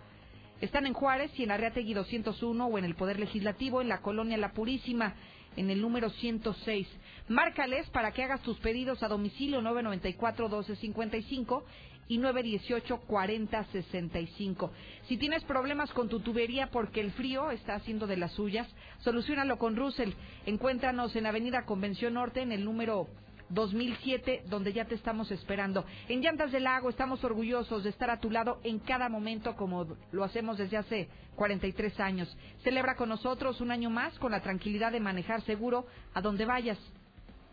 Están 0.64 0.86
en 0.86 0.94
Juárez 0.94 1.30
y 1.38 1.42
en 1.42 1.50
Arriategui 1.50 1.92
201 1.92 2.66
o 2.66 2.78
en 2.78 2.86
el 2.86 2.94
Poder 2.94 3.20
Legislativo, 3.20 3.82
en 3.82 3.90
la 3.90 4.00
colonia 4.00 4.38
La 4.38 4.54
Purísima, 4.54 5.14
en 5.58 5.68
el 5.68 5.82
número 5.82 6.08
106. 6.08 6.88
Márcales 7.28 7.90
para 7.90 8.12
que 8.12 8.22
hagas 8.22 8.40
tus 8.40 8.56
pedidos 8.60 9.02
a 9.02 9.08
domicilio 9.08 9.60
994-1255 9.60 11.64
y 12.08 12.18
918-4065. 12.18 14.70
Si 15.06 15.18
tienes 15.18 15.44
problemas 15.44 15.92
con 15.92 16.08
tu 16.08 16.20
tubería 16.20 16.70
porque 16.70 17.02
el 17.02 17.12
frío 17.12 17.50
está 17.50 17.74
haciendo 17.74 18.06
de 18.06 18.16
las 18.16 18.32
suyas, 18.32 18.66
solucionalo 19.00 19.58
con 19.58 19.76
Russell. 19.76 20.12
Encuéntranos 20.46 21.14
en 21.14 21.26
Avenida 21.26 21.66
Convención 21.66 22.14
Norte 22.14 22.40
en 22.40 22.52
el 22.52 22.64
número 22.64 23.06
2007, 23.50 24.44
donde 24.46 24.72
ya 24.72 24.84
te 24.84 24.94
estamos 24.94 25.30
esperando. 25.30 25.84
En 26.08 26.20
Llantas 26.20 26.52
del 26.52 26.64
Lago 26.64 26.88
estamos 26.88 27.22
orgullosos 27.24 27.84
de 27.84 27.90
estar 27.90 28.10
a 28.10 28.20
tu 28.20 28.30
lado 28.30 28.60
en 28.64 28.78
cada 28.78 29.08
momento 29.08 29.56
como 29.56 29.96
lo 30.12 30.24
hacemos 30.24 30.58
desde 30.58 30.76
hace 30.76 31.08
43 31.36 32.00
años. 32.00 32.36
Celebra 32.62 32.96
con 32.96 33.08
nosotros 33.08 33.60
un 33.60 33.70
año 33.70 33.90
más 33.90 34.18
con 34.18 34.32
la 34.32 34.40
tranquilidad 34.40 34.92
de 34.92 35.00
manejar 35.00 35.42
seguro 35.42 35.86
a 36.14 36.20
donde 36.20 36.44
vayas. 36.44 36.78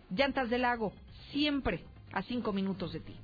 Llantas 0.10 0.50
del 0.50 0.64
Lago, 0.64 0.94
siempre 1.32 1.84
a 2.14 2.22
cinco 2.24 2.52
minutos 2.52 2.94
de 2.94 3.00
ti. 3.00 3.16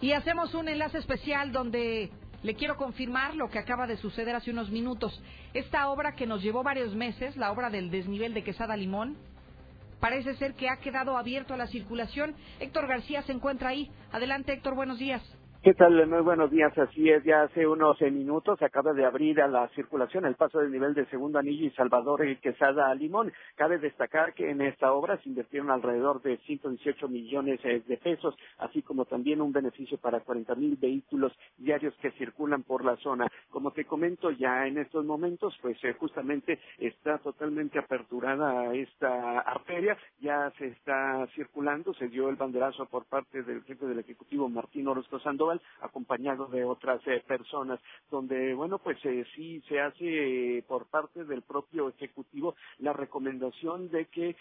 Y 0.00 0.12
hacemos 0.12 0.54
un 0.54 0.68
enlace 0.68 0.98
especial 0.98 1.52
donde 1.52 2.10
le 2.42 2.54
quiero 2.54 2.76
confirmar 2.76 3.34
lo 3.34 3.50
que 3.50 3.58
acaba 3.58 3.86
de 3.86 3.96
suceder 3.96 4.34
hace 4.34 4.50
unos 4.50 4.70
minutos. 4.70 5.22
Esta 5.52 5.88
obra 5.88 6.14
que 6.14 6.26
nos 6.26 6.42
llevó 6.42 6.62
varios 6.62 6.94
meses, 6.94 7.36
la 7.36 7.52
obra 7.52 7.70
del 7.70 7.90
desnivel 7.90 8.34
de 8.34 8.44
Quesada 8.44 8.76
Limón, 8.76 9.16
parece 10.00 10.34
ser 10.36 10.54
que 10.54 10.68
ha 10.68 10.78
quedado 10.78 11.16
abierto 11.16 11.54
a 11.54 11.58
la 11.58 11.66
circulación. 11.66 12.34
Héctor 12.58 12.86
García 12.86 13.22
se 13.22 13.32
encuentra 13.32 13.70
ahí. 13.70 13.90
Adelante, 14.12 14.52
Héctor, 14.52 14.74
buenos 14.74 14.98
días. 14.98 15.22
¿Qué 15.62 15.74
tal? 15.74 16.06
Muy 16.06 16.22
buenos 16.22 16.50
días. 16.50 16.72
Así 16.78 17.10
es, 17.10 17.22
ya 17.22 17.42
hace 17.42 17.66
unos 17.66 18.00
eh, 18.00 18.10
minutos 18.10 18.62
acaba 18.62 18.94
de 18.94 19.04
abrir 19.04 19.42
a 19.42 19.46
la 19.46 19.68
circulación 19.74 20.24
el 20.24 20.34
paso 20.34 20.58
del 20.58 20.72
nivel 20.72 20.94
de 20.94 21.04
segundo 21.10 21.38
anillo 21.38 21.66
y 21.66 21.70
Salvador 21.72 22.24
Quesada 22.38 22.94
Limón. 22.94 23.30
Cabe 23.56 23.76
destacar 23.76 24.32
que 24.32 24.48
en 24.48 24.62
esta 24.62 24.94
obra 24.94 25.18
se 25.18 25.28
invirtieron 25.28 25.70
alrededor 25.70 26.22
de 26.22 26.38
118 26.38 27.08
millones 27.08 27.60
eh, 27.64 27.82
de 27.86 27.98
pesos, 27.98 28.34
así 28.56 28.80
como 28.80 29.04
también 29.04 29.42
un 29.42 29.52
beneficio 29.52 29.98
para 29.98 30.20
40 30.20 30.54
mil 30.54 30.76
vehículos 30.76 31.30
diarios 31.58 31.92
que 32.00 32.10
circulan 32.12 32.62
por 32.62 32.82
la 32.82 32.96
zona. 32.96 33.30
Como 33.50 33.72
te 33.72 33.84
comento, 33.84 34.30
ya 34.30 34.66
en 34.66 34.78
estos 34.78 35.04
momentos, 35.04 35.54
pues 35.60 35.76
eh, 35.84 35.92
justamente 35.92 36.58
está 36.78 37.18
totalmente 37.18 37.78
aperturada 37.78 38.72
esta 38.74 39.40
arteria, 39.40 39.98
ya 40.22 40.50
se 40.56 40.68
está 40.68 41.26
circulando, 41.34 41.92
se 41.92 42.08
dio 42.08 42.30
el 42.30 42.36
banderazo 42.36 42.86
por 42.86 43.04
parte 43.04 43.42
del 43.42 43.62
jefe 43.64 43.84
del 43.84 43.98
Ejecutivo 43.98 44.48
Martín 44.48 44.88
Orozco 44.88 45.20
Sandoval 45.20 45.49
acompañado 45.80 46.46
de 46.46 46.64
otras 46.64 47.00
eh, 47.06 47.22
personas, 47.26 47.80
donde, 48.10 48.54
bueno, 48.54 48.78
pues 48.78 48.98
eh, 49.04 49.24
sí 49.34 49.62
se 49.68 49.80
hace 49.80 50.58
eh, 50.58 50.62
por 50.62 50.86
parte 50.86 51.24
del 51.24 51.42
propio 51.42 51.88
Ejecutivo 51.88 52.54
la 52.78 52.92
recomendación 52.92 53.90
de 53.90 54.06
que 54.06 54.36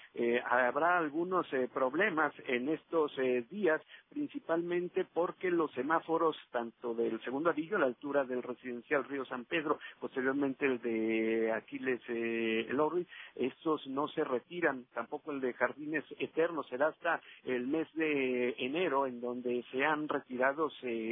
habrá 0.45 0.98
algunos 0.98 1.48
problemas 1.73 2.34
en 2.48 2.69
estos 2.69 3.11
días, 3.49 3.81
principalmente 4.10 5.06
porque 5.06 5.49
los 5.52 5.72
semáforos, 5.72 6.36
tanto 6.52 6.94
del 6.94 7.22
segundo 7.22 7.49
anillo 7.49 7.77
a 7.77 7.80
la 7.80 7.86
altura 7.86 8.23
del 8.26 8.44
residencial 8.44 9.06
Río 9.06 9.26
San 9.26 9.45
Pedro, 9.45 9.80
posteriormente 9.99 10.65
el 10.65 10.81
de 10.81 11.52
Aquiles 11.52 12.02
Elorri, 12.07 13.06
estos 13.36 13.86
no 13.88 14.07
se 14.10 14.23
retiran, 14.23 14.86
tampoco 14.94 15.31
el 15.31 15.41
de 15.41 15.53
Jardines 15.53 16.06
Eternos, 16.19 16.68
será 16.68 16.88
hasta 16.88 17.22
el 17.44 17.68
mes 17.68 17.88
de 17.94 18.56
enero 18.57 19.06
en 19.06 19.22
donde 19.22 19.64
se 19.72 19.86
han 19.86 20.07
retirado 20.07 20.69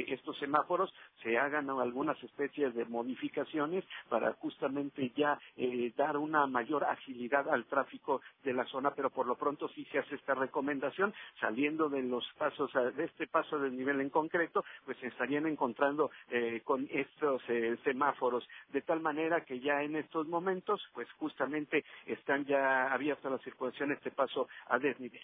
estos 0.08 0.38
semáforos 0.38 0.92
se 1.22 1.38
hagan 1.38 1.70
algunas 1.70 2.22
especies 2.22 2.74
de 2.74 2.84
modificaciones 2.84 3.84
para 4.08 4.32
justamente 4.34 5.12
ya 5.16 5.38
eh, 5.56 5.92
dar 5.96 6.16
una 6.16 6.46
mayor 6.46 6.84
agilidad 6.84 7.48
al 7.48 7.64
tráfico 7.66 8.20
de 8.44 8.52
la 8.52 8.64
zona, 8.66 8.92
pero 8.94 9.10
por 9.10 9.26
lo 9.26 9.36
pronto 9.36 9.68
sí 9.68 9.84
se 9.90 9.98
hace 9.98 10.14
esta 10.14 10.34
recomendación, 10.34 11.14
saliendo 11.40 11.88
de 11.88 12.02
los 12.02 12.24
pasos, 12.38 12.70
de 12.96 13.04
este 13.04 13.26
paso 13.26 13.58
del 13.58 13.76
nivel 13.76 14.00
en 14.00 14.10
concreto, 14.10 14.64
pues 14.84 14.96
se 14.98 15.08
estarían 15.08 15.46
encontrando 15.46 16.10
eh, 16.30 16.62
con 16.64 16.88
estos 16.90 17.42
eh, 17.48 17.76
semáforos, 17.84 18.48
de 18.70 18.82
tal 18.82 19.00
manera 19.00 19.44
que 19.44 19.60
ya 19.60 19.82
en 19.82 19.96
estos 19.96 20.26
momentos, 20.26 20.82
pues 20.94 21.10
justamente 21.12 21.84
están 22.06 22.44
ya 22.44 22.92
abiertas 22.92 23.32
la 23.32 23.38
circulación, 23.38 23.92
este 23.92 24.10
paso 24.10 24.48
a 24.68 24.78
desnivel. 24.78 25.22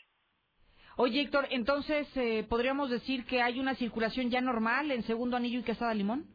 Oye, 0.97 1.23
Héctor, 1.23 1.49
entonces, 1.51 2.07
eh, 2.17 2.45
¿podríamos 2.49 2.89
decir 2.89 3.25
que 3.27 3.43
hay 3.43 3.59
una 3.59 3.75
circulación 3.75 4.31
ya 4.31 4.41
normal 4.41 4.91
en 4.93 5.03
Segundo 5.05 5.37
Anillo 5.37 5.59
y 5.59 5.65
Casada 5.65 5.93
Limón? 5.93 6.27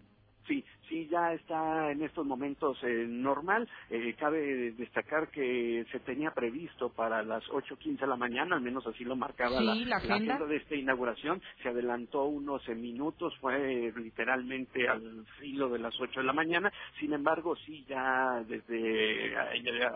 Sí, 0.47 0.65
sí 0.89 1.07
ya 1.09 1.33
está 1.33 1.91
en 1.91 2.01
estos 2.01 2.25
momentos 2.25 2.77
eh, 2.83 3.05
normal. 3.07 3.69
Eh, 3.89 4.15
cabe 4.17 4.71
destacar 4.71 5.29
que 5.29 5.85
se 5.91 5.99
tenía 5.99 6.31
previsto 6.31 6.89
para 6.89 7.23
las 7.23 7.43
8.15 7.45 7.99
de 7.99 8.07
la 8.07 8.15
mañana, 8.17 8.55
al 8.55 8.61
menos 8.61 8.85
así 8.87 9.03
lo 9.05 9.15
marcaba 9.15 9.61
la, 9.61 9.73
agenda? 9.95 10.39
de 10.39 10.57
esta 10.57 10.75
inauguración. 10.75 11.41
Se 11.61 11.69
adelantó 11.69 12.25
unos 12.25 12.67
eh, 12.67 12.75
minutos, 12.75 13.33
fue 13.39 13.93
literalmente 13.95 14.87
al 14.87 15.25
filo 15.39 15.69
de 15.69 15.79
las 15.79 15.97
8 15.99 16.19
de 16.19 16.25
la 16.25 16.33
mañana. 16.33 16.71
Sin 16.99 17.13
embargo, 17.13 17.55
sí 17.55 17.85
ya 17.87 18.43
desde 18.47 19.35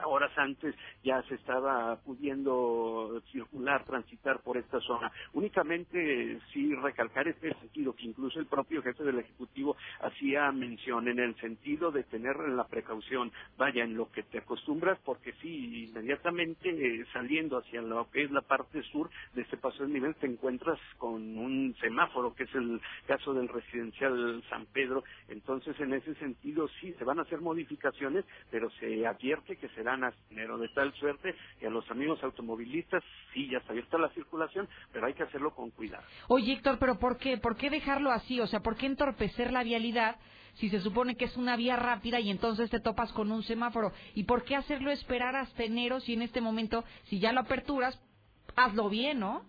horas 0.05 0.31
antes 0.37 0.75
ya 1.03 1.21
se 1.23 1.35
estaba 1.35 1.95
pudiendo 1.97 3.21
circular, 3.31 3.83
transitar 3.85 4.41
por 4.41 4.57
esta 4.57 4.79
zona. 4.81 5.11
Únicamente 5.33 6.39
sí 6.53 6.73
recalcar 6.75 7.27
este 7.27 7.53
sentido 7.55 7.93
que 7.93 8.05
incluso 8.05 8.39
el 8.39 8.45
propio 8.45 8.81
jefe 8.83 9.03
del 9.03 9.19
Ejecutivo 9.19 9.75
hacía 10.01 10.51
mención 10.51 10.82
en 10.85 11.19
el 11.19 11.35
sentido 11.39 11.91
de 11.91 12.03
tener 12.03 12.35
la 12.49 12.67
precaución, 12.67 13.31
vaya, 13.57 13.83
en 13.83 13.95
lo 13.95 14.11
que 14.11 14.23
te 14.23 14.39
acostumbras, 14.39 14.99
porque 15.05 15.33
sí, 15.41 15.87
inmediatamente 15.89 16.69
eh, 16.69 17.05
saliendo 17.13 17.57
hacia 17.57 17.81
lo 17.81 18.09
que 18.11 18.23
es 18.23 18.31
la 18.31 18.41
parte 18.41 18.83
sur 18.83 19.09
de 19.33 19.43
este 19.43 19.57
paso 19.57 19.83
de 19.83 19.93
nivel, 19.93 20.15
te 20.15 20.27
encuentras 20.27 20.77
con 20.97 21.37
un 21.37 21.73
semáforo, 21.79 22.35
que 22.35 22.43
es 22.43 22.55
el 22.55 22.81
caso 23.07 23.33
del 23.33 23.47
residencial 23.47 24.43
San 24.49 24.65
Pedro. 24.67 25.03
Entonces, 25.29 25.79
en 25.79 25.93
ese 25.93 26.15
sentido, 26.15 26.67
sí, 26.81 26.93
se 26.97 27.05
van 27.05 27.19
a 27.19 27.23
hacer 27.23 27.39
modificaciones, 27.39 28.25
pero 28.51 28.69
se 28.71 29.07
advierte 29.07 29.55
que 29.55 29.69
serán 29.69 30.03
a 30.03 30.13
enero, 30.31 30.57
de 30.57 30.67
tal 30.69 30.93
suerte 30.95 31.33
que 31.59 31.67
a 31.67 31.69
los 31.69 31.89
amigos 31.89 32.21
automovilistas, 32.23 33.03
sí, 33.33 33.49
ya 33.49 33.59
está 33.59 33.71
abierta 33.71 33.97
la 33.97 34.09
circulación, 34.09 34.67
pero 34.91 35.07
hay 35.07 35.13
que 35.13 35.23
hacerlo 35.23 35.55
con 35.55 35.71
cuidado. 35.71 36.03
Oye, 36.27 36.53
Héctor, 36.53 36.77
pero 36.77 36.99
¿por 36.99 37.17
qué? 37.17 37.37
¿Por 37.37 37.55
qué 37.55 37.69
dejarlo 37.69 38.11
así? 38.11 38.41
O 38.41 38.47
sea, 38.47 38.59
¿por 38.59 38.75
qué 38.75 38.85
entorpecer 38.85 39.51
la 39.51 39.63
vialidad? 39.63 40.17
Si 40.55 40.69
se 40.69 40.81
supone 40.81 41.15
que 41.15 41.25
es 41.25 41.37
una 41.37 41.55
vía 41.55 41.75
rápida 41.75 42.19
y 42.19 42.29
entonces 42.29 42.69
te 42.69 42.79
topas 42.79 43.11
con 43.13 43.31
un 43.31 43.43
semáforo? 43.43 43.91
¿Y 44.15 44.23
por 44.23 44.43
qué 44.43 44.55
hacerlo 44.55 44.91
esperar 44.91 45.35
hasta 45.35 45.63
enero 45.63 45.99
si 45.99 46.13
en 46.13 46.21
este 46.21 46.41
momento, 46.41 46.83
si 47.05 47.19
ya 47.19 47.31
lo 47.31 47.41
aperturas, 47.41 47.99
hazlo 48.55 48.89
bien, 48.89 49.19
¿no? 49.19 49.43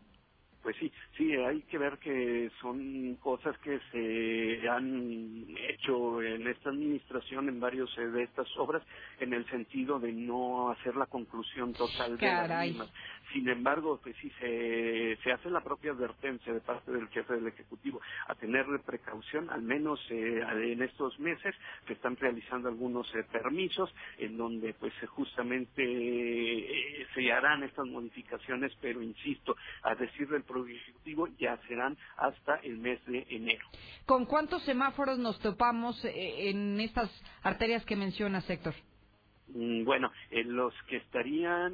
Pues 0.65 0.77
sí, 0.81 0.91
sí, 1.19 1.31
hay 1.35 1.61
que 1.65 1.77
ver 1.77 1.99
que 1.99 2.51
son 2.63 3.17
cosas 3.17 3.55
que 3.59 3.79
se 3.93 4.67
han 4.67 5.47
hecho 5.69 6.23
en 6.23 6.47
esta 6.49 6.71
administración 6.71 7.51
en 7.51 7.61
varios 7.61 7.95
de 7.95 8.23
estas 8.23 8.49
obras 8.57 8.83
en 9.21 9.35
el 9.35 9.47
sentido 9.51 10.01
de 10.01 10.11
no 10.11 10.71
hacer 10.71 10.97
la 10.97 11.05
conclusión 11.05 11.75
total 11.75 12.17
de 12.17 12.27
las 12.27 12.67
mismas. 12.67 12.91
Sin 13.35 13.49
embargo, 13.49 13.99
pues 14.01 14.15
sí 14.23 14.31
se, 14.39 15.19
se 15.25 15.33
hace 15.33 15.51
la 15.51 15.61
propia 15.61 15.91
advertencia 15.91 16.53
de 16.53 16.61
parte 16.61 16.93
del 16.93 17.09
jefe 17.09 17.35
del 17.35 17.49
Ejecutivo 17.49 18.01
a 18.29 18.37
tener 18.37 18.65
precaución, 18.87 19.51
al 19.51 19.63
menos 19.63 20.01
eh, 20.09 20.41
en 20.73 20.81
estos 20.81 21.19
meses 21.19 21.53
se 21.89 21.95
están 21.95 22.17
realizando 22.17 22.69
algunos 22.69 23.13
eh, 23.13 23.25
permisos 23.33 23.93
en 24.19 24.37
donde 24.37 24.73
pues 24.75 24.93
justamente 25.09 25.83
eh, 25.83 27.07
se 27.13 27.33
harán 27.33 27.65
estas 27.65 27.87
modificaciones, 27.87 28.71
pero 28.81 29.03
insisto, 29.03 29.57
a 29.83 29.97
decir 29.97 30.29
del 30.29 30.45
propio 30.45 30.77
Ejecutivo 30.77 31.27
ya 31.37 31.59
serán 31.67 31.99
hasta 32.17 32.55
el 32.63 32.79
mes 32.79 33.05
de 33.07 33.27
enero. 33.31 33.67
¿Con 34.07 34.27
cuántos 34.27 34.63
semáforos 34.63 35.19
nos 35.19 35.41
topamos 35.41 36.01
en 36.05 36.79
estas 36.79 37.11
arterias 37.43 37.85
que 37.85 37.97
menciona 37.97 38.45
Héctor? 38.47 38.75
Mm, 39.49 39.85
bueno, 39.85 40.11
los 40.47 40.73
que 40.89 40.97
estarían 40.97 41.73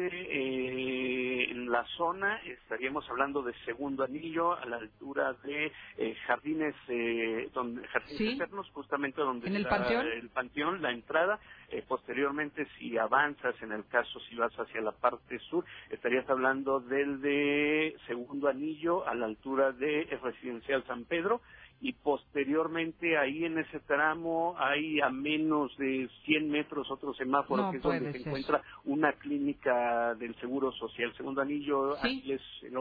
eh, 0.00 1.46
en 1.50 1.70
la 1.70 1.84
zona, 1.96 2.36
estaríamos 2.38 3.08
hablando 3.10 3.42
de 3.42 3.52
segundo 3.66 4.04
anillo 4.04 4.54
a 4.54 4.64
la 4.64 4.76
altura 4.76 5.34
de 5.44 5.70
eh, 5.98 6.14
jardines, 6.26 6.74
eh, 6.88 7.50
donde, 7.52 7.86
jardines 7.88 8.48
justamente 8.72 9.20
donde 9.20 9.48
¿En 9.48 9.56
está 9.56 9.68
el 9.68 9.82
panteón? 9.82 10.06
el 10.06 10.28
panteón, 10.30 10.82
la 10.82 10.92
entrada. 10.92 11.38
posteriormente, 11.86 12.66
si 12.78 12.96
avanzas, 12.96 13.54
en 13.62 13.72
el 13.72 13.86
caso 13.86 14.18
si 14.20 14.36
vas 14.36 14.52
hacia 14.58 14.80
la 14.80 14.92
parte 14.92 15.38
sur, 15.50 15.64
estarías 15.90 16.28
hablando 16.28 16.80
del 16.80 17.20
de 17.20 17.96
segundo 18.06 18.48
anillo 18.48 19.06
a 19.06 19.14
la 19.14 19.26
altura 19.26 19.72
de 19.72 20.08
residencial 20.22 20.84
San 20.86 21.04
Pedro 21.04 21.42
y 21.80 21.92
posteriormente 21.94 23.16
ahí 23.16 23.44
en 23.44 23.58
ese 23.58 23.80
tramo 23.80 24.54
hay 24.58 25.00
a 25.00 25.08
menos 25.08 25.74
de 25.78 26.08
100 26.26 26.50
metros 26.50 26.90
otro 26.90 27.14
semáforo 27.14 27.70
que 27.70 27.78
es 27.78 27.82
donde 27.82 28.12
se 28.12 28.18
encuentra 28.18 28.62
una 28.84 29.12
clínica 29.14 30.14
del 30.14 30.34
Seguro 30.36 30.72
Social. 30.72 31.12
Segundo 31.16 31.40
anillo, 31.40 31.96
sí. 32.02 32.22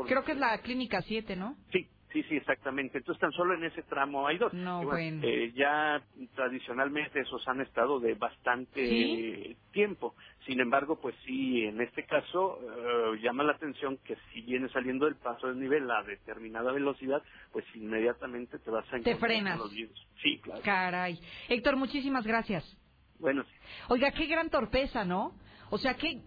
Creo 0.06 0.24
que 0.24 0.34
es 0.34 0.38
la 0.38 0.62
clínica 0.62 1.02
7, 1.02 1.36
¿no? 1.36 1.56
Sí, 1.72 1.88
Sí, 2.12 2.24
sí, 2.24 2.38
exactamente. 2.38 2.98
Entonces, 2.98 3.22
tan 3.22 3.32
solo 3.32 3.54
en 3.54 3.64
ese 3.64 3.84
tramo 3.84 4.26
hay 4.26 4.40
dos. 4.40 4.52
No, 4.52 4.84
bueno, 4.84 5.22
eh, 5.24 5.52
ya 5.56 6.02
tradicionalmente 6.34 7.20
esos 7.20 7.48
han 7.48 7.62
estado 7.62 8.00
de 8.00 8.16
bastante 8.16 9.56
tiempo. 9.72 10.16
Sin 10.48 10.60
embargo, 10.60 11.00
pues 11.00 11.16
sí, 11.24 11.66
en 11.66 11.80
este 11.82 12.06
caso 12.06 12.60
eh, 12.64 13.20
llama 13.22 13.44
la 13.44 13.54
atención 13.54 14.00
que 14.04 14.18
si 14.34 14.42
viene 14.42 14.70
saliendo 14.70 15.06
del 15.06 15.18
paso 15.18 15.48
del 15.48 15.60
nivel 15.60 15.90
a 15.92 16.02
determinada 16.02 16.72
velocidad, 16.72 17.22
pues 17.52 17.64
inmediatamente 17.76 18.58
te 18.58 18.72
vas 18.72 18.86
a 18.86 18.98
encontrar 18.98 19.16
te 19.16 19.20
frenas. 19.20 19.60
los 19.60 19.72
Sí, 19.72 20.40
claro. 20.42 20.62
Caray. 20.64 21.20
Héctor, 21.48 21.76
muchísimas 21.76 22.26
gracias. 22.26 22.76
Bueno. 23.20 23.46
Oiga, 23.90 24.12
qué 24.12 24.26
gran 24.26 24.50
torpeza, 24.50 25.06
¿no? 25.06 25.34
O 25.70 25.78
sea, 25.78 25.94
qué, 25.94 26.22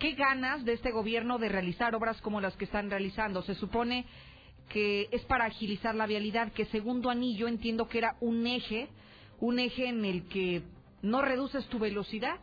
qué 0.00 0.12
ganas 0.14 0.64
de 0.64 0.72
este 0.72 0.90
gobierno 0.90 1.38
de 1.38 1.48
realizar 1.48 1.94
obras 1.94 2.20
como 2.20 2.40
las 2.40 2.56
que 2.56 2.64
están 2.64 2.90
realizando. 2.90 3.42
Se 3.42 3.54
supone 3.54 4.06
que 4.68 5.08
es 5.12 5.22
para 5.24 5.46
agilizar 5.46 5.94
la 5.94 6.06
vialidad, 6.06 6.52
que 6.52 6.66
segundo 6.66 7.10
anillo 7.10 7.48
entiendo 7.48 7.88
que 7.88 7.98
era 7.98 8.16
un 8.20 8.46
eje, 8.46 8.88
un 9.40 9.58
eje 9.58 9.88
en 9.88 10.04
el 10.04 10.28
que 10.28 10.62
no 11.02 11.22
reduces 11.22 11.66
tu 11.66 11.78
velocidad, 11.78 12.36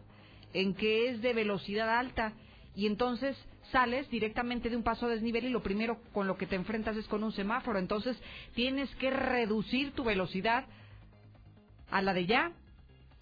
en 0.54 0.74
que 0.74 1.10
es 1.10 1.22
de 1.22 1.34
velocidad 1.34 1.90
alta. 1.90 2.34
Y 2.76 2.88
entonces 2.88 3.38
sales 3.72 4.10
directamente 4.10 4.70
de 4.70 4.78
un 4.78 4.84
paso 4.84 5.06
a 5.06 5.10
desnivel 5.10 5.46
y 5.46 5.50
lo 5.50 5.64
primero 5.64 6.00
con 6.14 6.28
lo 6.28 6.38
que 6.38 6.48
te 6.48 6.56
enfrentas 6.56 6.96
es 6.98 7.08
con 7.08 7.24
un 7.24 7.32
semáforo, 7.32 7.80
entonces 7.80 8.18
tienes 8.54 8.94
que 8.96 9.10
reducir 9.10 9.92
tu 9.92 10.04
velocidad 10.04 10.66
a 11.90 12.02
la 12.02 12.14
de 12.14 12.26
ya. 12.26 12.52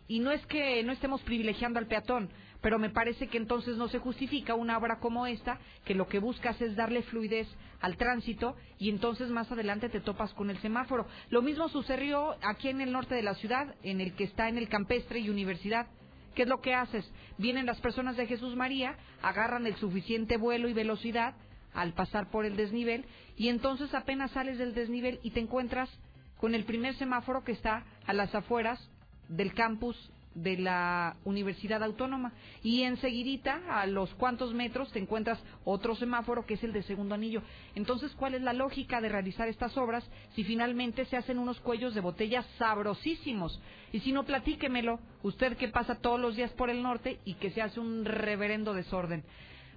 Y 0.08 0.20
no 0.20 0.32
es 0.32 0.46
que 0.48 0.84
no 0.84 0.92
estemos 0.92 1.22
privilegiando 1.22 1.80
al 1.80 1.88
peatón, 1.88 2.30
pero 2.64 2.80
me 2.80 2.90
parece 2.90 3.28
que 3.28 3.38
entonces 3.38 3.76
no 3.76 3.90
se 3.90 4.00
justifica 4.00 4.56
una 4.56 4.78
obra 4.78 5.00
como 5.00 5.28
esta, 5.28 5.60
que 5.84 5.94
lo 5.94 6.08
que 6.08 6.20
buscas 6.20 6.60
es 6.62 6.78
darle 6.78 7.04
fluidez 7.04 7.46
al 7.82 7.98
tránsito 7.98 8.56
y 8.80 8.90
entonces 8.90 9.30
más 9.30 9.52
adelante 9.52 9.90
te 9.90 10.00
topas 10.00 10.34
con 10.34 10.50
el 10.50 10.58
semáforo. 10.60 11.06
Lo 11.30 11.42
mismo 11.42 11.68
sucedió 11.68 12.38
aquí 12.42 12.70
en 12.70 12.80
el 12.80 12.94
norte 12.94 13.16
de 13.16 13.22
la 13.22 13.36
ciudad, 13.36 13.76
en 13.84 14.00
el 14.00 14.16
que 14.16 14.24
está 14.24 14.48
en 14.48 14.58
el 14.58 14.70
campestre 14.70 15.20
y 15.20 15.30
universidad. 15.30 15.88
¿Qué 16.36 16.44
es 16.44 16.48
lo 16.48 16.62
que 16.62 16.74
haces? 16.74 17.06
Vienen 17.38 17.66
las 17.66 17.82
personas 17.82 18.16
de 18.16 18.28
Jesús 18.28 18.56
María, 18.56 18.96
agarran 19.22 19.68
el 19.68 19.76
suficiente 19.76 20.38
vuelo 20.38 20.70
y 20.70 20.74
velocidad 20.74 21.36
al 21.74 21.92
pasar 21.92 22.32
por 22.32 22.46
el 22.46 22.56
desnivel 22.56 23.06
y 23.36 23.50
entonces 23.50 23.94
apenas 23.94 24.32
sales 24.32 24.58
del 24.58 24.74
desnivel 24.74 25.20
y 25.22 25.32
te 25.32 25.42
encuentras 25.42 25.90
con 26.38 26.56
el 26.56 26.64
primer 26.64 26.96
semáforo 26.96 27.44
que 27.44 27.52
está 27.52 27.84
a 28.08 28.14
las 28.14 28.34
afueras 28.34 28.80
del 29.28 29.54
campus 29.54 29.98
de 30.36 30.58
la 30.58 31.16
Universidad 31.26 31.84
Autónoma 31.84 32.34
y 32.62 32.84
enseguidita 32.84 33.62
a 33.70 33.86
los 33.88 34.14
cuantos 34.16 34.54
metros 34.54 34.92
te 34.92 35.00
encuentras 35.00 35.40
otro 35.66 35.96
semáforo 35.96 36.46
que 36.46 36.56
es 36.56 36.64
el 36.64 36.74
de 36.74 36.84
segundo 36.84 37.16
anillo. 37.16 37.42
Entonces, 37.76 38.12
¿cuál 38.14 38.36
es 38.36 38.42
la 38.42 38.54
lógica 38.54 39.02
de 39.02 39.10
realizar 39.10 39.48
estas 39.48 39.78
obras 39.78 40.04
si 40.36 40.44
finalmente 40.44 41.06
se 41.06 41.18
hacen 41.18 41.40
unos 41.40 41.60
cuellos 41.60 41.94
de 41.94 42.02
botella 42.02 42.44
sabrosísimos? 42.58 43.62
Y 43.92 44.00
si 44.00 44.12
no, 44.12 44.24
platíquemelo, 44.24 45.00
usted 45.22 45.58
que 45.58 45.68
pasa 45.68 45.96
todos 45.96 46.20
los 46.20 46.36
días 46.36 46.52
por 46.52 46.70
el 46.70 46.82
norte 46.82 47.20
y 47.26 47.36
que 47.36 47.52
se 47.52 47.62
hace 47.62 47.80
un 47.80 48.06
reverendo 48.06 48.74
desorden. 48.74 49.24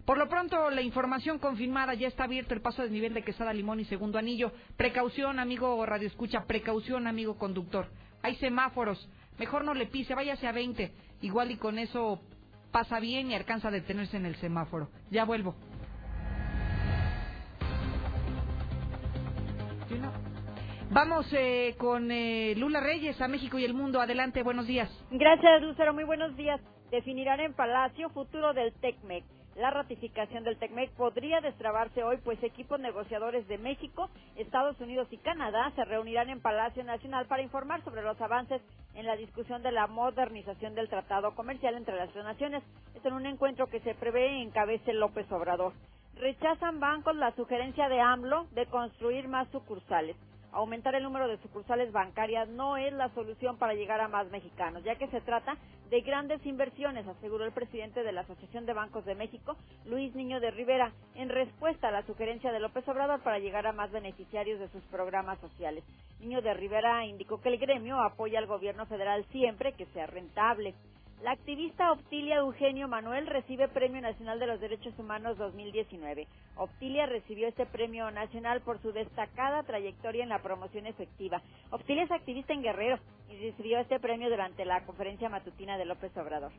Por 0.06 0.18
lo 0.18 0.28
pronto, 0.28 0.70
la 0.70 0.82
información 0.82 1.40
confirmada, 1.40 1.94
ya 1.94 2.06
está 2.06 2.24
abierto 2.24 2.54
el 2.54 2.60
paso 2.60 2.82
de 2.82 2.90
nivel 2.90 3.12
de 3.12 3.24
Quesada 3.24 3.52
Limón 3.52 3.80
y 3.80 3.84
Segundo 3.86 4.18
Anillo. 4.18 4.52
Precaución, 4.76 5.40
amigo 5.40 5.84
Radio 5.84 6.06
Escucha, 6.06 6.44
precaución, 6.46 7.08
amigo 7.08 7.36
conductor. 7.36 7.88
Hay 8.22 8.36
semáforos, 8.36 9.08
Mejor 9.38 9.64
no 9.64 9.74
le 9.74 9.86
pise, 9.86 10.14
váyase 10.14 10.46
a 10.46 10.52
20. 10.52 10.92
Igual 11.22 11.50
y 11.50 11.56
con 11.56 11.78
eso 11.78 12.20
pasa 12.72 13.00
bien 13.00 13.30
y 13.30 13.34
alcanza 13.34 13.68
a 13.68 13.70
detenerse 13.70 14.16
en 14.16 14.26
el 14.26 14.36
semáforo. 14.36 14.88
Ya 15.10 15.24
vuelvo. 15.24 15.54
Vamos 20.90 21.26
eh, 21.32 21.74
con 21.78 22.10
eh, 22.10 22.54
Lula 22.56 22.80
Reyes 22.80 23.20
a 23.20 23.28
México 23.28 23.58
y 23.58 23.64
el 23.64 23.74
mundo. 23.74 24.00
Adelante, 24.00 24.42
buenos 24.42 24.66
días. 24.66 24.90
Gracias, 25.10 25.60
Lucero. 25.62 25.92
Muy 25.92 26.04
buenos 26.04 26.36
días. 26.36 26.60
Definirán 26.90 27.40
en 27.40 27.54
Palacio 27.54 28.08
futuro 28.10 28.52
del 28.54 28.72
TECMEC. 28.74 29.24
La 29.56 29.70
ratificación 29.70 30.44
del 30.44 30.58
TECMEC 30.58 30.90
podría 30.92 31.40
destrabarse 31.40 32.04
hoy, 32.04 32.18
pues 32.18 32.42
equipos 32.42 32.78
negociadores 32.78 33.48
de 33.48 33.56
México, 33.56 34.10
Estados 34.36 34.78
Unidos 34.82 35.08
y 35.10 35.16
Canadá 35.16 35.72
se 35.74 35.84
reunirán 35.86 36.28
en 36.28 36.42
Palacio 36.42 36.84
Nacional 36.84 37.24
para 37.26 37.40
informar 37.40 37.82
sobre 37.82 38.02
los 38.02 38.20
avances 38.20 38.60
en 38.94 39.06
la 39.06 39.16
discusión 39.16 39.62
de 39.62 39.72
la 39.72 39.86
modernización 39.86 40.74
del 40.74 40.90
Tratado 40.90 41.34
Comercial 41.34 41.74
entre 41.74 41.96
las 41.96 42.12
dos 42.12 42.22
naciones. 42.22 42.62
Es 42.94 43.04
en 43.06 43.14
un 43.14 43.24
encuentro 43.24 43.66
que 43.68 43.80
se 43.80 43.94
prevé 43.94 44.42
encabece 44.42 44.92
López 44.92 45.30
Obrador. 45.32 45.72
Rechazan 46.16 46.78
bancos 46.78 47.16
la 47.16 47.34
sugerencia 47.34 47.88
de 47.88 48.00
AMLO 48.00 48.46
de 48.52 48.66
construir 48.66 49.26
más 49.26 49.48
sucursales 49.48 50.16
aumentar 50.56 50.94
el 50.94 51.02
número 51.02 51.28
de 51.28 51.36
sucursales 51.38 51.92
bancarias 51.92 52.48
no 52.48 52.76
es 52.76 52.92
la 52.92 53.10
solución 53.10 53.58
para 53.58 53.74
llegar 53.74 54.00
a 54.00 54.08
más 54.08 54.30
mexicanos, 54.30 54.82
ya 54.84 54.96
que 54.96 55.06
se 55.08 55.20
trata 55.20 55.56
de 55.90 56.00
grandes 56.00 56.44
inversiones, 56.46 57.06
aseguró 57.06 57.44
el 57.44 57.52
presidente 57.52 58.02
de 58.02 58.12
la 58.12 58.22
Asociación 58.22 58.64
de 58.64 58.72
Bancos 58.72 59.04
de 59.04 59.14
México, 59.14 59.56
Luis 59.84 60.14
Niño 60.14 60.40
de 60.40 60.50
Rivera, 60.50 60.92
en 61.14 61.28
respuesta 61.28 61.88
a 61.88 61.92
la 61.92 62.06
sugerencia 62.06 62.52
de 62.52 62.60
López 62.60 62.88
Obrador 62.88 63.22
para 63.22 63.38
llegar 63.38 63.66
a 63.66 63.72
más 63.72 63.92
beneficiarios 63.92 64.58
de 64.58 64.68
sus 64.70 64.82
programas 64.84 65.38
sociales. 65.40 65.84
Niño 66.20 66.40
de 66.40 66.54
Rivera 66.54 67.04
indicó 67.04 67.40
que 67.40 67.50
el 67.50 67.58
gremio 67.58 68.00
apoya 68.00 68.38
al 68.38 68.46
gobierno 68.46 68.86
federal 68.86 69.24
siempre 69.32 69.74
que 69.74 69.86
sea 69.86 70.06
rentable. 70.06 70.74
La 71.22 71.30
activista 71.30 71.92
Optilia 71.92 72.36
Eugenio 72.36 72.88
Manuel 72.88 73.26
recibe 73.26 73.68
Premio 73.68 74.02
Nacional 74.02 74.38
de 74.38 74.46
los 74.46 74.60
Derechos 74.60 74.96
Humanos 74.98 75.38
2019. 75.38 76.28
Optilia 76.56 77.06
recibió 77.06 77.48
este 77.48 77.64
premio 77.64 78.10
nacional 78.10 78.60
por 78.60 78.80
su 78.82 78.92
destacada 78.92 79.62
trayectoria 79.62 80.22
en 80.22 80.28
la 80.28 80.42
promoción 80.42 80.86
efectiva. 80.86 81.42
Optilia 81.70 82.04
es 82.04 82.10
activista 82.10 82.52
en 82.52 82.62
Guerrero 82.62 82.98
y 83.30 83.38
recibió 83.38 83.78
este 83.78 83.98
premio 83.98 84.28
durante 84.28 84.66
la 84.66 84.84
conferencia 84.84 85.30
matutina 85.30 85.78
de 85.78 85.86
López 85.86 86.14
Obrador. 86.18 86.52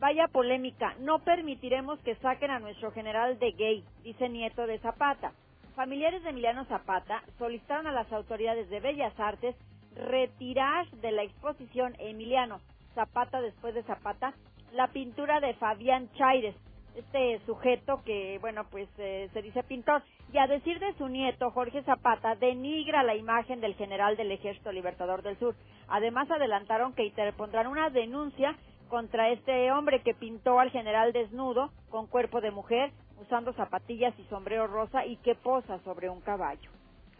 Vaya 0.00 0.26
polémica, 0.26 0.96
no 0.98 1.20
permitiremos 1.20 2.00
que 2.00 2.16
saquen 2.16 2.50
a 2.50 2.58
nuestro 2.58 2.90
general 2.90 3.38
de 3.38 3.52
gay, 3.52 3.84
dice 4.02 4.28
Nieto 4.28 4.66
de 4.66 4.80
Zapata. 4.80 5.32
Familiares 5.76 6.24
de 6.24 6.30
Emiliano 6.30 6.64
Zapata 6.64 7.22
solicitaron 7.38 7.86
a 7.86 7.92
las 7.92 8.12
autoridades 8.12 8.68
de 8.70 8.80
Bellas 8.80 9.18
Artes 9.18 9.54
retirar 9.94 10.88
de 10.90 11.12
la 11.12 11.22
exposición 11.22 11.94
Emiliano 12.00 12.60
Zapata 12.94 13.40
después 13.40 13.74
de 13.74 13.82
Zapata, 13.84 14.34
la 14.72 14.88
pintura 14.88 15.40
de 15.40 15.54
Fabián 15.54 16.10
Chaires, 16.14 16.54
este 16.94 17.40
sujeto 17.46 18.02
que, 18.04 18.38
bueno, 18.40 18.64
pues 18.70 18.88
eh, 18.98 19.28
se 19.32 19.42
dice 19.42 19.62
pintor, 19.62 20.02
y 20.32 20.38
a 20.38 20.46
decir 20.46 20.78
de 20.80 20.92
su 20.94 21.08
nieto, 21.08 21.50
Jorge 21.52 21.82
Zapata, 21.84 22.34
denigra 22.34 23.02
la 23.02 23.14
imagen 23.14 23.60
del 23.60 23.74
general 23.74 24.16
del 24.16 24.32
Ejército 24.32 24.72
Libertador 24.72 25.22
del 25.22 25.38
Sur. 25.38 25.54
Además, 25.88 26.30
adelantaron 26.30 26.92
que 26.94 27.06
interpondrán 27.06 27.66
una 27.66 27.88
denuncia 27.90 28.56
contra 28.88 29.30
este 29.30 29.70
hombre 29.70 30.02
que 30.02 30.14
pintó 30.14 30.58
al 30.58 30.70
general 30.70 31.12
desnudo, 31.12 31.70
con 31.90 32.06
cuerpo 32.06 32.40
de 32.40 32.50
mujer, 32.50 32.90
usando 33.20 33.52
zapatillas 33.52 34.18
y 34.18 34.24
sombrero 34.24 34.66
rosa 34.66 35.06
y 35.06 35.16
que 35.18 35.34
posa 35.34 35.78
sobre 35.80 36.08
un 36.10 36.20
caballo. 36.20 36.70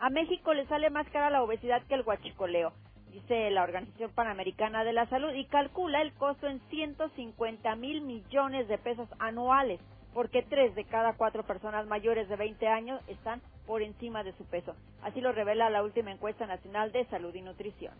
A 0.00 0.10
México 0.10 0.54
le 0.54 0.66
sale 0.66 0.90
más 0.90 1.08
cara 1.10 1.30
la 1.30 1.42
obesidad 1.42 1.82
que 1.86 1.94
el 1.94 2.04
guachicoleo 2.04 2.72
dice 3.12 3.50
la 3.50 3.62
Organización 3.62 4.10
Panamericana 4.12 4.84
de 4.84 4.92
la 4.92 5.06
Salud, 5.06 5.32
y 5.32 5.44
calcula 5.46 6.02
el 6.02 6.12
costo 6.14 6.46
en 6.46 6.60
150 6.70 7.74
mil 7.76 8.00
millones 8.02 8.68
de 8.68 8.78
pesos 8.78 9.08
anuales, 9.18 9.80
porque 10.14 10.42
tres 10.42 10.74
de 10.74 10.84
cada 10.84 11.14
cuatro 11.14 11.42
personas 11.44 11.86
mayores 11.86 12.28
de 12.28 12.36
20 12.36 12.66
años 12.68 13.00
están 13.08 13.40
por 13.66 13.82
encima 13.82 14.24
de 14.24 14.32
su 14.32 14.44
peso. 14.46 14.74
Así 15.02 15.20
lo 15.20 15.32
revela 15.32 15.70
la 15.70 15.82
última 15.82 16.10
encuesta 16.10 16.46
nacional 16.46 16.90
de 16.92 17.04
salud 17.06 17.34
y 17.34 17.42
nutrición. 17.42 17.94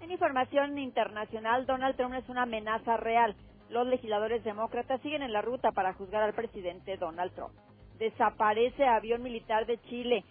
En 0.00 0.10
información 0.10 0.78
internacional, 0.78 1.64
Donald 1.64 1.96
Trump 1.96 2.14
es 2.14 2.28
una 2.28 2.42
amenaza 2.42 2.98
real. 2.98 3.34
Los 3.70 3.86
legisladores 3.86 4.44
demócratas 4.44 5.00
siguen 5.00 5.22
en 5.22 5.32
la 5.32 5.40
ruta 5.40 5.72
para 5.72 5.94
juzgar 5.94 6.22
al 6.22 6.34
presidente 6.34 6.98
Donald 6.98 7.32
Trump. 7.34 7.54
Desaparece 7.98 8.84
avión 8.84 9.22
militar 9.22 9.64
de 9.64 9.80
Chile. 9.88 10.24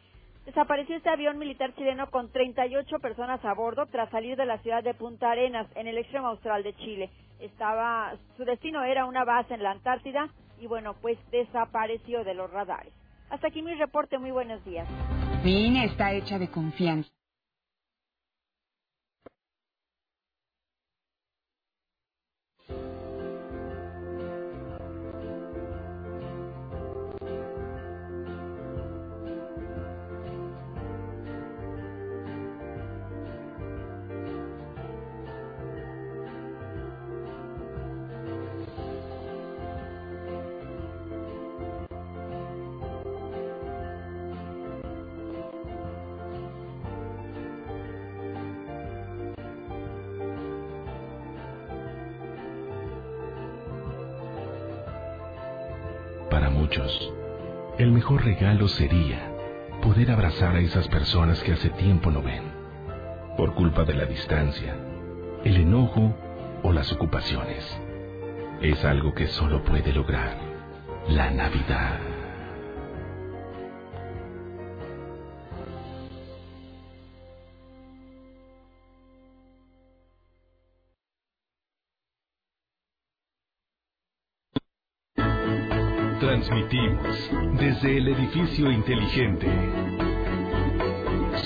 Desapareció 0.45 0.97
este 0.97 1.09
avión 1.09 1.37
militar 1.37 1.73
chileno 1.75 2.09
con 2.11 2.29
38 2.29 2.99
personas 2.99 3.43
a 3.45 3.53
bordo 3.53 3.85
tras 3.85 4.09
salir 4.09 4.35
de 4.35 4.45
la 4.45 4.57
ciudad 4.57 4.83
de 4.83 4.93
Punta 4.93 5.31
Arenas, 5.31 5.67
en 5.75 5.87
el 5.87 5.97
extremo 5.97 6.27
austral 6.27 6.63
de 6.63 6.75
Chile. 6.75 7.09
Estaba, 7.39 8.13
su 8.35 8.43
destino 8.43 8.83
era 8.83 9.05
una 9.05 9.23
base 9.23 9.53
en 9.53 9.63
la 9.63 9.71
Antártida 9.71 10.29
y 10.59 10.67
bueno, 10.67 10.95
pues 11.01 11.17
desapareció 11.31 12.25
de 12.25 12.33
los 12.33 12.51
radares. 12.51 12.93
Hasta 13.29 13.47
aquí 13.47 13.61
mi 13.61 13.73
reporte, 13.73 14.17
muy 14.19 14.31
buenos 14.31 14.63
días. 14.65 14.87
Mi 15.43 15.81
está 15.83 16.11
hecha 16.13 16.37
de 16.37 16.49
confianza. 16.49 17.09
Mejor 58.03 58.25
regalo 58.25 58.67
sería 58.67 59.31
poder 59.81 60.11
abrazar 60.11 60.57
a 60.57 60.59
esas 60.59 60.89
personas 60.89 61.41
que 61.41 61.53
hace 61.53 61.69
tiempo 61.69 62.11
no 62.11 62.21
ven, 62.21 62.43
por 63.37 63.55
culpa 63.55 63.85
de 63.85 63.93
la 63.93 64.03
distancia, 64.03 64.75
el 65.45 65.55
enojo 65.55 66.13
o 66.63 66.73
las 66.73 66.91
ocupaciones. 66.91 67.65
Es 68.59 68.83
algo 68.83 69.13
que 69.13 69.27
solo 69.27 69.63
puede 69.63 69.93
lograr 69.93 70.37
la 71.07 71.31
Navidad. 71.31 72.12
Transmitimos 86.53 87.31
desde 87.57 87.97
el 87.97 88.07
edificio 88.09 88.69
inteligente. 88.69 89.47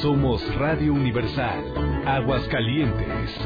Somos 0.01 0.43
Radio 0.55 0.93
Universal, 0.93 1.63
Aguascalientes. 2.05 3.39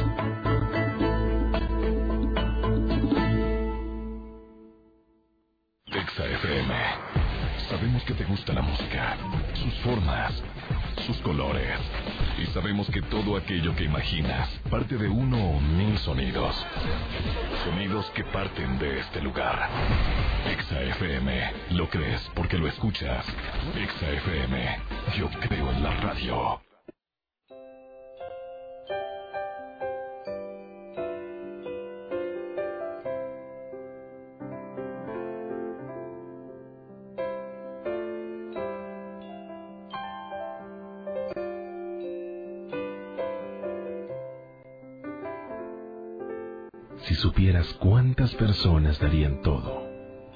Exa 5.85 6.25
FM. 6.25 6.73
Sabemos 7.69 8.03
que 8.05 8.15
te 8.15 8.23
gusta 8.23 8.53
la 8.53 8.63
música, 8.63 9.17
sus 9.53 9.73
formas 9.81 10.43
sus 11.05 11.17
colores. 11.17 11.77
Y 12.37 12.45
sabemos 12.47 12.89
que 12.89 13.01
todo 13.01 13.37
aquello 13.37 13.75
que 13.75 13.83
imaginas 13.83 14.49
parte 14.69 14.97
de 14.97 15.07
uno 15.07 15.37
o 15.37 15.59
mil 15.59 15.97
sonidos. 15.99 16.55
Sonidos 17.63 18.09
que 18.11 18.23
parten 18.25 18.79
de 18.79 18.99
este 18.99 19.21
lugar. 19.21 19.69
Exa 20.49 20.81
FM. 20.81 21.53
Lo 21.71 21.89
crees 21.89 22.21
porque 22.35 22.57
lo 22.57 22.67
escuchas. 22.67 23.25
Exa 23.75 24.09
FM. 24.09 24.79
Yo 25.17 25.29
creo 25.41 25.71
en 25.71 25.83
la 25.83 25.91
radio. 25.97 26.70
Cuántas 47.79 48.33
personas 48.35 48.99
darían 48.99 49.41
todo 49.43 49.87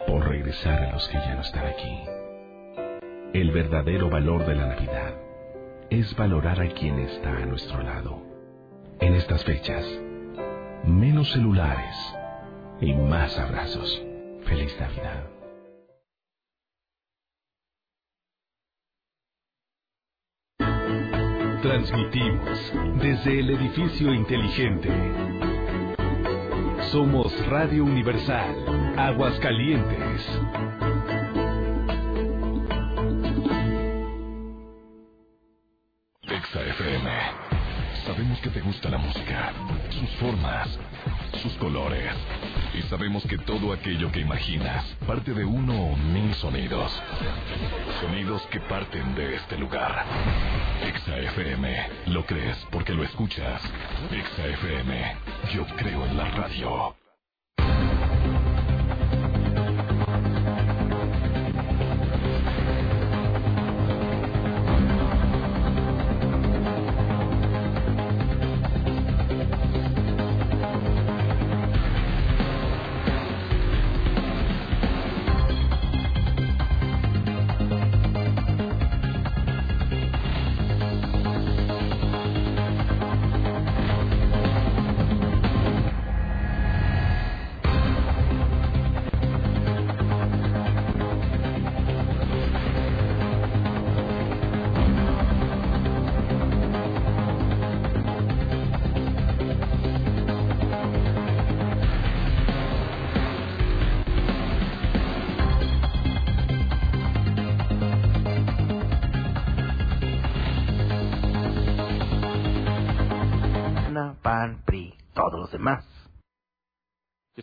por 0.08 0.28
regresar 0.28 0.84
a 0.84 0.92
los 0.92 1.08
que 1.08 1.18
ya 1.18 1.34
no 1.34 1.42
están 1.42 1.66
aquí. 1.66 2.00
El 3.34 3.50
verdadero 3.52 4.10
valor 4.12 4.46
de 4.46 4.56
la 4.56 4.68
Navidad 4.68 5.16
es 5.90 6.16
valorar 6.16 6.62
a 6.62 6.70
quien 6.70 7.00
está 7.00 7.38
a 7.38 7.46
nuestro 7.46 7.82
lado. 7.82 8.22
En 9.00 9.16
estas 9.16 9.44
fechas, 9.44 9.84
menos 10.86 11.32
celulares 11.32 11.96
y 12.80 12.94
más 12.94 13.38
abrazos. 13.40 14.04
Feliz 14.46 14.76
Navidad. 14.80 15.24
Transmitimos 21.64 22.74
desde 23.02 23.40
el 23.40 23.50
edificio 23.50 24.14
inteligente. 24.14 25.55
Somos 26.96 27.34
Radio 27.48 27.84
Universal, 27.84 28.56
Aguascalientes. 28.96 30.22
Exa 36.22 36.62
FM. 36.62 37.10
Sabemos 38.06 38.40
que 38.40 38.50
te 38.50 38.62
gusta 38.62 38.90
la 38.90 38.98
música, 38.98 39.52
sus 39.90 40.10
formas, 40.22 40.80
sus 41.42 41.54
colores. 41.54 42.14
Y 42.74 42.82
sabemos 42.84 43.24
que 43.26 43.38
todo 43.38 43.72
aquello 43.74 44.12
que 44.12 44.20
imaginas 44.20 44.84
parte 45.08 45.34
de 45.34 45.46
uno 45.46 45.74
o 45.74 45.96
mil 45.96 46.34
sonidos. 46.36 46.92
Sonidos 48.02 48.42
que 48.48 48.60
parten 48.62 49.16
de 49.16 49.36
este 49.36 49.58
lugar. 49.58 50.06
Exa 50.84 51.18
FM. 51.18 51.90
Lo 52.08 52.26
crees 52.26 52.58
porque 52.72 52.94
lo 52.94 53.04
escuchas. 53.04 53.62
Exa 54.12 54.48
FM. 54.48 55.16
Yo 55.54 55.66
creo 55.78 56.06
en 56.06 56.18
la 56.18 56.26
radio. 56.32 57.05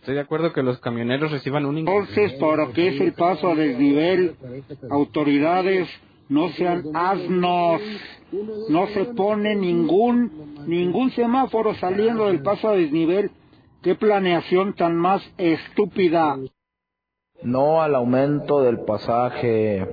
Estoy 0.03 0.15
de 0.15 0.19
acuerdo 0.19 0.51
que 0.51 0.63
los 0.63 0.79
camioneros 0.79 1.31
reciban 1.31 1.65
un 1.65 1.77
Entonces, 1.77 2.33
para 2.33 2.67
que 2.73 2.89
es 2.89 2.99
el 2.99 3.13
paso 3.13 3.47
a 3.47 3.55
desnivel, 3.55 4.35
autoridades 4.91 5.87
no 6.27 6.49
sean 6.49 6.83
asnos, 6.93 7.81
no 8.67 8.87
se 8.87 9.05
pone 9.05 9.55
ningún 9.55 10.65
ningún 10.67 11.09
semáforo 11.11 11.73
saliendo 11.75 12.27
del 12.27 12.41
paso 12.41 12.67
a 12.67 12.75
desnivel. 12.75 13.31
Qué 13.81 13.95
planeación 13.95 14.73
tan 14.73 14.97
más 14.97 15.23
estúpida. 15.37 16.37
No 17.41 17.81
al 17.81 17.95
aumento 17.95 18.61
del 18.61 18.81
pasaje. 18.81 19.87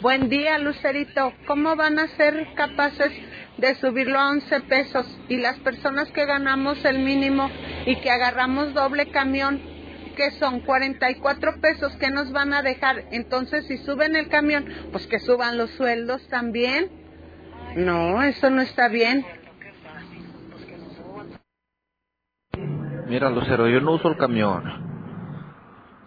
Buen 0.00 0.30
día, 0.30 0.56
Lucerito. 0.56 1.34
¿Cómo 1.46 1.76
van 1.76 1.98
a 1.98 2.08
ser 2.16 2.54
capaces 2.54 3.12
de 3.58 3.74
subirlo 3.76 4.18
a 4.18 4.30
11 4.30 4.60
pesos 4.62 5.06
y 5.28 5.38
las 5.38 5.58
personas 5.60 6.10
que 6.12 6.26
ganamos 6.26 6.84
el 6.84 6.98
mínimo 6.98 7.50
y 7.86 7.96
que 7.96 8.10
agarramos 8.10 8.74
doble 8.74 9.10
camión, 9.10 9.60
que 10.16 10.30
son 10.32 10.60
44 10.60 11.60
pesos 11.60 11.94
que 11.96 12.10
nos 12.10 12.32
van 12.32 12.52
a 12.52 12.62
dejar? 12.62 13.04
Entonces, 13.12 13.66
si 13.66 13.78
suben 13.78 14.16
el 14.16 14.28
camión, 14.28 14.66
pues 14.92 15.06
que 15.06 15.20
suban 15.20 15.56
los 15.56 15.70
sueldos 15.72 16.26
también. 16.28 16.90
No, 17.76 18.22
eso 18.22 18.50
no 18.50 18.62
está 18.62 18.88
bien. 18.88 19.24
Mira, 23.08 23.30
Lucero, 23.30 23.68
yo 23.68 23.80
no 23.80 23.92
uso 23.92 24.08
el 24.08 24.16
camión, 24.16 24.64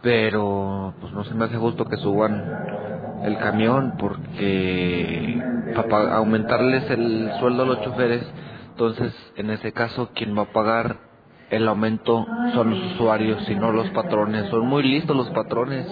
pero 0.01 0.93
pues 0.99 1.13
no 1.13 1.23
se 1.23 1.34
me 1.34 1.45
hace 1.45 1.55
justo 1.55 1.85
que 1.85 1.95
suban 1.95 2.98
el 3.23 3.37
camión 3.37 3.95
porque 3.97 5.41
para 5.75 6.17
aumentarles 6.17 6.89
el 6.89 7.31
sueldo 7.39 7.63
a 7.63 7.65
los 7.65 7.81
choferes, 7.81 8.25
entonces 8.71 9.13
en 9.35 9.49
ese 9.51 9.71
caso 9.71 10.09
quien 10.13 10.37
va 10.37 10.43
a 10.43 10.53
pagar 10.53 11.09
el 11.49 11.67
aumento 11.67 12.25
son 12.53 12.69
los 12.69 12.93
usuarios 12.93 13.49
y 13.49 13.55
no 13.55 13.71
los 13.71 13.89
patrones. 13.89 14.49
Son 14.49 14.67
muy 14.67 14.83
listos 14.83 15.15
los 15.15 15.29
patrones. 15.29 15.87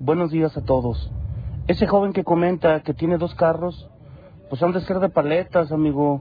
Buenos 0.00 0.30
días 0.30 0.56
a 0.56 0.64
todos. 0.64 1.10
Ese 1.68 1.86
joven 1.86 2.12
que 2.12 2.24
comenta 2.24 2.82
que 2.82 2.94
tiene 2.94 3.16
dos 3.16 3.34
carros, 3.34 3.88
pues 4.50 4.62
han 4.62 4.72
de 4.72 4.80
ser 4.80 4.98
de 4.98 5.08
paletas, 5.08 5.72
amigo. 5.72 6.20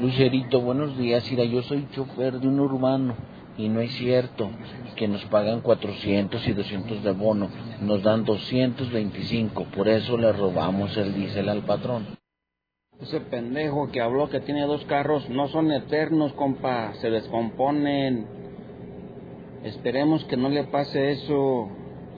Lucerito, 0.00 0.60
buenos 0.60 0.98
días. 0.98 1.24
Mira, 1.30 1.44
yo 1.44 1.62
soy 1.62 1.86
chofer 1.92 2.40
de 2.40 2.48
un 2.48 2.60
urbano 2.60 3.14
y 3.58 3.68
no 3.68 3.80
es 3.80 3.92
cierto 3.92 4.50
que 4.96 5.08
nos 5.08 5.24
pagan 5.26 5.60
400 5.60 6.46
y 6.46 6.52
200 6.52 7.02
de 7.02 7.12
bono. 7.12 7.48
Nos 7.80 8.02
dan 8.02 8.24
225. 8.24 9.64
Por 9.74 9.88
eso 9.88 10.16
le 10.16 10.32
robamos 10.32 10.96
el 10.96 11.14
diésel 11.14 11.48
al 11.48 11.62
patrón. 11.62 12.06
Ese 13.00 13.20
pendejo 13.20 13.90
que 13.90 14.00
habló 14.00 14.30
que 14.30 14.40
tiene 14.40 14.62
dos 14.62 14.84
carros 14.86 15.28
no 15.28 15.48
son 15.48 15.70
eternos, 15.70 16.32
compa. 16.32 16.94
Se 16.94 17.10
descomponen. 17.10 18.26
Esperemos 19.64 20.24
que 20.24 20.36
no 20.36 20.48
le 20.48 20.64
pase 20.64 21.12
eso 21.12 21.68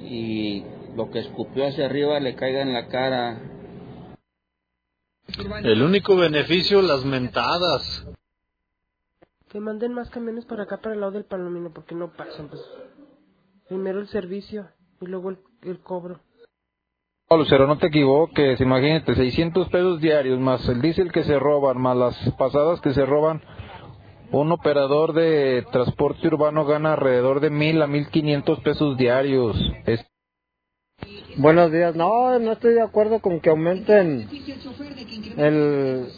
y 0.00 0.64
lo 0.96 1.10
que 1.10 1.20
escupió 1.20 1.66
hacia 1.66 1.86
arriba 1.86 2.20
le 2.20 2.34
caiga 2.34 2.62
en 2.62 2.72
la 2.72 2.88
cara. 2.88 3.40
El 5.62 5.82
único 5.82 6.16
beneficio, 6.16 6.82
las 6.82 7.04
mentadas. 7.04 8.06
Que 9.50 9.60
manden 9.60 9.94
más 9.94 10.10
camiones 10.10 10.44
para 10.44 10.64
acá, 10.64 10.78
para 10.78 10.94
el 10.94 11.00
lado 11.00 11.12
del 11.12 11.24
palomino, 11.24 11.70
porque 11.72 11.94
no 11.94 12.12
pasan. 12.12 12.48
Pues. 12.48 12.60
Primero 13.68 14.00
el 14.00 14.08
servicio 14.08 14.68
y 15.00 15.06
luego 15.06 15.30
el, 15.30 15.38
el 15.62 15.80
cobro. 15.80 16.20
No, 17.30 17.36
Lucero, 17.36 17.66
no 17.66 17.76
te 17.76 17.88
equivoques. 17.88 18.58
Imagínate, 18.60 19.14
600 19.14 19.68
pesos 19.68 20.00
diarios 20.00 20.40
más 20.40 20.66
el 20.68 20.80
diésel 20.80 21.12
que 21.12 21.24
se 21.24 21.38
roban, 21.38 21.78
más 21.78 21.96
las 21.96 22.34
pasadas 22.38 22.80
que 22.80 22.94
se 22.94 23.04
roban. 23.04 23.42
Un 24.30 24.50
operador 24.52 25.12
de 25.12 25.64
transporte 25.72 26.26
urbano 26.26 26.64
gana 26.64 26.92
alrededor 26.92 27.40
de 27.40 27.50
mil 27.50 27.80
a 27.82 27.86
mil 27.86 28.08
quinientos 28.08 28.60
pesos 28.60 28.96
diarios. 28.96 29.56
Es... 29.84 30.04
Buenos 31.36 31.70
días. 31.70 31.94
No, 31.94 32.38
no 32.38 32.52
estoy 32.52 32.74
de 32.74 32.82
acuerdo 32.82 33.20
con 33.20 33.40
que 33.40 33.50
aumenten 33.50 34.28
el, 35.36 36.08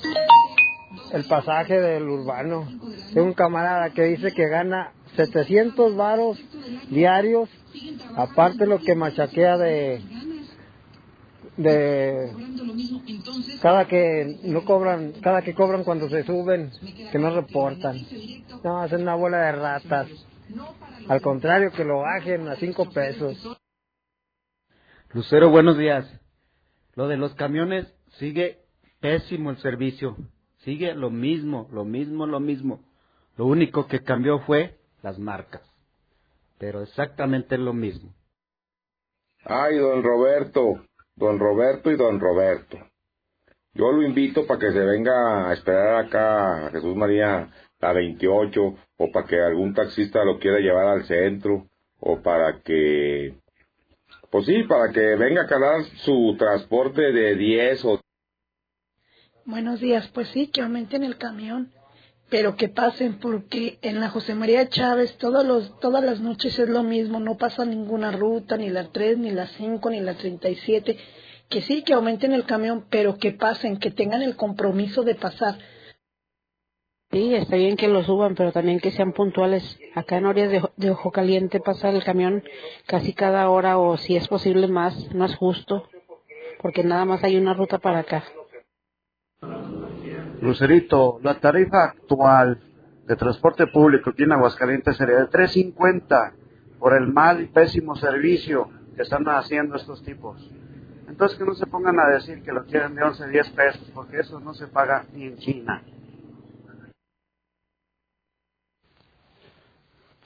el 1.13 1.25
pasaje 1.25 1.81
del 1.81 2.09
urbano. 2.09 2.67
Tengo 3.13 3.27
un 3.27 3.35
camarada 3.35 3.91
que 3.91 4.05
dice 4.05 4.33
que 4.33 4.49
gana 4.49 4.93
700 5.17 5.97
varos 5.97 6.39
diarios, 6.89 7.49
aparte 8.17 8.67
lo 8.67 8.79
que 8.79 8.95
machaquea 8.95 9.59
de 9.59 10.03
de 11.57 12.33
cada 13.61 13.87
que 13.87 14.39
no 14.45 14.65
cobran, 14.65 15.13
cada 15.21 15.43
que 15.43 15.55
cobran 15.55 15.85
cuando 15.85 16.09
se 16.09 16.25
suben, 16.25 16.71
que 17.13 17.19
no 17.19 17.35
reportan. 17.35 17.99
No, 18.65 18.81
hacen 18.81 19.03
una 19.03 19.15
bola 19.15 19.39
de 19.39 19.53
ratas. 19.53 20.09
Al 21.09 21.21
contrario, 21.21 21.71
que 21.73 21.85
lo 21.85 21.99
bajen 21.99 22.49
a 22.49 22.57
cinco 22.57 22.91
pesos. 22.91 23.37
Lucero, 25.13 25.51
buenos 25.51 25.77
días. 25.77 26.07
Lo 26.95 27.09
de 27.09 27.17
los 27.17 27.35
camiones 27.35 27.87
sigue 28.19 28.61
pésimo 29.01 29.51
el 29.51 29.59
servicio. 29.59 30.17
Sigue 30.61 30.95
lo 30.95 31.11
mismo, 31.11 31.69
lo 31.73 31.85
mismo, 31.85 32.27
lo 32.27 32.41
mismo. 32.41 32.81
Lo 33.37 33.47
único 33.47 33.87
que 33.87 34.03
cambió 34.03 34.41
fue 34.41 34.77
las 35.03 35.19
marcas. 35.19 35.63
Pero 36.59 36.83
exactamente 36.83 37.57
lo 37.57 37.73
mismo. 37.73 38.13
Ay, 39.45 39.79
don 39.79 40.03
Roberto, 40.03 40.85
don 41.17 41.39
Roberto 41.39 41.91
y 41.91 41.97
don 41.97 42.21
Roberto. 42.21 42.79
Yo 43.73 43.93
lo 43.93 44.03
invito 44.03 44.47
para 44.47 44.61
que 44.61 44.73
se 44.73 44.81
venga 44.81 45.49
a 45.49 45.53
esperar 45.53 46.05
acá 46.05 46.67
a 46.67 46.71
Jesús 46.71 46.95
María 46.97 47.51
la 47.81 47.93
28 47.93 48.61
o 48.99 49.13
para 49.13 49.27
que 49.27 49.41
algún 49.41 49.73
taxista 49.73 50.25
lo 50.25 50.39
quiera 50.39 50.59
llevar 50.59 50.89
al 50.89 51.05
centro 51.05 51.67
o 52.01 52.21
para 52.21 52.61
que 52.61 53.35
pues 54.31 54.47
sí, 54.47 54.63
para 54.65 54.93
que 54.93 55.17
venga 55.17 55.43
a 55.43 55.47
calar 55.47 55.83
su 56.05 56.37
transporte 56.39 57.13
de 57.13 57.35
10 57.35 57.85
o... 57.85 58.01
Buenos 59.51 59.81
días, 59.81 60.09
pues 60.15 60.29
sí, 60.29 60.47
que 60.47 60.61
aumenten 60.61 61.03
el 61.03 61.19
camión, 61.19 61.73
pero 62.29 62.55
que 62.55 62.69
pasen, 62.69 63.19
porque 63.19 63.81
en 63.83 63.99
la 63.99 64.09
José 64.09 64.37
María 64.37 64.69
Chávez 64.69 65.19
todos 65.19 65.45
los, 65.45 65.77
todas 65.81 66.05
las 66.05 66.21
noches 66.21 66.57
es 66.57 66.69
lo 66.69 66.85
mismo, 66.85 67.19
no 67.19 67.37
pasa 67.37 67.65
ninguna 67.65 68.13
ruta, 68.13 68.57
ni 68.57 68.71
la 68.71 68.93
3, 68.93 69.19
ni 69.19 69.33
la 69.33 69.49
5, 69.49 69.91
ni 69.91 69.99
la 69.99 70.15
37, 70.15 70.97
que 71.49 71.63
sí, 71.63 71.83
que 71.83 71.95
aumenten 71.95 72.31
el 72.31 72.45
camión, 72.45 72.87
pero 72.91 73.19
que 73.19 73.33
pasen, 73.33 73.79
que 73.79 73.91
tengan 73.91 74.23
el 74.23 74.37
compromiso 74.37 75.03
de 75.03 75.17
pasar. 75.17 75.57
Sí, 77.11 77.35
está 77.35 77.57
bien 77.57 77.77
que 77.77 77.89
lo 77.89 78.05
suban, 78.05 78.37
pero 78.37 78.53
también 78.53 78.79
que 78.79 78.93
sean 78.93 79.13
puntuales. 79.13 79.81
Acá 79.97 80.19
en 80.19 80.27
Orias 80.27 80.53
de, 80.53 80.63
de, 80.77 80.91
Ojo 80.93 81.11
Caliente 81.11 81.59
pasa 81.59 81.91
el 81.91 82.05
camión 82.05 82.45
casi 82.87 83.15
cada 83.15 83.51
hora 83.51 83.79
o 83.79 83.97
si 83.97 84.15
es 84.15 84.29
posible 84.29 84.69
más, 84.69 85.13
no 85.13 85.25
es 85.25 85.35
justo, 85.35 85.89
porque 86.63 86.85
nada 86.85 87.05
más 87.05 87.25
hay 87.25 87.37
una 87.37 87.53
ruta 87.53 87.79
para 87.79 87.99
acá. 87.99 88.23
Lucerito, 90.41 91.19
la 91.23 91.39
tarifa 91.39 91.85
actual 91.85 92.61
de 93.07 93.17
transporte 93.17 93.67
público 93.67 94.11
aquí 94.11 94.23
en 94.23 94.33
Aguascalientes 94.33 94.97
sería 94.97 95.19
de 95.19 95.29
3.50 95.29 96.33
por 96.79 96.95
el 96.95 97.09
mal 97.09 97.43
y 97.43 97.47
pésimo 97.47 97.95
servicio 97.97 98.69
que 98.97 99.03
están 99.03 99.25
haciendo 99.29 99.77
estos 99.77 100.03
tipos. 100.03 100.51
Entonces 101.09 101.39
que 101.39 101.45
no 101.45 101.55
se 101.55 101.67
pongan 101.67 101.99
a 101.99 102.09
decir 102.09 102.43
que 102.43 102.53
lo 102.53 102.65
quieren 102.65 102.95
de 102.95 103.03
11, 103.03 103.29
10 103.29 103.51
pesos, 103.51 103.91
porque 103.95 104.21
eso 104.21 104.41
no 104.41 104.55
se 104.55 104.67
paga 104.69 105.05
ni 105.13 105.25
en 105.25 105.37
China. 105.39 105.83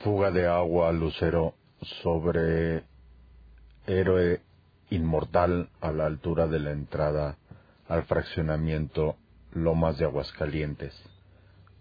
fuga 0.04 0.30
de 0.30 0.46
agua 0.46 0.92
Lucero 0.92 1.54
sobre 1.80 2.84
Héroe 3.86 4.42
Inmortal 4.90 5.70
a 5.80 5.92
la 5.92 6.04
altura 6.04 6.46
de 6.46 6.60
la 6.60 6.72
entrada 6.72 7.38
al 7.88 8.02
fraccionamiento 8.02 9.16
Lomas 9.54 9.98
de 9.98 10.04
Aguascalientes. 10.04 10.94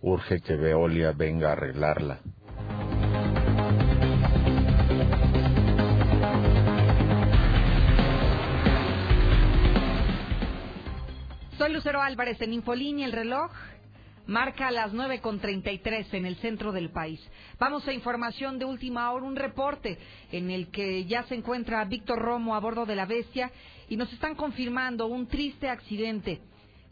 Urge 0.02 0.42
que 0.42 0.56
Veolia 0.56 1.12
venga 1.12 1.50
a 1.50 1.52
arreglarla. 1.54 2.20
Soy 11.58 11.74
Lucero 11.74 12.02
Álvarez 12.02 12.42
en 12.42 12.54
Infolínea, 12.54 13.06
el 13.06 13.12
reloj 13.12 13.52
Marca 14.26 14.72
las 14.72 14.94
9.33 14.94 16.14
en 16.14 16.26
el 16.26 16.38
centro 16.38 16.72
del 16.72 16.92
país. 16.92 17.20
Vamos 17.60 17.86
a 17.88 17.94
información 17.94 18.58
de 18.58 18.64
última 18.64 19.12
hora, 19.12 19.26
un 19.26 19.36
reporte 19.36 19.98
en 20.32 20.50
el 20.50 20.70
que 20.72 21.04
ya 21.06 21.24
se 21.24 21.36
encuentra 21.36 21.84
Víctor 21.84 22.20
Romo 22.20 22.56
a 22.56 22.60
bordo 22.62 22.86
de 22.86 22.96
la 22.96 23.06
bestia 23.06 23.52
y 23.90 23.98
nos 23.98 24.12
están 24.14 24.36
confirmando 24.36 25.08
un 25.08 25.28
triste 25.28 25.68
accidente. 25.68 26.40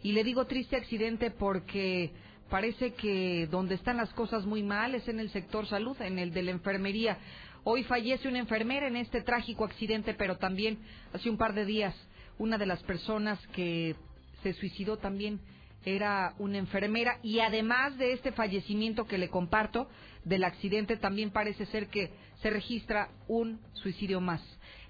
Y 0.04 0.14
le 0.14 0.24
digo 0.24 0.46
triste 0.46 0.76
accidente 0.76 1.32
porque 1.32 2.12
parece 2.50 2.94
que 2.94 3.48
donde 3.50 3.76
están 3.76 3.98
las 3.98 4.12
cosas 4.14 4.46
muy 4.46 4.64
mal 4.64 4.96
es 4.96 5.08
en 5.08 5.20
el 5.20 5.30
sector 5.30 5.68
salud, 5.68 6.00
en 6.02 6.20
el 6.20 6.34
de 6.34 6.44
la 6.44 6.52
enfermería. 6.52 7.18
Hoy 7.64 7.84
fallece 7.84 8.28
una 8.28 8.40
enfermera 8.40 8.88
en 8.88 8.96
este 8.96 9.22
trágico 9.22 9.66
accidente, 9.66 10.14
pero 10.14 10.38
también 10.38 10.80
hace 11.14 11.30
un 11.30 11.38
par 11.38 11.54
de 11.54 11.66
días 11.66 11.96
una 12.40 12.58
de 12.58 12.66
las 12.66 12.82
personas 12.84 13.40
que 13.54 13.96
se 14.42 14.54
suicidó 14.54 14.98
también 14.98 15.40
era 15.86 16.34
una 16.40 16.58
enfermera 16.58 17.20
y 17.22 17.40
además 17.40 17.98
de 17.98 18.14
este 18.14 18.32
fallecimiento 18.32 19.06
que 19.06 19.18
le 19.18 19.30
comparto 19.30 19.88
del 20.26 20.44
accidente 20.44 20.98
también 20.98 21.32
parece 21.32 21.66
ser 21.68 21.88
que 21.88 22.12
se 22.42 22.50
registra 22.50 23.10
un 23.28 23.60
suicidio 23.74 24.22
más. 24.22 24.42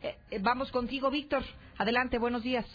Eh, 0.01 0.15
eh, 0.31 0.39
vamos 0.41 0.71
contigo, 0.71 1.09
Víctor. 1.09 1.43
Adelante, 1.77 2.17
buenos 2.17 2.43
días. 2.43 2.65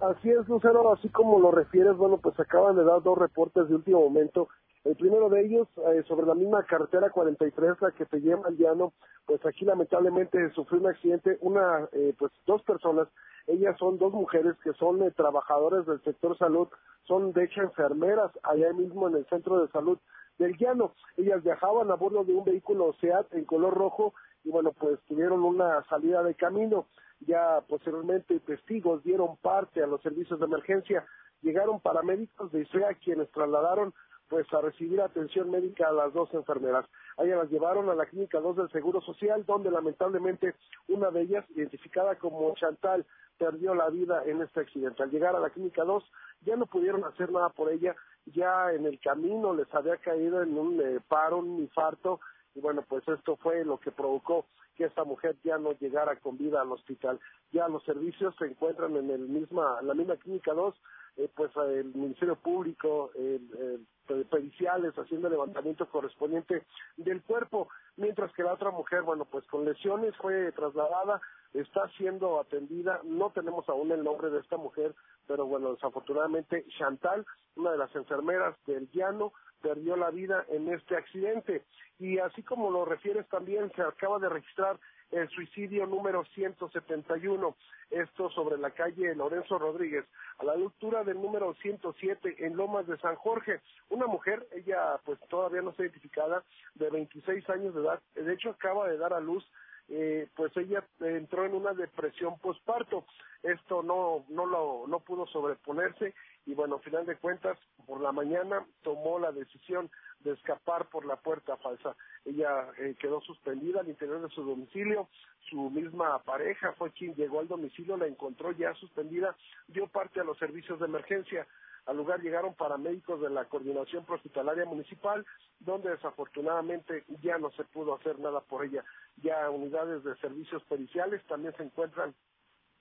Así 0.00 0.30
es, 0.30 0.48
Lucero, 0.48 0.92
así 0.92 1.08
como 1.10 1.38
lo 1.38 1.50
refieres, 1.50 1.96
bueno, 1.96 2.18
pues 2.18 2.38
acaban 2.40 2.76
de 2.76 2.84
dar 2.84 3.02
dos 3.02 3.18
reportes 3.18 3.68
de 3.68 3.74
último 3.74 4.00
momento. 4.00 4.48
El 4.84 4.96
primero 4.96 5.28
de 5.28 5.44
ellos, 5.44 5.68
eh, 5.92 6.02
sobre 6.08 6.26
la 6.26 6.34
misma 6.34 6.64
carretera 6.64 7.10
43, 7.10 7.76
la 7.82 7.90
que 7.90 8.06
se 8.06 8.20
llama 8.20 8.46
al 8.46 8.56
llano, 8.56 8.94
pues 9.26 9.44
aquí 9.44 9.66
lamentablemente 9.66 10.50
sufrió 10.52 10.80
un 10.80 10.86
accidente, 10.86 11.36
una, 11.42 11.86
pues 12.18 12.32
dos 12.46 12.62
personas 12.62 13.08
ellas 13.50 13.76
son 13.78 13.98
dos 13.98 14.12
mujeres 14.12 14.54
que 14.62 14.72
son 14.74 15.02
eh, 15.02 15.10
trabajadoras 15.10 15.84
del 15.86 16.00
sector 16.02 16.38
salud, 16.38 16.68
son 17.04 17.32
de 17.32 17.44
hecho 17.44 17.62
enfermeras 17.62 18.30
allá 18.42 18.72
mismo 18.72 19.08
en 19.08 19.16
el 19.16 19.26
centro 19.26 19.60
de 19.60 19.68
salud 19.72 19.98
del 20.38 20.56
llano. 20.56 20.92
Ellas 21.16 21.42
viajaban 21.42 21.90
a 21.90 21.94
bordo 21.94 22.24
de 22.24 22.32
un 22.32 22.44
vehículo 22.44 22.94
SEAT 23.00 23.34
en 23.34 23.44
color 23.44 23.74
rojo 23.74 24.14
y 24.44 24.50
bueno, 24.50 24.72
pues 24.72 25.00
tuvieron 25.08 25.42
una 25.42 25.82
salida 25.88 26.22
de 26.22 26.34
camino. 26.34 26.86
Ya 27.20 27.60
posteriormente 27.68 28.40
testigos 28.40 29.02
dieron 29.04 29.36
parte 29.36 29.82
a 29.82 29.86
los 29.86 30.00
servicios 30.02 30.38
de 30.40 30.46
emergencia. 30.46 31.06
Llegaron 31.42 31.80
paramédicos 31.80 32.50
de 32.52 32.62
ISEA 32.62 32.94
quienes 32.94 33.30
trasladaron 33.30 33.94
pues 34.30 34.46
a 34.54 34.60
recibir 34.60 35.00
atención 35.00 35.50
médica 35.50 35.88
a 35.88 35.92
las 35.92 36.14
dos 36.14 36.32
enfermeras. 36.32 36.86
A 37.18 37.24
ellas 37.24 37.38
las 37.38 37.50
llevaron 37.50 37.90
a 37.90 37.94
la 37.96 38.06
clínica 38.06 38.38
2 38.38 38.56
del 38.56 38.70
Seguro 38.70 39.00
Social, 39.00 39.44
donde 39.44 39.72
lamentablemente 39.72 40.54
una 40.88 41.10
de 41.10 41.22
ellas, 41.22 41.44
identificada 41.50 42.14
como 42.14 42.54
Chantal, 42.54 43.04
perdió 43.36 43.74
la 43.74 43.90
vida 43.90 44.22
en 44.24 44.40
este 44.40 44.60
accidente. 44.60 45.02
Al 45.02 45.10
llegar 45.10 45.34
a 45.34 45.40
la 45.40 45.50
clínica 45.50 45.82
2 45.82 46.04
ya 46.42 46.56
no 46.56 46.66
pudieron 46.66 47.04
hacer 47.04 47.32
nada 47.32 47.48
por 47.48 47.72
ella, 47.72 47.96
ya 48.26 48.72
en 48.72 48.86
el 48.86 49.00
camino 49.00 49.52
les 49.52 49.72
había 49.74 49.96
caído 49.96 50.42
en 50.42 50.56
un 50.56 50.80
eh, 50.80 51.00
paro, 51.08 51.38
un 51.38 51.58
infarto, 51.58 52.20
y 52.54 52.60
bueno, 52.60 52.84
pues 52.88 53.06
esto 53.08 53.36
fue 53.36 53.64
lo 53.64 53.78
que 53.78 53.90
provocó 53.90 54.46
que 54.76 54.84
esta 54.84 55.04
mujer 55.04 55.36
ya 55.44 55.58
no 55.58 55.72
llegara 55.72 56.16
con 56.16 56.38
vida 56.38 56.60
al 56.62 56.72
hospital. 56.72 57.20
Ya 57.52 57.68
los 57.68 57.84
servicios 57.84 58.34
se 58.38 58.46
encuentran 58.46 58.96
en 58.96 59.10
el 59.10 59.28
misma, 59.28 59.80
la 59.82 59.94
misma 59.94 60.16
clínica 60.16 60.52
2, 60.52 60.74
eh, 61.16 61.28
pues 61.34 61.50
el 61.56 61.94
Ministerio 61.94 62.36
Público, 62.36 63.10
el, 63.14 63.86
periciales 64.28 64.92
haciendo 64.94 65.28
el 65.28 65.34
levantamiento 65.34 65.88
correspondiente 65.88 66.64
del 66.96 67.22
cuerpo, 67.22 67.68
mientras 67.96 68.32
que 68.32 68.42
la 68.42 68.54
otra 68.54 68.70
mujer, 68.70 69.02
bueno, 69.02 69.24
pues 69.24 69.46
con 69.46 69.64
lesiones 69.64 70.16
fue 70.16 70.50
trasladada, 70.52 71.20
está 71.54 71.88
siendo 71.96 72.40
atendida, 72.40 73.00
no 73.04 73.30
tenemos 73.30 73.68
aún 73.68 73.92
el 73.92 74.02
nombre 74.02 74.30
de 74.30 74.40
esta 74.40 74.56
mujer, 74.56 74.94
pero 75.26 75.46
bueno, 75.46 75.72
desafortunadamente 75.72 76.64
Chantal, 76.78 77.24
una 77.56 77.72
de 77.72 77.78
las 77.78 77.94
enfermeras 77.94 78.56
del 78.66 78.90
llano, 78.90 79.32
perdió 79.60 79.96
la 79.96 80.10
vida 80.10 80.44
en 80.48 80.72
este 80.72 80.96
accidente. 80.96 81.64
Y 81.98 82.18
así 82.18 82.42
como 82.42 82.70
lo 82.70 82.84
refieres 82.84 83.28
también, 83.28 83.70
se 83.76 83.82
acaba 83.82 84.18
de 84.18 84.28
registrar 84.28 84.78
el 85.10 85.28
suicidio 85.28 85.86
número 85.86 86.24
171, 86.34 87.56
esto 87.90 88.30
sobre 88.30 88.58
la 88.58 88.70
calle 88.70 89.14
Lorenzo 89.14 89.58
Rodríguez, 89.58 90.04
a 90.38 90.44
la 90.44 90.52
altura 90.52 91.04
del 91.04 91.20
número 91.20 91.54
107 91.54 92.46
en 92.46 92.56
Lomas 92.56 92.86
de 92.86 92.98
San 92.98 93.16
Jorge. 93.16 93.60
Una 93.88 94.06
mujer, 94.06 94.46
ella 94.52 94.98
pues 95.04 95.18
todavía 95.28 95.62
no 95.62 95.70
está 95.70 95.82
identificada, 95.82 96.42
de 96.74 96.90
26 96.90 97.48
años 97.50 97.74
de 97.74 97.80
edad, 97.80 98.00
de 98.14 98.32
hecho 98.32 98.50
acaba 98.50 98.88
de 98.88 98.98
dar 98.98 99.12
a 99.12 99.20
luz 99.20 99.44
eh, 99.92 100.28
pues 100.36 100.56
ella 100.56 100.84
entró 101.00 101.44
en 101.44 101.54
una 101.54 101.74
depresión 101.74 102.38
posparto. 102.38 103.04
Esto 103.42 103.82
no, 103.82 104.24
no, 104.28 104.46
lo, 104.46 104.84
no 104.86 105.00
pudo 105.00 105.26
sobreponerse 105.26 106.14
y 106.46 106.54
bueno, 106.54 106.76
al 106.76 106.82
final 106.82 107.06
de 107.06 107.16
cuentas, 107.16 107.58
por 107.86 108.00
la 108.00 108.12
mañana 108.12 108.64
tomó 108.82 109.18
la 109.18 109.32
decisión 109.32 109.90
de 110.20 110.32
escapar 110.32 110.88
por 110.88 111.04
la 111.04 111.16
puerta 111.16 111.56
falsa. 111.58 111.96
Ella 112.24 112.68
eh, 112.78 112.94
quedó 112.98 113.20
suspendida 113.20 113.80
al 113.80 113.88
interior 113.88 114.20
de 114.22 114.34
su 114.34 114.42
domicilio, 114.42 115.08
su 115.48 115.70
misma 115.70 116.18
pareja 116.22 116.72
fue 116.74 116.92
quien 116.92 117.14
llegó 117.14 117.40
al 117.40 117.48
domicilio, 117.48 117.96
la 117.96 118.06
encontró 118.06 118.52
ya 118.52 118.74
suspendida, 118.74 119.36
dio 119.68 119.86
parte 119.86 120.20
a 120.20 120.24
los 120.24 120.38
servicios 120.38 120.78
de 120.78 120.86
emergencia. 120.86 121.46
Al 121.86 121.96
lugar 121.96 122.20
llegaron 122.20 122.54
paramédicos 122.54 123.20
de 123.20 123.30
la 123.30 123.46
Coordinación 123.46 124.04
Hospitalaria 124.06 124.64
Municipal, 124.64 125.24
donde 125.60 125.90
desafortunadamente 125.90 127.04
ya 127.22 127.38
no 127.38 127.50
se 127.52 127.64
pudo 127.64 127.94
hacer 127.94 128.18
nada 128.18 128.40
por 128.40 128.64
ella. 128.64 128.84
Ya 129.22 129.48
unidades 129.50 130.04
de 130.04 130.14
servicios 130.16 130.62
periciales 130.64 131.24
también 131.26 131.54
se 131.56 131.62
encuentran 131.62 132.14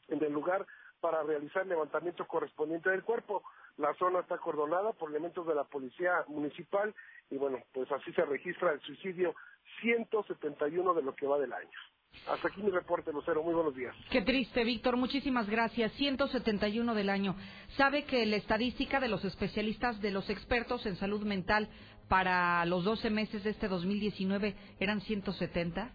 en 0.10 0.24
el 0.24 0.34
lugar 0.34 0.66
para 1.00 1.24
realizar 1.24 1.64
el 1.64 1.70
levantamiento 1.70 2.28
correspondiente 2.28 2.90
del 2.90 3.04
cuerpo. 3.04 3.44
La 3.78 3.94
zona 3.96 4.20
está 4.20 4.36
acordonada 4.36 4.94
por 4.94 5.10
elementos 5.10 5.48
de 5.48 5.56
la 5.56 5.64
Policía 5.64 6.24
Municipal 6.28 6.94
y 7.30 7.38
bueno, 7.38 7.60
pues 7.74 7.92
así 7.92 8.12
se 8.14 8.26
registra 8.26 8.72
el 8.72 8.82
suicidio 8.82 9.36
171 9.82 10.94
de 10.94 11.04
lo 11.04 11.16
que 11.16 11.28
va 11.28 11.40
del 11.40 11.54
año. 11.54 11.80
Hasta 12.28 12.48
aquí 12.48 12.62
mi 12.62 12.72
reporte, 12.72 13.12
Lucero. 13.14 13.44
Muy 13.44 13.54
buenos 13.54 13.76
días. 13.76 13.96
Qué 14.10 14.22
triste, 14.22 14.64
Víctor. 14.64 14.98
Muchísimas 14.98 15.50
gracias. 15.50 15.92
171 15.94 16.94
del 16.94 17.10
año. 17.10 17.36
¿Sabe 17.78 18.06
que 18.06 18.26
la 18.26 18.36
estadística 18.36 19.00
de 19.00 19.08
los 19.08 19.24
especialistas, 19.24 20.02
de 20.02 20.12
los 20.12 20.30
expertos 20.30 20.86
en 20.86 20.96
salud 20.96 21.24
mental 21.24 21.70
para 22.08 22.66
los 22.66 22.84
12 22.84 23.10
meses 23.10 23.44
de 23.44 23.52
este 23.52 23.68
2019 23.68 24.56
eran 24.80 25.02
170? 25.02 25.92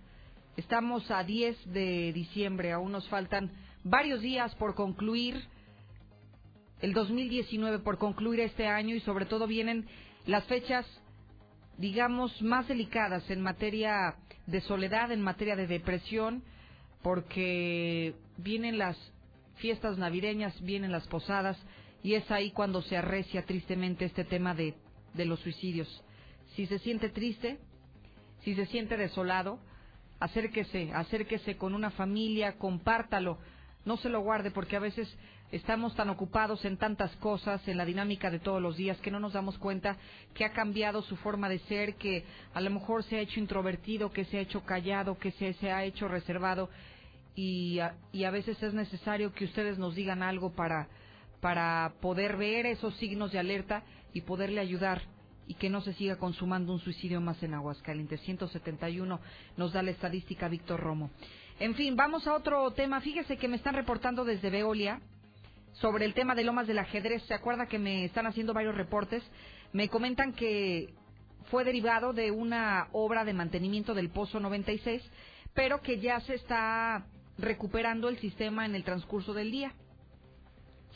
Estamos 0.56 1.10
a 1.10 1.24
10 1.24 1.72
de 1.72 2.12
diciembre. 2.12 2.72
Aún 2.72 2.92
nos 2.92 3.08
faltan 3.08 3.50
varios 3.84 4.20
días 4.20 4.54
por 4.56 4.74
concluir 4.74 5.44
el 6.80 6.92
2019, 6.92 7.78
por 7.78 7.98
concluir 7.98 8.40
este 8.40 8.66
año 8.66 8.94
y 8.94 9.00
sobre 9.00 9.26
todo 9.26 9.46
vienen 9.46 9.86
las 10.26 10.44
fechas 10.44 10.86
digamos, 11.78 12.40
más 12.42 12.68
delicadas 12.68 13.28
en 13.30 13.40
materia 13.40 14.16
de 14.46 14.60
soledad, 14.62 15.10
en 15.12 15.22
materia 15.22 15.56
de 15.56 15.66
depresión, 15.66 16.42
porque 17.02 18.14
vienen 18.36 18.78
las 18.78 18.96
fiestas 19.56 19.98
navideñas, 19.98 20.58
vienen 20.62 20.92
las 20.92 21.06
posadas, 21.08 21.58
y 22.02 22.14
es 22.14 22.30
ahí 22.30 22.50
cuando 22.50 22.82
se 22.82 22.96
arrecia 22.96 23.44
tristemente 23.44 24.04
este 24.04 24.24
tema 24.24 24.54
de, 24.54 24.74
de 25.14 25.24
los 25.24 25.40
suicidios. 25.40 26.02
Si 26.54 26.66
se 26.66 26.78
siente 26.78 27.08
triste, 27.08 27.58
si 28.42 28.54
se 28.54 28.66
siente 28.66 28.96
desolado, 28.96 29.58
acérquese, 30.20 30.92
acérquese 30.92 31.56
con 31.56 31.74
una 31.74 31.90
familia, 31.90 32.58
compártalo, 32.58 33.38
no 33.84 33.96
se 33.96 34.08
lo 34.08 34.20
guarde 34.20 34.50
porque 34.50 34.76
a 34.76 34.80
veces 34.80 35.08
estamos 35.52 35.94
tan 35.94 36.10
ocupados 36.10 36.64
en 36.64 36.76
tantas 36.76 37.14
cosas, 37.16 37.66
en 37.68 37.76
la 37.76 37.84
dinámica 37.84 38.30
de 38.30 38.38
todos 38.38 38.60
los 38.60 38.76
días, 38.76 38.98
que 38.98 39.10
no 39.10 39.20
nos 39.20 39.34
damos 39.34 39.58
cuenta 39.58 39.96
que 40.34 40.44
ha 40.44 40.52
cambiado 40.52 41.02
su 41.02 41.16
forma 41.16 41.48
de 41.48 41.58
ser, 41.60 41.94
que 41.96 42.24
a 42.54 42.60
lo 42.60 42.70
mejor 42.70 43.04
se 43.04 43.16
ha 43.16 43.20
hecho 43.20 43.40
introvertido, 43.40 44.10
que 44.10 44.24
se 44.24 44.38
ha 44.38 44.40
hecho 44.40 44.64
callado, 44.64 45.18
que 45.18 45.30
se, 45.32 45.52
se 45.54 45.70
ha 45.70 45.84
hecho 45.84 46.08
reservado. 46.08 46.70
Y 47.36 47.78
a, 47.80 47.94
a 48.26 48.30
veces 48.30 48.62
es 48.62 48.74
necesario 48.74 49.32
que 49.32 49.44
ustedes 49.44 49.78
nos 49.78 49.94
digan 49.94 50.22
algo 50.22 50.52
para, 50.52 50.88
para 51.40 51.92
poder 52.00 52.36
ver 52.36 52.66
esos 52.66 52.96
signos 52.96 53.32
de 53.32 53.38
alerta 53.38 53.82
y 54.12 54.22
poderle 54.22 54.60
ayudar 54.60 55.02
y 55.46 55.54
que 55.54 55.68
no 55.68 55.82
se 55.82 55.92
siga 55.92 56.16
consumando 56.16 56.72
un 56.72 56.80
suicidio 56.80 57.20
más 57.20 57.42
en 57.42 57.54
Aguascalientes. 57.54 58.20
171 58.22 59.20
nos 59.56 59.72
da 59.72 59.82
la 59.82 59.90
estadística 59.90 60.48
Víctor 60.48 60.80
Romo. 60.80 61.10
En 61.60 61.76
fin, 61.76 61.94
vamos 61.94 62.26
a 62.26 62.34
otro 62.34 62.72
tema. 62.72 63.00
Fíjese 63.00 63.36
que 63.36 63.46
me 63.46 63.56
están 63.56 63.74
reportando 63.74 64.24
desde 64.24 64.50
Veolia 64.50 65.00
sobre 65.74 66.04
el 66.04 66.12
tema 66.12 66.34
de 66.34 66.42
Lomas 66.42 66.66
del 66.66 66.80
Ajedrez. 66.80 67.22
¿Se 67.26 67.34
acuerda 67.34 67.66
que 67.66 67.78
me 67.78 68.04
están 68.04 68.26
haciendo 68.26 68.52
varios 68.52 68.74
reportes? 68.74 69.22
Me 69.72 69.88
comentan 69.88 70.32
que 70.32 70.92
fue 71.50 71.62
derivado 71.62 72.12
de 72.12 72.32
una 72.32 72.88
obra 72.90 73.24
de 73.24 73.34
mantenimiento 73.34 73.94
del 73.94 74.10
Pozo 74.10 74.40
96, 74.40 75.00
pero 75.54 75.80
que 75.80 76.00
ya 76.00 76.18
se 76.22 76.34
está 76.34 77.06
recuperando 77.38 78.08
el 78.08 78.18
sistema 78.18 78.66
en 78.66 78.74
el 78.74 78.82
transcurso 78.82 79.32
del 79.32 79.52
día. 79.52 79.72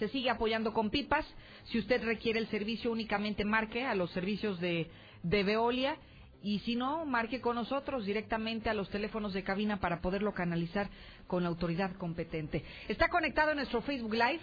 Se 0.01 0.09
sigue 0.09 0.31
apoyando 0.31 0.73
con 0.73 0.91
pipas. 0.91 1.25
Si 1.67 1.79
usted 1.79 2.03
requiere 2.03 2.41
el 2.41 2.49
servicio, 2.49 2.91
únicamente 2.91 3.45
marque 3.45 3.85
a 3.85 3.95
los 3.95 4.11
servicios 4.11 4.59
de, 4.59 4.91
de 5.23 5.43
Veolia. 5.45 5.97
Y 6.43 6.61
si 6.61 6.77
no, 6.77 7.05
marque 7.05 7.41
con 7.41 7.57
nosotros 7.57 8.05
directamente 8.07 8.71
a 8.71 8.75
los 8.75 8.89
teléfonos 8.91 9.33
de 9.33 9.43
cabina 9.43 9.79
para 9.81 10.01
poderlo 10.01 10.33
canalizar 10.33 10.89
con 11.27 11.43
la 11.43 11.49
autoridad 11.49 11.97
competente. 11.97 12.65
Está 12.89 13.09
conectado 13.09 13.51
en 13.51 13.57
nuestro 13.57 13.83
Facebook 13.83 14.15
Live 14.15 14.41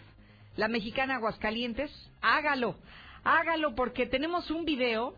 la 0.57 0.67
mexicana 0.67 1.15
Aguascalientes, 1.15 1.91
hágalo, 2.21 2.75
hágalo 3.23 3.75
porque 3.75 4.05
tenemos 4.05 4.49
un 4.51 4.63
video 4.65 5.13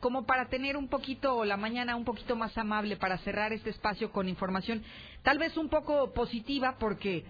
como 0.00 0.26
para 0.26 0.48
tener 0.48 0.76
un 0.76 0.88
poquito 0.88 1.44
la 1.44 1.56
mañana 1.56 1.96
un 1.96 2.04
poquito 2.04 2.36
más 2.36 2.56
amable 2.56 2.96
para 2.96 3.18
cerrar 3.18 3.52
este 3.52 3.70
espacio 3.70 4.12
con 4.12 4.28
información 4.28 4.82
tal 5.22 5.38
vez 5.38 5.56
un 5.56 5.70
poco 5.70 6.12
positiva 6.12 6.76
porque 6.78 7.24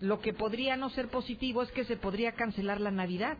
lo 0.00 0.20
que 0.20 0.32
podría 0.32 0.76
no 0.76 0.90
ser 0.90 1.08
positivo 1.08 1.62
es 1.62 1.70
que 1.72 1.84
se 1.84 1.96
podría 1.96 2.32
cancelar 2.32 2.80
la 2.80 2.90
Navidad. 2.90 3.38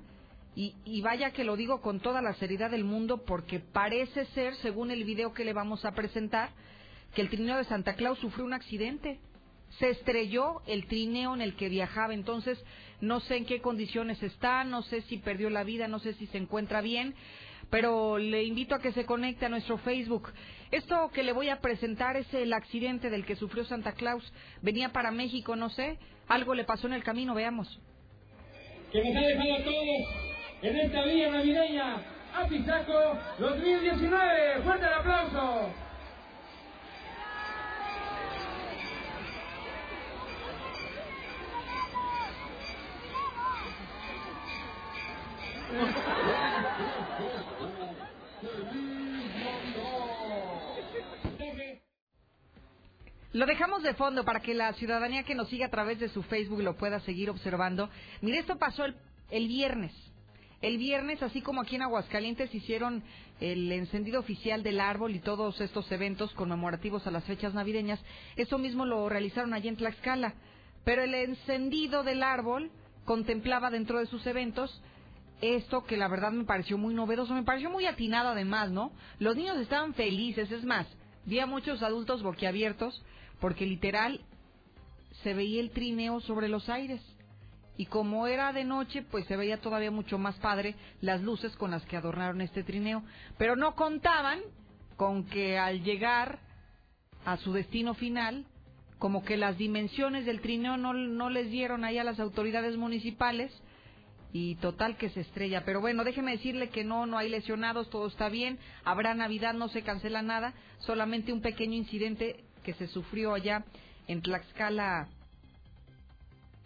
Y, 0.57 0.75
y, 0.85 1.03
vaya 1.03 1.33
que 1.33 1.45
lo 1.45 1.55
digo 1.55 1.83
con 1.83 2.01
toda 2.01 2.23
la 2.23 2.33
seriedad 2.35 2.71
del 2.71 2.83
mundo 2.83 3.25
porque 3.25 3.61
parece 3.61 4.25
ser, 4.27 4.55
según 4.57 4.91
el 4.91 5.05
video 5.05 5.35
que 5.35 5.45
le 5.45 5.53
vamos 5.53 5.85
a 5.85 5.93
presentar, 5.93 6.49
que 7.15 7.21
el 7.21 7.29
trineo 7.29 7.59
de 7.59 7.65
Santa 7.65 7.95
Claus 7.95 8.19
sufrió 8.19 8.45
un 8.45 8.55
accidente 8.55 9.21
se 9.79 9.91
estrelló 9.91 10.63
el 10.67 10.87
trineo 10.87 11.35
en 11.35 11.43
el 11.43 11.55
que 11.57 11.69
viajaba, 11.69 12.15
entonces 12.15 12.59
no 13.01 13.21
sé 13.21 13.37
en 13.37 13.45
qué 13.45 13.61
condiciones 13.61 14.23
está, 14.23 14.65
no 14.65 14.83
sé 14.83 15.03
si 15.03 15.19
perdió 15.19 15.51
la 15.51 15.65
vida, 15.65 15.89
no 15.89 15.99
sé 15.99 16.15
si 16.15 16.27
se 16.29 16.39
encuentra 16.39 16.81
bien, 16.81 17.15
pero 17.69 18.17
le 18.19 18.45
invito 18.45 18.75
a 18.75 18.81
que 18.81 18.93
se 18.93 19.05
conecte 19.05 19.45
a 19.45 19.49
nuestro 19.51 19.77
Facebook. 19.79 20.33
Esto 20.71 21.11
que 21.13 21.23
le 21.23 21.33
voy 21.33 21.49
a 21.49 21.61
presentar 21.61 22.17
es 22.17 22.33
el 22.33 22.53
accidente 22.53 23.11
del 23.11 23.27
que 23.27 23.37
sufrió 23.37 23.65
Santa 23.65 23.93
Claus. 23.93 24.33
Venía 24.63 24.93
para 24.93 25.11
México, 25.11 25.57
no 25.57 25.69
sé, 25.69 25.99
algo 26.29 26.55
le 26.55 26.65
pasó 26.65 26.87
en 26.87 26.95
el 26.95 27.03
camino, 27.03 27.35
veamos. 27.35 27.81
Que 28.93 29.05
nos 29.05 29.17
ha 29.17 29.27
dejado 29.27 29.55
a 29.55 29.65
todos 29.65 30.26
en 30.63 30.77
esta 30.77 31.03
vía 31.05 31.31
navideña, 31.31 31.97
a 32.35 32.47
Pisaco 32.49 33.19
2019. 33.39 34.63
¡Fuerte 34.63 34.87
el 34.87 34.93
aplauso! 34.93 35.71
Lo 53.33 53.45
dejamos 53.45 53.83
de 53.83 53.93
fondo 53.93 54.25
para 54.25 54.41
que 54.41 54.55
la 54.55 54.73
ciudadanía 54.75 55.25
que 55.25 55.35
nos 55.35 55.51
siga 55.51 55.67
a 55.67 55.71
través 55.71 56.01
de 56.01 56.09
su 56.09 56.23
Facebook 56.23 56.63
lo 56.63 56.77
pueda 56.77 57.01
seguir 57.01 57.29
observando. 57.29 57.91
Mire, 58.23 58.39
esto 58.39 58.57
pasó 58.57 58.87
el, 58.87 58.97
el 59.31 59.47
viernes. 59.47 59.93
El 60.67 60.79
viernes, 60.79 61.23
así 61.23 61.43
como 61.43 61.61
aquí 61.61 61.77
en 61.77 61.83
Aguascalientes 61.83 62.53
hicieron 62.53 63.05
el 63.39 63.71
encendido 63.71 64.19
oficial 64.19 64.65
del 64.65 64.81
árbol 64.81 65.15
y 65.15 65.21
todos 65.21 65.61
estos 65.61 65.93
eventos 65.93 66.33
conmemorativos 66.33 67.07
a 67.07 67.13
las 67.13 67.23
fechas 67.23 67.55
navideñas, 67.55 68.01
eso 68.35 68.59
mismo 68.59 68.85
lo 68.85 69.09
realizaron 69.09 69.55
allí 69.55 69.69
en 69.69 69.77
Tlaxcala. 69.77 70.35
Pero 70.85 71.05
el 71.05 71.15
encendido 71.15 72.03
del 72.03 72.25
árbol 72.25 72.73
contemplaba 73.05 73.71
dentro 73.71 74.01
de 74.01 74.07
sus 74.07 74.27
eventos 74.27 74.83
esto 75.41 75.85
que 75.85 75.97
la 75.97 76.09
verdad 76.09 76.33
me 76.33 76.43
pareció 76.43 76.77
muy 76.79 76.95
novedoso, 76.95 77.33
me 77.33 77.45
pareció 77.45 77.71
muy 77.71 77.87
atinado 77.87 78.31
además, 78.31 78.69
¿no? 78.73 78.91
Los 79.21 79.37
niños 79.37 79.59
estaban 79.59 79.95
felices, 79.95 80.51
es 80.51 80.65
más, 80.65 80.89
vi 81.27 81.39
a 81.39 81.47
muchos 81.47 81.81
adultos 81.81 82.25
boquiabiertos 82.25 83.05
porque 83.39 83.67
literal 83.67 84.21
se 85.23 85.33
veía 85.33 85.61
el 85.61 85.71
trineo 85.71 86.19
sobre 86.23 86.49
los 86.49 86.69
aires. 86.69 87.01
Y 87.77 87.87
como 87.87 88.27
era 88.27 88.53
de 88.53 88.65
noche, 88.65 89.03
pues 89.03 89.27
se 89.27 89.37
veía 89.37 89.61
todavía 89.61 89.91
mucho 89.91 90.19
más 90.19 90.37
padre 90.37 90.75
las 91.01 91.23
luces 91.23 91.55
con 91.57 91.71
las 91.71 91.85
que 91.85 91.97
adornaron 91.97 92.41
este 92.41 92.63
trineo. 92.63 93.03
Pero 93.37 93.57
no 93.57 93.75
contaban 93.75 94.41
con 94.97 95.25
que 95.25 95.59
al 95.59 95.83
llegar 95.83 96.39
a 97.25 97.37
su 97.37 97.53
destino 97.53 97.95
final, 97.95 98.47
como 98.99 99.25
que 99.25 99.37
las 99.37 99.59
dimensiones 99.59 100.25
del 100.25 100.41
trineo 100.41 100.77
no, 100.77 100.95
no 100.95 101.29
les 101.29 101.51
dieron 101.51 101.85
ahí 101.85 101.99
a 101.99 102.05
las 102.05 102.19
autoridades 102.19 102.77
municipales 102.77 103.53
y 104.33 104.55
total 104.57 104.97
que 104.97 105.11
se 105.11 105.21
estrella. 105.21 105.65
Pero 105.65 105.81
bueno, 105.81 106.05
déjeme 106.05 106.33
decirle 106.33 106.71
que 106.71 106.85
no, 106.85 107.07
no 107.07 107.19
hay 107.19 107.29
lesionados, 107.29 107.91
todo 107.91 108.07
está 108.07 108.29
bien, 108.29 108.59
habrá 108.85 109.15
Navidad, 109.15 109.55
no 109.55 109.69
se 109.69 109.83
cancela 109.83 110.23
nada, 110.23 110.55
solamente 110.79 111.33
un 111.33 111.43
pequeño 111.43 111.75
incidente 111.75 112.45
que 112.65 112.75
se 112.75 112.87
sufrió 112.87 113.35
allá 113.35 113.65
en 114.09 114.23
Tlaxcala 114.23 115.09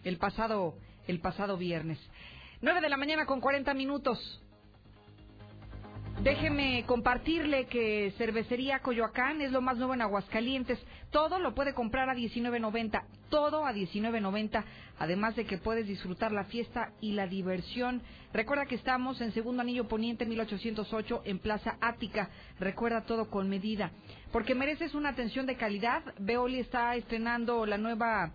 el 0.03 0.17
pasado, 0.17 0.73
el 1.07 1.19
pasado 1.19 1.57
viernes. 1.57 1.99
Nueve 2.61 2.81
de 2.81 2.89
la 2.89 2.97
mañana 2.97 3.25
con 3.25 3.41
cuarenta 3.41 3.73
minutos. 3.73 4.41
Déjeme 6.23 6.83
compartirle 6.85 7.65
que 7.65 8.13
Cervecería 8.15 8.77
Coyoacán 8.79 9.41
es 9.41 9.51
lo 9.51 9.59
más 9.59 9.77
nuevo 9.77 9.95
en 9.95 10.03
Aguascalientes. 10.03 10.77
Todo 11.09 11.39
lo 11.39 11.55
puede 11.55 11.73
comprar 11.73 12.09
a 12.09 12.13
19.90, 12.13 13.03
todo 13.29 13.65
a 13.65 13.73
19.90, 13.73 14.63
además 14.99 15.35
de 15.35 15.45
que 15.45 15.57
puedes 15.57 15.87
disfrutar 15.87 16.31
la 16.31 16.43
fiesta 16.43 16.91
y 17.01 17.13
la 17.13 17.25
diversión. 17.25 18.03
Recuerda 18.33 18.67
que 18.67 18.75
estamos 18.75 19.19
en 19.19 19.33
Segundo 19.33 19.63
Anillo 19.63 19.87
Poniente 19.87 20.27
1808 20.27 21.23
en 21.25 21.39
Plaza 21.39 21.77
Ática. 21.81 22.29
Recuerda 22.59 23.01
todo 23.01 23.31
con 23.31 23.49
medida, 23.49 23.89
porque 24.31 24.53
mereces 24.53 24.93
una 24.93 25.09
atención 25.09 25.47
de 25.47 25.57
calidad. 25.57 26.03
Veoli 26.19 26.59
está 26.59 26.95
estrenando 26.95 27.65
la 27.65 27.79
nueva 27.79 28.31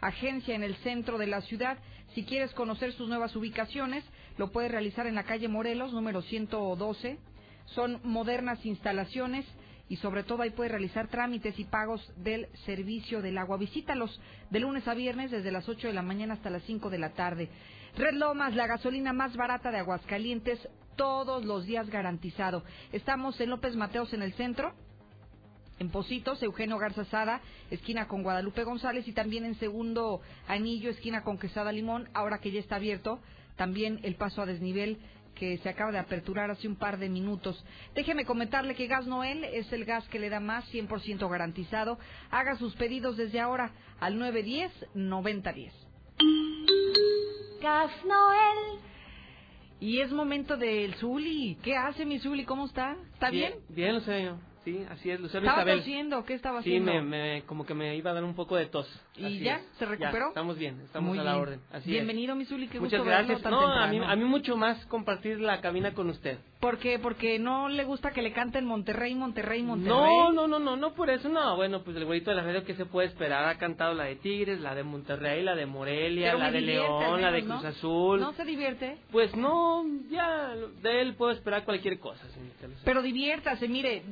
agencia 0.00 0.56
en 0.56 0.64
el 0.64 0.74
centro 0.78 1.16
de 1.16 1.28
la 1.28 1.42
ciudad. 1.42 1.78
Si 2.14 2.24
quieres 2.24 2.52
conocer 2.54 2.92
sus 2.92 3.08
nuevas 3.08 3.34
ubicaciones, 3.36 4.04
lo 4.36 4.50
puedes 4.50 4.70
realizar 4.70 5.06
en 5.06 5.14
la 5.14 5.24
calle 5.24 5.48
Morelos, 5.48 5.92
número 5.92 6.22
112. 6.22 7.18
Son 7.66 8.00
modernas 8.02 8.64
instalaciones 8.66 9.46
y 9.88 9.96
sobre 9.96 10.24
todo 10.24 10.42
ahí 10.42 10.50
puedes 10.50 10.72
realizar 10.72 11.08
trámites 11.08 11.58
y 11.58 11.64
pagos 11.64 12.00
del 12.16 12.48
servicio 12.64 13.22
del 13.22 13.38
agua. 13.38 13.58
Visítalos 13.58 14.20
de 14.50 14.60
lunes 14.60 14.86
a 14.88 14.94
viernes 14.94 15.30
desde 15.30 15.52
las 15.52 15.68
8 15.68 15.88
de 15.88 15.94
la 15.94 16.02
mañana 16.02 16.34
hasta 16.34 16.50
las 16.50 16.62
5 16.64 16.90
de 16.90 16.98
la 16.98 17.10
tarde. 17.10 17.48
Red 17.96 18.14
Lomas, 18.14 18.54
la 18.54 18.66
gasolina 18.66 19.12
más 19.12 19.36
barata 19.36 19.70
de 19.70 19.78
Aguascalientes, 19.78 20.58
todos 20.96 21.44
los 21.44 21.64
días 21.64 21.88
garantizado. 21.90 22.64
Estamos 22.92 23.40
en 23.40 23.50
López 23.50 23.76
Mateos 23.76 24.12
en 24.12 24.22
el 24.22 24.32
centro, 24.34 24.74
en 25.80 25.90
Positos, 25.90 26.42
Eugenio 26.42 26.78
Garza 26.78 27.06
Sada, 27.06 27.40
esquina 27.70 28.06
con 28.06 28.22
Guadalupe 28.22 28.64
González 28.64 29.08
y 29.08 29.12
también 29.12 29.46
en 29.46 29.54
segundo 29.54 30.20
anillo, 30.46 30.90
esquina 30.90 31.22
con 31.22 31.38
Quesada 31.38 31.72
Limón, 31.72 32.08
ahora 32.12 32.38
que 32.38 32.50
ya 32.50 32.60
está 32.60 32.76
abierto, 32.76 33.18
también 33.56 33.98
el 34.02 34.14
paso 34.14 34.42
a 34.42 34.46
desnivel 34.46 34.98
que 35.34 35.56
se 35.58 35.70
acaba 35.70 35.90
de 35.90 35.98
aperturar 35.98 36.50
hace 36.50 36.68
un 36.68 36.76
par 36.76 36.98
de 36.98 37.08
minutos. 37.08 37.64
Déjeme 37.94 38.26
comentarle 38.26 38.74
que 38.74 38.88
Gas 38.88 39.06
Noel 39.06 39.42
es 39.44 39.72
el 39.72 39.86
gas 39.86 40.06
que 40.08 40.18
le 40.18 40.28
da 40.28 40.38
más, 40.38 40.70
100% 40.70 41.30
garantizado. 41.30 41.98
Haga 42.30 42.56
sus 42.56 42.74
pedidos 42.76 43.16
desde 43.16 43.40
ahora 43.40 43.72
al 44.00 44.18
910-9010. 44.18 45.72
Gas 47.62 47.90
Noel. 48.04 48.80
Y 49.80 50.00
es 50.00 50.12
momento 50.12 50.58
del 50.58 50.94
Zuli. 50.96 51.56
¿Qué 51.62 51.74
hace 51.74 52.04
mi 52.04 52.18
Zuli? 52.18 52.44
¿Cómo 52.44 52.66
está? 52.66 52.98
¿Está 53.14 53.30
bien? 53.30 53.54
Bien, 53.70 53.94
Lucero. 53.94 54.49
Sí, 54.64 54.84
así 54.90 55.10
es, 55.10 55.18
Lucero 55.20 55.44
¿Estaba 55.46 55.62
Isabel. 55.62 55.78
tosiendo? 55.78 56.24
¿Qué 56.24 56.34
estaba 56.34 56.62
Sí, 56.62 56.76
haciendo? 56.76 56.92
me, 56.92 57.02
me- 57.02 57.42
como 57.46 57.64
que 57.64 57.74
me 57.74 57.96
iba 57.96 58.10
a 58.10 58.14
dar 58.14 58.24
un 58.24 58.34
poco 58.34 58.56
de 58.56 58.66
tos. 58.66 58.86
¿Y 59.16 59.24
Así 59.24 59.40
ya? 59.40 59.56
es. 59.56 59.62
¿Se 59.78 59.84
recuperó? 59.86 60.26
Ya, 60.26 60.28
estamos 60.28 60.56
bien, 60.56 60.80
estamos 60.82 61.08
Muy 61.10 61.18
a 61.18 61.24
la 61.24 61.32
bien. 61.32 61.42
orden. 61.42 61.60
Así. 61.72 61.90
Bienvenido, 61.90 62.34
mi 62.36 62.44
Zuli. 62.44 62.68
Qué 62.68 62.78
Muchas 62.78 63.00
gusto 63.00 63.10
gracias. 63.10 63.42
tan 63.42 63.50
No, 63.52 63.60
a 63.72 63.86
mí, 63.88 64.00
a 64.02 64.16
mí 64.16 64.24
mucho 64.24 64.56
más 64.56 64.84
compartir 64.86 65.40
la 65.40 65.60
cabina 65.60 65.92
con 65.92 66.08
usted. 66.10 66.38
¿Por 66.60 66.78
qué? 66.78 66.98
Porque 66.98 67.38
no 67.38 67.68
le 67.68 67.84
gusta 67.84 68.10
que 68.12 68.22
le 68.22 68.32
canten 68.32 68.66
Monterrey, 68.66 69.14
Monterrey, 69.14 69.62
Monterrey. 69.62 69.90
No, 69.90 70.30
no, 70.32 70.46
no, 70.46 70.58
no, 70.58 70.76
no 70.76 70.94
por 70.94 71.10
eso, 71.10 71.28
no. 71.28 71.56
Bueno, 71.56 71.82
pues 71.82 71.96
el 71.96 72.04
güeyito 72.04 72.30
de 72.30 72.36
la 72.36 72.42
radio, 72.42 72.64
¿qué 72.64 72.74
se 72.74 72.84
puede 72.86 73.08
esperar? 73.08 73.46
Ha 73.46 73.58
cantado 73.58 73.94
la 73.94 74.04
de 74.04 74.16
Tigres, 74.16 74.60
la 74.60 74.74
de 74.74 74.84
Monterrey, 74.84 75.42
la 75.42 75.54
de 75.56 75.66
Morelia, 75.66 76.28
Pero 76.28 76.38
la 76.38 76.50
de 76.52 76.60
León, 76.60 77.20
la 77.20 77.32
de 77.32 77.42
menos, 77.42 77.60
Cruz 77.60 77.62
¿no? 77.62 77.68
Azul. 77.70 78.20
¿No 78.20 78.32
se 78.34 78.44
divierte? 78.44 78.98
Pues 79.10 79.34
no, 79.34 79.84
ya, 80.10 80.54
de 80.82 81.00
él 81.00 81.14
puedo 81.14 81.32
esperar 81.32 81.64
cualquier 81.64 81.98
cosa. 81.98 82.22
Pero 82.84 83.02
diviértase, 83.02 83.66
mire. 83.66 84.02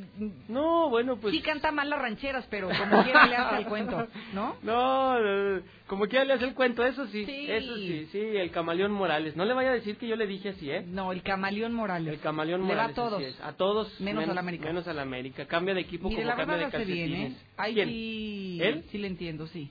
No, 0.48 0.88
bueno, 0.88 1.16
pues... 1.18 1.34
Sí 1.34 1.42
canta 1.42 1.70
mal 1.70 1.88
las 1.90 2.00
rancheras, 2.00 2.46
pero 2.50 2.68
como 2.68 3.04
quiera 3.04 3.26
le 3.26 3.36
hace 3.36 3.56
el 3.58 3.66
cuento, 3.66 4.06
¿no? 4.32 4.56
No, 4.62 4.97
no, 4.98 5.54
no, 5.56 5.62
como 5.86 6.06
quiera 6.06 6.24
le 6.24 6.34
hace 6.34 6.44
el 6.44 6.54
cuento, 6.54 6.84
eso 6.84 7.06
sí, 7.08 7.24
Sí. 7.24 7.46
eso 7.50 7.76
sí, 7.76 8.06
sí, 8.12 8.18
el 8.18 8.50
camaleón 8.50 8.92
Morales. 8.92 9.36
No 9.36 9.44
le 9.44 9.54
vaya 9.54 9.70
a 9.70 9.74
decir 9.74 9.96
que 9.96 10.06
yo 10.06 10.16
le 10.16 10.26
dije 10.26 10.50
así, 10.50 10.70
¿eh? 10.70 10.84
No, 10.86 11.12
el 11.12 11.22
camaleón 11.22 11.72
Morales. 11.72 12.12
El 12.14 12.20
camaleón 12.20 12.62
Le 12.62 12.74
va 12.74 12.88
Morales. 12.88 12.92
a 12.92 12.94
todos. 13.02 13.22
es, 13.22 13.40
A 13.40 13.52
todos. 13.54 14.00
Menos 14.00 14.28
al 14.28 14.36
América. 14.38 14.66
Menos 14.66 14.86
América. 14.88 15.46
Cambia 15.46 15.74
de 15.74 15.80
equipo 15.80 16.08
Mire, 16.08 16.22
como 16.22 16.30
la 16.30 16.36
cambia 16.36 16.56
de 16.58 16.64
hace 16.64 16.84
bien, 16.84 17.12
¿eh? 17.14 17.36
calcetines. 17.56 17.88
Sí, 17.88 18.58
¿Él? 18.62 18.84
sí 18.90 18.98
le 18.98 19.06
entiendo, 19.06 19.46
sí. 19.48 19.70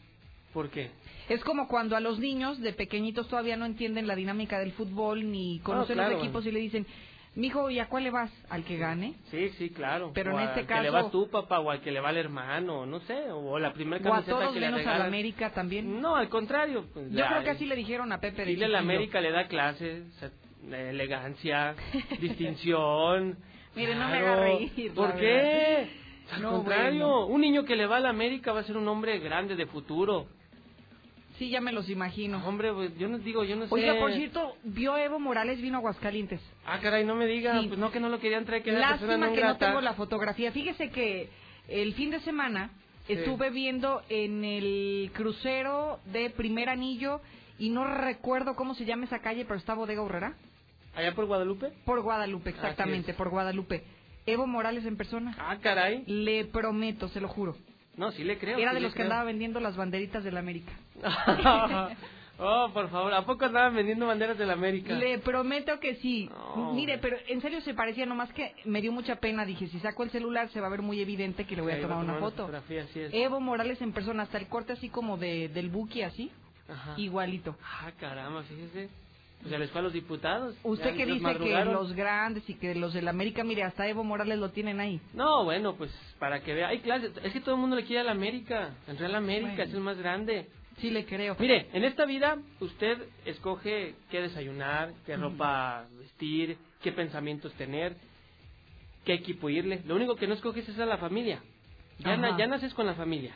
¿Por 0.53 0.69
qué? 0.69 0.89
Es 1.29 1.43
como 1.43 1.67
cuando 1.67 1.95
a 1.95 1.99
los 1.99 2.19
niños 2.19 2.59
de 2.61 2.73
pequeñitos 2.73 3.27
todavía 3.27 3.57
no 3.57 3.65
entienden 3.65 4.07
la 4.07 4.15
dinámica 4.15 4.59
del 4.59 4.71
fútbol 4.71 5.29
ni 5.31 5.59
conocen 5.59 5.95
claro. 5.95 6.13
los 6.13 6.23
equipos 6.23 6.45
y 6.45 6.51
le 6.51 6.59
dicen, 6.59 6.87
mijo, 7.35 7.69
¿y 7.69 7.79
a 7.79 7.87
cuál 7.87 8.03
le 8.03 8.11
vas? 8.11 8.31
¿Al 8.49 8.63
que 8.63 8.77
gane? 8.77 9.13
Sí, 9.31 9.49
sí, 9.57 9.69
claro. 9.69 10.11
Pero 10.13 10.35
O 10.35 10.39
en 10.39 10.45
este 10.47 10.61
al 10.61 10.67
que 10.67 10.73
le 10.75 10.79
caso- 10.89 10.93
vas 10.93 11.11
tú, 11.11 11.29
papá, 11.29 11.59
o 11.59 11.69
al 11.71 11.81
que 11.81 11.91
le 11.91 11.99
va 11.99 12.09
el 12.11 12.17
hermano, 12.17 12.85
no 12.85 12.99
sé, 13.01 13.31
o 13.31 13.59
la 13.59 13.73
primera 13.73 14.03
¿O 14.03 14.13
a 14.13 14.17
camiseta 14.17 14.39
todos 14.39 14.53
que 14.53 14.59
le 14.59 14.71
menos 14.71 14.87
a 14.87 14.97
la. 14.97 15.05
América 15.05 15.49
también? 15.51 16.01
No, 16.01 16.15
al 16.15 16.29
contrario. 16.29 16.85
Pues, 16.93 17.11
Yo 17.11 17.19
la- 17.19 17.27
creo 17.29 17.43
que 17.43 17.49
así 17.51 17.65
le 17.65 17.75
dijeron 17.75 18.11
a 18.11 18.19
Pepe 18.19 18.43
de 18.43 18.51
Dile 18.51 18.65
a 18.65 18.67
la 18.69 18.79
chiquillo. 18.79 18.93
América 18.95 19.21
le 19.21 19.31
da 19.31 19.47
clases, 19.47 20.03
elegancia, 20.71 21.75
distinción. 22.19 23.37
Mire, 23.75 23.95
no 23.95 24.07
me 24.07 24.17
haga 24.17 24.35
reír, 24.37 24.93
¿Por 24.93 25.15
qué? 25.17 25.87
Al 26.31 26.41
No, 26.41 26.51
contrario, 26.51 27.07
bueno. 27.07 27.25
un 27.27 27.41
niño 27.41 27.63
que 27.63 27.75
le 27.75 27.85
va 27.85 27.97
a 27.97 27.99
la 28.01 28.09
América 28.09 28.51
va 28.51 28.59
a 28.61 28.63
ser 28.63 28.75
un 28.75 28.87
hombre 28.87 29.19
grande 29.19 29.55
de 29.55 29.65
futuro. 29.67 30.27
Sí, 31.37 31.49
ya 31.49 31.61
me 31.61 31.71
los 31.71 31.87
imagino. 31.89 32.45
Hombre, 32.47 32.73
pues, 32.73 32.97
yo 32.97 33.07
no 33.09 33.19
digo, 33.19 33.43
yo 33.43 33.55
no 33.55 33.67
sé. 33.67 33.73
Oiga, 33.73 33.95
por 33.99 34.11
cierto, 34.13 34.55
vio 34.63 34.97
Evo 34.97 35.19
Morales, 35.19 35.61
vino 35.61 35.75
a 35.75 35.79
Aguascalientes. 35.79 36.41
Ah, 36.65 36.79
caray, 36.81 37.05
no 37.05 37.15
me 37.15 37.27
diga, 37.27 37.59
Sí. 37.61 37.67
pues 37.67 37.79
no 37.79 37.91
que 37.91 37.99
no 37.99 38.09
lo 38.09 38.19
querían 38.19 38.45
traer, 38.45 38.63
que 38.63 38.71
era 38.71 38.89
persona 38.89 39.17
Lástima 39.17 39.35
que 39.35 39.43
no 39.43 39.57
tengo 39.57 39.81
la 39.81 39.93
fotografía. 39.93 40.51
Fíjese 40.51 40.89
que 40.89 41.29
el 41.67 41.93
fin 41.93 42.09
de 42.09 42.19
semana 42.21 42.71
Sí. 43.05 43.13
estuve 43.13 43.51
viendo 43.51 44.01
en 44.09 44.43
el 44.43 45.11
crucero 45.13 45.99
de 46.05 46.29
Primer 46.31 46.69
Anillo 46.69 47.21
y 47.59 47.69
no 47.69 47.85
recuerdo 47.85 48.55
cómo 48.55 48.73
se 48.73 48.85
llama 48.85 49.05
esa 49.05 49.19
calle, 49.19 49.45
pero 49.45 49.59
está 49.59 49.75
Bodega 49.75 50.01
Urrera. 50.01 50.35
¿Allá 50.95 51.13
por 51.13 51.25
Guadalupe? 51.25 51.71
Por 51.85 52.01
Guadalupe, 52.01 52.49
exactamente, 52.49 53.13
por 53.13 53.29
Guadalupe. 53.29 53.83
Evo 54.25 54.47
Morales 54.47 54.85
en 54.85 54.97
persona. 54.97 55.35
Ah, 55.39 55.57
caray. 55.61 56.03
Le 56.07 56.45
prometo, 56.45 57.07
se 57.09 57.21
lo 57.21 57.27
juro. 57.27 57.55
No, 57.97 58.11
sí 58.11 58.23
le 58.23 58.37
creo. 58.37 58.57
Era 58.57 58.71
sí 58.71 58.75
de 58.75 58.81
los 58.81 58.93
que 58.93 58.97
creo. 58.97 59.07
andaba 59.07 59.25
vendiendo 59.25 59.59
las 59.59 59.75
banderitas 59.75 60.23
del 60.23 60.37
América. 60.37 60.71
oh, 62.37 62.69
por 62.71 62.89
favor, 62.89 63.11
¿a 63.13 63.25
poco 63.25 63.45
andaban 63.45 63.75
vendiendo 63.75 64.05
banderas 64.05 64.37
de 64.37 64.45
la 64.45 64.53
América? 64.53 64.93
Le 64.93 65.17
prometo 65.17 65.79
que 65.79 65.95
sí. 65.95 66.29
No. 66.29 66.73
Mire, 66.73 66.99
pero 66.99 67.17
en 67.27 67.41
serio 67.41 67.59
se 67.61 67.73
parecía, 67.73 68.05
nomás 68.05 68.31
que 68.33 68.53
me 68.65 68.81
dio 68.81 68.91
mucha 68.91 69.15
pena. 69.15 69.45
Dije, 69.45 69.67
si 69.67 69.79
saco 69.79 70.03
el 70.03 70.11
celular 70.11 70.49
se 70.49 70.61
va 70.61 70.67
a 70.67 70.69
ver 70.69 70.83
muy 70.83 71.01
evidente 71.01 71.45
que 71.45 71.55
le 71.55 71.63
voy 71.63 71.73
a 71.73 71.81
tomar 71.81 71.97
una 71.97 72.19
foto. 72.19 72.49
Evo 73.11 73.39
Morales 73.39 73.81
en 73.81 73.91
persona, 73.91 74.23
hasta 74.23 74.37
el 74.37 74.47
corte 74.47 74.73
así 74.73 74.89
como 74.89 75.17
de, 75.17 75.49
del 75.49 75.69
buki, 75.69 76.03
así, 76.03 76.31
Ajá. 76.69 76.93
igualito. 76.97 77.57
Ah, 77.63 77.91
caramba, 77.99 78.43
fíjese. 78.43 78.89
Pues 79.39 79.51
ya 79.51 79.59
les 79.59 79.69
fue 79.71 79.79
a 79.79 79.83
los 79.83 79.93
diputados. 79.93 80.55
Usted 80.63 80.95
que 80.95 81.05
dice 81.05 81.37
que 81.37 81.65
los 81.65 81.93
grandes 81.93 82.49
y 82.49 82.55
que 82.55 82.73
los 82.75 82.93
del 82.93 83.07
América, 83.07 83.43
mire, 83.43 83.63
hasta 83.63 83.87
Evo 83.87 84.03
Morales 84.03 84.39
lo 84.39 84.49
tienen 84.49 84.79
ahí. 84.79 84.99
No, 85.13 85.43
bueno, 85.45 85.75
pues 85.75 85.91
para 86.19 86.41
que 86.41 86.53
vea. 86.53 86.69
Hay 86.69 86.79
clases. 86.79 87.11
Es 87.23 87.31
que 87.33 87.39
todo 87.41 87.55
el 87.55 87.61
mundo 87.61 87.75
le 87.75 87.83
quiere 87.85 88.01
a 88.01 88.03
la 88.03 88.11
América. 88.11 88.75
El 88.87 88.97
Real 88.97 89.15
América 89.15 89.49
Bueno. 89.55 89.63
es 89.63 89.73
el 89.73 89.79
más 89.81 89.97
grande. 89.97 90.47
Sí 90.81 90.89
le 90.91 91.05
creo. 91.05 91.35
Mire, 91.39 91.67
en 91.73 91.83
esta 91.83 92.05
vida 92.05 92.37
usted 92.59 92.97
escoge 93.25 93.95
qué 94.11 94.21
desayunar, 94.21 94.91
qué 95.05 95.17
Mm. 95.17 95.21
ropa 95.21 95.85
vestir, 95.99 96.57
qué 96.83 96.91
pensamientos 96.91 97.51
tener, 97.53 97.95
qué 99.05 99.13
equipo 99.13 99.49
irle. 99.49 99.81
Lo 99.87 99.95
único 99.95 100.15
que 100.15 100.27
no 100.27 100.33
escoges 100.33 100.67
es 100.67 100.77
a 100.79 100.85
la 100.85 100.97
familia. 100.97 101.41
Ya, 101.99 102.15
na- 102.17 102.37
ya 102.37 102.45
naces 102.47 102.73
con 102.73 102.85
la 102.85 102.93
familia. 102.95 103.35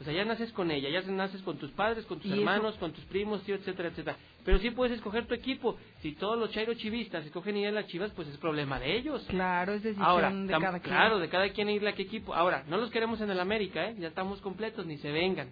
O 0.00 0.04
sea, 0.04 0.14
ya 0.14 0.24
naces 0.24 0.50
con 0.52 0.70
ella, 0.70 0.88
ya 0.88 1.02
naces 1.10 1.42
con 1.42 1.58
tus 1.58 1.70
padres, 1.72 2.06
con 2.06 2.18
tus 2.18 2.30
eso- 2.30 2.40
hermanos, 2.40 2.76
con 2.76 2.92
tus 2.92 3.04
primos, 3.04 3.42
tío, 3.42 3.56
etcétera, 3.56 3.90
etcétera. 3.90 4.16
Pero 4.44 4.58
sí 4.58 4.70
puedes 4.70 4.96
escoger 4.96 5.26
tu 5.26 5.34
equipo. 5.34 5.76
Si 6.02 6.12
todos 6.12 6.38
los 6.38 6.50
chairo 6.50 6.74
chivistas 6.74 7.24
escogen 7.26 7.56
ir 7.56 7.68
a 7.68 7.72
las 7.72 7.86
chivas, 7.86 8.10
pues 8.12 8.28
es 8.28 8.36
problema 8.38 8.78
de 8.80 8.96
ellos. 8.96 9.24
Claro, 9.28 9.74
es 9.74 9.82
decisión 9.82 10.06
Ahora, 10.06 10.30
de 10.32 10.48
cada 10.48 10.80
quien. 10.80 10.94
claro, 10.94 11.18
de 11.18 11.28
cada 11.28 11.48
quien 11.50 11.68
irle 11.68 11.90
a 11.90 11.94
qué 11.94 12.02
equipo. 12.02 12.34
Ahora, 12.34 12.64
no 12.68 12.76
los 12.78 12.90
queremos 12.90 13.20
en 13.20 13.30
el 13.30 13.40
América, 13.40 13.88
¿eh? 13.88 13.96
Ya 13.98 14.08
estamos 14.08 14.40
completos, 14.40 14.86
ni 14.86 14.96
se 14.98 15.10
vengan. 15.12 15.48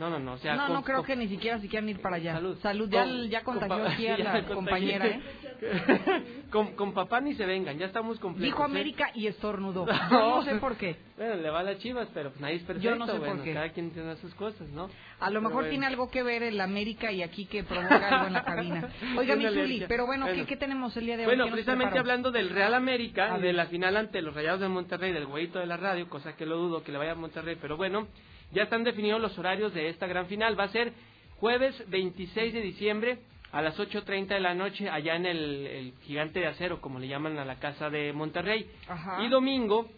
No, 0.00 0.08
no, 0.08 0.18
no, 0.18 0.32
o 0.32 0.38
sea... 0.38 0.56
no, 0.56 0.64
con- 0.64 0.74
no 0.76 0.82
creo 0.82 0.96
con- 0.98 1.06
que 1.06 1.16
ni 1.16 1.28
siquiera 1.28 1.58
si 1.60 1.68
quieran 1.68 1.88
ir 1.90 2.00
para 2.00 2.16
allá. 2.16 2.32
Salud. 2.32 2.56
Salud. 2.62 2.88
Ya, 2.90 3.04
Con- 3.04 3.28
ya 3.28 3.44
con 3.44 3.58
contagió 3.58 3.86
aquí 3.86 4.06
a 4.08 4.16
la 4.32 4.42
compañera, 4.46 5.06
¿eh? 5.06 5.20
con, 6.50 6.74
con 6.74 6.94
papá 6.94 7.20
ni 7.20 7.34
se 7.34 7.44
vengan, 7.44 7.76
ya 7.78 7.84
estamos 7.86 8.18
completos. 8.18 8.44
Dijo 8.46 8.62
¿eh? 8.62 8.64
América 8.64 9.10
y 9.14 9.26
estornudó. 9.26 9.86
Yo 10.10 10.18
no 10.18 10.42
sé 10.42 10.54
por 10.54 10.76
qué. 10.76 10.96
Bueno, 11.18 11.34
le 11.36 11.50
va 11.50 11.60
a 11.60 11.62
las 11.64 11.78
chivas, 11.80 12.08
pero 12.14 12.30
pues 12.30 12.40
nadie 12.40 12.54
es 12.56 12.62
perfecto. 12.62 12.88
Yo 12.90 12.96
no 12.96 13.06
sé 13.06 13.12
por 13.20 13.42
qué. 13.42 13.52
Cada 13.52 13.68
quien 13.72 13.90
tiene 13.90 14.16
sus 14.16 14.34
cosas, 14.36 14.68
¿no? 14.70 14.84
A 15.20 15.28
lo 15.28 15.32
Pero 15.34 15.40
mejor 15.42 15.54
bueno. 15.54 15.68
tiene 15.68 15.86
algo 15.86 16.10
que 16.10 16.22
ver 16.22 16.42
el 16.44 16.58
América 16.62 17.12
y 17.12 17.22
aquí 17.22 17.44
que 17.44 17.62
provoca 17.62 18.08
algo 18.08 18.26
en 18.28 18.32
la 18.32 18.42
cabina. 18.44 18.88
Oiga, 19.18 19.36
mi 19.36 19.44
Zuli, 19.48 19.84
pero 19.86 20.06
bueno, 20.06 20.24
¿qué, 20.24 20.32
Bueno. 20.32 20.46
qué 20.46 20.56
tenemos 20.56 20.96
el 20.96 21.04
día 21.04 21.16
de 21.18 21.24
hoy? 21.24 21.26
Bueno, 21.26 21.44
¿Qué 21.44 21.50
nos 21.50 21.56
precisamente 21.58 21.98
hablando 21.98 22.30
del 22.30 22.48
Real 22.48 22.72
América 22.72 23.36
de 23.36 23.52
la 23.52 23.66
final 23.66 23.98
ante 23.98 24.22
los 24.22 24.34
Rayados 24.34 24.60
de 24.60 24.68
Monterrey, 24.68 25.12
del 25.12 25.26
güeyito 25.26 25.58
de 25.58 25.66
la 25.66 25.76
radio, 25.76 26.08
cosa 26.08 26.34
que 26.36 26.46
lo 26.46 26.56
dudo 26.56 26.82
que 26.82 26.90
le 26.90 26.96
vaya 26.96 27.12
a 27.12 27.16
Monterrey, 27.16 27.58
pero 27.60 27.76
bueno, 27.76 28.08
ya 28.52 28.64
están 28.64 28.84
definidos 28.84 29.20
los 29.20 29.38
horarios 29.38 29.74
de 29.74 29.88
esta 29.88 30.06
gran 30.06 30.26
final. 30.26 30.58
Va 30.58 30.64
a 30.64 30.68
ser 30.68 30.92
jueves 31.38 31.74
26 31.88 32.52
de 32.52 32.60
diciembre 32.60 33.18
a 33.52 33.62
las 33.62 33.78
8.30 33.78 34.28
de 34.28 34.40
la 34.40 34.54
noche 34.54 34.88
allá 34.88 35.16
en 35.16 35.26
el, 35.26 35.66
el 35.66 35.94
Gigante 36.02 36.40
de 36.40 36.46
Acero, 36.46 36.80
como 36.80 36.98
le 36.98 37.08
llaman 37.08 37.38
a 37.38 37.44
la 37.44 37.58
casa 37.58 37.90
de 37.90 38.12
Monterrey. 38.12 38.66
Ajá. 38.88 39.22
Y 39.24 39.28
domingo 39.28 39.88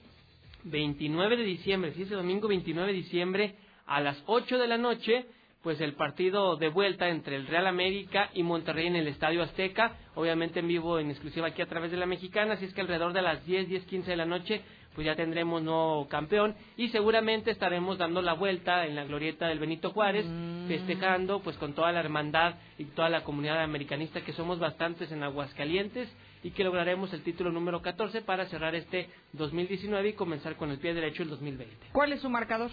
29 0.65 1.37
de 1.37 1.43
diciembre, 1.43 1.93
sí, 1.95 2.03
ese 2.03 2.15
domingo 2.15 2.49
29 2.49 2.93
de 2.93 2.99
diciembre 2.99 3.55
a 3.87 4.01
las 4.01 4.23
8 4.27 4.59
de 4.59 4.67
la 4.69 4.79
noche, 4.79 5.27
pues 5.63 5.81
el 5.81 5.95
partido 5.95 6.57
de 6.57 6.69
vuelta 6.69 7.09
entre 7.09 7.37
el 7.37 7.47
Real 7.47 7.67
América 7.67 8.31
y 8.35 8.43
Monterrey 8.43 8.87
en 8.87 8.97
el 8.97 9.09
Estadio 9.09 9.43
Azteca, 9.43 9.97
obviamente 10.15 10.61
en 10.61 10.69
vivo, 10.69 10.99
en 10.99 11.11
exclusiva 11.11 11.49
aquí 11.49 11.63
a 11.63 11.67
través 11.67 11.91
de 11.91 11.97
la 11.97 12.07
Mexicana, 12.07 12.55
así 12.55 12.65
es 12.65 12.75
que 12.75 12.81
alrededor 12.81 13.13
de 13.13 13.23
las 13.23 13.45
10, 13.45 13.69
10, 13.69 13.85
15 13.85 14.11
de 14.11 14.17
la 14.17 14.27
noche, 14.27 14.63
pues 14.95 15.07
ya 15.07 15.15
tendremos 15.17 15.63
nuevo 15.63 16.09
campeón 16.09 16.55
y 16.77 16.89
seguramente 16.89 17.51
estaremos 17.51 17.99
dando 17.99 18.23
la 18.23 18.35
vuelta 18.35 18.87
en 18.87 18.95
la 18.95 19.05
glorieta 19.05 19.49
del 19.49 19.59
Benito 19.59 19.91
Juárez, 19.91 20.27
festejando 20.69 21.41
pues 21.41 21.57
con 21.57 21.75
toda 21.75 21.93
la 21.93 22.01
hermandad 22.01 22.55
y 22.79 22.85
toda 22.87 23.09
la 23.09 23.25
comunidad 23.25 23.63
americanista 23.63 24.23
que 24.23 24.33
somos 24.33 24.59
bastantes 24.59 25.11
en 25.13 25.23
Aguascalientes 25.23 26.09
y 26.43 26.51
que 26.51 26.65
lograremos 26.65 27.13
el 27.13 27.23
título 27.23 27.51
número 27.51 27.81
14 27.83 28.23
para 28.23 28.47
cerrar 28.47 28.75
este 28.75 29.09
2019 29.33 30.11
y 30.11 30.13
comenzar 30.15 30.57
con 30.57 30.71
el 30.71 30.79
pie 30.79 30.95
derecho 30.95 31.23
el 31.23 31.31
2020. 31.31 31.89
¿Cuál 31.93 32.13
es 32.13 32.21
su 32.21 32.29
marcador? 32.29 32.71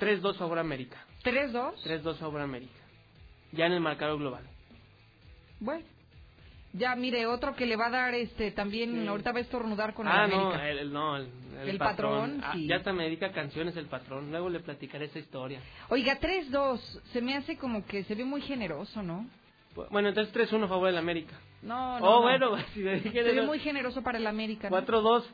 3-2 0.00 0.36
favor 0.36 0.58
América. 0.58 1.04
¿3-2? 1.24 1.74
3-2 1.84 2.16
favor 2.16 2.40
América. 2.40 2.80
Ya 3.52 3.66
en 3.66 3.72
el 3.72 3.80
marcador 3.80 4.18
global. 4.18 4.44
Bueno. 5.60 5.84
Ya, 6.72 6.94
mire, 6.94 7.26
otro 7.26 7.54
que 7.56 7.66
le 7.66 7.76
va 7.76 7.86
a 7.86 7.90
dar 7.90 8.14
este 8.14 8.52
también, 8.52 9.08
ahorita 9.08 9.32
va 9.32 9.38
a 9.38 9.42
estornudar 9.42 9.92
con 9.92 10.06
ah, 10.06 10.24
el 10.24 10.30
no, 10.30 10.36
América. 10.36 10.68
el, 10.68 10.78
el- 10.78 10.92
no, 10.92 11.16
el, 11.16 11.28
el 11.62 11.68
El 11.70 11.78
patrón, 11.78 12.40
Ah, 12.44 12.52
sí. 12.54 12.66
Ya 12.68 12.76
hasta 12.76 12.92
me 12.92 13.04
dedica 13.04 13.32
canciones 13.32 13.76
el 13.76 13.86
patrón. 13.86 14.30
Luego 14.30 14.48
le 14.48 14.60
platicaré 14.60 15.06
esa 15.06 15.18
historia. 15.18 15.60
Oiga, 15.88 16.18
3-2, 16.20 16.78
se 17.12 17.20
me 17.20 17.36
hace 17.36 17.56
como 17.56 17.84
que 17.84 18.04
se 18.04 18.14
ve 18.14 18.24
muy 18.24 18.40
generoso, 18.42 19.02
¿no? 19.02 19.26
Bueno, 19.90 20.08
entonces 20.08 20.32
3-1 20.34 20.68
favor 20.68 20.86
del 20.86 20.98
América. 20.98 21.34
No, 21.62 21.98
no. 21.98 22.06
oh, 22.06 22.16
no. 22.16 22.22
bueno, 22.22 22.56
si 22.74 22.80
le 22.82 23.00
dije 23.00 23.10
Se 23.22 23.32
ve 23.32 23.42
muy 23.42 23.58
generoso 23.58 24.02
para 24.02 24.18
el 24.18 24.26
América. 24.26 24.70
¿no? 24.70 24.76
4-2, 24.76 25.24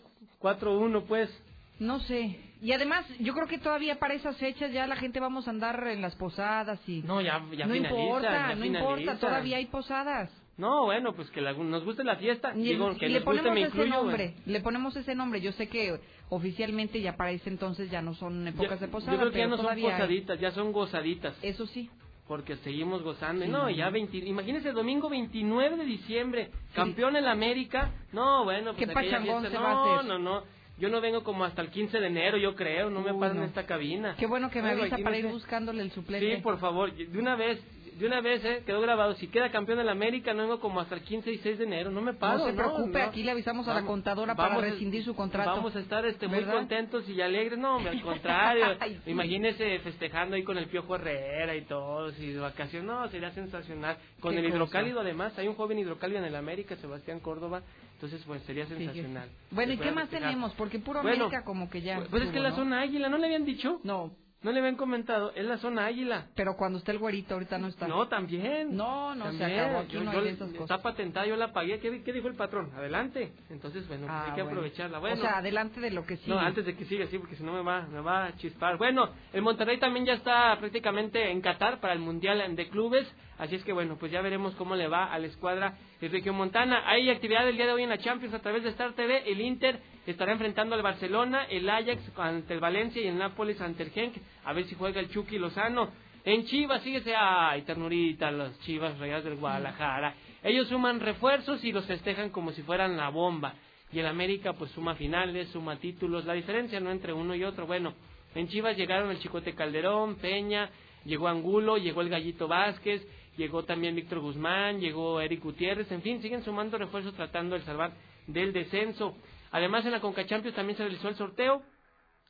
4-1, 0.40 1.04
pues. 1.06 1.30
No 1.78 2.00
sé. 2.00 2.40
Y 2.62 2.72
además, 2.72 3.04
yo 3.20 3.34
creo 3.34 3.46
que 3.46 3.58
todavía 3.58 3.98
para 3.98 4.14
esas 4.14 4.36
fechas 4.38 4.72
ya 4.72 4.86
la 4.86 4.96
gente 4.96 5.20
vamos 5.20 5.46
a 5.46 5.50
andar 5.50 5.86
en 5.88 6.00
las 6.00 6.16
posadas 6.16 6.80
y... 6.88 7.02
No, 7.02 7.20
ya, 7.20 7.42
ya 7.52 7.66
no 7.66 7.74
finaliza, 7.74 7.88
importa, 8.00 8.30
ya 8.32 8.54
no 8.54 8.62
finaliza. 8.62 8.78
importa, 8.78 9.18
todavía 9.18 9.58
hay 9.58 9.66
posadas. 9.66 10.30
No, 10.58 10.84
bueno, 10.84 11.12
pues 11.14 11.30
que 11.30 11.40
la- 11.42 11.52
nos 11.52 11.84
guste 11.84 12.02
la 12.02 12.16
fiesta. 12.16 12.52
Y, 12.56 12.62
Digo, 12.62 12.96
que 12.96 13.08
le 13.08 13.20
nos 13.20 13.24
guste 13.26 13.42
ponemos 13.42 13.54
me 13.54 13.60
ese 13.60 13.68
incluyo. 13.68 13.90
nombre, 13.94 14.26
bueno. 14.28 14.42
le 14.46 14.60
ponemos 14.60 14.96
ese 14.96 15.14
nombre. 15.14 15.40
Yo 15.42 15.52
sé 15.52 15.68
que 15.68 16.00
oficialmente 16.30 17.00
ya 17.00 17.16
para 17.16 17.30
ese 17.32 17.50
entonces 17.50 17.90
ya 17.90 18.00
no 18.02 18.14
son 18.14 18.46
épocas 18.48 18.80
de 18.80 18.88
posada, 18.88 19.12
Yo 19.12 19.18
creo 19.18 19.32
que 19.32 19.38
ya 19.38 19.46
no 19.48 19.56
son 19.58 19.66
posaditas, 19.80 20.40
ya 20.40 20.50
son 20.52 20.72
gozaditas. 20.72 21.34
Eso 21.42 21.66
sí. 21.66 21.90
Porque 22.26 22.56
seguimos 22.56 23.02
gozando. 23.02 23.44
Sí. 23.44 23.50
No, 23.50 23.70
ya 23.70 23.88
20, 23.90 24.16
imagínese 24.18 24.72
domingo 24.72 25.08
29 25.08 25.76
de 25.76 25.84
diciembre, 25.84 26.50
campeón 26.74 27.16
en 27.16 27.24
la 27.24 27.32
América. 27.32 27.92
No, 28.12 28.42
bueno, 28.44 28.72
pues 28.74 28.88
¿Qué 28.88 28.92
pachangón 28.92 29.42
fiesta- 29.42 29.50
se 29.58 29.62
va 29.62 29.70
a 29.70 29.74
no, 29.74 29.94
hacer? 29.94 30.06
no, 30.08 30.18
no. 30.18 30.42
Yo 30.78 30.88
no 30.90 31.00
vengo 31.00 31.22
como 31.22 31.44
hasta 31.44 31.62
el 31.62 31.70
15 31.70 32.00
de 32.00 32.06
enero, 32.08 32.36
yo 32.36 32.54
creo, 32.54 32.90
no 32.90 33.00
me 33.00 33.12
Uy, 33.12 33.20
paran 33.20 33.36
no. 33.36 33.42
en 33.44 33.48
esta 33.48 33.64
cabina. 33.64 34.14
Qué 34.18 34.26
bueno 34.26 34.50
que 34.50 34.60
me 34.60 34.70
Ay, 34.70 34.80
avisa 34.80 34.98
para 34.98 35.16
ir 35.16 35.26
buscándole 35.28 35.82
el 35.82 35.90
suplente. 35.92 36.36
Sí, 36.36 36.42
por 36.42 36.58
favor, 36.58 36.92
de 36.92 37.18
una 37.18 37.34
vez, 37.36 37.62
de 37.98 38.06
una 38.06 38.20
vez, 38.20 38.44
eh, 38.44 38.62
quedó 38.66 38.80
grabado. 38.80 39.14
Si 39.14 39.28
queda 39.28 39.50
campeón 39.50 39.84
la 39.84 39.92
América, 39.92 40.34
no 40.34 40.42
vengo 40.42 40.60
como 40.60 40.80
hasta 40.80 40.94
el 40.94 41.02
15 41.02 41.32
y 41.32 41.38
6 41.38 41.58
de 41.58 41.64
enero, 41.64 41.90
no 41.90 42.02
me 42.02 42.12
paro. 42.12 42.38
no 42.38 42.46
se 42.46 42.52
preocupe, 42.52 42.98
no. 42.98 43.04
aquí 43.06 43.22
le 43.22 43.30
avisamos 43.30 43.66
a 43.68 43.74
la 43.74 43.86
contadora 43.86 44.34
para 44.34 44.56
rescindir 44.58 45.02
su 45.04 45.14
contrato. 45.14 45.50
Vamos 45.50 45.74
a 45.76 45.80
estar 45.80 46.04
este, 46.04 46.28
muy 46.28 46.44
contentos 46.44 47.08
y 47.08 47.20
alegres. 47.20 47.58
No, 47.58 47.78
al 47.78 48.02
contrario. 48.02 48.64
Ay, 48.80 49.00
sí. 49.04 49.10
Imagínese 49.10 49.78
festejando 49.80 50.36
ahí 50.36 50.42
con 50.42 50.58
el 50.58 50.66
Piojo 50.66 50.96
Herrera 50.96 51.56
y 51.56 51.62
todos, 51.62 52.18
y 52.18 52.32
de 52.32 52.40
vacaciones. 52.40 52.86
No, 52.86 53.08
sería 53.08 53.30
sensacional. 53.30 53.96
Con 54.20 54.34
el 54.34 54.44
cosa. 54.44 54.54
hidrocálido, 54.54 55.00
además, 55.00 55.38
hay 55.38 55.48
un 55.48 55.54
joven 55.54 55.78
hidrocálido 55.78 56.20
en 56.20 56.26
el 56.26 56.36
América, 56.36 56.76
Sebastián 56.76 57.20
Córdoba. 57.20 57.62
Entonces, 57.94 58.22
pues 58.26 58.42
sería 58.42 58.66
sensacional. 58.66 59.30
Bueno, 59.50 59.72
¿y 59.72 59.78
qué 59.78 59.90
más 59.90 60.10
festejar. 60.10 60.28
tenemos? 60.28 60.52
Porque 60.52 60.78
puro 60.78 61.00
Bueno, 61.00 61.24
América 61.24 61.44
como 61.44 61.70
que 61.70 61.80
ya... 61.80 61.96
Pues 61.96 62.08
es 62.08 62.12
que 62.12 62.24
estuvo, 62.26 62.42
la 62.42 62.50
¿no? 62.50 62.56
zona 62.56 62.80
águila, 62.82 63.08
¿no 63.08 63.16
le 63.16 63.24
habían 63.24 63.46
dicho? 63.46 63.80
No. 63.84 64.12
No 64.42 64.52
le 64.52 64.60
habían 64.60 64.76
comentado, 64.76 65.32
es 65.34 65.44
la 65.44 65.56
zona 65.58 65.86
águila. 65.86 66.26
Pero 66.36 66.56
cuando 66.56 66.78
está 66.78 66.92
el 66.92 66.98
güerito, 66.98 67.34
ahorita 67.34 67.58
no 67.58 67.66
está. 67.68 67.88
No, 67.88 68.06
también. 68.06 68.76
No, 68.76 69.14
no, 69.14 69.32
se 69.32 69.38
También. 69.38 69.60
acabó. 69.60 69.78
Aquí 69.80 69.92
Yo- 69.94 70.04
no 70.04 70.12
yo- 70.12 70.20
hay 70.20 70.28
esas 70.28 70.50
cosas. 70.50 70.60
Está 70.62 70.82
patentada, 70.82 71.26
yo 71.26 71.36
la 71.36 71.52
pagué. 71.52 71.80
¿Qué, 71.80 72.02
qué 72.02 72.12
dijo 72.12 72.28
el 72.28 72.34
patrón? 72.34 72.70
Adelante. 72.76 73.32
Entonces, 73.50 73.88
bueno, 73.88 74.06
pues 74.06 74.12
Ah, 74.14 74.24
hay 74.28 74.34
que 74.34 74.42
bueno. 74.42 74.50
aprovecharla. 74.58 74.98
Bueno, 74.98 75.16
O 75.16 75.20
sea, 75.20 75.38
adelante 75.38 75.80
de 75.80 75.90
lo 75.90 76.04
que 76.06 76.16
sigue. 76.18 76.32
no, 76.32 76.38
antes 76.38 76.64
de 76.64 76.76
que 76.76 76.84
siga, 76.84 77.06
sí, 77.06 77.18
porque 77.18 77.34
si 77.36 77.42
no 77.42 77.52
me 77.54 77.62
va, 77.62 77.86
me 77.86 78.00
va 78.00 78.26
a 78.26 78.36
chispar. 78.36 78.76
Bueno, 78.76 79.08
el 79.32 79.42
Monterrey 79.42 79.78
también 79.78 80.04
ya 80.06 80.12
está 80.14 80.54
prácticamente 80.60 81.30
en 81.30 81.40
Qatar 81.40 81.80
para 81.80 81.94
el 81.94 81.98
Mundial 82.00 82.54
de 82.54 82.68
Clubes. 82.68 83.10
Así 83.38 83.56
es 83.56 83.64
que 83.64 83.72
bueno, 83.72 83.96
pues 83.98 84.10
ya 84.10 84.22
veremos 84.22 84.54
cómo 84.54 84.76
le 84.76 84.88
va 84.88 85.12
a 85.12 85.18
la 85.18 85.26
escuadra 85.26 85.76
de 86.00 86.08
Región 86.08 86.36
Montana. 86.36 86.82
Hay 86.86 87.10
actividad 87.10 87.46
el 87.48 87.56
día 87.56 87.66
de 87.66 87.72
hoy 87.72 87.82
en 87.82 87.90
la 87.90 87.98
Champions 87.98 88.34
a 88.34 88.40
través 88.40 88.62
de 88.62 88.70
Star 88.70 88.94
TV. 88.94 89.30
El 89.30 89.40
Inter 89.40 89.78
estará 90.06 90.32
enfrentando 90.32 90.74
al 90.74 90.82
Barcelona, 90.82 91.44
el 91.44 91.68
Ajax 91.68 92.00
ante 92.16 92.54
el 92.54 92.60
Valencia 92.60 93.02
y 93.02 93.08
el 93.08 93.18
Nápoles 93.18 93.60
ante 93.60 93.82
el 93.82 93.90
Genk. 93.90 94.14
A 94.44 94.54
ver 94.54 94.64
si 94.64 94.74
juega 94.74 95.00
el 95.00 95.10
Chucky 95.10 95.38
Lozano. 95.38 95.90
En 96.24 96.44
Chivas, 96.46 96.82
síguese, 96.82 97.14
ay, 97.14 97.62
ternurita, 97.62 98.30
las 98.30 98.58
Chivas 98.60 98.98
Rayadas 98.98 99.24
del 99.24 99.36
Guadalajara. 99.36 100.14
Ellos 100.42 100.66
suman 100.68 100.98
refuerzos 100.98 101.62
y 101.62 101.72
los 101.72 101.84
festejan 101.86 102.30
como 102.30 102.52
si 102.52 102.62
fueran 102.62 102.96
la 102.96 103.10
bomba. 103.10 103.54
Y 103.92 104.00
el 104.00 104.06
América, 104.06 104.54
pues 104.54 104.70
suma 104.72 104.94
finales, 104.94 105.48
suma 105.50 105.76
títulos. 105.76 106.24
La 106.24 106.32
diferencia, 106.32 106.80
¿no? 106.80 106.90
Entre 106.90 107.12
uno 107.12 107.34
y 107.34 107.44
otro. 107.44 107.66
Bueno, 107.66 107.94
en 108.34 108.48
Chivas 108.48 108.76
llegaron 108.76 109.10
el 109.10 109.20
Chicote 109.20 109.54
Calderón, 109.54 110.16
Peña, 110.16 110.68
llegó 111.04 111.28
Angulo, 111.28 111.78
llegó 111.78 112.00
el 112.00 112.08
Gallito 112.08 112.48
Vázquez, 112.48 113.06
llegó 113.36 113.64
también 113.64 113.94
Víctor 113.96 114.20
Guzmán, 114.20 114.80
llegó 114.80 115.20
Eric 115.20 115.42
Gutiérrez. 115.42 115.90
En 115.92 116.02
fin, 116.02 116.20
siguen 116.22 116.42
sumando 116.44 116.78
refuerzos 116.78 117.14
tratando 117.14 117.56
de 117.58 117.64
salvar 117.64 117.92
del 118.26 118.52
descenso. 118.52 119.16
Además, 119.52 119.84
en 119.84 119.92
la 119.92 120.00
Conca 120.00 120.26
Champions 120.26 120.56
también 120.56 120.76
se 120.76 120.82
realizó 120.84 121.08
el 121.08 121.14
sorteo 121.16 121.62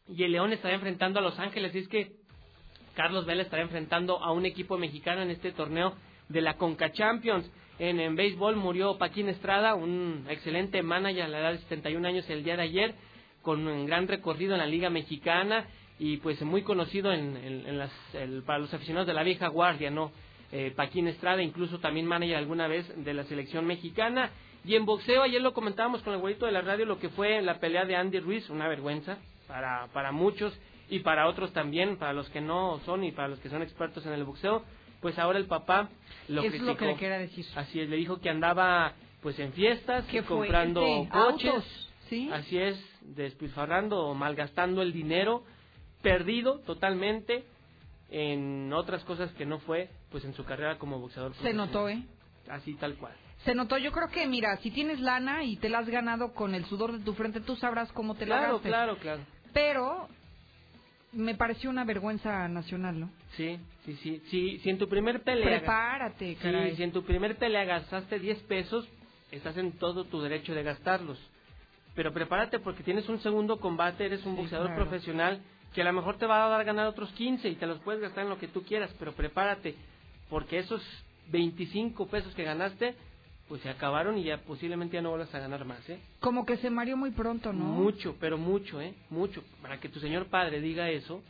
y 0.08 0.22
el 0.22 0.32
León 0.32 0.52
estará 0.52 0.74
enfrentando 0.74 1.18
a 1.18 1.22
Los 1.22 1.38
Ángeles. 1.38 1.74
Y 1.74 1.78
es 1.78 1.88
que 1.88 2.12
Carlos 2.94 3.26
Vela 3.26 3.42
estará 3.42 3.62
enfrentando 3.62 4.22
a 4.22 4.32
un 4.32 4.46
equipo 4.46 4.78
mexicano 4.78 5.22
en 5.22 5.30
este 5.30 5.52
torneo 5.52 5.94
de 6.28 6.40
la 6.40 6.56
Conca 6.56 6.92
Champions. 6.92 7.50
En, 7.78 8.00
en 8.00 8.16
béisbol 8.16 8.56
murió 8.56 8.96
Paquín 8.96 9.28
Estrada, 9.28 9.74
un 9.74 10.24
excelente 10.30 10.82
manager 10.82 11.24
a 11.24 11.28
la 11.28 11.38
edad 11.40 11.52
de 11.52 11.58
71 11.58 12.08
años 12.08 12.28
el 12.30 12.42
día 12.42 12.56
de 12.56 12.62
ayer, 12.62 12.94
con 13.42 13.66
un 13.66 13.86
gran 13.86 14.08
recorrido 14.08 14.54
en 14.54 14.60
la 14.60 14.66
Liga 14.66 14.88
Mexicana 14.90 15.66
y 15.98 16.16
pues 16.18 16.40
muy 16.42 16.62
conocido 16.62 17.12
en, 17.12 17.36
en- 17.36 17.66
en 17.66 17.78
las, 17.78 17.90
para 18.46 18.58
los 18.58 18.72
aficionados 18.72 19.06
de 19.06 19.14
la 19.14 19.22
vieja 19.22 19.48
guardia, 19.48 19.90
¿no? 19.90 20.10
Eh, 20.52 20.72
Paquín 20.76 21.08
Estrada, 21.08 21.42
incluso 21.42 21.80
también 21.80 22.06
manager 22.06 22.36
alguna 22.36 22.68
vez 22.68 22.86
de 23.04 23.14
la 23.14 23.24
selección 23.24 23.66
mexicana. 23.66 24.30
Y 24.64 24.74
en 24.74 24.84
boxeo, 24.84 25.22
ayer 25.22 25.40
lo 25.40 25.52
comentábamos 25.52 26.02
con 26.02 26.14
el 26.14 26.20
güerito 26.20 26.46
de 26.46 26.52
la 26.52 26.60
radio, 26.60 26.86
lo 26.86 26.98
que 26.98 27.08
fue 27.08 27.40
la 27.42 27.58
pelea 27.60 27.84
de 27.84 27.96
Andy 27.96 28.20
Ruiz, 28.20 28.48
una 28.50 28.68
vergüenza 28.68 29.18
para, 29.46 29.88
para 29.92 30.12
muchos 30.12 30.56
y 30.88 31.00
para 31.00 31.26
otros 31.28 31.52
también, 31.52 31.96
para 31.96 32.12
los 32.12 32.28
que 32.30 32.40
no 32.40 32.80
son 32.84 33.04
y 33.04 33.12
para 33.12 33.28
los 33.28 33.40
que 33.40 33.48
son 33.48 33.62
expertos 33.62 34.06
en 34.06 34.12
el 34.12 34.24
boxeo. 34.24 34.62
Pues 35.00 35.18
ahora 35.18 35.38
el 35.38 35.46
papá 35.46 35.88
lo 36.28 36.40
¿Qué 36.42 36.48
es 36.48 36.52
criticó. 36.54 36.72
lo 36.72 36.76
que 36.78 36.86
le 36.86 36.96
quería 36.96 37.18
decir? 37.18 37.44
Así 37.54 37.80
es, 37.80 37.88
le 37.88 37.96
dijo 37.96 38.20
que 38.20 38.30
andaba 38.30 38.94
pues 39.22 39.38
en 39.38 39.52
fiestas, 39.52 40.04
comprando 40.26 40.80
coches, 41.10 41.50
Autos, 41.50 41.90
¿sí? 42.08 42.30
así 42.32 42.58
es, 42.58 42.78
despilfarrando 43.02 43.98
o 44.06 44.14
malgastando 44.14 44.82
el 44.82 44.92
dinero, 44.92 45.42
perdido 46.02 46.60
totalmente 46.60 47.44
en 48.10 48.72
otras 48.72 49.02
cosas 49.04 49.30
que 49.32 49.46
no 49.46 49.58
fue 49.60 49.90
pues 50.10 50.24
en 50.24 50.34
su 50.34 50.44
carrera 50.44 50.78
como 50.78 50.98
boxeador. 51.00 51.34
Se 51.36 51.52
notó, 51.52 51.88
¿eh? 51.88 52.02
Así 52.48 52.74
tal 52.74 52.94
cual. 52.96 53.12
Se 53.44 53.54
notó, 53.54 53.76
yo 53.78 53.92
creo 53.92 54.08
que, 54.08 54.26
mira, 54.26 54.56
si 54.58 54.70
tienes 54.70 55.00
lana 55.00 55.44
y 55.44 55.56
te 55.56 55.68
la 55.68 55.78
has 55.78 55.88
ganado 55.88 56.32
con 56.32 56.54
el 56.54 56.64
sudor 56.66 56.92
de 56.96 57.04
tu 57.04 57.12
frente, 57.14 57.40
tú 57.40 57.56
sabrás 57.56 57.90
cómo 57.92 58.14
te 58.14 58.26
la 58.26 58.38
Claro, 58.38 58.54
gastes. 58.54 58.70
claro, 58.70 58.96
claro. 58.98 59.22
Pero 59.52 60.08
me 61.12 61.34
pareció 61.34 61.70
una 61.70 61.84
vergüenza 61.84 62.46
nacional, 62.48 62.98
¿no? 63.00 63.10
Sí, 63.36 63.58
sí, 63.84 63.96
sí. 64.02 64.22
sí 64.30 64.58
si 64.58 64.70
en 64.70 64.78
tu 64.78 64.88
primer 64.88 65.22
pelea... 65.22 65.58
Prepárate, 65.60 66.34
Sí, 66.34 66.36
caray. 66.36 66.76
si 66.76 66.82
en 66.82 66.92
tu 66.92 67.04
primer 67.04 67.36
pelea 67.36 67.64
gastaste 67.64 68.18
10 68.18 68.38
pesos, 68.44 68.88
estás 69.30 69.56
en 69.56 69.72
todo 69.72 70.04
tu 70.04 70.20
derecho 70.20 70.54
de 70.54 70.62
gastarlos. 70.62 71.18
Pero 71.94 72.12
prepárate 72.12 72.58
porque 72.58 72.82
tienes 72.82 73.08
un 73.08 73.20
segundo 73.20 73.58
combate, 73.58 74.04
eres 74.06 74.24
un 74.26 74.34
Sí, 74.34 74.40
boxeador 74.42 74.68
claro. 74.68 74.82
profesional 74.84 75.40
que 75.74 75.82
a 75.82 75.84
lo 75.84 75.92
mejor 75.92 76.16
te 76.16 76.26
va 76.26 76.44
a 76.46 76.48
dar 76.48 76.60
a 76.60 76.64
ganar 76.64 76.86
otros 76.86 77.10
15 77.12 77.48
y 77.48 77.56
te 77.56 77.66
los 77.66 77.78
puedes 77.80 78.00
gastar 78.00 78.24
en 78.24 78.30
lo 78.30 78.38
que 78.38 78.48
tú 78.48 78.62
quieras, 78.62 78.90
pero 78.98 79.12
prepárate 79.12 79.74
porque 80.30 80.58
esos 80.58 80.82
25 81.30 82.06
pesos 82.08 82.34
que 82.34 82.44
ganaste 82.44 82.94
pues 83.48 83.62
se 83.62 83.68
acabaron 83.68 84.18
y 84.18 84.24
ya 84.24 84.38
posiblemente 84.38 84.94
ya 84.94 85.02
no 85.02 85.10
vuelvas 85.10 85.32
a 85.34 85.38
ganar 85.38 85.64
más, 85.64 85.88
¿eh? 85.88 86.00
Como 86.18 86.44
que 86.44 86.56
se 86.56 86.68
mareó 86.68 86.96
muy 86.96 87.12
pronto, 87.12 87.52
¿no? 87.52 87.64
Mucho, 87.64 88.16
pero 88.18 88.36
mucho, 88.38 88.80
¿eh? 88.80 88.92
Mucho. 89.08 89.44
Para 89.62 89.78
que 89.78 89.88
tu 89.88 90.00
señor 90.00 90.26
padre 90.26 90.60
diga 90.60 90.90
eso, 90.90 91.22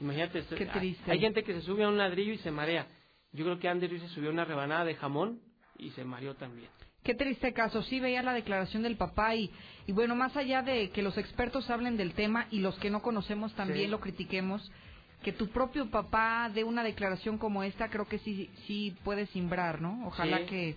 imagínate. 0.00 0.40
esto- 0.40 0.56
Qué 0.56 0.66
triste. 0.66 1.10
Hay 1.10 1.20
gente 1.20 1.42
que 1.42 1.54
se 1.54 1.62
sube 1.62 1.84
a 1.84 1.88
un 1.88 1.96
ladrillo 1.96 2.34
y 2.34 2.38
se 2.38 2.50
marea. 2.50 2.86
Yo 3.32 3.44
creo 3.46 3.58
que 3.58 3.68
Andy 3.68 3.86
Ruiz 3.88 4.02
se 4.02 4.08
subió 4.08 4.28
a 4.28 4.32
una 4.34 4.44
rebanada 4.44 4.84
de 4.84 4.94
jamón 4.94 5.40
y 5.78 5.88
se 5.92 6.04
mareó 6.04 6.34
también. 6.34 6.68
Qué 7.04 7.14
triste 7.14 7.52
caso. 7.52 7.82
Sí 7.82 8.00
veía 8.00 8.22
la 8.22 8.32
declaración 8.32 8.82
del 8.82 8.96
papá 8.96 9.34
y, 9.34 9.50
y 9.86 9.92
bueno, 9.92 10.16
más 10.16 10.36
allá 10.36 10.62
de 10.62 10.90
que 10.90 11.02
los 11.02 11.16
expertos 11.18 11.68
hablen 11.70 11.96
del 11.98 12.14
tema 12.14 12.46
y 12.50 12.60
los 12.60 12.76
que 12.78 12.90
no 12.90 13.02
conocemos 13.02 13.54
también 13.54 13.84
Sí. 13.86 13.90
lo 13.90 14.00
critiquemos, 14.00 14.72
que 15.22 15.32
tu 15.32 15.48
propio 15.50 15.90
papá 15.90 16.50
dé 16.52 16.64
una 16.64 16.82
declaración 16.82 17.36
como 17.38 17.62
esta, 17.62 17.88
creo 17.90 18.06
que 18.08 18.18
sí, 18.20 18.50
sí 18.66 18.96
puede 19.04 19.26
simbrar, 19.26 19.80
¿no? 19.82 20.06
Ojalá 20.06 20.38
Sí. 20.38 20.44
que, 20.46 20.76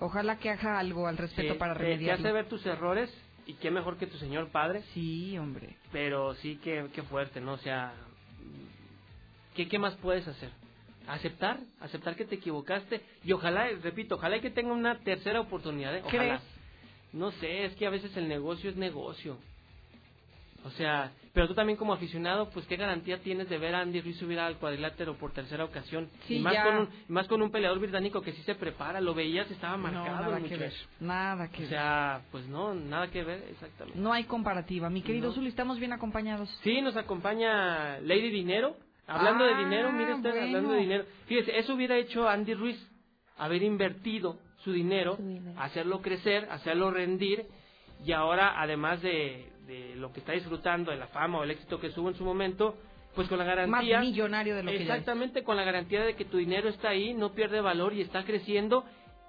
ojalá 0.00 0.36
que 0.38 0.50
haga 0.50 0.78
algo 0.78 1.06
al 1.06 1.16
respecto 1.16 1.54
Sí, 1.54 1.58
para 1.58 1.72
te- 1.74 1.78
te, 1.80 1.84
remediarlo. 1.86 2.24
hace 2.26 2.32
ver 2.32 2.48
tus 2.48 2.64
errores 2.66 3.10
y 3.46 3.54
qué 3.54 3.70
mejor 3.70 3.96
que 3.96 4.06
tu 4.06 4.18
señor 4.18 4.48
padre. 4.50 4.82
Sí, 4.92 5.36
hombre. 5.38 5.76
Pero 5.92 6.34
sí 6.36 6.56
que, 6.56 6.88
qué 6.94 7.02
fuerte, 7.04 7.40
¿no? 7.40 7.52
O 7.54 7.58
sea, 7.58 7.94
¿qué, 9.54 9.66
¿qué 9.68 9.78
más 9.78 9.94
puedes 9.96 10.26
hacer? 10.28 10.50
Aceptar, 11.06 11.58
aceptar 11.80 12.16
que 12.16 12.24
te 12.24 12.36
equivocaste 12.36 13.00
y 13.24 13.32
ojalá, 13.32 13.68
repito, 13.82 14.14
ojalá 14.14 14.40
que 14.40 14.50
tenga 14.50 14.72
una 14.72 14.98
tercera 15.00 15.40
oportunidad, 15.40 15.94
¿eh? 15.96 16.02
Ojalá. 16.04 16.10
¿Crees? 16.38 16.40
No 17.12 17.30
sé, 17.32 17.66
es 17.66 17.74
que 17.76 17.86
a 17.86 17.90
veces 17.90 18.16
el 18.16 18.28
negocio 18.28 18.70
es 18.70 18.76
negocio. 18.76 19.38
O 20.64 20.70
sea, 20.70 21.12
pero 21.34 21.46
tú 21.46 21.54
también 21.54 21.76
como 21.76 21.92
aficionado, 21.92 22.48
pues 22.48 22.66
qué 22.66 22.76
garantía 22.76 23.18
tienes 23.18 23.50
de 23.50 23.58
ver 23.58 23.74
a 23.74 23.80
Andy 23.80 24.00
Ruiz 24.00 24.16
subir 24.16 24.38
al 24.38 24.56
cuadrilátero 24.56 25.14
por 25.18 25.30
tercera 25.32 25.62
ocasión. 25.64 26.08
Sí, 26.26 26.36
y 26.36 26.40
más 26.40 26.54
ya. 26.54 26.64
con 26.64 26.76
un 26.78 26.88
más 27.08 27.28
con 27.28 27.42
un 27.42 27.50
peleador 27.50 27.78
británico 27.80 28.22
que 28.22 28.32
sí 28.32 28.42
se 28.44 28.54
prepara, 28.54 28.98
lo 29.02 29.12
veías, 29.12 29.50
estaba 29.50 29.76
No, 29.76 29.82
marcado 29.82 30.06
nada 30.22 30.38
el 30.38 30.44
que 30.48 30.56
ver. 30.56 30.72
Nada 31.00 31.48
que 31.50 31.66
O 31.66 31.68
sea, 31.68 32.22
pues 32.30 32.46
no, 32.46 32.72
nada 32.74 33.08
que 33.10 33.22
ver, 33.22 33.44
exactamente. 33.50 33.98
ver. 33.98 34.02
No 34.02 34.12
hay 34.14 34.24
comparativa. 34.24 34.88
Mi 34.88 35.02
querido 35.02 35.28
No. 35.28 35.34
Zuli, 35.34 35.48
estamos 35.48 35.78
bien 35.78 35.92
acompañados. 35.92 36.48
Sí, 36.62 36.80
nos 36.80 36.96
acompaña 36.96 37.98
Lady 38.00 38.30
Dinero, 38.30 38.74
Hablando 39.06 39.44
de 39.44 39.54
Ah, 39.54 39.58
dinero, 39.58 39.92
mire 39.92 40.14
usted, 40.14 40.30
bueno. 40.30 40.46
hablando 40.46 40.72
de 40.72 40.78
dinero. 40.80 41.04
Fíjese, 41.26 41.58
eso 41.58 41.74
hubiera 41.74 41.96
hecho 41.96 42.28
Andy 42.28 42.54
Ruiz, 42.54 42.90
haber 43.36 43.62
invertido 43.62 44.38
su 44.58 44.72
dinero, 44.72 45.18
hacerlo 45.58 46.00
crecer, 46.00 46.48
hacerlo 46.50 46.90
rendir, 46.90 47.44
y 48.04 48.12
ahora, 48.12 48.60
además 48.60 49.02
de, 49.02 49.50
de 49.66 49.94
lo 49.96 50.12
que 50.12 50.20
está 50.20 50.32
disfrutando, 50.32 50.90
de 50.90 50.96
la 50.96 51.08
fama 51.08 51.38
o 51.38 51.44
el 51.44 51.50
éxito 51.50 51.78
que 51.80 51.90
tuvo 51.90 52.08
en 52.08 52.14
su 52.14 52.24
momento, 52.24 52.76
pues 53.14 53.28
con 53.28 53.38
la 53.38 53.44
garantía... 53.44 53.98
Más 53.98 54.06
millonario 54.06 54.56
de 54.56 54.62
lo 54.62 54.70
que. 54.70 54.78
Exactamente, 54.82 55.42
con 55.44 55.56
la 55.56 55.64
garantía 55.64 56.02
de 56.02 56.16
que 56.16 56.24
tu 56.24 56.38
dinero 56.38 56.68
está 56.68 56.88
ahí, 56.88 57.12
no 57.14 57.32
pierde 57.34 57.60
valor 57.60 57.92
y 57.92 58.00
está 58.00 58.24
creciendo, 58.24 58.84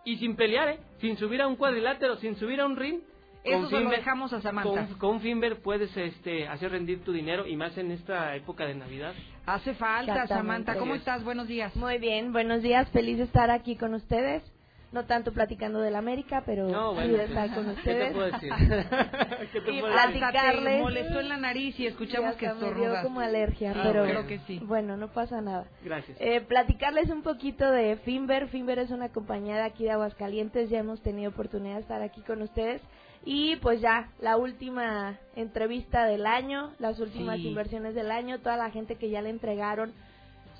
y 0.06 0.18
sin 0.18 0.36
pelear, 0.36 0.70
¿eh? 0.70 0.80
sin 1.00 1.18
subir 1.18 1.42
a 1.42 1.48
un 1.48 1.56
cuadrilátero, 1.58 2.16
sin 2.18 2.36
subir 2.38 2.62
a 2.62 2.66
un 2.66 2.76
ring. 2.78 3.02
Eso 3.46 3.60
con 3.62 3.70
se 3.70 3.76
lo 3.80 3.82
Finver- 3.90 3.96
dejamos 3.98 4.34
a 4.34 4.42
Samantha. 4.42 4.88
Con, 4.88 4.94
con 5.00 5.22
Finver 5.22 5.62
puedes 5.62 5.96
este, 5.96 6.48
hacer 6.48 6.72
rendir 6.72 7.04
tu 7.04 7.12
dinero 7.12 7.46
y 7.48 7.56
más 7.56 7.78
en 7.78 7.92
esta 7.92 8.36
época 8.36 8.66
de 8.66 8.76
Navidad. 8.76 9.14
Hace 9.46 9.74
falta. 9.76 10.28
Samantha. 10.28 10.76
¿Cómo 10.76 10.96
estás? 10.96 11.24
Buenos 11.24 11.48
días. 11.48 11.76
Muy 11.76 11.98
bien, 12.00 12.34
buenos 12.34 12.62
días, 12.64 12.90
feliz 12.90 13.18
de 13.18 13.24
estar 13.26 13.52
aquí 13.52 13.76
con 13.76 13.94
ustedes. 13.94 14.44
No 14.92 15.04
tanto 15.06 15.34
platicando 15.34 15.82
de 15.82 15.92
la 15.92 15.98
América, 15.98 16.44
pero 16.46 16.70
No, 16.70 16.92
sí 16.92 16.96
bueno, 16.96 17.18
de 17.18 17.24
estar 17.26 17.54
con 17.54 17.66
¿qué 17.66 17.72
te 17.74 17.80
ustedes. 17.80 18.14
puedo 18.14 18.26
decir? 18.32 18.50
¿Qué 19.52 19.62
te 19.62 19.72
y 19.74 19.80
puedo 19.82 19.94
decir? 19.94 20.20
platicarles. 20.20 20.76
Te 20.78 20.82
molestó 20.82 21.20
en 21.20 21.30
la 21.30 21.38
nariz 21.38 21.80
y 21.80 21.88
escuchamos 21.88 22.34
Sí, 22.36 22.40
que 22.40 22.48
hasta 22.48 22.66
me 22.66 22.74
dio 22.80 22.94
como 23.04 23.20
alergia, 23.20 23.74
Ah, 23.76 23.82
pero 23.84 24.04
creo 24.06 24.26
que 24.28 24.40
sí. 24.48 24.60
bueno, 24.64 24.96
no 24.96 25.10
pasa 25.10 25.42
nada. 25.42 25.66
Gracias. 25.84 26.16
Eh, 26.22 26.40
platicarles 26.42 27.10
un 27.10 27.24
poquito 27.24 27.70
de 27.70 27.98
Finver. 28.06 28.48
Finver 28.48 28.80
es 28.80 28.90
una 28.92 29.10
compañía 29.10 29.56
de 29.58 29.64
aquí 29.64 29.84
de 29.84 29.92
Aguascalientes. 29.92 30.70
Ya 30.70 30.80
hemos 30.80 31.02
tenido 31.02 31.32
oportunidad 31.32 31.76
de 31.76 31.82
estar 31.82 32.02
aquí 32.02 32.22
con 32.22 32.42
ustedes. 32.42 32.82
Y 33.26 33.56
pues 33.58 33.82
ya, 33.82 34.12
la 34.20 34.38
última 34.38 35.18
entrevista 35.36 36.06
del 36.06 36.28
año, 36.28 36.72
las 36.80 37.00
últimas 37.00 37.38
Sí. 37.38 37.48
inversiones 37.48 37.96
del 37.96 38.12
año, 38.12 38.40
toda 38.40 38.56
la 38.56 38.70
gente 38.70 38.96
que 38.98 39.10
ya 39.10 39.22
le 39.22 39.32
entregaron 39.32 39.94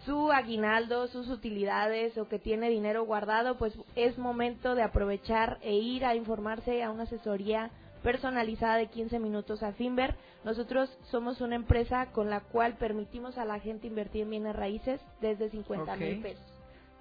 su 0.06 0.32
aguinaldo, 0.32 1.08
sus 1.08 1.30
utilidades 1.30 2.18
o 2.18 2.28
que 2.28 2.40
tiene 2.40 2.70
dinero 2.70 3.06
guardado, 3.06 3.58
pues 3.58 3.74
es 3.96 4.18
momento 4.18 4.76
de 4.76 4.84
aprovechar 4.84 5.58
e 5.62 5.76
ir 5.76 6.06
a 6.06 6.16
informarse 6.16 6.84
a 6.84 6.92
una 6.92 7.04
asesoría 7.04 7.70
personalizada 8.04 8.78
de 8.78 8.88
15 8.88 9.18
minutos 9.20 9.64
a 9.64 9.72
Finver. 9.74 10.16
Nosotros 10.44 10.96
somos 11.10 11.42
una 11.42 11.56
empresa 11.56 12.08
con 12.12 12.30
la 12.30 12.42
cual 12.42 12.76
permitimos 12.78 13.38
a 13.40 13.46
la 13.46 13.60
gente 13.60 13.88
invertir 13.88 14.24
en 14.24 14.30
bienes 14.32 14.56
raíces 14.56 15.02
desde 15.22 15.50
50 15.50 15.96
mil 15.96 16.22
pesos. 16.22 16.46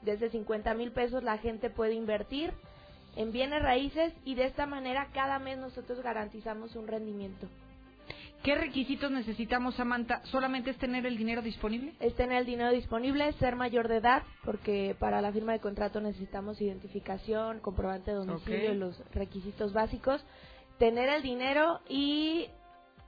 Desde 0.03 0.31
50 0.31 0.73
mil 0.75 0.93
pesos 0.93 1.23
la 1.23 1.37
gente 1.39 1.69
puede 1.71 1.93
invertir 1.95 2.53
en 3.17 3.33
bienes 3.33 3.63
raíces 3.63 4.13
y 4.25 4.35
de 4.35 4.47
esta 4.47 4.67
manera 4.67 5.09
cada 5.13 5.39
mes 5.39 5.59
nosotros 5.59 6.01
garantizamos 6.03 6.77
un 6.77 6.87
rendimiento. 6.87 7.49
¿Qué 8.43 8.55
requisitos 8.55 9.11
necesitamos, 9.11 9.75
Samantha? 9.77 10.21
¿Solamente 10.27 10.69
es 10.71 10.77
tener 10.77 11.07
el 11.07 11.17
dinero 11.17 11.41
disponible? 11.41 11.95
es 11.99 12.15
tener 12.15 12.39
el 12.41 12.45
dinero 12.47 12.71
disponible, 12.73 13.33
ser 13.35 13.57
mayor 13.57 13.89
de 13.89 13.97
edad, 13.97 14.23
porque 14.45 14.95
para 14.99 15.23
la 15.23 15.33
firma 15.33 15.53
de 15.53 15.61
contrato 15.61 15.99
necesitamos 16.03 16.61
identificación, 16.61 17.61
comprobante 17.61 18.11
de 18.11 18.19
domicilio 18.19 18.69
Ok. 18.69 18.75
y 18.75 18.79
los 18.79 19.11
requisitos 19.15 19.73
básicos. 19.73 20.23
Tener 20.79 21.09
el 21.09 21.23
dinero 21.23 21.81
y 21.89 22.49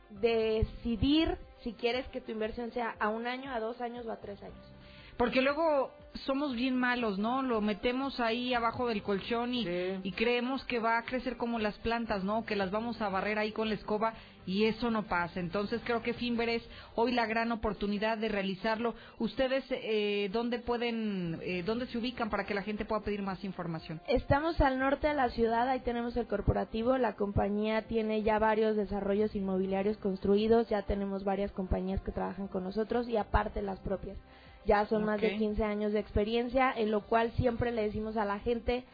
decidir 0.08 1.36
si 1.62 1.74
quieres 1.74 2.06
que 2.08 2.20
tu 2.22 2.32
inversión 2.32 2.70
sea 2.72 2.96
a 2.98 3.08
un 3.08 3.26
año, 3.26 3.52
a 3.52 3.60
dos 3.60 3.80
años 3.82 4.06
o 4.06 4.12
a 4.12 4.20
tres 4.20 4.42
años. 4.42 4.72
Porque 5.18 5.42
luego 5.42 5.90
somos 6.24 6.54
bien 6.54 6.76
malos, 6.76 7.18
¿no? 7.18 7.42
Lo 7.42 7.60
metemos 7.60 8.20
ahí 8.20 8.54
abajo 8.54 8.88
del 8.88 9.02
colchón 9.02 9.54
y, 9.54 9.66
y 10.02 10.12
creemos 10.12 10.64
que 10.64 10.78
va 10.78 10.98
a 10.98 11.02
crecer 11.02 11.36
como 11.36 11.58
las 11.58 11.76
plantas, 11.78 12.24
¿no? 12.24 12.44
Que 12.44 12.56
las 12.56 12.70
vamos 12.70 13.00
a 13.00 13.08
barrer 13.08 13.38
ahí 13.38 13.52
con 13.52 13.68
la 13.68 13.74
escoba 13.74 14.14
y 14.46 14.64
eso 14.64 14.90
no 14.90 15.02
pasa. 15.06 15.40
Entonces 15.40 15.82
creo 15.84 16.02
que 16.02 16.14
Finver 16.14 16.48
es 16.48 16.62
hoy 16.94 17.12
la 17.12 17.26
gran 17.26 17.52
oportunidad 17.52 18.16
de 18.16 18.28
realizarlo. 18.28 18.94
¿Ustedes 19.18 19.64
eh, 19.70 20.30
dónde 20.32 20.60
pueden, 20.60 21.38
eh, 21.42 21.62
dónde 21.64 21.86
se 21.86 21.98
ubican 21.98 22.30
para 22.30 22.46
que 22.46 22.54
la 22.54 22.62
gente 22.62 22.84
pueda 22.84 23.02
pedir 23.02 23.22
más 23.22 23.42
información? 23.44 24.00
Estamos 24.06 24.60
al 24.60 24.78
norte 24.78 25.08
de 25.08 25.14
la 25.14 25.28
ciudad, 25.30 25.68
ahí 25.68 25.80
tenemos 25.80 26.16
el 26.16 26.26
corporativo, 26.26 26.96
la 26.96 27.16
compañía 27.16 27.82
tiene 27.82 28.22
ya 28.22 28.38
varios 28.38 28.76
desarrollos 28.76 29.34
inmobiliarios 29.34 29.98
construidos, 29.98 30.68
ya 30.68 30.82
tenemos 30.82 31.24
varias 31.24 31.50
compañías 31.52 32.00
que 32.02 32.12
trabajan 32.12 32.48
con 32.48 32.64
nosotros 32.64 33.08
y 33.08 33.16
aparte 33.16 33.62
las 33.62 33.80
propias. 33.80 34.16
Ya 34.66 34.84
son 34.86 35.04
más 35.04 35.20
de 35.20 35.28
Ok. 35.28 35.38
15 35.38 35.64
años 35.64 35.92
de 35.92 36.00
experiencia, 36.00 36.72
en 36.76 36.90
lo 36.90 37.02
cual 37.06 37.30
siempre 37.32 37.70
le 37.72 37.82
decimos 37.82 38.16
a 38.16 38.24
la 38.24 38.40
gente, 38.40 38.84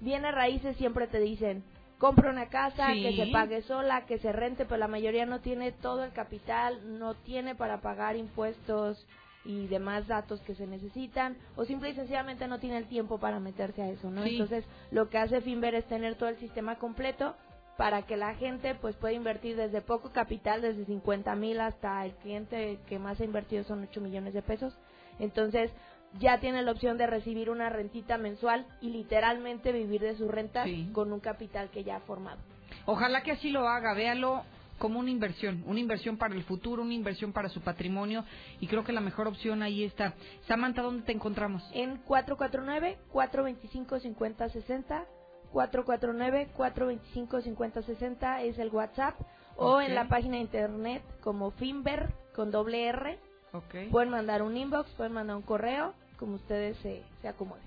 viene 0.00 0.30
raíces, 0.30 0.76
siempre 0.76 1.06
te 1.06 1.18
dicen, 1.20 1.64
compra 1.98 2.30
una 2.30 2.48
casa, 2.48 2.92
Sí. 2.94 3.02
que 3.02 3.16
se 3.16 3.26
pague 3.32 3.62
sola, 3.62 4.04
que 4.06 4.18
se 4.18 4.32
rente, 4.32 4.64
pero 4.66 4.76
la 4.78 4.88
mayoría 4.88 5.24
no 5.24 5.40
tiene 5.40 5.72
todo 5.72 6.04
el 6.04 6.12
capital, 6.12 6.98
no 6.98 7.14
tiene 7.14 7.54
para 7.54 7.80
pagar 7.80 8.16
impuestos 8.16 9.06
y 9.44 9.66
demás 9.68 10.06
datos 10.06 10.40
que 10.42 10.54
se 10.54 10.66
necesitan, 10.66 11.36
o 11.56 11.64
simple 11.64 11.90
y 11.90 11.94
sencillamente 11.94 12.46
no 12.46 12.58
tiene 12.60 12.76
el 12.78 12.86
tiempo 12.86 13.18
para 13.18 13.40
meterse 13.40 13.82
a 13.82 13.88
eso, 13.88 14.10
¿no? 14.10 14.22
Sí. 14.24 14.30
Entonces, 14.32 14.64
lo 14.90 15.08
que 15.08 15.18
hace 15.18 15.40
Finver 15.40 15.74
es 15.74 15.84
tener 15.86 16.14
todo 16.16 16.28
el 16.28 16.36
sistema 16.38 16.76
completo 16.76 17.34
para 17.76 18.02
que 18.02 18.16
la 18.16 18.34
gente 18.34 18.74
pues 18.74 18.94
pueda 18.96 19.14
invertir 19.14 19.56
desde 19.56 19.80
poco 19.80 20.10
capital, 20.12 20.60
desde 20.60 20.84
50 20.84 21.34
mil 21.36 21.58
hasta 21.60 22.04
el 22.04 22.12
cliente 22.16 22.78
que 22.86 22.98
más 22.98 23.18
ha 23.20 23.24
invertido 23.24 23.64
son 23.64 23.82
8 23.82 24.00
millones 24.00 24.34
de 24.34 24.42
pesos. 24.42 24.76
Entonces, 25.18 25.70
ya 26.18 26.40
tiene 26.40 26.62
la 26.62 26.72
opción 26.72 26.98
de 26.98 27.06
recibir 27.06 27.48
una 27.50 27.68
rentita 27.70 28.18
mensual 28.18 28.66
y 28.80 28.90
literalmente 28.90 29.72
vivir 29.72 30.00
de 30.02 30.16
sus 30.16 30.28
rentas 30.30 30.66
Sí. 30.66 30.90
con 30.92 31.12
un 31.12 31.20
capital 31.20 31.70
que 31.70 31.84
ya 31.84 31.96
ha 31.96 32.00
formado. 32.00 32.38
Ojalá 32.86 33.22
que 33.22 33.32
así 33.32 33.50
lo 33.50 33.68
haga, 33.68 33.94
véalo 33.94 34.42
como 34.78 34.98
una 34.98 35.10
inversión, 35.10 35.62
una 35.66 35.78
inversión 35.78 36.16
para 36.18 36.34
el 36.34 36.42
futuro, 36.42 36.82
una 36.82 36.94
inversión 36.94 37.32
para 37.32 37.48
su 37.48 37.60
patrimonio 37.60 38.24
y 38.60 38.66
creo 38.66 38.82
que 38.84 38.92
la 38.92 39.00
mejor 39.00 39.28
opción 39.28 39.62
ahí 39.62 39.84
está. 39.84 40.14
Samantha, 40.48 40.82
¿dónde 40.82 41.04
te 41.04 41.12
encontramos? 41.12 41.62
En 41.72 42.02
449-425-5060, 42.04 45.04
449-425-5060 45.52 48.42
es 48.42 48.58
el 48.58 48.70
WhatsApp 48.70 49.14
o 49.56 49.80
en 49.80 49.94
la 49.94 50.08
página 50.08 50.34
de 50.36 50.42
internet 50.42 51.02
como 51.20 51.52
Finver 51.52 52.12
con 52.34 52.50
doble 52.50 52.86
R. 52.88 53.18
Ok. 53.52 53.90
Pueden 53.90 54.10
mandar 54.10 54.42
un 54.42 54.56
inbox, 54.56 54.90
pueden 54.92 55.12
mandar 55.12 55.36
un 55.36 55.42
correo, 55.42 55.94
como 56.18 56.36
ustedes 56.36 56.76
se, 56.78 57.02
se 57.20 57.28
acomoden. 57.28 57.62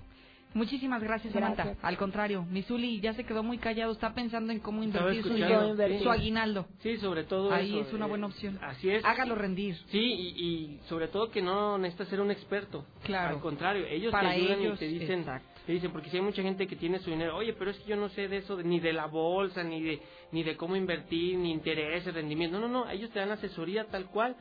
Muchísimas 0.54 1.02
gracias, 1.02 1.34
Samantha. 1.34 1.64
Gracias. 1.64 1.84
Al 1.84 1.98
contrario, 1.98 2.42
Misuli 2.44 2.98
ya 3.00 3.12
se 3.12 3.24
quedó 3.24 3.42
muy 3.42 3.58
callado, 3.58 3.92
está 3.92 4.14
pensando 4.14 4.52
en 4.52 4.60
cómo 4.60 4.82
invertir 4.82 5.22
su, 5.22 5.28
dinero, 5.34 5.76
su 6.02 6.10
aguinaldo. 6.10 6.66
Sí, 6.78 6.96
sobre 6.96 7.24
todo 7.24 7.52
Ahí 7.52 7.78
eso, 7.78 7.88
es 7.88 7.92
una 7.92 8.06
eh, 8.06 8.08
buena 8.08 8.26
opción. 8.28 8.58
Así 8.62 8.88
es. 8.88 9.04
Hágalo 9.04 9.34
rendir. 9.34 9.76
Sí, 9.90 9.98
y, 10.00 10.28
y 10.46 10.80
sobre 10.88 11.08
todo 11.08 11.30
que 11.30 11.42
no 11.42 11.76
necesitas 11.76 12.08
ser 12.08 12.22
un 12.22 12.30
experto. 12.30 12.86
Claro. 13.02 13.34
Al 13.36 13.42
contrario, 13.42 13.84
ellos 13.86 14.10
Para 14.12 14.30
te 14.30 14.36
ayudan 14.36 14.60
ellos, 14.60 14.76
y 14.76 14.78
te 14.78 14.88
dicen, 14.88 15.20
exacto. 15.20 15.46
te 15.66 15.72
dicen, 15.72 15.92
porque 15.92 16.08
si 16.08 16.16
hay 16.16 16.22
mucha 16.22 16.40
gente 16.40 16.66
que 16.66 16.76
tiene 16.76 17.00
su 17.00 17.10
dinero, 17.10 17.36
oye, 17.36 17.52
pero 17.52 17.70
es 17.70 17.78
que 17.80 17.90
yo 17.90 17.96
no 17.96 18.08
sé 18.08 18.26
de 18.28 18.38
eso, 18.38 18.56
de- 18.56 18.64
ni 18.64 18.80
de 18.80 18.94
la 18.94 19.06
bolsa, 19.06 19.62
ni 19.62 19.82
de, 19.82 20.00
ni 20.32 20.42
de 20.42 20.56
cómo 20.56 20.74
invertir, 20.74 21.36
ni 21.36 21.52
intereses, 21.52 22.14
rendimiento. 22.14 22.58
No, 22.58 22.66
no, 22.66 22.84
no, 22.86 22.90
ellos 22.90 23.10
te 23.10 23.18
dan 23.18 23.30
asesoría 23.30 23.84
tal 23.88 24.06
cual 24.06 24.34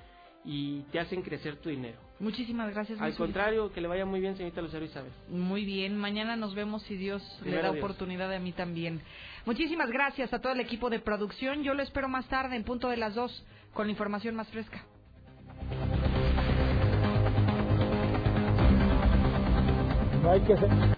y 0.46 0.82
te 0.92 1.00
hacen 1.00 1.22
crecer 1.22 1.58
tu 1.58 1.70
dinero. 1.70 1.98
Muchísimas 2.20 2.74
gracias, 2.74 3.02
Al 3.02 3.16
contrario, 3.16 3.74
que 3.74 3.82
le 3.82 3.88
vaya 3.88 4.06
muy 4.06 4.22
bien, 4.22 4.38
señorita 4.38 4.62
Lucero 4.62 4.86
Isabel. 4.86 5.12
Muy 5.28 5.66
bien, 5.66 5.98
mañana 5.98 6.36
nos 6.36 6.56
vemos 6.56 6.84
si 6.84 6.96
Dios 6.96 7.22
le 7.44 7.58
da 7.58 7.72
Dios. 7.72 7.84
oportunidad 7.84 8.32
a 8.32 8.40
mí 8.40 8.54
también. 8.54 9.02
Muchísimas 9.46 9.90
gracias 9.90 10.32
a 10.34 10.40
todo 10.40 10.54
el 10.54 10.60
equipo 10.60 10.90
de 10.90 11.00
producción. 11.00 11.64
Yo 11.64 11.74
lo 11.74 11.84
espero 11.84 12.08
más 12.08 12.28
tarde, 12.28 12.56
en 12.56 12.64
punto 12.64 12.90
de 12.90 12.98
las 12.98 13.16
dos, 13.16 13.46
con 13.74 13.88
la 13.88 13.92
información 13.92 14.36
más 14.36 14.48
fresca. 14.50 14.86
No 20.22 20.32
hay 20.32 20.42
que 20.42 20.56
ser... 20.58 20.95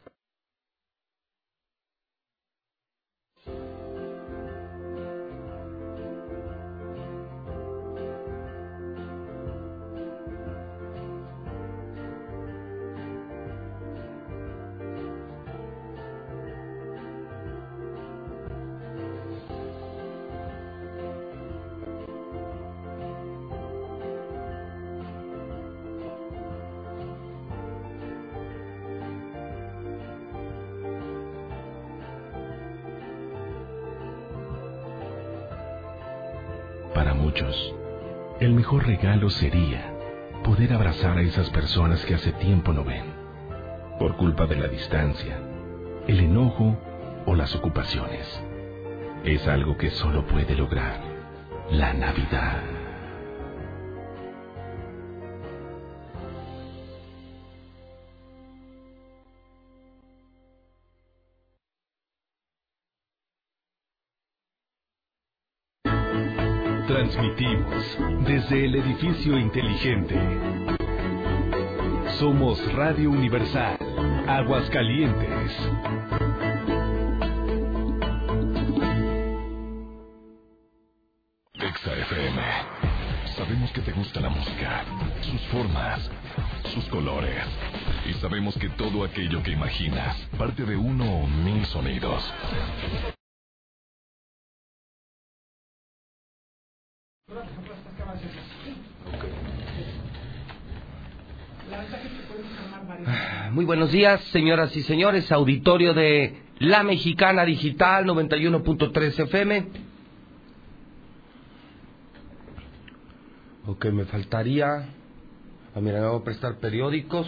el 38.40 38.54
mejor 38.54 38.88
regalo 38.88 39.30
sería 39.30 39.94
poder 40.44 40.74
abrazar 40.74 41.20
a 41.20 41.22
esas 41.22 41.50
personas 41.52 42.04
que 42.04 42.16
hace 42.16 42.32
tiempo 42.32 42.74
no 42.74 42.84
ven, 42.84 43.06
por 44.00 44.16
culpa 44.18 44.48
de 44.48 44.56
la 44.56 44.68
distancia, 44.68 45.38
el 46.08 46.20
enojo 46.20 46.76
o 47.28 47.36
las 47.36 47.54
ocupaciones. 47.56 48.42
Es 49.24 49.48
algo 49.48 49.78
que 49.78 49.92
solo 49.92 50.26
puede 50.26 50.56
lograr 50.56 51.00
la 51.70 51.94
Navidad. 51.94 52.77
Desde 67.18 68.66
el 68.66 68.76
edificio 68.76 69.40
inteligente. 69.40 70.16
Somos 72.20 72.62
Radio 72.74 73.10
Universal, 73.10 73.76
Aguascalientes. 74.28 75.52
Exa 81.54 81.94
FM. 81.94 82.42
Sabemos 83.36 83.72
que 83.72 83.82
te 83.82 83.94
gusta 83.94 84.20
la 84.20 84.30
música, 84.30 84.86
sus 85.22 85.42
formas, 85.48 86.12
sus 86.72 86.86
colores. 86.86 87.44
Y 88.08 88.14
sabemos 88.14 88.56
que 88.60 88.70
todo 88.70 89.04
aquello 89.04 89.42
que 89.42 89.52
imaginas 89.52 90.16
parte 90.38 90.66
de 90.66 90.76
uno 90.76 91.04
o 91.04 91.28
mil 91.28 91.66
sonidos. 91.66 92.32
Muy 103.54 103.64
buenos 103.64 103.94
días, 103.94 104.22
señoras 104.32 104.76
y 104.76 104.84
señores, 104.84 105.32
auditorio 105.32 105.94
de 105.94 106.42
La 106.60 106.84
Mexicana 106.84 107.46
Digital 107.46 108.06
91.3 108.06 109.20
FM. 109.24 109.68
Ok, 113.66 113.86
me 113.94 114.04
faltaría. 114.04 114.90
Ah, 115.74 115.80
mira, 115.80 116.02
me 116.02 116.08
voy 116.08 116.20
a 116.20 116.24
prestar 116.26 116.58
periódicos. 116.58 117.26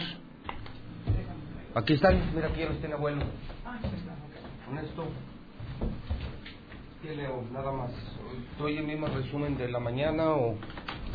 Aquí 1.74 1.94
están, 1.94 2.34
mira, 2.34 2.48
aquí 2.48 2.60
ya 2.60 2.66
los 2.68 2.78
tiene 2.80 2.94
abuelo. 2.96 3.22
Con 4.66 4.78
esto. 4.78 5.06
¿Qué 7.02 7.16
leo? 7.16 7.42
Nada 7.54 7.72
más. 7.72 7.90
¿Doy 8.58 8.76
el 8.76 8.84
mismo 8.84 9.06
resumen 9.06 9.56
de 9.56 9.70
la 9.70 9.80
mañana 9.80 10.28
o, 10.32 10.58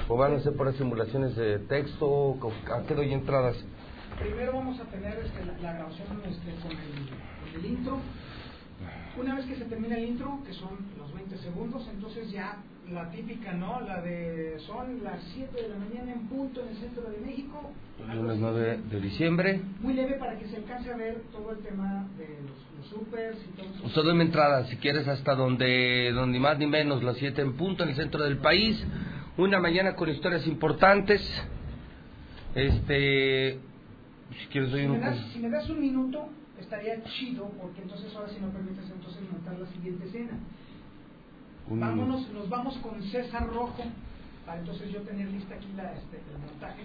o 0.08 0.18
van 0.18 0.34
a 0.34 0.40
ser 0.40 0.56
por 0.56 0.74
simulaciones 0.74 1.36
de 1.36 1.60
texto? 1.60 2.40
¿A 2.76 2.82
qué 2.88 2.96
doy 2.96 3.14
entradas? 3.14 3.64
Primero 4.20 4.54
vamos 4.54 4.80
a 4.80 4.84
tener 4.86 5.18
este, 5.20 5.46
la, 5.46 5.58
la, 5.62 5.74
grabación 5.74 6.08
este, 6.26 6.52
con, 6.62 6.72
el, 6.72 7.10
con, 7.52 7.60
el, 7.60 7.66
intro. 7.66 8.00
Una 9.20 9.36
vez 9.36 9.46
que 9.46 9.56
se 9.56 9.66
termina 9.66 9.98
el 9.98 10.06
intro, 10.06 10.40
que 10.46 10.54
son 10.54 10.78
los 10.98 11.14
20 11.14 11.38
segundos, 11.38 11.88
entonces 11.92 12.32
ya 12.32 12.58
la 12.92 13.10
típica, 13.10 13.54
¿no? 13.54 13.82
La 13.82 14.02
de 14.02 14.58
son 14.60 15.04
las 15.04 15.22
7 15.34 15.62
de 15.62 15.70
la 15.70 15.78
mañana 15.78 16.14
en 16.14 16.28
punto 16.28 16.62
en 16.62 16.70
el 16.70 16.78
centro 16.78 17.10
de 17.10 17.18
México. 17.18 17.72
Lunes 18.14 18.38
9 18.40 18.80
de 18.90 19.02
diciembre. 19.02 19.62
Muy 19.82 19.94
leve 19.94 20.16
para 20.16 20.38
que 20.38 20.48
se 20.48 20.58
alcance 20.58 20.92
a 20.92 20.98
ver 20.98 21.22
todo 21.32 21.52
el 21.52 21.60
tema 21.60 22.08
de 22.18 22.28
los, 22.42 22.78
los 22.78 22.88
supers 22.88 23.38
y 23.38 23.58
todo 23.58 23.88
eso. 23.88 24.22
Entrada, 24.22 24.66
si 24.66 24.78
quieres, 24.78 25.08
hasta 25.08 25.36
donde, 25.36 26.12
donde 26.14 26.40
más 26.40 26.58
ni 26.58 26.68
menos, 26.68 27.04
las 27.04 27.18
7 27.18 27.42
en 27.42 27.54
punto 27.54 27.84
en 27.84 27.90
el 27.90 27.96
centro 27.96 28.24
del 28.24 28.38
país. 28.38 28.86
Una 29.38 29.60
mañana 29.60 29.96
con 29.96 30.10
historias 30.10 30.46
importantes. 30.48 31.22
Este 32.54 33.60
si 34.32 34.48
quieres 34.48 34.72
doy 34.72 34.82
si, 34.82 34.88
un... 34.88 34.92
me 34.94 35.00
das, 35.00 35.20
si 35.32 35.40
me 35.40 35.50
das 35.50 35.70
un 35.70 35.80
minuto, 35.80 36.30
estaría 36.60 37.04
chido, 37.04 37.50
porque 37.62 37.82
entonces 37.82 38.14
ahora 38.16 38.30
si 38.30 38.40
me 38.40 38.50
permites 38.50 38.90
entonces 38.90 39.22
montar 39.32 39.60
la 39.60 39.68
siguiente 39.68 40.06
escena. 40.06 40.40
Un 41.68 41.80
Vámonos, 41.80 42.30
nos 42.32 42.50
vamos 42.50 42.78
con 42.78 43.02
César 43.04 43.48
Rojo, 43.48 43.84
para 44.46 44.60
entonces 44.60 44.92
yo 44.92 45.02
tener 45.02 45.28
lista 45.30 45.56
aquí 45.56 45.68
la, 45.76 45.94
este, 45.94 46.18
el 46.18 46.40
montaje. 46.40 46.84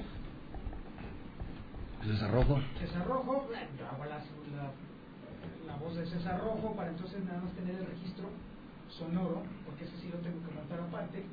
César 2.03 2.31
Rojo. 2.33 2.59
César 2.79 3.07
Rojo, 3.07 3.51
yo 3.79 3.87
hago 3.87 4.05
la, 4.07 4.17
la, 4.17 4.73
la, 5.67 5.77
voz 5.77 5.95
de 5.97 6.07
César 6.07 6.41
Rojo 6.41 6.75
para 6.75 6.91
entonces 6.91 7.23
nada 7.25 7.43
más 7.43 7.53
tener 7.53 7.77
el 7.77 7.87
registro 7.87 8.31
sonoro, 8.89 9.43
porque 9.67 9.85
ese 9.85 9.97
sí 9.99 10.09
lo 10.11 10.19
tengo 10.19 10.41
que 10.47 10.55
montar 10.55 10.81
aparte. 10.81 11.25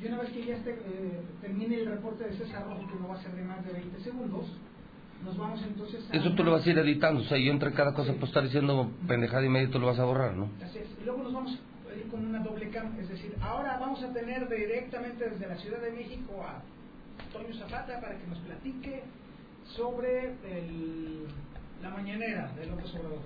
Y 0.00 0.06
una 0.06 0.18
vez 0.18 0.30
que 0.30 0.44
ya 0.44 0.56
esté, 0.56 0.70
eh, 0.70 1.20
termine 1.40 1.76
el 1.80 1.86
reporte 1.86 2.24
de 2.24 2.36
César 2.36 2.64
Rojo, 2.64 2.86
que 2.88 2.98
no 2.98 3.08
va 3.08 3.14
a 3.14 3.22
ser 3.22 3.32
de 3.32 3.44
más 3.44 3.64
de 3.64 3.72
20 3.74 4.00
segundos, 4.00 4.46
nos 5.24 5.36
vamos 5.36 5.62
entonces 5.62 6.04
a 6.10 6.16
Eso 6.16 6.32
tú 6.34 6.44
lo 6.44 6.52
vas 6.52 6.66
a 6.66 6.70
ir 6.70 6.78
editando, 6.78 7.22
o 7.22 7.24
sea, 7.24 7.38
yo 7.38 7.50
entre 7.50 7.72
cada 7.72 7.94
cosa 7.94 8.12
pues 8.14 8.30
estar 8.30 8.42
diciendo 8.44 8.90
pendejada 9.06 9.44
y 9.44 9.48
medio 9.48 9.70
tú 9.70 9.78
lo 9.78 9.86
vas 9.86 9.98
a 9.98 10.04
borrar, 10.04 10.34
¿no? 10.34 10.50
Así 10.62 10.78
es. 10.78 10.88
Y 11.00 11.04
luego 11.04 11.22
nos 11.22 11.32
vamos 11.32 11.52
a 11.52 11.96
ir 11.96 12.08
con 12.08 12.26
una 12.26 12.40
doble 12.40 12.68
cam, 12.70 12.98
es 13.00 13.08
decir, 13.08 13.34
ahora 13.40 13.78
vamos 13.78 14.02
a 14.02 14.12
tener 14.12 14.48
directamente 14.48 15.30
desde 15.30 15.48
la 15.48 15.56
Ciudad 15.56 15.80
de 15.80 15.92
México 15.92 16.42
a 16.42 16.62
Toño 17.32 17.54
Zapata 17.54 18.00
para 18.00 18.18
que 18.18 18.26
nos 18.26 18.38
platique 18.38 19.02
sobre 19.76 20.34
el, 20.44 21.24
la 21.82 21.90
mañanera 21.90 22.52
de 22.52 22.66
López 22.66 22.94
Obrador. 22.94 23.20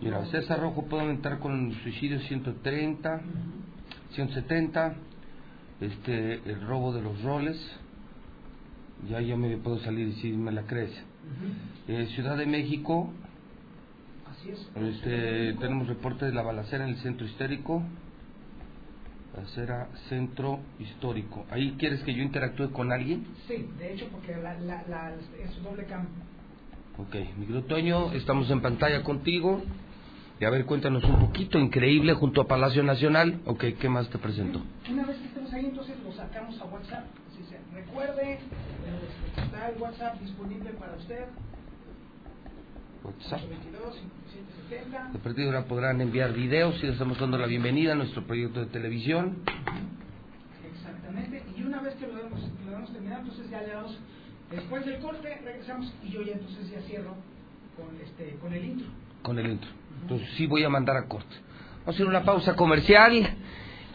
Mira, 0.00 0.26
César 0.26 0.60
Rojo 0.60 0.84
puede 0.86 1.08
entrar 1.10 1.38
con 1.38 1.72
suicidio 1.82 2.20
130, 2.20 3.14
uh 3.14 3.18
-huh. 3.18 4.14
170, 4.14 4.94
este, 5.80 6.34
el 6.34 6.66
robo 6.66 6.92
de 6.92 7.00
los 7.02 7.22
roles, 7.22 7.56
ya 9.08 9.20
ya 9.20 9.36
me 9.36 9.56
puedo 9.58 9.78
salir 9.80 10.14
si 10.16 10.32
me 10.32 10.52
la 10.52 10.62
crees. 10.62 10.90
Uh 10.92 11.90
-huh. 11.90 12.02
eh, 12.02 12.06
Ciudad 12.14 12.36
de 12.36 12.46
México, 12.46 13.10
Así 14.30 14.50
es. 14.50 14.68
este, 14.74 15.54
tenemos 15.54 15.86
reporte 15.88 16.24
de 16.26 16.32
la 16.32 16.42
balacera 16.42 16.84
en 16.84 16.90
el 16.90 16.96
centro 16.98 17.26
histórico. 17.26 17.82
Balacera 19.34 19.88
centro 20.08 20.60
histórico. 20.78 21.44
¿Ahí 21.50 21.76
quieres 21.78 22.02
que 22.04 22.14
yo 22.14 22.22
interactúe 22.22 22.70
con 22.72 22.90
alguien? 22.90 23.26
Sí, 23.46 23.68
de 23.78 23.92
hecho, 23.94 24.06
porque 24.10 24.34
la, 24.36 24.58
la, 24.60 24.82
la, 24.88 25.12
es 25.14 25.62
doble 25.62 25.84
campo. 25.84 26.10
Ok, 26.98 27.14
Miguel 27.38 27.64
Toño, 27.64 28.12
estamos 28.12 28.50
en 28.50 28.62
pantalla 28.62 29.02
contigo. 29.02 29.62
Y 30.40 30.44
a 30.46 30.50
ver, 30.50 30.64
cuéntanos 30.64 31.04
un 31.04 31.18
poquito, 31.18 31.58
increíble, 31.58 32.14
junto 32.14 32.40
a 32.42 32.46
Palacio 32.46 32.82
Nacional. 32.82 33.40
Ok, 33.44 33.64
¿qué 33.78 33.88
más 33.90 34.08
te 34.08 34.16
presento? 34.18 34.62
Una 34.90 35.04
vez 35.04 35.16
que 35.18 35.26
estemos 35.26 35.52
ahí, 35.52 35.66
entonces 35.66 35.96
lo 36.02 36.12
sacamos 36.12 36.58
a 36.60 36.64
WhatsApp. 36.66 37.04
Así 37.30 37.42
se, 37.44 37.58
recuerde, 37.74 38.38
está 39.56 39.68
el 39.70 39.80
WhatsApp 39.80 40.20
disponible 40.20 40.70
para 40.72 40.94
usted. 40.96 41.24
WhatsApp. 43.02 43.40
22 43.48 43.94
5770. 44.68 45.06
A 45.06 45.22
partir 45.22 45.44
de 45.44 45.46
ahora 45.46 45.64
podrán 45.64 46.00
enviar 46.00 46.32
videos 46.32 46.76
y 46.82 46.82
les 46.82 46.92
estamos 46.92 47.18
dando 47.18 47.38
la 47.38 47.46
bienvenida 47.46 47.92
a 47.92 47.94
nuestro 47.94 48.26
proyecto 48.26 48.60
de 48.60 48.66
televisión. 48.66 49.38
Exactamente. 50.72 51.42
Y 51.56 51.62
una 51.62 51.80
vez 51.80 51.94
que 51.94 52.06
lo 52.06 52.18
hemos, 52.18 52.40
lo 52.66 52.76
hemos 52.76 52.92
terminado, 52.92 53.22
entonces 53.22 53.50
ya 53.50 53.62
le 53.62 53.68
damos, 53.68 53.98
después 54.50 54.84
del 54.84 54.98
corte, 55.00 55.40
regresamos 55.42 55.94
y 56.04 56.10
yo 56.10 56.22
ya 56.22 56.32
entonces 56.34 56.70
ya 56.70 56.80
cierro 56.82 57.14
con, 57.76 57.96
este, 58.02 58.36
con 58.40 58.52
el 58.52 58.64
intro. 58.64 58.88
Con 59.22 59.38
el 59.38 59.50
intro. 59.52 59.70
Entonces 60.02 60.28
sí 60.36 60.46
voy 60.46 60.64
a 60.64 60.68
mandar 60.68 60.96
a 60.96 61.06
corte. 61.06 61.34
Vamos 61.80 61.86
a 61.86 61.90
hacer 61.90 62.06
una 62.06 62.24
pausa 62.24 62.54
comercial 62.56 63.26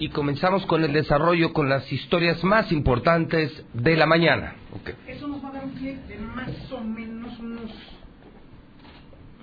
y 0.02 0.10
comenzamos 0.10 0.66
con 0.66 0.84
el 0.84 0.94
desarrollo 0.94 1.54
con 1.54 1.70
las 1.70 1.92
historias 1.94 2.44
más 2.44 2.72
importantes 2.72 3.52
de 3.72 3.96
la 3.96 4.08
mañana. 4.08 4.56
Okay. 4.82 4.96
Eso 5.08 5.28
nos 5.28 5.46
va 5.46 5.50
a 5.50 5.52
dar 5.52 5.66
un 5.66 5.74
clip 5.74 5.96
de 6.08 6.18
más 6.18 6.72
o 6.72 6.82
menos 6.82 7.38
unos 7.38 7.72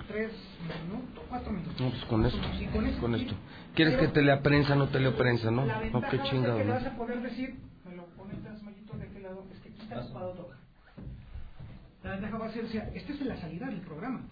tres 0.08 0.32
minutos, 0.62 1.24
cuatro 1.28 1.52
minutos. 1.52 1.80
No, 1.80 1.90
pues 1.90 2.04
con 2.06 2.26
esto. 2.26 2.40
Sí, 2.58 2.66
con 2.66 2.86
esto. 2.86 3.00
Con 3.00 3.14
esto. 3.14 3.34
¿Quieres 3.76 3.98
que 3.98 4.08
te 4.08 4.20
lea 4.20 4.42
prensa 4.42 4.74
no 4.74 4.88
te 4.88 4.98
leo 4.98 5.16
prensa, 5.16 5.48
no? 5.52 5.64
La 5.64 5.80
No, 5.92 6.02
qué 6.10 6.20
chingado. 6.22 6.58
vas 6.66 6.86
a 6.86 6.96
poder 6.96 7.22
decir, 7.22 7.54
me 7.88 7.94
lo 7.94 8.06
pones 8.16 8.42
transmayito 8.42 8.96
de 8.98 9.06
qué 9.10 9.20
lado, 9.20 9.44
es 9.52 9.60
que 9.60 9.68
aquí 9.68 9.80
está 9.82 10.00
ocupado 10.00 10.30
todo. 10.32 10.57
La 12.04 12.12
ventaja 12.12 12.38
va 12.38 12.46
a 12.46 12.52
ser, 12.52 12.64
o 12.64 12.68
sea, 12.68 12.88
esta 12.94 13.12
es 13.12 13.20
la 13.22 13.36
salida 13.36 13.66
del 13.66 13.80
programa. 13.80 14.22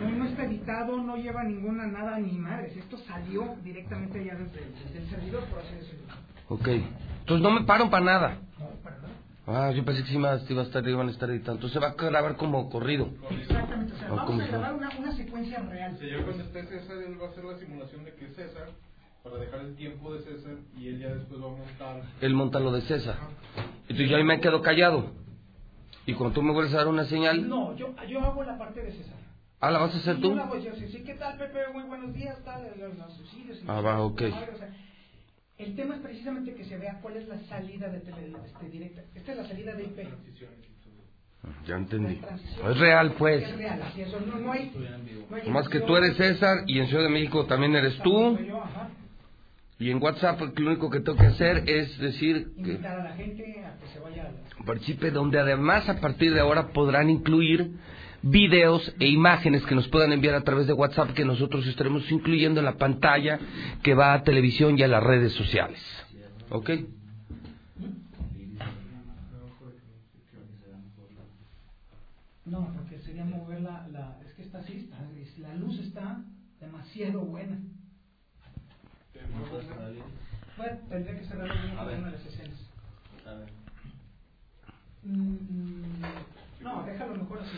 No, 0.00 0.10
no 0.10 0.24
está 0.26 0.44
editado, 0.44 0.98
no 1.02 1.16
lleva 1.16 1.42
ninguna 1.44 1.86
nada 1.86 2.18
ni 2.18 2.32
madres. 2.32 2.76
Esto 2.76 2.98
salió 2.98 3.56
directamente 3.62 4.20
allá 4.20 4.34
desde, 4.34 4.60
desde 4.84 4.98
el 4.98 5.08
servidor, 5.08 5.44
por 5.44 5.60
así 5.60 5.74
decirlo. 5.74 6.04
Ok. 6.48 6.68
Entonces 6.68 7.42
no 7.42 7.50
me 7.50 7.64
paro 7.64 7.88
para 7.88 8.04
nada. 8.04 8.38
No, 8.58 8.66
para 8.82 8.96
nada. 8.98 9.08
Ah, 9.46 9.70
yo 9.72 9.84
pensé 9.84 10.02
que 10.04 10.10
sí 10.10 10.18
más 10.18 10.48
iba 10.50 10.62
a 10.62 10.64
estar, 10.66 10.86
iban 10.86 11.08
a 11.08 11.10
estar 11.10 11.28
editando. 11.30 11.54
Entonces 11.54 11.72
se 11.72 11.78
va 11.80 11.88
a 11.88 11.94
grabar 11.94 12.36
como 12.36 12.68
corrido. 12.68 13.08
Exactamente, 13.30 13.94
o 13.94 13.96
sea, 13.98 14.12
O 14.12 14.16
vamos 14.16 14.40
a 14.40 14.44
si- 14.44 14.50
grabar 14.50 14.74
una, 14.74 14.90
una 14.98 15.12
secuencia 15.16 15.60
real. 15.60 15.96
Sí, 15.98 16.06
ya 16.10 16.22
cuando 16.22 16.44
esté 16.44 16.64
César, 16.66 16.96
él 16.98 17.20
va 17.20 17.26
a 17.26 17.30
hacer 17.30 17.44
la 17.44 17.56
simulación 17.58 18.04
de 18.04 18.12
que 18.14 18.26
es 18.26 18.36
César, 18.36 18.68
para 19.22 19.36
dejar 19.38 19.60
el 19.60 19.74
tiempo 19.76 20.12
de 20.14 20.22
César, 20.22 20.52
y 20.78 20.88
él 20.88 20.98
ya 21.00 21.08
después 21.14 21.40
va 21.42 21.46
a 21.46 21.56
montar. 21.56 22.02
Él 22.20 22.34
monta 22.34 22.60
lo 22.60 22.70
de 22.70 22.82
César. 22.82 23.16
Entonces 23.82 24.10
yo 24.10 24.16
ahí 24.18 24.24
me 24.24 24.40
quedo 24.40 24.60
callado. 24.60 25.23
Y 26.06 26.14
cuando 26.14 26.34
tú 26.34 26.42
me 26.42 26.52
vuelves 26.52 26.74
a 26.74 26.78
dar 26.78 26.88
una 26.88 27.04
señal, 27.06 27.48
No, 27.48 27.74
yo, 27.76 27.94
yo 28.08 28.20
hago 28.20 28.44
la 28.44 28.58
parte 28.58 28.82
de 28.82 28.92
César. 28.92 29.16
ah, 29.60 29.70
¿la 29.70 29.78
vas 29.78 29.94
a 29.94 29.98
hacer 29.98 30.16
Sí, 30.16 30.20
tú? 30.22 30.28
yo 30.30 30.34
la 30.36 30.42
hago, 30.44 30.58
yo, 30.58 30.74
sí, 30.74 30.86
sí, 30.88 31.02
¿qué 31.02 31.14
tal, 31.14 31.36
Pepe? 31.38 31.58
Muy 31.72 31.84
buenos 31.84 32.12
días, 32.14 32.36
tal, 32.44 32.62
los, 32.78 32.96
los 32.98 33.12
subsidios. 33.16 33.58
Ah, 33.66 33.76
los- 33.76 33.84
va, 33.86 34.00
ok. 34.02 34.22
o 34.22 34.58
sea, 34.58 34.68
el 35.58 35.76
tema 35.76 35.94
es 35.96 36.00
precisamente 36.02 36.54
que 36.54 36.64
se 36.64 36.76
vea 36.76 36.98
cuál 37.00 37.16
es 37.16 37.28
la 37.28 37.38
salida 37.44 37.88
de 37.88 38.00
tele, 38.00 38.32
este, 38.44 38.68
directa. 38.68 39.02
Esta 39.14 39.32
es 39.32 39.38
la 39.38 39.46
salida 39.48 39.74
de 39.74 39.84
IP. 39.84 40.08
Ya 41.66 41.76
entendí. 41.76 42.20
Es 42.70 42.78
real, 42.78 43.12
pues. 43.18 43.42
Es 43.42 43.56
real, 43.56 43.82
así 43.82 44.00
es, 44.02 44.12
no, 44.12 44.38
no 44.38 44.52
hay... 44.52 44.72
No 45.30 45.36
hay 45.36 45.50
Más 45.50 45.68
que 45.68 45.80
tú 45.80 45.96
eres 45.96 46.16
César 46.16 46.64
y 46.66 46.78
en 46.78 46.86
Ciudad 46.88 47.02
de 47.04 47.08
México 47.10 47.44
también 47.46 47.74
eres 47.76 47.98
tú. 47.98 48.38
Yo, 48.38 48.62
ajá. 48.62 48.88
Y 49.78 49.90
en 49.90 50.02
WhatsApp 50.02 50.40
lo 50.40 50.70
único 50.70 50.88
que 50.88 51.00
tengo 51.00 51.18
que 51.18 51.26
hacer 51.26 51.68
es 51.68 51.98
decir... 51.98 52.52
Invitar 52.56 53.00
a 53.00 53.04
la 53.04 53.12
gente 53.16 53.64
a 53.64 53.76
que 53.78 53.88
se 53.88 53.98
vaya. 53.98 54.30
Participe, 54.64 55.10
donde 55.10 55.40
además 55.40 55.88
a 55.88 56.00
partir 56.00 56.32
de 56.32 56.40
ahora 56.40 56.68
podrán 56.68 57.10
incluir 57.10 57.72
videos 58.22 58.94
e 59.00 59.08
imágenes 59.08 59.66
que 59.66 59.74
nos 59.74 59.88
puedan 59.88 60.12
enviar 60.12 60.34
a 60.34 60.42
través 60.42 60.66
de 60.66 60.72
WhatsApp 60.72 61.10
que 61.10 61.24
nosotros 61.24 61.66
estaremos 61.66 62.10
incluyendo 62.10 62.60
en 62.60 62.66
la 62.66 62.78
pantalla 62.78 63.38
que 63.82 63.94
va 63.94 64.14
a 64.14 64.22
televisión 64.22 64.78
y 64.78 64.82
a 64.82 64.88
las 64.88 65.02
redes 65.02 65.32
sociales. 65.32 65.82
¿Ok? 66.50 66.70
No, 72.46 72.72
porque 72.74 72.98
sería 73.00 73.24
mover 73.24 73.60
la... 73.62 74.18
es 74.24 74.34
que 74.34 74.42
está 74.42 74.58
así, 74.60 74.88
la 75.38 75.54
luz 75.56 75.78
está 75.80 76.22
demasiado 76.60 77.20
buena. 77.22 77.58
Bueno, 80.56 80.78
tendría 80.88 81.18
que 81.18 81.24
cerrar 81.24 81.50
A 81.78 81.84
ver. 81.84 81.98
una 81.98 82.06
de 82.10 82.12
las 82.12 82.26
escenas. 82.26 82.58
Mm, 85.02 86.02
no, 86.62 86.82
déjalo 86.84 87.16
mejor 87.16 87.40
así. 87.40 87.56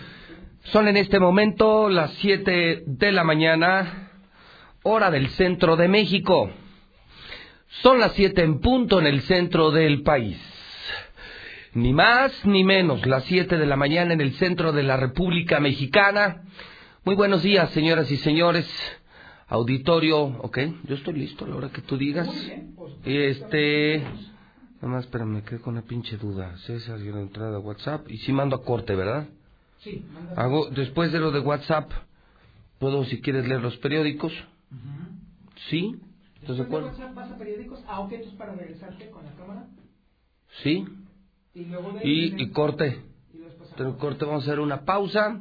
Son 0.70 0.88
en 0.88 0.96
este 0.96 1.20
momento 1.20 1.88
las 1.88 2.10
7 2.14 2.82
de 2.86 3.12
la 3.12 3.22
mañana, 3.22 4.10
hora 4.82 5.10
del 5.10 5.28
centro 5.30 5.76
de 5.76 5.88
México. 5.88 6.50
Son 7.82 8.00
las 8.00 8.12
7 8.12 8.42
en 8.42 8.60
punto 8.60 8.98
en 8.98 9.06
el 9.06 9.20
centro 9.22 9.70
del 9.70 10.02
país. 10.02 10.38
Ni 11.74 11.92
más 11.92 12.44
ni 12.46 12.64
menos, 12.64 13.04
las 13.06 13.24
7 13.24 13.58
de 13.58 13.66
la 13.66 13.76
mañana 13.76 14.14
en 14.14 14.20
el 14.22 14.32
centro 14.34 14.72
de 14.72 14.82
la 14.82 14.96
República 14.96 15.60
Mexicana. 15.60 16.42
Muy 17.04 17.14
buenos 17.14 17.42
días, 17.42 17.70
señoras 17.70 18.10
y 18.10 18.16
señores. 18.16 18.66
Auditorio, 19.48 20.24
ok, 20.24 20.58
yo 20.88 20.96
estoy 20.96 21.14
listo 21.14 21.44
a 21.44 21.48
la 21.48 21.54
hora 21.54 21.70
que 21.70 21.80
tú 21.80 21.96
digas. 21.96 22.28
Este, 23.04 23.98
nada 24.76 24.88
más, 24.88 25.04
espérame, 25.04 25.34
me 25.34 25.42
quedé 25.42 25.60
con 25.60 25.74
una 25.74 25.82
pinche 25.82 26.16
duda. 26.16 26.56
César, 26.58 26.98
yo 26.98 27.14
la 27.14 27.20
entrada 27.20 27.56
a 27.56 27.60
WhatsApp 27.60 28.10
y 28.10 28.18
sí 28.18 28.32
mando 28.32 28.56
a 28.56 28.64
corte, 28.64 28.96
¿verdad? 28.96 29.28
Sí, 29.78 30.04
manda. 30.12 30.34
Hago, 30.42 30.68
después 30.70 31.12
de 31.12 31.20
lo 31.20 31.30
de 31.30 31.38
WhatsApp, 31.38 31.92
puedo, 32.80 33.04
si 33.04 33.20
quieres, 33.20 33.46
leer 33.46 33.60
los 33.60 33.76
periódicos. 33.76 34.32
¿Sí? 35.70 35.94
¿Estás 36.40 36.56
de 36.56 36.64
acuerdo? 36.64 36.88
WhatsApp 36.88 37.14
vas 37.14 37.30
a 37.30 37.38
periódicos, 37.38 37.84
ah, 37.86 38.00
ok, 38.00 38.12
entonces 38.12 38.36
para 38.36 38.52
regresarte 38.52 39.10
con 39.10 39.24
la 39.24 39.32
cámara. 39.32 39.68
¿Sí? 40.64 40.84
Y 41.54 41.64
luego 41.66 41.92
de 41.92 42.00
Y, 42.04 42.42
y 42.42 42.50
corte. 42.50 43.00
Pero 43.76 43.96
corte, 43.96 44.24
vamos 44.24 44.42
a 44.42 44.46
hacer 44.50 44.58
una 44.58 44.84
pausa 44.84 45.40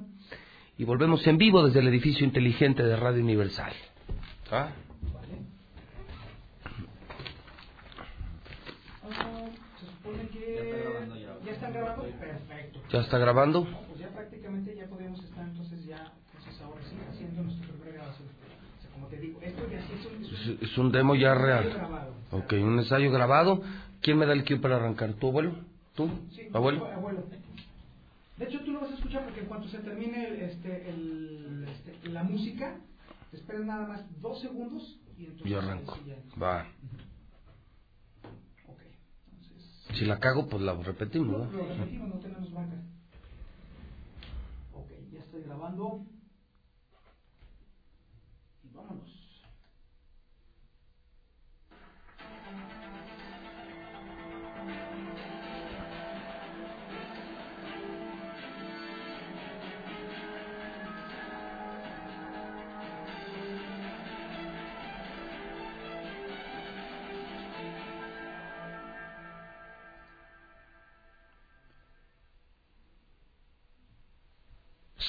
y 0.77 0.83
volvemos 0.83 1.25
en 1.25 1.37
vivo 1.37 1.65
desde 1.65 1.79
el 1.79 1.87
edificio 1.87 2.23
inteligente 2.23 2.83
de 2.83 2.95
Radio 2.95 3.23
Universal. 3.23 3.73
¿Ah? 4.51 4.69
Se 9.79 9.85
supone 9.87 10.27
que 10.29 10.55
ya 11.45 11.51
están 11.51 11.73
grabando. 11.73 12.03
Perfecto. 12.03 12.79
¿Ya 12.91 12.99
está 13.01 13.17
grabando? 13.17 13.63
Pues 13.87 13.99
ya 13.99 14.09
prácticamente 14.09 14.75
ya 14.75 14.85
podemos 14.87 15.23
estar 15.23 15.43
entonces 15.47 15.85
ya, 15.85 16.11
entonces 16.33 16.61
ahora 16.61 16.81
sí, 16.89 16.95
haciendo 17.09 17.43
nuestra 17.43 17.67
primera 17.67 17.91
grabación. 17.93 18.27
O 18.29 18.81
sea, 18.81 18.91
como 18.91 19.07
te 19.07 19.17
digo, 19.17 19.39
esto 19.41 19.69
ya 19.69 19.81
sí 19.81 19.93
es 19.99 20.05
un, 20.05 20.23
es 20.23 20.47
un- 20.47 20.59
Es, 20.65 20.77
un 20.77 20.91
demo 20.91 21.15
ya 21.15 21.35
real. 21.35 21.69
grabado. 21.73 22.13
Ok, 22.31 22.53
un 22.53 22.79
ensayo 22.79 23.11
grabado. 23.11 23.61
¿Quién 24.01 24.17
me 24.17 24.25
da 24.25 24.33
el 24.33 24.43
cue 24.45 24.57
para 24.57 24.77
arrancar? 24.77 25.13
¿Tu 25.13 25.27
abuelo? 25.27 25.55
¿Tú? 25.95 26.09
Sí, 26.31 26.47
¿Abuelo? 26.53 26.85
abuelo. 26.87 27.23
De 28.37 28.45
hecho, 28.45 28.59
tú 28.65 28.71
lo 28.71 28.81
vas 28.81 28.91
a 28.91 28.95
escuchar 28.95 29.23
porque 29.23 29.41
en 29.41 29.45
cuanto 29.45 29.67
se 29.69 29.79
termine 29.79 30.27
el, 30.27 30.41
este, 30.41 30.89
el, 30.89 31.65
este, 31.69 32.09
la 32.09 32.23
música, 32.23 32.75
esperas 33.35 33.65
nada 33.65 33.87
más 33.87 34.21
dos 34.21 34.41
segundos 34.41 34.99
y 35.17 35.25
entonces... 35.25 35.51
Yo 35.51 35.59
arranco. 35.59 35.95
sí, 35.95 36.05
ya. 36.07 36.39
Va. 36.41 36.67
Si 39.93 40.05
la 40.05 40.19
cago, 40.19 40.47
pues 40.47 40.61
la 40.61 40.73
repetimos, 40.73 41.27
¿no? 41.27 41.51
lo 41.51 41.67
repetimos, 41.67 42.09
no 42.09 42.15
tenemos 42.15 42.51
bronca. 42.51 42.75
Ok, 44.73 44.89
ya 45.11 45.19
estoy 45.19 45.43
grabando. 45.43 46.05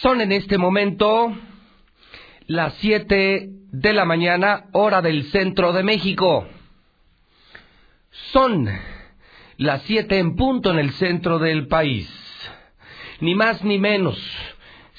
Son 0.07 0.21
en 0.21 0.31
este 0.31 0.57
momento 0.57 1.37
las 2.47 2.75
7 2.75 3.49
de 3.73 3.93
la 3.93 4.05
mañana, 4.05 4.67
hora 4.71 5.03
del 5.03 5.25
centro 5.33 5.73
de 5.73 5.83
México. 5.83 6.47
Son 8.31 8.69
las 9.57 9.83
7 9.83 10.17
en 10.21 10.37
punto 10.37 10.71
en 10.71 10.79
el 10.79 10.93
centro 10.93 11.41
del 11.41 11.67
país. 11.67 12.09
Ni 13.19 13.35
más 13.35 13.65
ni 13.65 13.81
menos. 13.81 14.17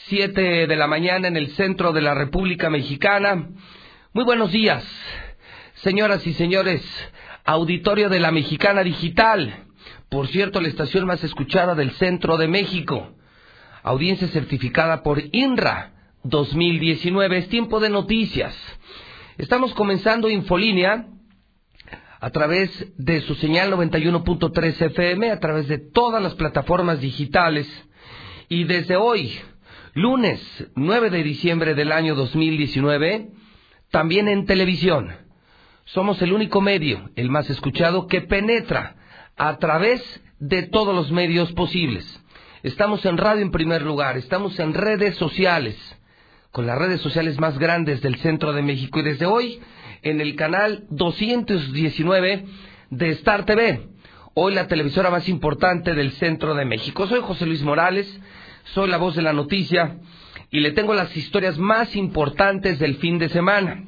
7 0.08 0.68
de 0.68 0.76
la 0.76 0.88
mañana 0.88 1.30
en 1.30 1.38
el 1.38 1.52
centro 1.52 1.94
de 1.94 2.02
la 2.02 2.14
República 2.14 2.70
Mexicana. 2.70 3.48
Muy 4.12 4.26
buenos 4.26 4.52
días, 4.52 4.84
señoras 5.76 6.28
y 6.28 6.34
señores. 6.34 6.84
Auditorio 7.46 8.10
de 8.10 8.20
la 8.20 8.32
Mexicana 8.32 8.84
Digital. 8.84 9.68
Por 10.10 10.28
cierto, 10.28 10.60
la 10.60 10.68
estación 10.68 11.06
más 11.06 11.24
escuchada 11.24 11.76
del 11.76 11.92
centro 11.92 12.36
de 12.36 12.50
México. 12.50 13.14
Audiencia 13.88 14.28
certificada 14.28 15.02
por 15.02 15.24
INRA 15.32 15.94
2019. 16.24 17.38
Es 17.38 17.48
tiempo 17.48 17.80
de 17.80 17.90
noticias. 17.90 18.54
Estamos 19.38 19.74
comenzando 19.76 20.30
Infolínea 20.30 21.08
a 22.20 22.30
través 22.32 22.70
de 22.98 23.22
su 23.22 23.36
señal 23.36 23.72
91.3 23.72 24.82
FM, 24.88 25.32
a 25.32 25.40
través 25.40 25.70
de 25.70 25.78
todas 25.78 26.22
las 26.22 26.36
plataformas 26.36 27.00
digitales. 27.00 27.66
Y 28.50 28.66
desde 28.66 28.98
hoy, 28.98 29.40
lunes 29.94 30.42
9 30.76 31.10
de 31.10 31.24
diciembre 31.24 31.74
del 31.74 31.94
año 31.94 32.14
2019, 32.16 33.30
también 33.90 34.28
en 34.28 34.46
televisión. 34.46 35.16
Somos 35.86 36.22
el 36.22 36.34
único 36.34 36.60
medio, 36.60 37.10
el 37.16 37.30
más 37.30 37.50
escuchado, 37.50 38.08
que 38.08 38.20
penetra 38.20 38.98
a 39.38 39.58
través 39.60 40.22
de 40.40 40.64
todos 40.64 40.94
los 40.94 41.10
medios 41.10 41.54
posibles. 41.54 42.22
Estamos 42.68 43.06
en 43.06 43.18
radio 43.18 43.44
en 43.44 43.52
primer 43.52 43.81
lugar, 43.81 44.18
estamos 44.18 44.60
en 44.60 44.73
redes 44.73 45.15
sociales, 45.15 45.77
con 46.52 46.68
las 46.68 46.77
redes 46.77 46.99
sociales 46.99 47.39
más 47.39 47.57
grandes 47.57 48.02
del 48.02 48.18
centro 48.18 48.52
de 48.52 48.61
México 48.61 48.99
y 48.99 49.03
desde 49.03 49.26
hoy 49.26 49.61
en 50.02 50.19
el 50.19 50.35
canal 50.35 50.84
219 50.89 52.45
de 52.89 53.10
Star 53.11 53.45
TV, 53.45 53.88
hoy 54.34 54.53
la 54.53 54.68
televisora 54.68 55.10
más 55.10 55.30
importante 55.30 55.94
del 55.94 56.11
centro 56.11 56.56
de 56.56 56.65
México. 56.65 57.07
Soy 57.07 57.22
José 57.22 57.45
Luis 57.45 57.64
Morales, 57.64 58.19
soy 58.73 58.89
la 58.89 58.98
voz 58.98 59.15
de 59.15 59.22
la 59.22 59.31
noticia 59.31 59.99
y 60.52 60.60
le 60.60 60.73
tengo 60.73 60.94
las 60.94 61.15
historias 61.15 61.57
más 61.57 61.95
importantes 61.95 62.80
del 62.80 62.98
fin 62.98 63.18
de 63.18 63.30
semana. 63.30 63.85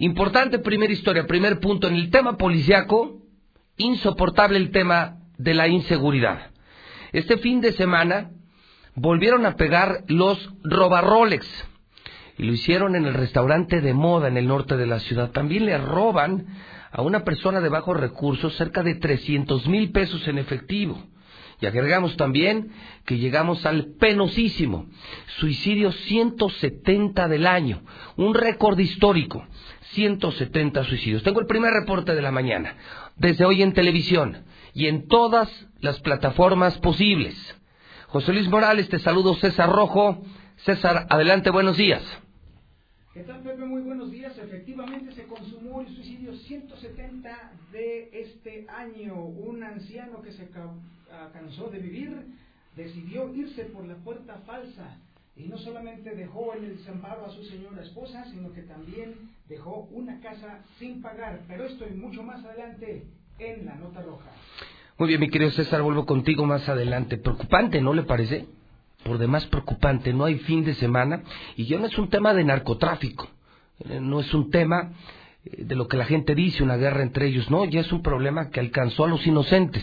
Importante 0.00 0.58
primera 0.58 0.92
historia, 0.92 1.26
primer 1.26 1.60
punto 1.60 1.88
en 1.88 1.94
el 1.94 2.10
tema 2.10 2.36
policiaco, 2.36 3.22
insoportable 3.78 4.58
el 4.58 4.70
tema 4.70 5.16
de 5.38 5.54
la 5.54 5.66
inseguridad. 5.66 6.50
Este 7.14 7.38
fin 7.38 7.60
de 7.60 7.70
semana 7.74 8.32
volvieron 8.96 9.46
a 9.46 9.54
pegar 9.54 10.02
los 10.08 10.50
robarrolex 10.64 11.46
y 12.38 12.42
lo 12.42 12.52
hicieron 12.52 12.96
en 12.96 13.06
el 13.06 13.14
restaurante 13.14 13.80
de 13.80 13.94
moda 13.94 14.26
en 14.26 14.36
el 14.36 14.48
norte 14.48 14.76
de 14.76 14.88
la 14.88 14.98
ciudad. 14.98 15.30
También 15.30 15.64
le 15.64 15.78
roban 15.78 16.44
a 16.90 17.02
una 17.02 17.22
persona 17.22 17.60
de 17.60 17.68
bajos 17.68 18.00
recursos 18.00 18.56
cerca 18.56 18.82
de 18.82 18.96
300 18.96 19.68
mil 19.68 19.92
pesos 19.92 20.26
en 20.26 20.38
efectivo. 20.38 21.06
Y 21.60 21.66
agregamos 21.66 22.16
también 22.16 22.72
que 23.06 23.16
llegamos 23.16 23.64
al 23.64 23.94
penosísimo 24.00 24.86
suicidio 25.38 25.92
170 25.92 27.28
del 27.28 27.46
año, 27.46 27.82
un 28.16 28.34
récord 28.34 28.76
histórico, 28.76 29.46
170 29.92 30.82
suicidios. 30.82 31.22
Tengo 31.22 31.38
el 31.38 31.46
primer 31.46 31.72
reporte 31.72 32.16
de 32.16 32.22
la 32.22 32.32
mañana, 32.32 32.74
desde 33.14 33.44
hoy 33.44 33.62
en 33.62 33.72
televisión 33.72 34.42
y 34.72 34.88
en 34.88 35.06
todas 35.06 35.48
las 35.84 36.00
plataformas 36.00 36.78
posibles. 36.78 37.36
José 38.08 38.32
Luis 38.32 38.48
Morales, 38.48 38.88
te 38.88 38.98
saludo 38.98 39.34
César 39.34 39.70
Rojo. 39.70 40.22
César, 40.56 41.06
adelante, 41.10 41.50
buenos 41.50 41.76
días. 41.76 42.02
¿Qué 43.12 43.20
tal, 43.22 43.42
Pepe? 43.42 43.64
Muy 43.66 43.82
buenos 43.82 44.10
días. 44.10 44.36
Efectivamente, 44.38 45.12
se 45.12 45.24
consumó 45.24 45.82
el 45.82 45.88
suicidio 45.94 46.34
170 46.34 47.52
de 47.70 48.08
este 48.12 48.66
año. 48.68 49.14
Un 49.24 49.62
anciano 49.62 50.22
que 50.22 50.32
se 50.32 50.48
ca- 50.48 50.72
cansó 51.34 51.68
de 51.68 51.78
vivir 51.80 52.28
decidió 52.76 53.32
irse 53.34 53.64
por 53.66 53.84
la 53.86 53.94
puerta 53.96 54.38
falsa. 54.46 54.96
Y 55.36 55.44
no 55.48 55.58
solamente 55.58 56.14
dejó 56.14 56.54
en 56.54 56.64
el 56.64 56.78
desamparo 56.78 57.26
a 57.26 57.30
su 57.30 57.44
señora 57.44 57.82
esposa, 57.82 58.24
sino 58.30 58.52
que 58.54 58.62
también 58.62 59.30
dejó 59.50 59.86
una 59.90 60.18
casa 60.20 60.60
sin 60.78 61.02
pagar. 61.02 61.40
Pero 61.46 61.66
esto 61.66 61.84
y 61.86 61.94
mucho 61.94 62.22
más 62.22 62.42
adelante 62.44 63.04
en 63.38 63.66
la 63.66 63.74
nota 63.74 64.00
roja. 64.00 64.30
Muy 64.96 65.08
bien, 65.08 65.18
mi 65.20 65.28
querido 65.28 65.50
César, 65.50 65.82
vuelvo 65.82 66.06
contigo 66.06 66.46
más 66.46 66.68
adelante. 66.68 67.18
Preocupante, 67.18 67.80
¿no 67.80 67.94
le 67.94 68.04
parece? 68.04 68.46
Por 69.02 69.18
demás 69.18 69.44
preocupante, 69.46 70.12
no 70.12 70.24
hay 70.24 70.36
fin 70.36 70.64
de 70.64 70.72
semana 70.74 71.24
y 71.56 71.66
ya 71.66 71.80
no 71.80 71.86
es 71.86 71.98
un 71.98 72.08
tema 72.08 72.32
de 72.32 72.44
narcotráfico, 72.44 73.26
eh, 73.88 73.98
no 74.00 74.20
es 74.20 74.32
un 74.32 74.52
tema 74.52 74.92
eh, 75.46 75.64
de 75.64 75.74
lo 75.74 75.88
que 75.88 75.96
la 75.96 76.04
gente 76.04 76.36
dice, 76.36 76.62
una 76.62 76.76
guerra 76.76 77.02
entre 77.02 77.26
ellos, 77.26 77.50
no, 77.50 77.64
ya 77.64 77.80
es 77.80 77.92
un 77.92 78.02
problema 78.02 78.50
que 78.50 78.60
alcanzó 78.60 79.04
a 79.04 79.08
los 79.08 79.26
inocentes. 79.26 79.82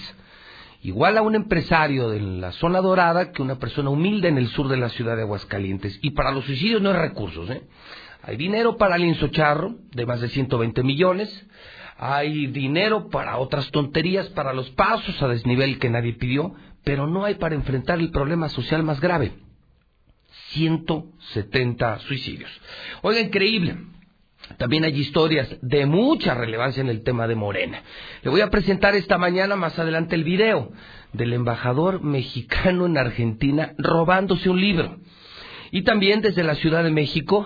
igual 0.82 1.18
a 1.18 1.24
un 1.24 1.36
empresario 1.36 2.10
de 2.10 2.22
la 2.22 2.54
zona 2.54 2.80
dorada 2.80 3.34
que 3.34 3.42
una 3.42 3.60
persona 3.60 3.90
humilde 3.90 4.30
en 4.30 4.38
el 4.38 4.48
sur 4.48 4.70
de 4.70 4.78
la 4.78 4.88
ciudad 4.88 5.18
de 5.18 5.24
Aguascalientes. 5.24 6.00
Y 6.02 6.12
para 6.12 6.32
los 6.32 6.46
suicidios 6.46 6.82
no 6.82 6.90
hay 6.90 6.96
recursos, 6.96 7.50
¿eh? 7.50 7.64
Hay 8.24 8.38
dinero 8.38 8.78
para 8.78 8.98
Lienzo 8.98 9.28
Charro, 9.28 9.76
de 9.92 10.06
más 10.06 10.22
de 10.22 10.30
120 10.30 10.84
millones. 10.84 11.48
Hay 12.04 12.48
dinero 12.48 13.10
para 13.10 13.38
otras 13.38 13.70
tonterías, 13.70 14.28
para 14.30 14.54
los 14.54 14.72
pasos 14.72 15.22
a 15.22 15.28
desnivel 15.28 15.78
que 15.78 15.92
nadie 15.92 16.14
pidió, 16.14 16.56
pero 16.84 17.06
no 17.06 17.26
hay 17.26 17.36
para 17.36 17.54
enfrentar 17.54 18.00
el 18.00 18.10
problema 18.10 18.50
social 18.50 18.82
más 18.82 19.00
grave. 19.00 19.34
170 20.50 22.00
suicidios. 22.00 22.50
Oiga, 23.04 23.22
increíble. 23.22 23.78
También 24.58 24.84
hay 24.84 25.00
historias 25.00 25.56
de 25.62 25.86
mucha 25.86 26.34
relevancia 26.34 26.82
en 26.82 26.90
el 26.90 27.04
tema 27.04 27.28
de 27.28 27.36
Morena. 27.36 27.84
Le 28.24 28.32
voy 28.32 28.42
a 28.42 28.50
presentar 28.50 28.96
esta 28.96 29.20
mañana 29.20 29.56
más 29.56 29.78
adelante 29.78 30.16
el 30.16 30.24
video 30.24 30.72
del 31.14 31.34
embajador 31.34 32.02
mexicano 32.02 32.88
en 32.88 32.98
Argentina 32.98 33.76
robándose 33.78 34.50
un 34.50 34.60
libro. 34.60 34.98
Y 35.70 35.84
también 35.84 36.22
desde 36.22 36.44
la 36.44 36.56
Ciudad 36.56 36.84
de 36.84 36.90
México 36.90 37.46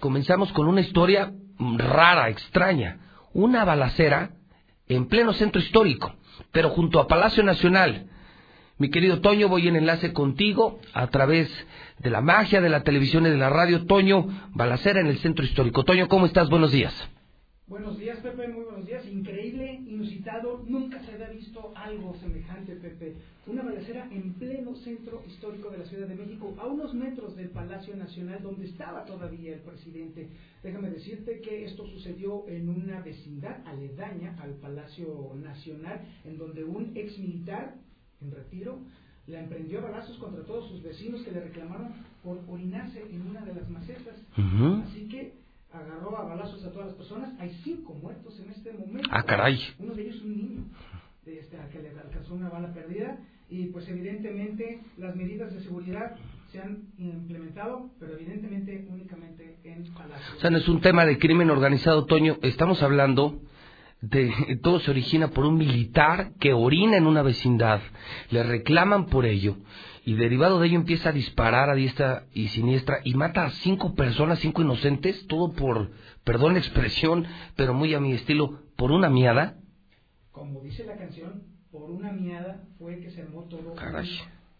comenzamos 0.00 0.52
con 0.52 0.66
una 0.66 0.80
historia 0.80 1.32
rara, 1.78 2.28
extraña. 2.28 2.98
Una 3.34 3.64
balacera 3.64 4.30
en 4.88 5.06
pleno 5.08 5.32
centro 5.32 5.60
histórico, 5.60 6.14
pero 6.52 6.70
junto 6.70 7.00
a 7.00 7.08
Palacio 7.08 7.42
Nacional. 7.42 8.06
Mi 8.78 8.90
querido 8.90 9.20
Toño, 9.20 9.48
voy 9.48 9.66
en 9.66 9.74
enlace 9.74 10.12
contigo 10.12 10.80
a 10.92 11.08
través 11.08 11.50
de 11.98 12.10
la 12.10 12.20
magia 12.20 12.60
de 12.60 12.68
la 12.68 12.84
televisión 12.84 13.26
y 13.26 13.30
de 13.30 13.36
la 13.36 13.50
radio. 13.50 13.86
Toño, 13.86 14.28
balacera 14.50 15.00
en 15.00 15.08
el 15.08 15.18
centro 15.18 15.44
histórico. 15.44 15.82
Toño, 15.84 16.08
¿cómo 16.08 16.26
estás? 16.26 16.48
Buenos 16.48 16.70
días. 16.70 16.94
Buenos 17.66 17.98
días, 17.98 18.18
Pepe, 18.20 18.46
muy 18.48 18.64
buenos 18.64 18.84
días. 18.84 19.06
Increíble, 19.06 19.80
inusitado, 19.86 20.62
nunca 20.66 21.02
se 21.02 21.12
había 21.12 21.30
visto 21.30 21.72
algo 21.74 22.14
semejante, 22.16 22.76
Pepe. 22.76 23.16
Una 23.46 23.62
balacera 23.62 24.06
en 24.12 24.34
pleno 24.34 24.74
centro 24.76 25.22
histórico 25.26 25.70
de 25.70 25.78
la 25.78 25.86
Ciudad 25.86 26.06
de 26.06 26.14
México, 26.14 26.54
a 26.58 26.66
unos 26.66 26.92
metros 26.92 27.34
del 27.36 27.48
Palacio 27.48 27.96
Nacional, 27.96 28.42
donde 28.42 28.66
estaba 28.66 29.06
todavía 29.06 29.54
el 29.54 29.60
presidente. 29.60 30.28
Déjame 30.62 30.90
decirte 30.90 31.40
que 31.40 31.64
esto 31.64 31.86
sucedió 31.86 32.46
en 32.48 32.68
una 32.68 33.00
vecindad 33.00 33.66
aledaña 33.66 34.36
al 34.42 34.56
Palacio 34.56 35.32
Nacional, 35.34 36.02
en 36.26 36.36
donde 36.36 36.64
un 36.64 36.94
ex 36.94 37.18
militar 37.18 37.76
en 38.20 38.30
retiro 38.30 38.80
la 39.26 39.40
emprendió 39.40 39.78
a 39.78 39.84
balazos 39.84 40.18
contra 40.18 40.44
todos 40.44 40.68
sus 40.68 40.82
vecinos 40.82 41.22
que 41.22 41.32
le 41.32 41.40
reclamaron 41.40 41.94
por 42.22 42.44
orinarse 42.46 43.00
en 43.10 43.26
una 43.26 43.40
de 43.40 43.54
las 43.54 43.70
macetas. 43.70 44.22
Así 44.84 45.08
que 45.08 45.43
agarró 45.74 46.16
a 46.16 46.24
balazos 46.24 46.64
a 46.64 46.70
todas 46.70 46.88
las 46.88 46.96
personas. 46.96 47.32
Hay 47.40 47.50
cinco 47.64 47.94
muertos 47.94 48.38
en 48.40 48.50
este 48.50 48.72
momento. 48.72 49.08
Ah, 49.10 49.24
caray. 49.24 49.58
Uno 49.78 49.94
de 49.94 50.02
ellos 50.02 50.22
un 50.22 50.36
niño 50.36 50.64
este, 51.26 51.58
al 51.58 51.68
que 51.70 51.80
le 51.80 51.90
alcanzó 51.90 52.34
una 52.34 52.48
bala 52.48 52.72
perdida. 52.72 53.18
Y 53.50 53.66
pues 53.66 53.86
evidentemente 53.88 54.80
las 54.96 55.14
medidas 55.14 55.52
de 55.52 55.60
seguridad 55.60 56.16
se 56.50 56.60
han 56.60 56.84
implementado, 56.98 57.90
pero 58.00 58.14
evidentemente 58.14 58.86
únicamente 58.88 59.58
en 59.64 59.84
Palacio. 59.92 60.36
O 60.36 60.40
sea, 60.40 60.50
no 60.50 60.58
es 60.58 60.68
un 60.68 60.80
tema 60.80 61.04
de 61.04 61.18
crimen 61.18 61.50
organizado, 61.50 62.06
Toño. 62.06 62.38
Estamos 62.42 62.82
hablando 62.82 63.40
de 64.00 64.58
todo 64.62 64.80
se 64.80 64.90
origina 64.90 65.28
por 65.28 65.46
un 65.46 65.56
militar 65.56 66.32
que 66.38 66.52
orina 66.52 66.96
en 66.96 67.06
una 67.06 67.22
vecindad, 67.22 67.80
le 68.30 68.42
reclaman 68.42 69.06
por 69.06 69.24
ello 69.24 69.56
y 70.04 70.14
derivado 70.14 70.60
de 70.60 70.66
ello 70.66 70.76
empieza 70.76 71.08
a 71.08 71.12
disparar 71.12 71.70
a 71.70 71.74
diestra 71.74 72.26
y 72.34 72.48
siniestra 72.48 72.98
y 73.04 73.14
mata 73.14 73.44
a 73.44 73.50
cinco 73.50 73.94
personas, 73.94 74.38
cinco 74.38 74.62
inocentes, 74.62 75.26
todo 75.26 75.52
por, 75.52 75.90
perdón 76.24 76.54
la 76.54 76.58
expresión, 76.58 77.26
pero 77.56 77.72
muy 77.72 77.94
a 77.94 78.00
mi 78.00 78.12
estilo, 78.12 78.60
por 78.76 78.92
una 78.92 79.08
miada. 79.08 79.56
Como 80.30 80.60
dice 80.60 80.84
la 80.84 80.96
canción, 80.96 81.44
por 81.72 81.90
una 81.90 82.12
miada 82.12 82.64
fue 82.78 83.00
que 83.00 83.10
se 83.10 83.22
armó 83.22 83.44
todo 83.44 83.72
un 83.72 83.76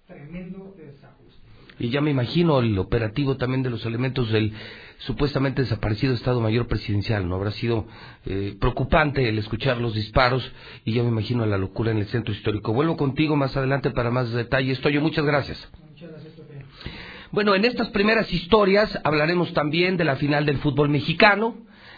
tremendo 0.07 0.75
desajuste. 0.77 1.44
Y 1.79 1.91
ya 1.91 2.01
me 2.01 2.11
imagino 2.11 2.61
el 2.61 2.79
operativo 2.79 3.37
también 3.37 3.63
de 3.63 3.71
los 3.71 3.85
elementos 3.85 4.31
del 4.31 4.53
supuestamente 4.99 5.63
desaparecido 5.63 6.15
Estado 6.15 6.41
Mayor 6.41 6.67
Presidencial. 6.69 7.29
No 7.29 7.35
habrá 7.35 7.51
sido 7.51 7.87
eh, 8.27 8.57
preocupante 8.61 9.29
el 9.29 9.39
escuchar 9.39 9.79
los 9.79 9.95
disparos 9.95 10.51
y 10.85 10.93
ya 10.93 11.03
me 11.03 11.09
imagino 11.09 11.45
la 11.47 11.59
locura 11.59 11.91
en 11.91 11.99
el 11.99 12.07
centro 12.07 12.33
histórico. 12.33 12.73
Vuelvo 12.73 12.97
contigo 12.97 13.37
más 13.37 13.57
adelante 13.57 13.91
para 13.91 14.11
más 14.11 14.31
detalles. 14.33 14.81
Toyo, 14.81 15.01
muchas 15.01 15.25
gracias. 15.25 15.71
Muchas 15.91 16.11
gracias. 16.11 16.35
Bueno, 17.33 17.57
en 17.57 17.65
estas 17.65 17.89
primeras 17.89 18.33
historias 18.33 18.97
hablaremos 19.03 19.53
también 19.53 19.97
de 19.97 20.05
la 20.05 20.15
final 20.15 20.47
del 20.47 20.59
fútbol 20.59 20.89
mexicano, 20.89 21.57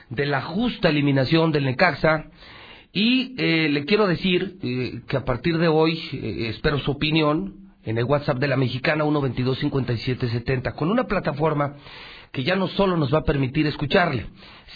de 0.08 0.24
la 0.24 0.40
justa 0.40 0.88
eliminación 0.88 1.52
del 1.52 1.66
Necaxa. 1.66 2.30
Y 2.94 3.34
eh, 3.36 3.68
le 3.68 3.84
quiero 3.84 4.06
decir 4.06 4.56
eh, 4.62 5.02
que 5.06 5.18
a 5.18 5.26
partir 5.26 5.58
de 5.58 5.68
hoy 5.68 6.00
espero 6.48 6.78
su 6.78 6.92
opinión 6.92 7.65
en 7.86 7.96
el 7.96 8.04
WhatsApp 8.04 8.38
de 8.38 8.48
la 8.48 8.56
mexicana 8.56 9.04
1225770 9.04 10.74
con 10.74 10.90
una 10.90 11.04
plataforma 11.04 11.76
que 12.32 12.44
ya 12.44 12.56
no 12.56 12.68
solo 12.68 12.96
nos 12.98 13.14
va 13.14 13.20
a 13.20 13.24
permitir 13.24 13.66
escucharle, 13.66 14.26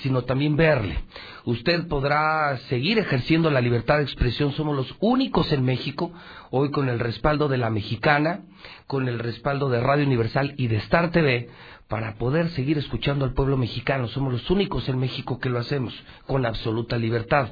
sino 0.03 0.23
también 0.23 0.57
verle. 0.57 1.01
Usted 1.45 1.89
podrá 1.89 2.57
seguir 2.69 2.99
ejerciendo 2.99 3.51
la 3.51 3.61
libertad 3.61 3.99
de 3.99 4.05
expresión, 4.05 4.53
somos 4.53 4.75
los 4.75 4.95
únicos 5.01 5.53
en 5.53 5.65
México, 5.65 6.13
hoy 6.51 6.71
con 6.71 6.89
el 6.89 6.99
respaldo 6.99 7.49
de 7.49 7.59
la 7.59 7.69
mexicana, 7.69 8.45
con 8.87 9.09
el 9.09 9.19
respaldo 9.19 9.69
de 9.69 9.81
Radio 9.81 10.07
Universal 10.07 10.55
y 10.57 10.69
de 10.69 10.77
Star 10.77 11.11
TV, 11.11 11.51
para 11.91 12.15
poder 12.15 12.51
seguir 12.51 12.79
escuchando 12.79 13.25
al 13.25 13.35
pueblo 13.35 13.57
mexicano. 13.57 14.07
Somos 14.07 14.33
los 14.33 14.49
únicos 14.49 14.89
en 14.89 15.01
México 15.01 15.41
que 15.41 15.51
lo 15.51 15.59
hacemos 15.59 15.93
con 16.25 16.47
absoluta 16.47 16.97
libertad. 16.97 17.51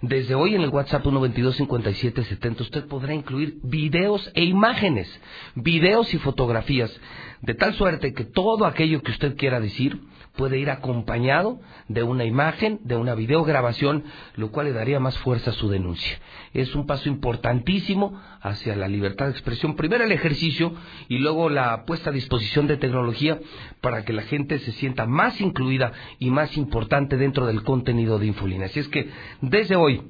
Desde 0.00 0.36
hoy 0.36 0.54
en 0.54 0.60
el 0.60 0.70
WhatsApp 0.70 1.04
1225770 1.04 2.60
usted 2.60 2.86
podrá 2.86 3.14
incluir 3.14 3.58
videos 3.64 4.30
e 4.34 4.44
imágenes, 4.44 5.12
videos 5.56 6.14
y 6.14 6.18
fotografías, 6.18 6.96
de 7.42 7.54
tal 7.54 7.74
suerte 7.74 8.14
que 8.14 8.24
todo 8.24 8.64
aquello 8.64 9.02
que 9.02 9.10
usted 9.10 9.36
quiera 9.36 9.58
decir 9.58 10.00
puede 10.36 10.58
ir 10.58 10.70
acompañado 10.70 11.60
de 11.88 12.02
una 12.02 12.24
imagen, 12.24 12.80
de 12.84 12.96
una 12.96 13.14
videograbación, 13.14 14.04
lo 14.36 14.50
cual 14.50 14.66
le 14.66 14.72
daría 14.72 15.00
más 15.00 15.18
fuerza 15.18 15.50
a 15.50 15.54
su 15.54 15.68
denuncia. 15.68 16.18
Es 16.52 16.74
un 16.74 16.86
paso 16.86 17.08
importantísimo 17.08 18.20
hacia 18.40 18.76
la 18.76 18.88
libertad 18.88 19.26
de 19.26 19.32
expresión. 19.32 19.76
Primero 19.76 20.04
el 20.04 20.12
ejercicio 20.12 20.74
y 21.08 21.18
luego 21.18 21.50
la 21.50 21.84
puesta 21.84 22.10
a 22.10 22.12
disposición 22.12 22.66
de 22.66 22.76
tecnología 22.76 23.40
para 23.80 24.04
que 24.04 24.12
la 24.12 24.22
gente 24.22 24.58
se 24.58 24.72
sienta 24.72 25.06
más 25.06 25.40
incluida 25.40 25.92
y 26.18 26.30
más 26.30 26.56
importante 26.56 27.16
dentro 27.16 27.46
del 27.46 27.62
contenido 27.62 28.18
de 28.18 28.26
Infolina. 28.26 28.66
Así 28.66 28.80
es 28.80 28.88
que 28.88 29.10
desde 29.40 29.76
hoy, 29.76 30.02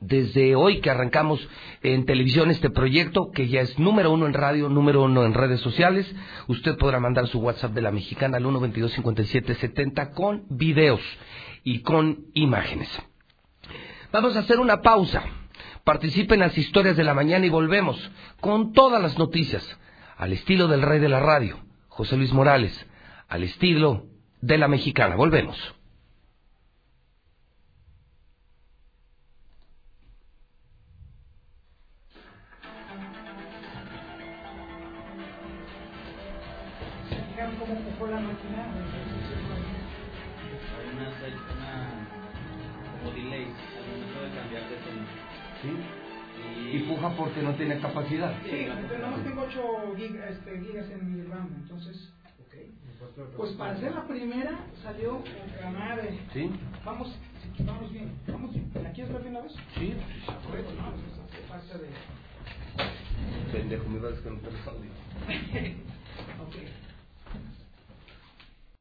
desde 0.00 0.56
hoy 0.56 0.80
que 0.80 0.90
arrancamos 0.90 1.46
en 1.82 2.06
televisión 2.06 2.50
este 2.50 2.70
proyecto, 2.70 3.30
que 3.30 3.48
ya 3.48 3.60
es 3.60 3.78
número 3.78 4.10
uno 4.12 4.26
en 4.26 4.32
radio, 4.32 4.68
número 4.68 5.02
uno 5.02 5.24
en 5.24 5.34
redes 5.34 5.60
sociales, 5.60 6.12
usted 6.48 6.76
podrá 6.76 7.00
mandar 7.00 7.26
su 7.28 7.38
WhatsApp 7.38 7.72
de 7.72 7.82
la 7.82 7.90
mexicana 7.90 8.38
al 8.38 8.44
1225770 8.44 10.12
con 10.14 10.44
videos 10.48 11.00
y 11.62 11.80
con 11.82 12.26
imágenes. 12.34 12.88
Vamos 14.12 14.36
a 14.36 14.40
hacer 14.40 14.58
una 14.58 14.80
pausa. 14.80 15.22
Participen 15.84 16.40
en 16.40 16.48
las 16.48 16.58
historias 16.58 16.96
de 16.96 17.04
la 17.04 17.14
mañana 17.14 17.46
y 17.46 17.50
volvemos 17.50 18.10
con 18.40 18.72
todas 18.72 19.00
las 19.00 19.18
noticias, 19.18 19.78
al 20.16 20.32
estilo 20.32 20.68
del 20.68 20.82
rey 20.82 20.98
de 20.98 21.08
la 21.08 21.20
radio, 21.20 21.58
José 21.88 22.16
Luis 22.16 22.32
Morales, 22.32 22.86
al 23.28 23.44
estilo 23.44 24.06
de 24.40 24.58
la 24.58 24.68
mexicana. 24.68 25.16
Volvemos. 25.16 25.79
Puja 47.00 47.16
porque 47.16 47.42
no 47.42 47.54
tiene 47.54 47.80
capacidad. 47.80 48.34
Sí, 48.44 48.66
nada 48.66 49.10
más 49.10 49.24
tengo 49.24 49.42
8 49.42 49.94
gigas, 49.96 50.30
este, 50.32 50.60
gigas 50.60 50.90
en 50.90 51.16
mi 51.16 51.22
RAM, 51.28 51.48
entonces... 51.62 52.12
Pues 53.36 53.52
para 53.52 53.72
hacer 53.72 53.94
la 53.94 54.06
primera 54.06 54.66
salió 54.82 55.22
con 55.62 55.74
madre. 55.74 56.18
¿Sí? 56.32 56.50
Vamos, 56.84 57.18
vamos 57.60 57.92
bien, 57.92 58.12
vamos 58.28 58.52
bien. 58.52 58.70
¿La 58.82 58.92
quieres 58.92 59.12
ver 59.12 59.22
de 59.22 59.30
una 59.30 59.40
vez? 59.40 59.52
Sí. 59.74 59.94
Pues, 60.48 60.64
no, 60.76 60.92
pasa 61.48 61.78
de... 61.78 61.88
Pendejo, 63.52 63.88
me 63.88 63.98
vas 63.98 64.12
a 64.12 64.14
desconectar 64.14 64.52
el 64.52 64.68
audio. 64.68 64.90
ok. 66.44 66.79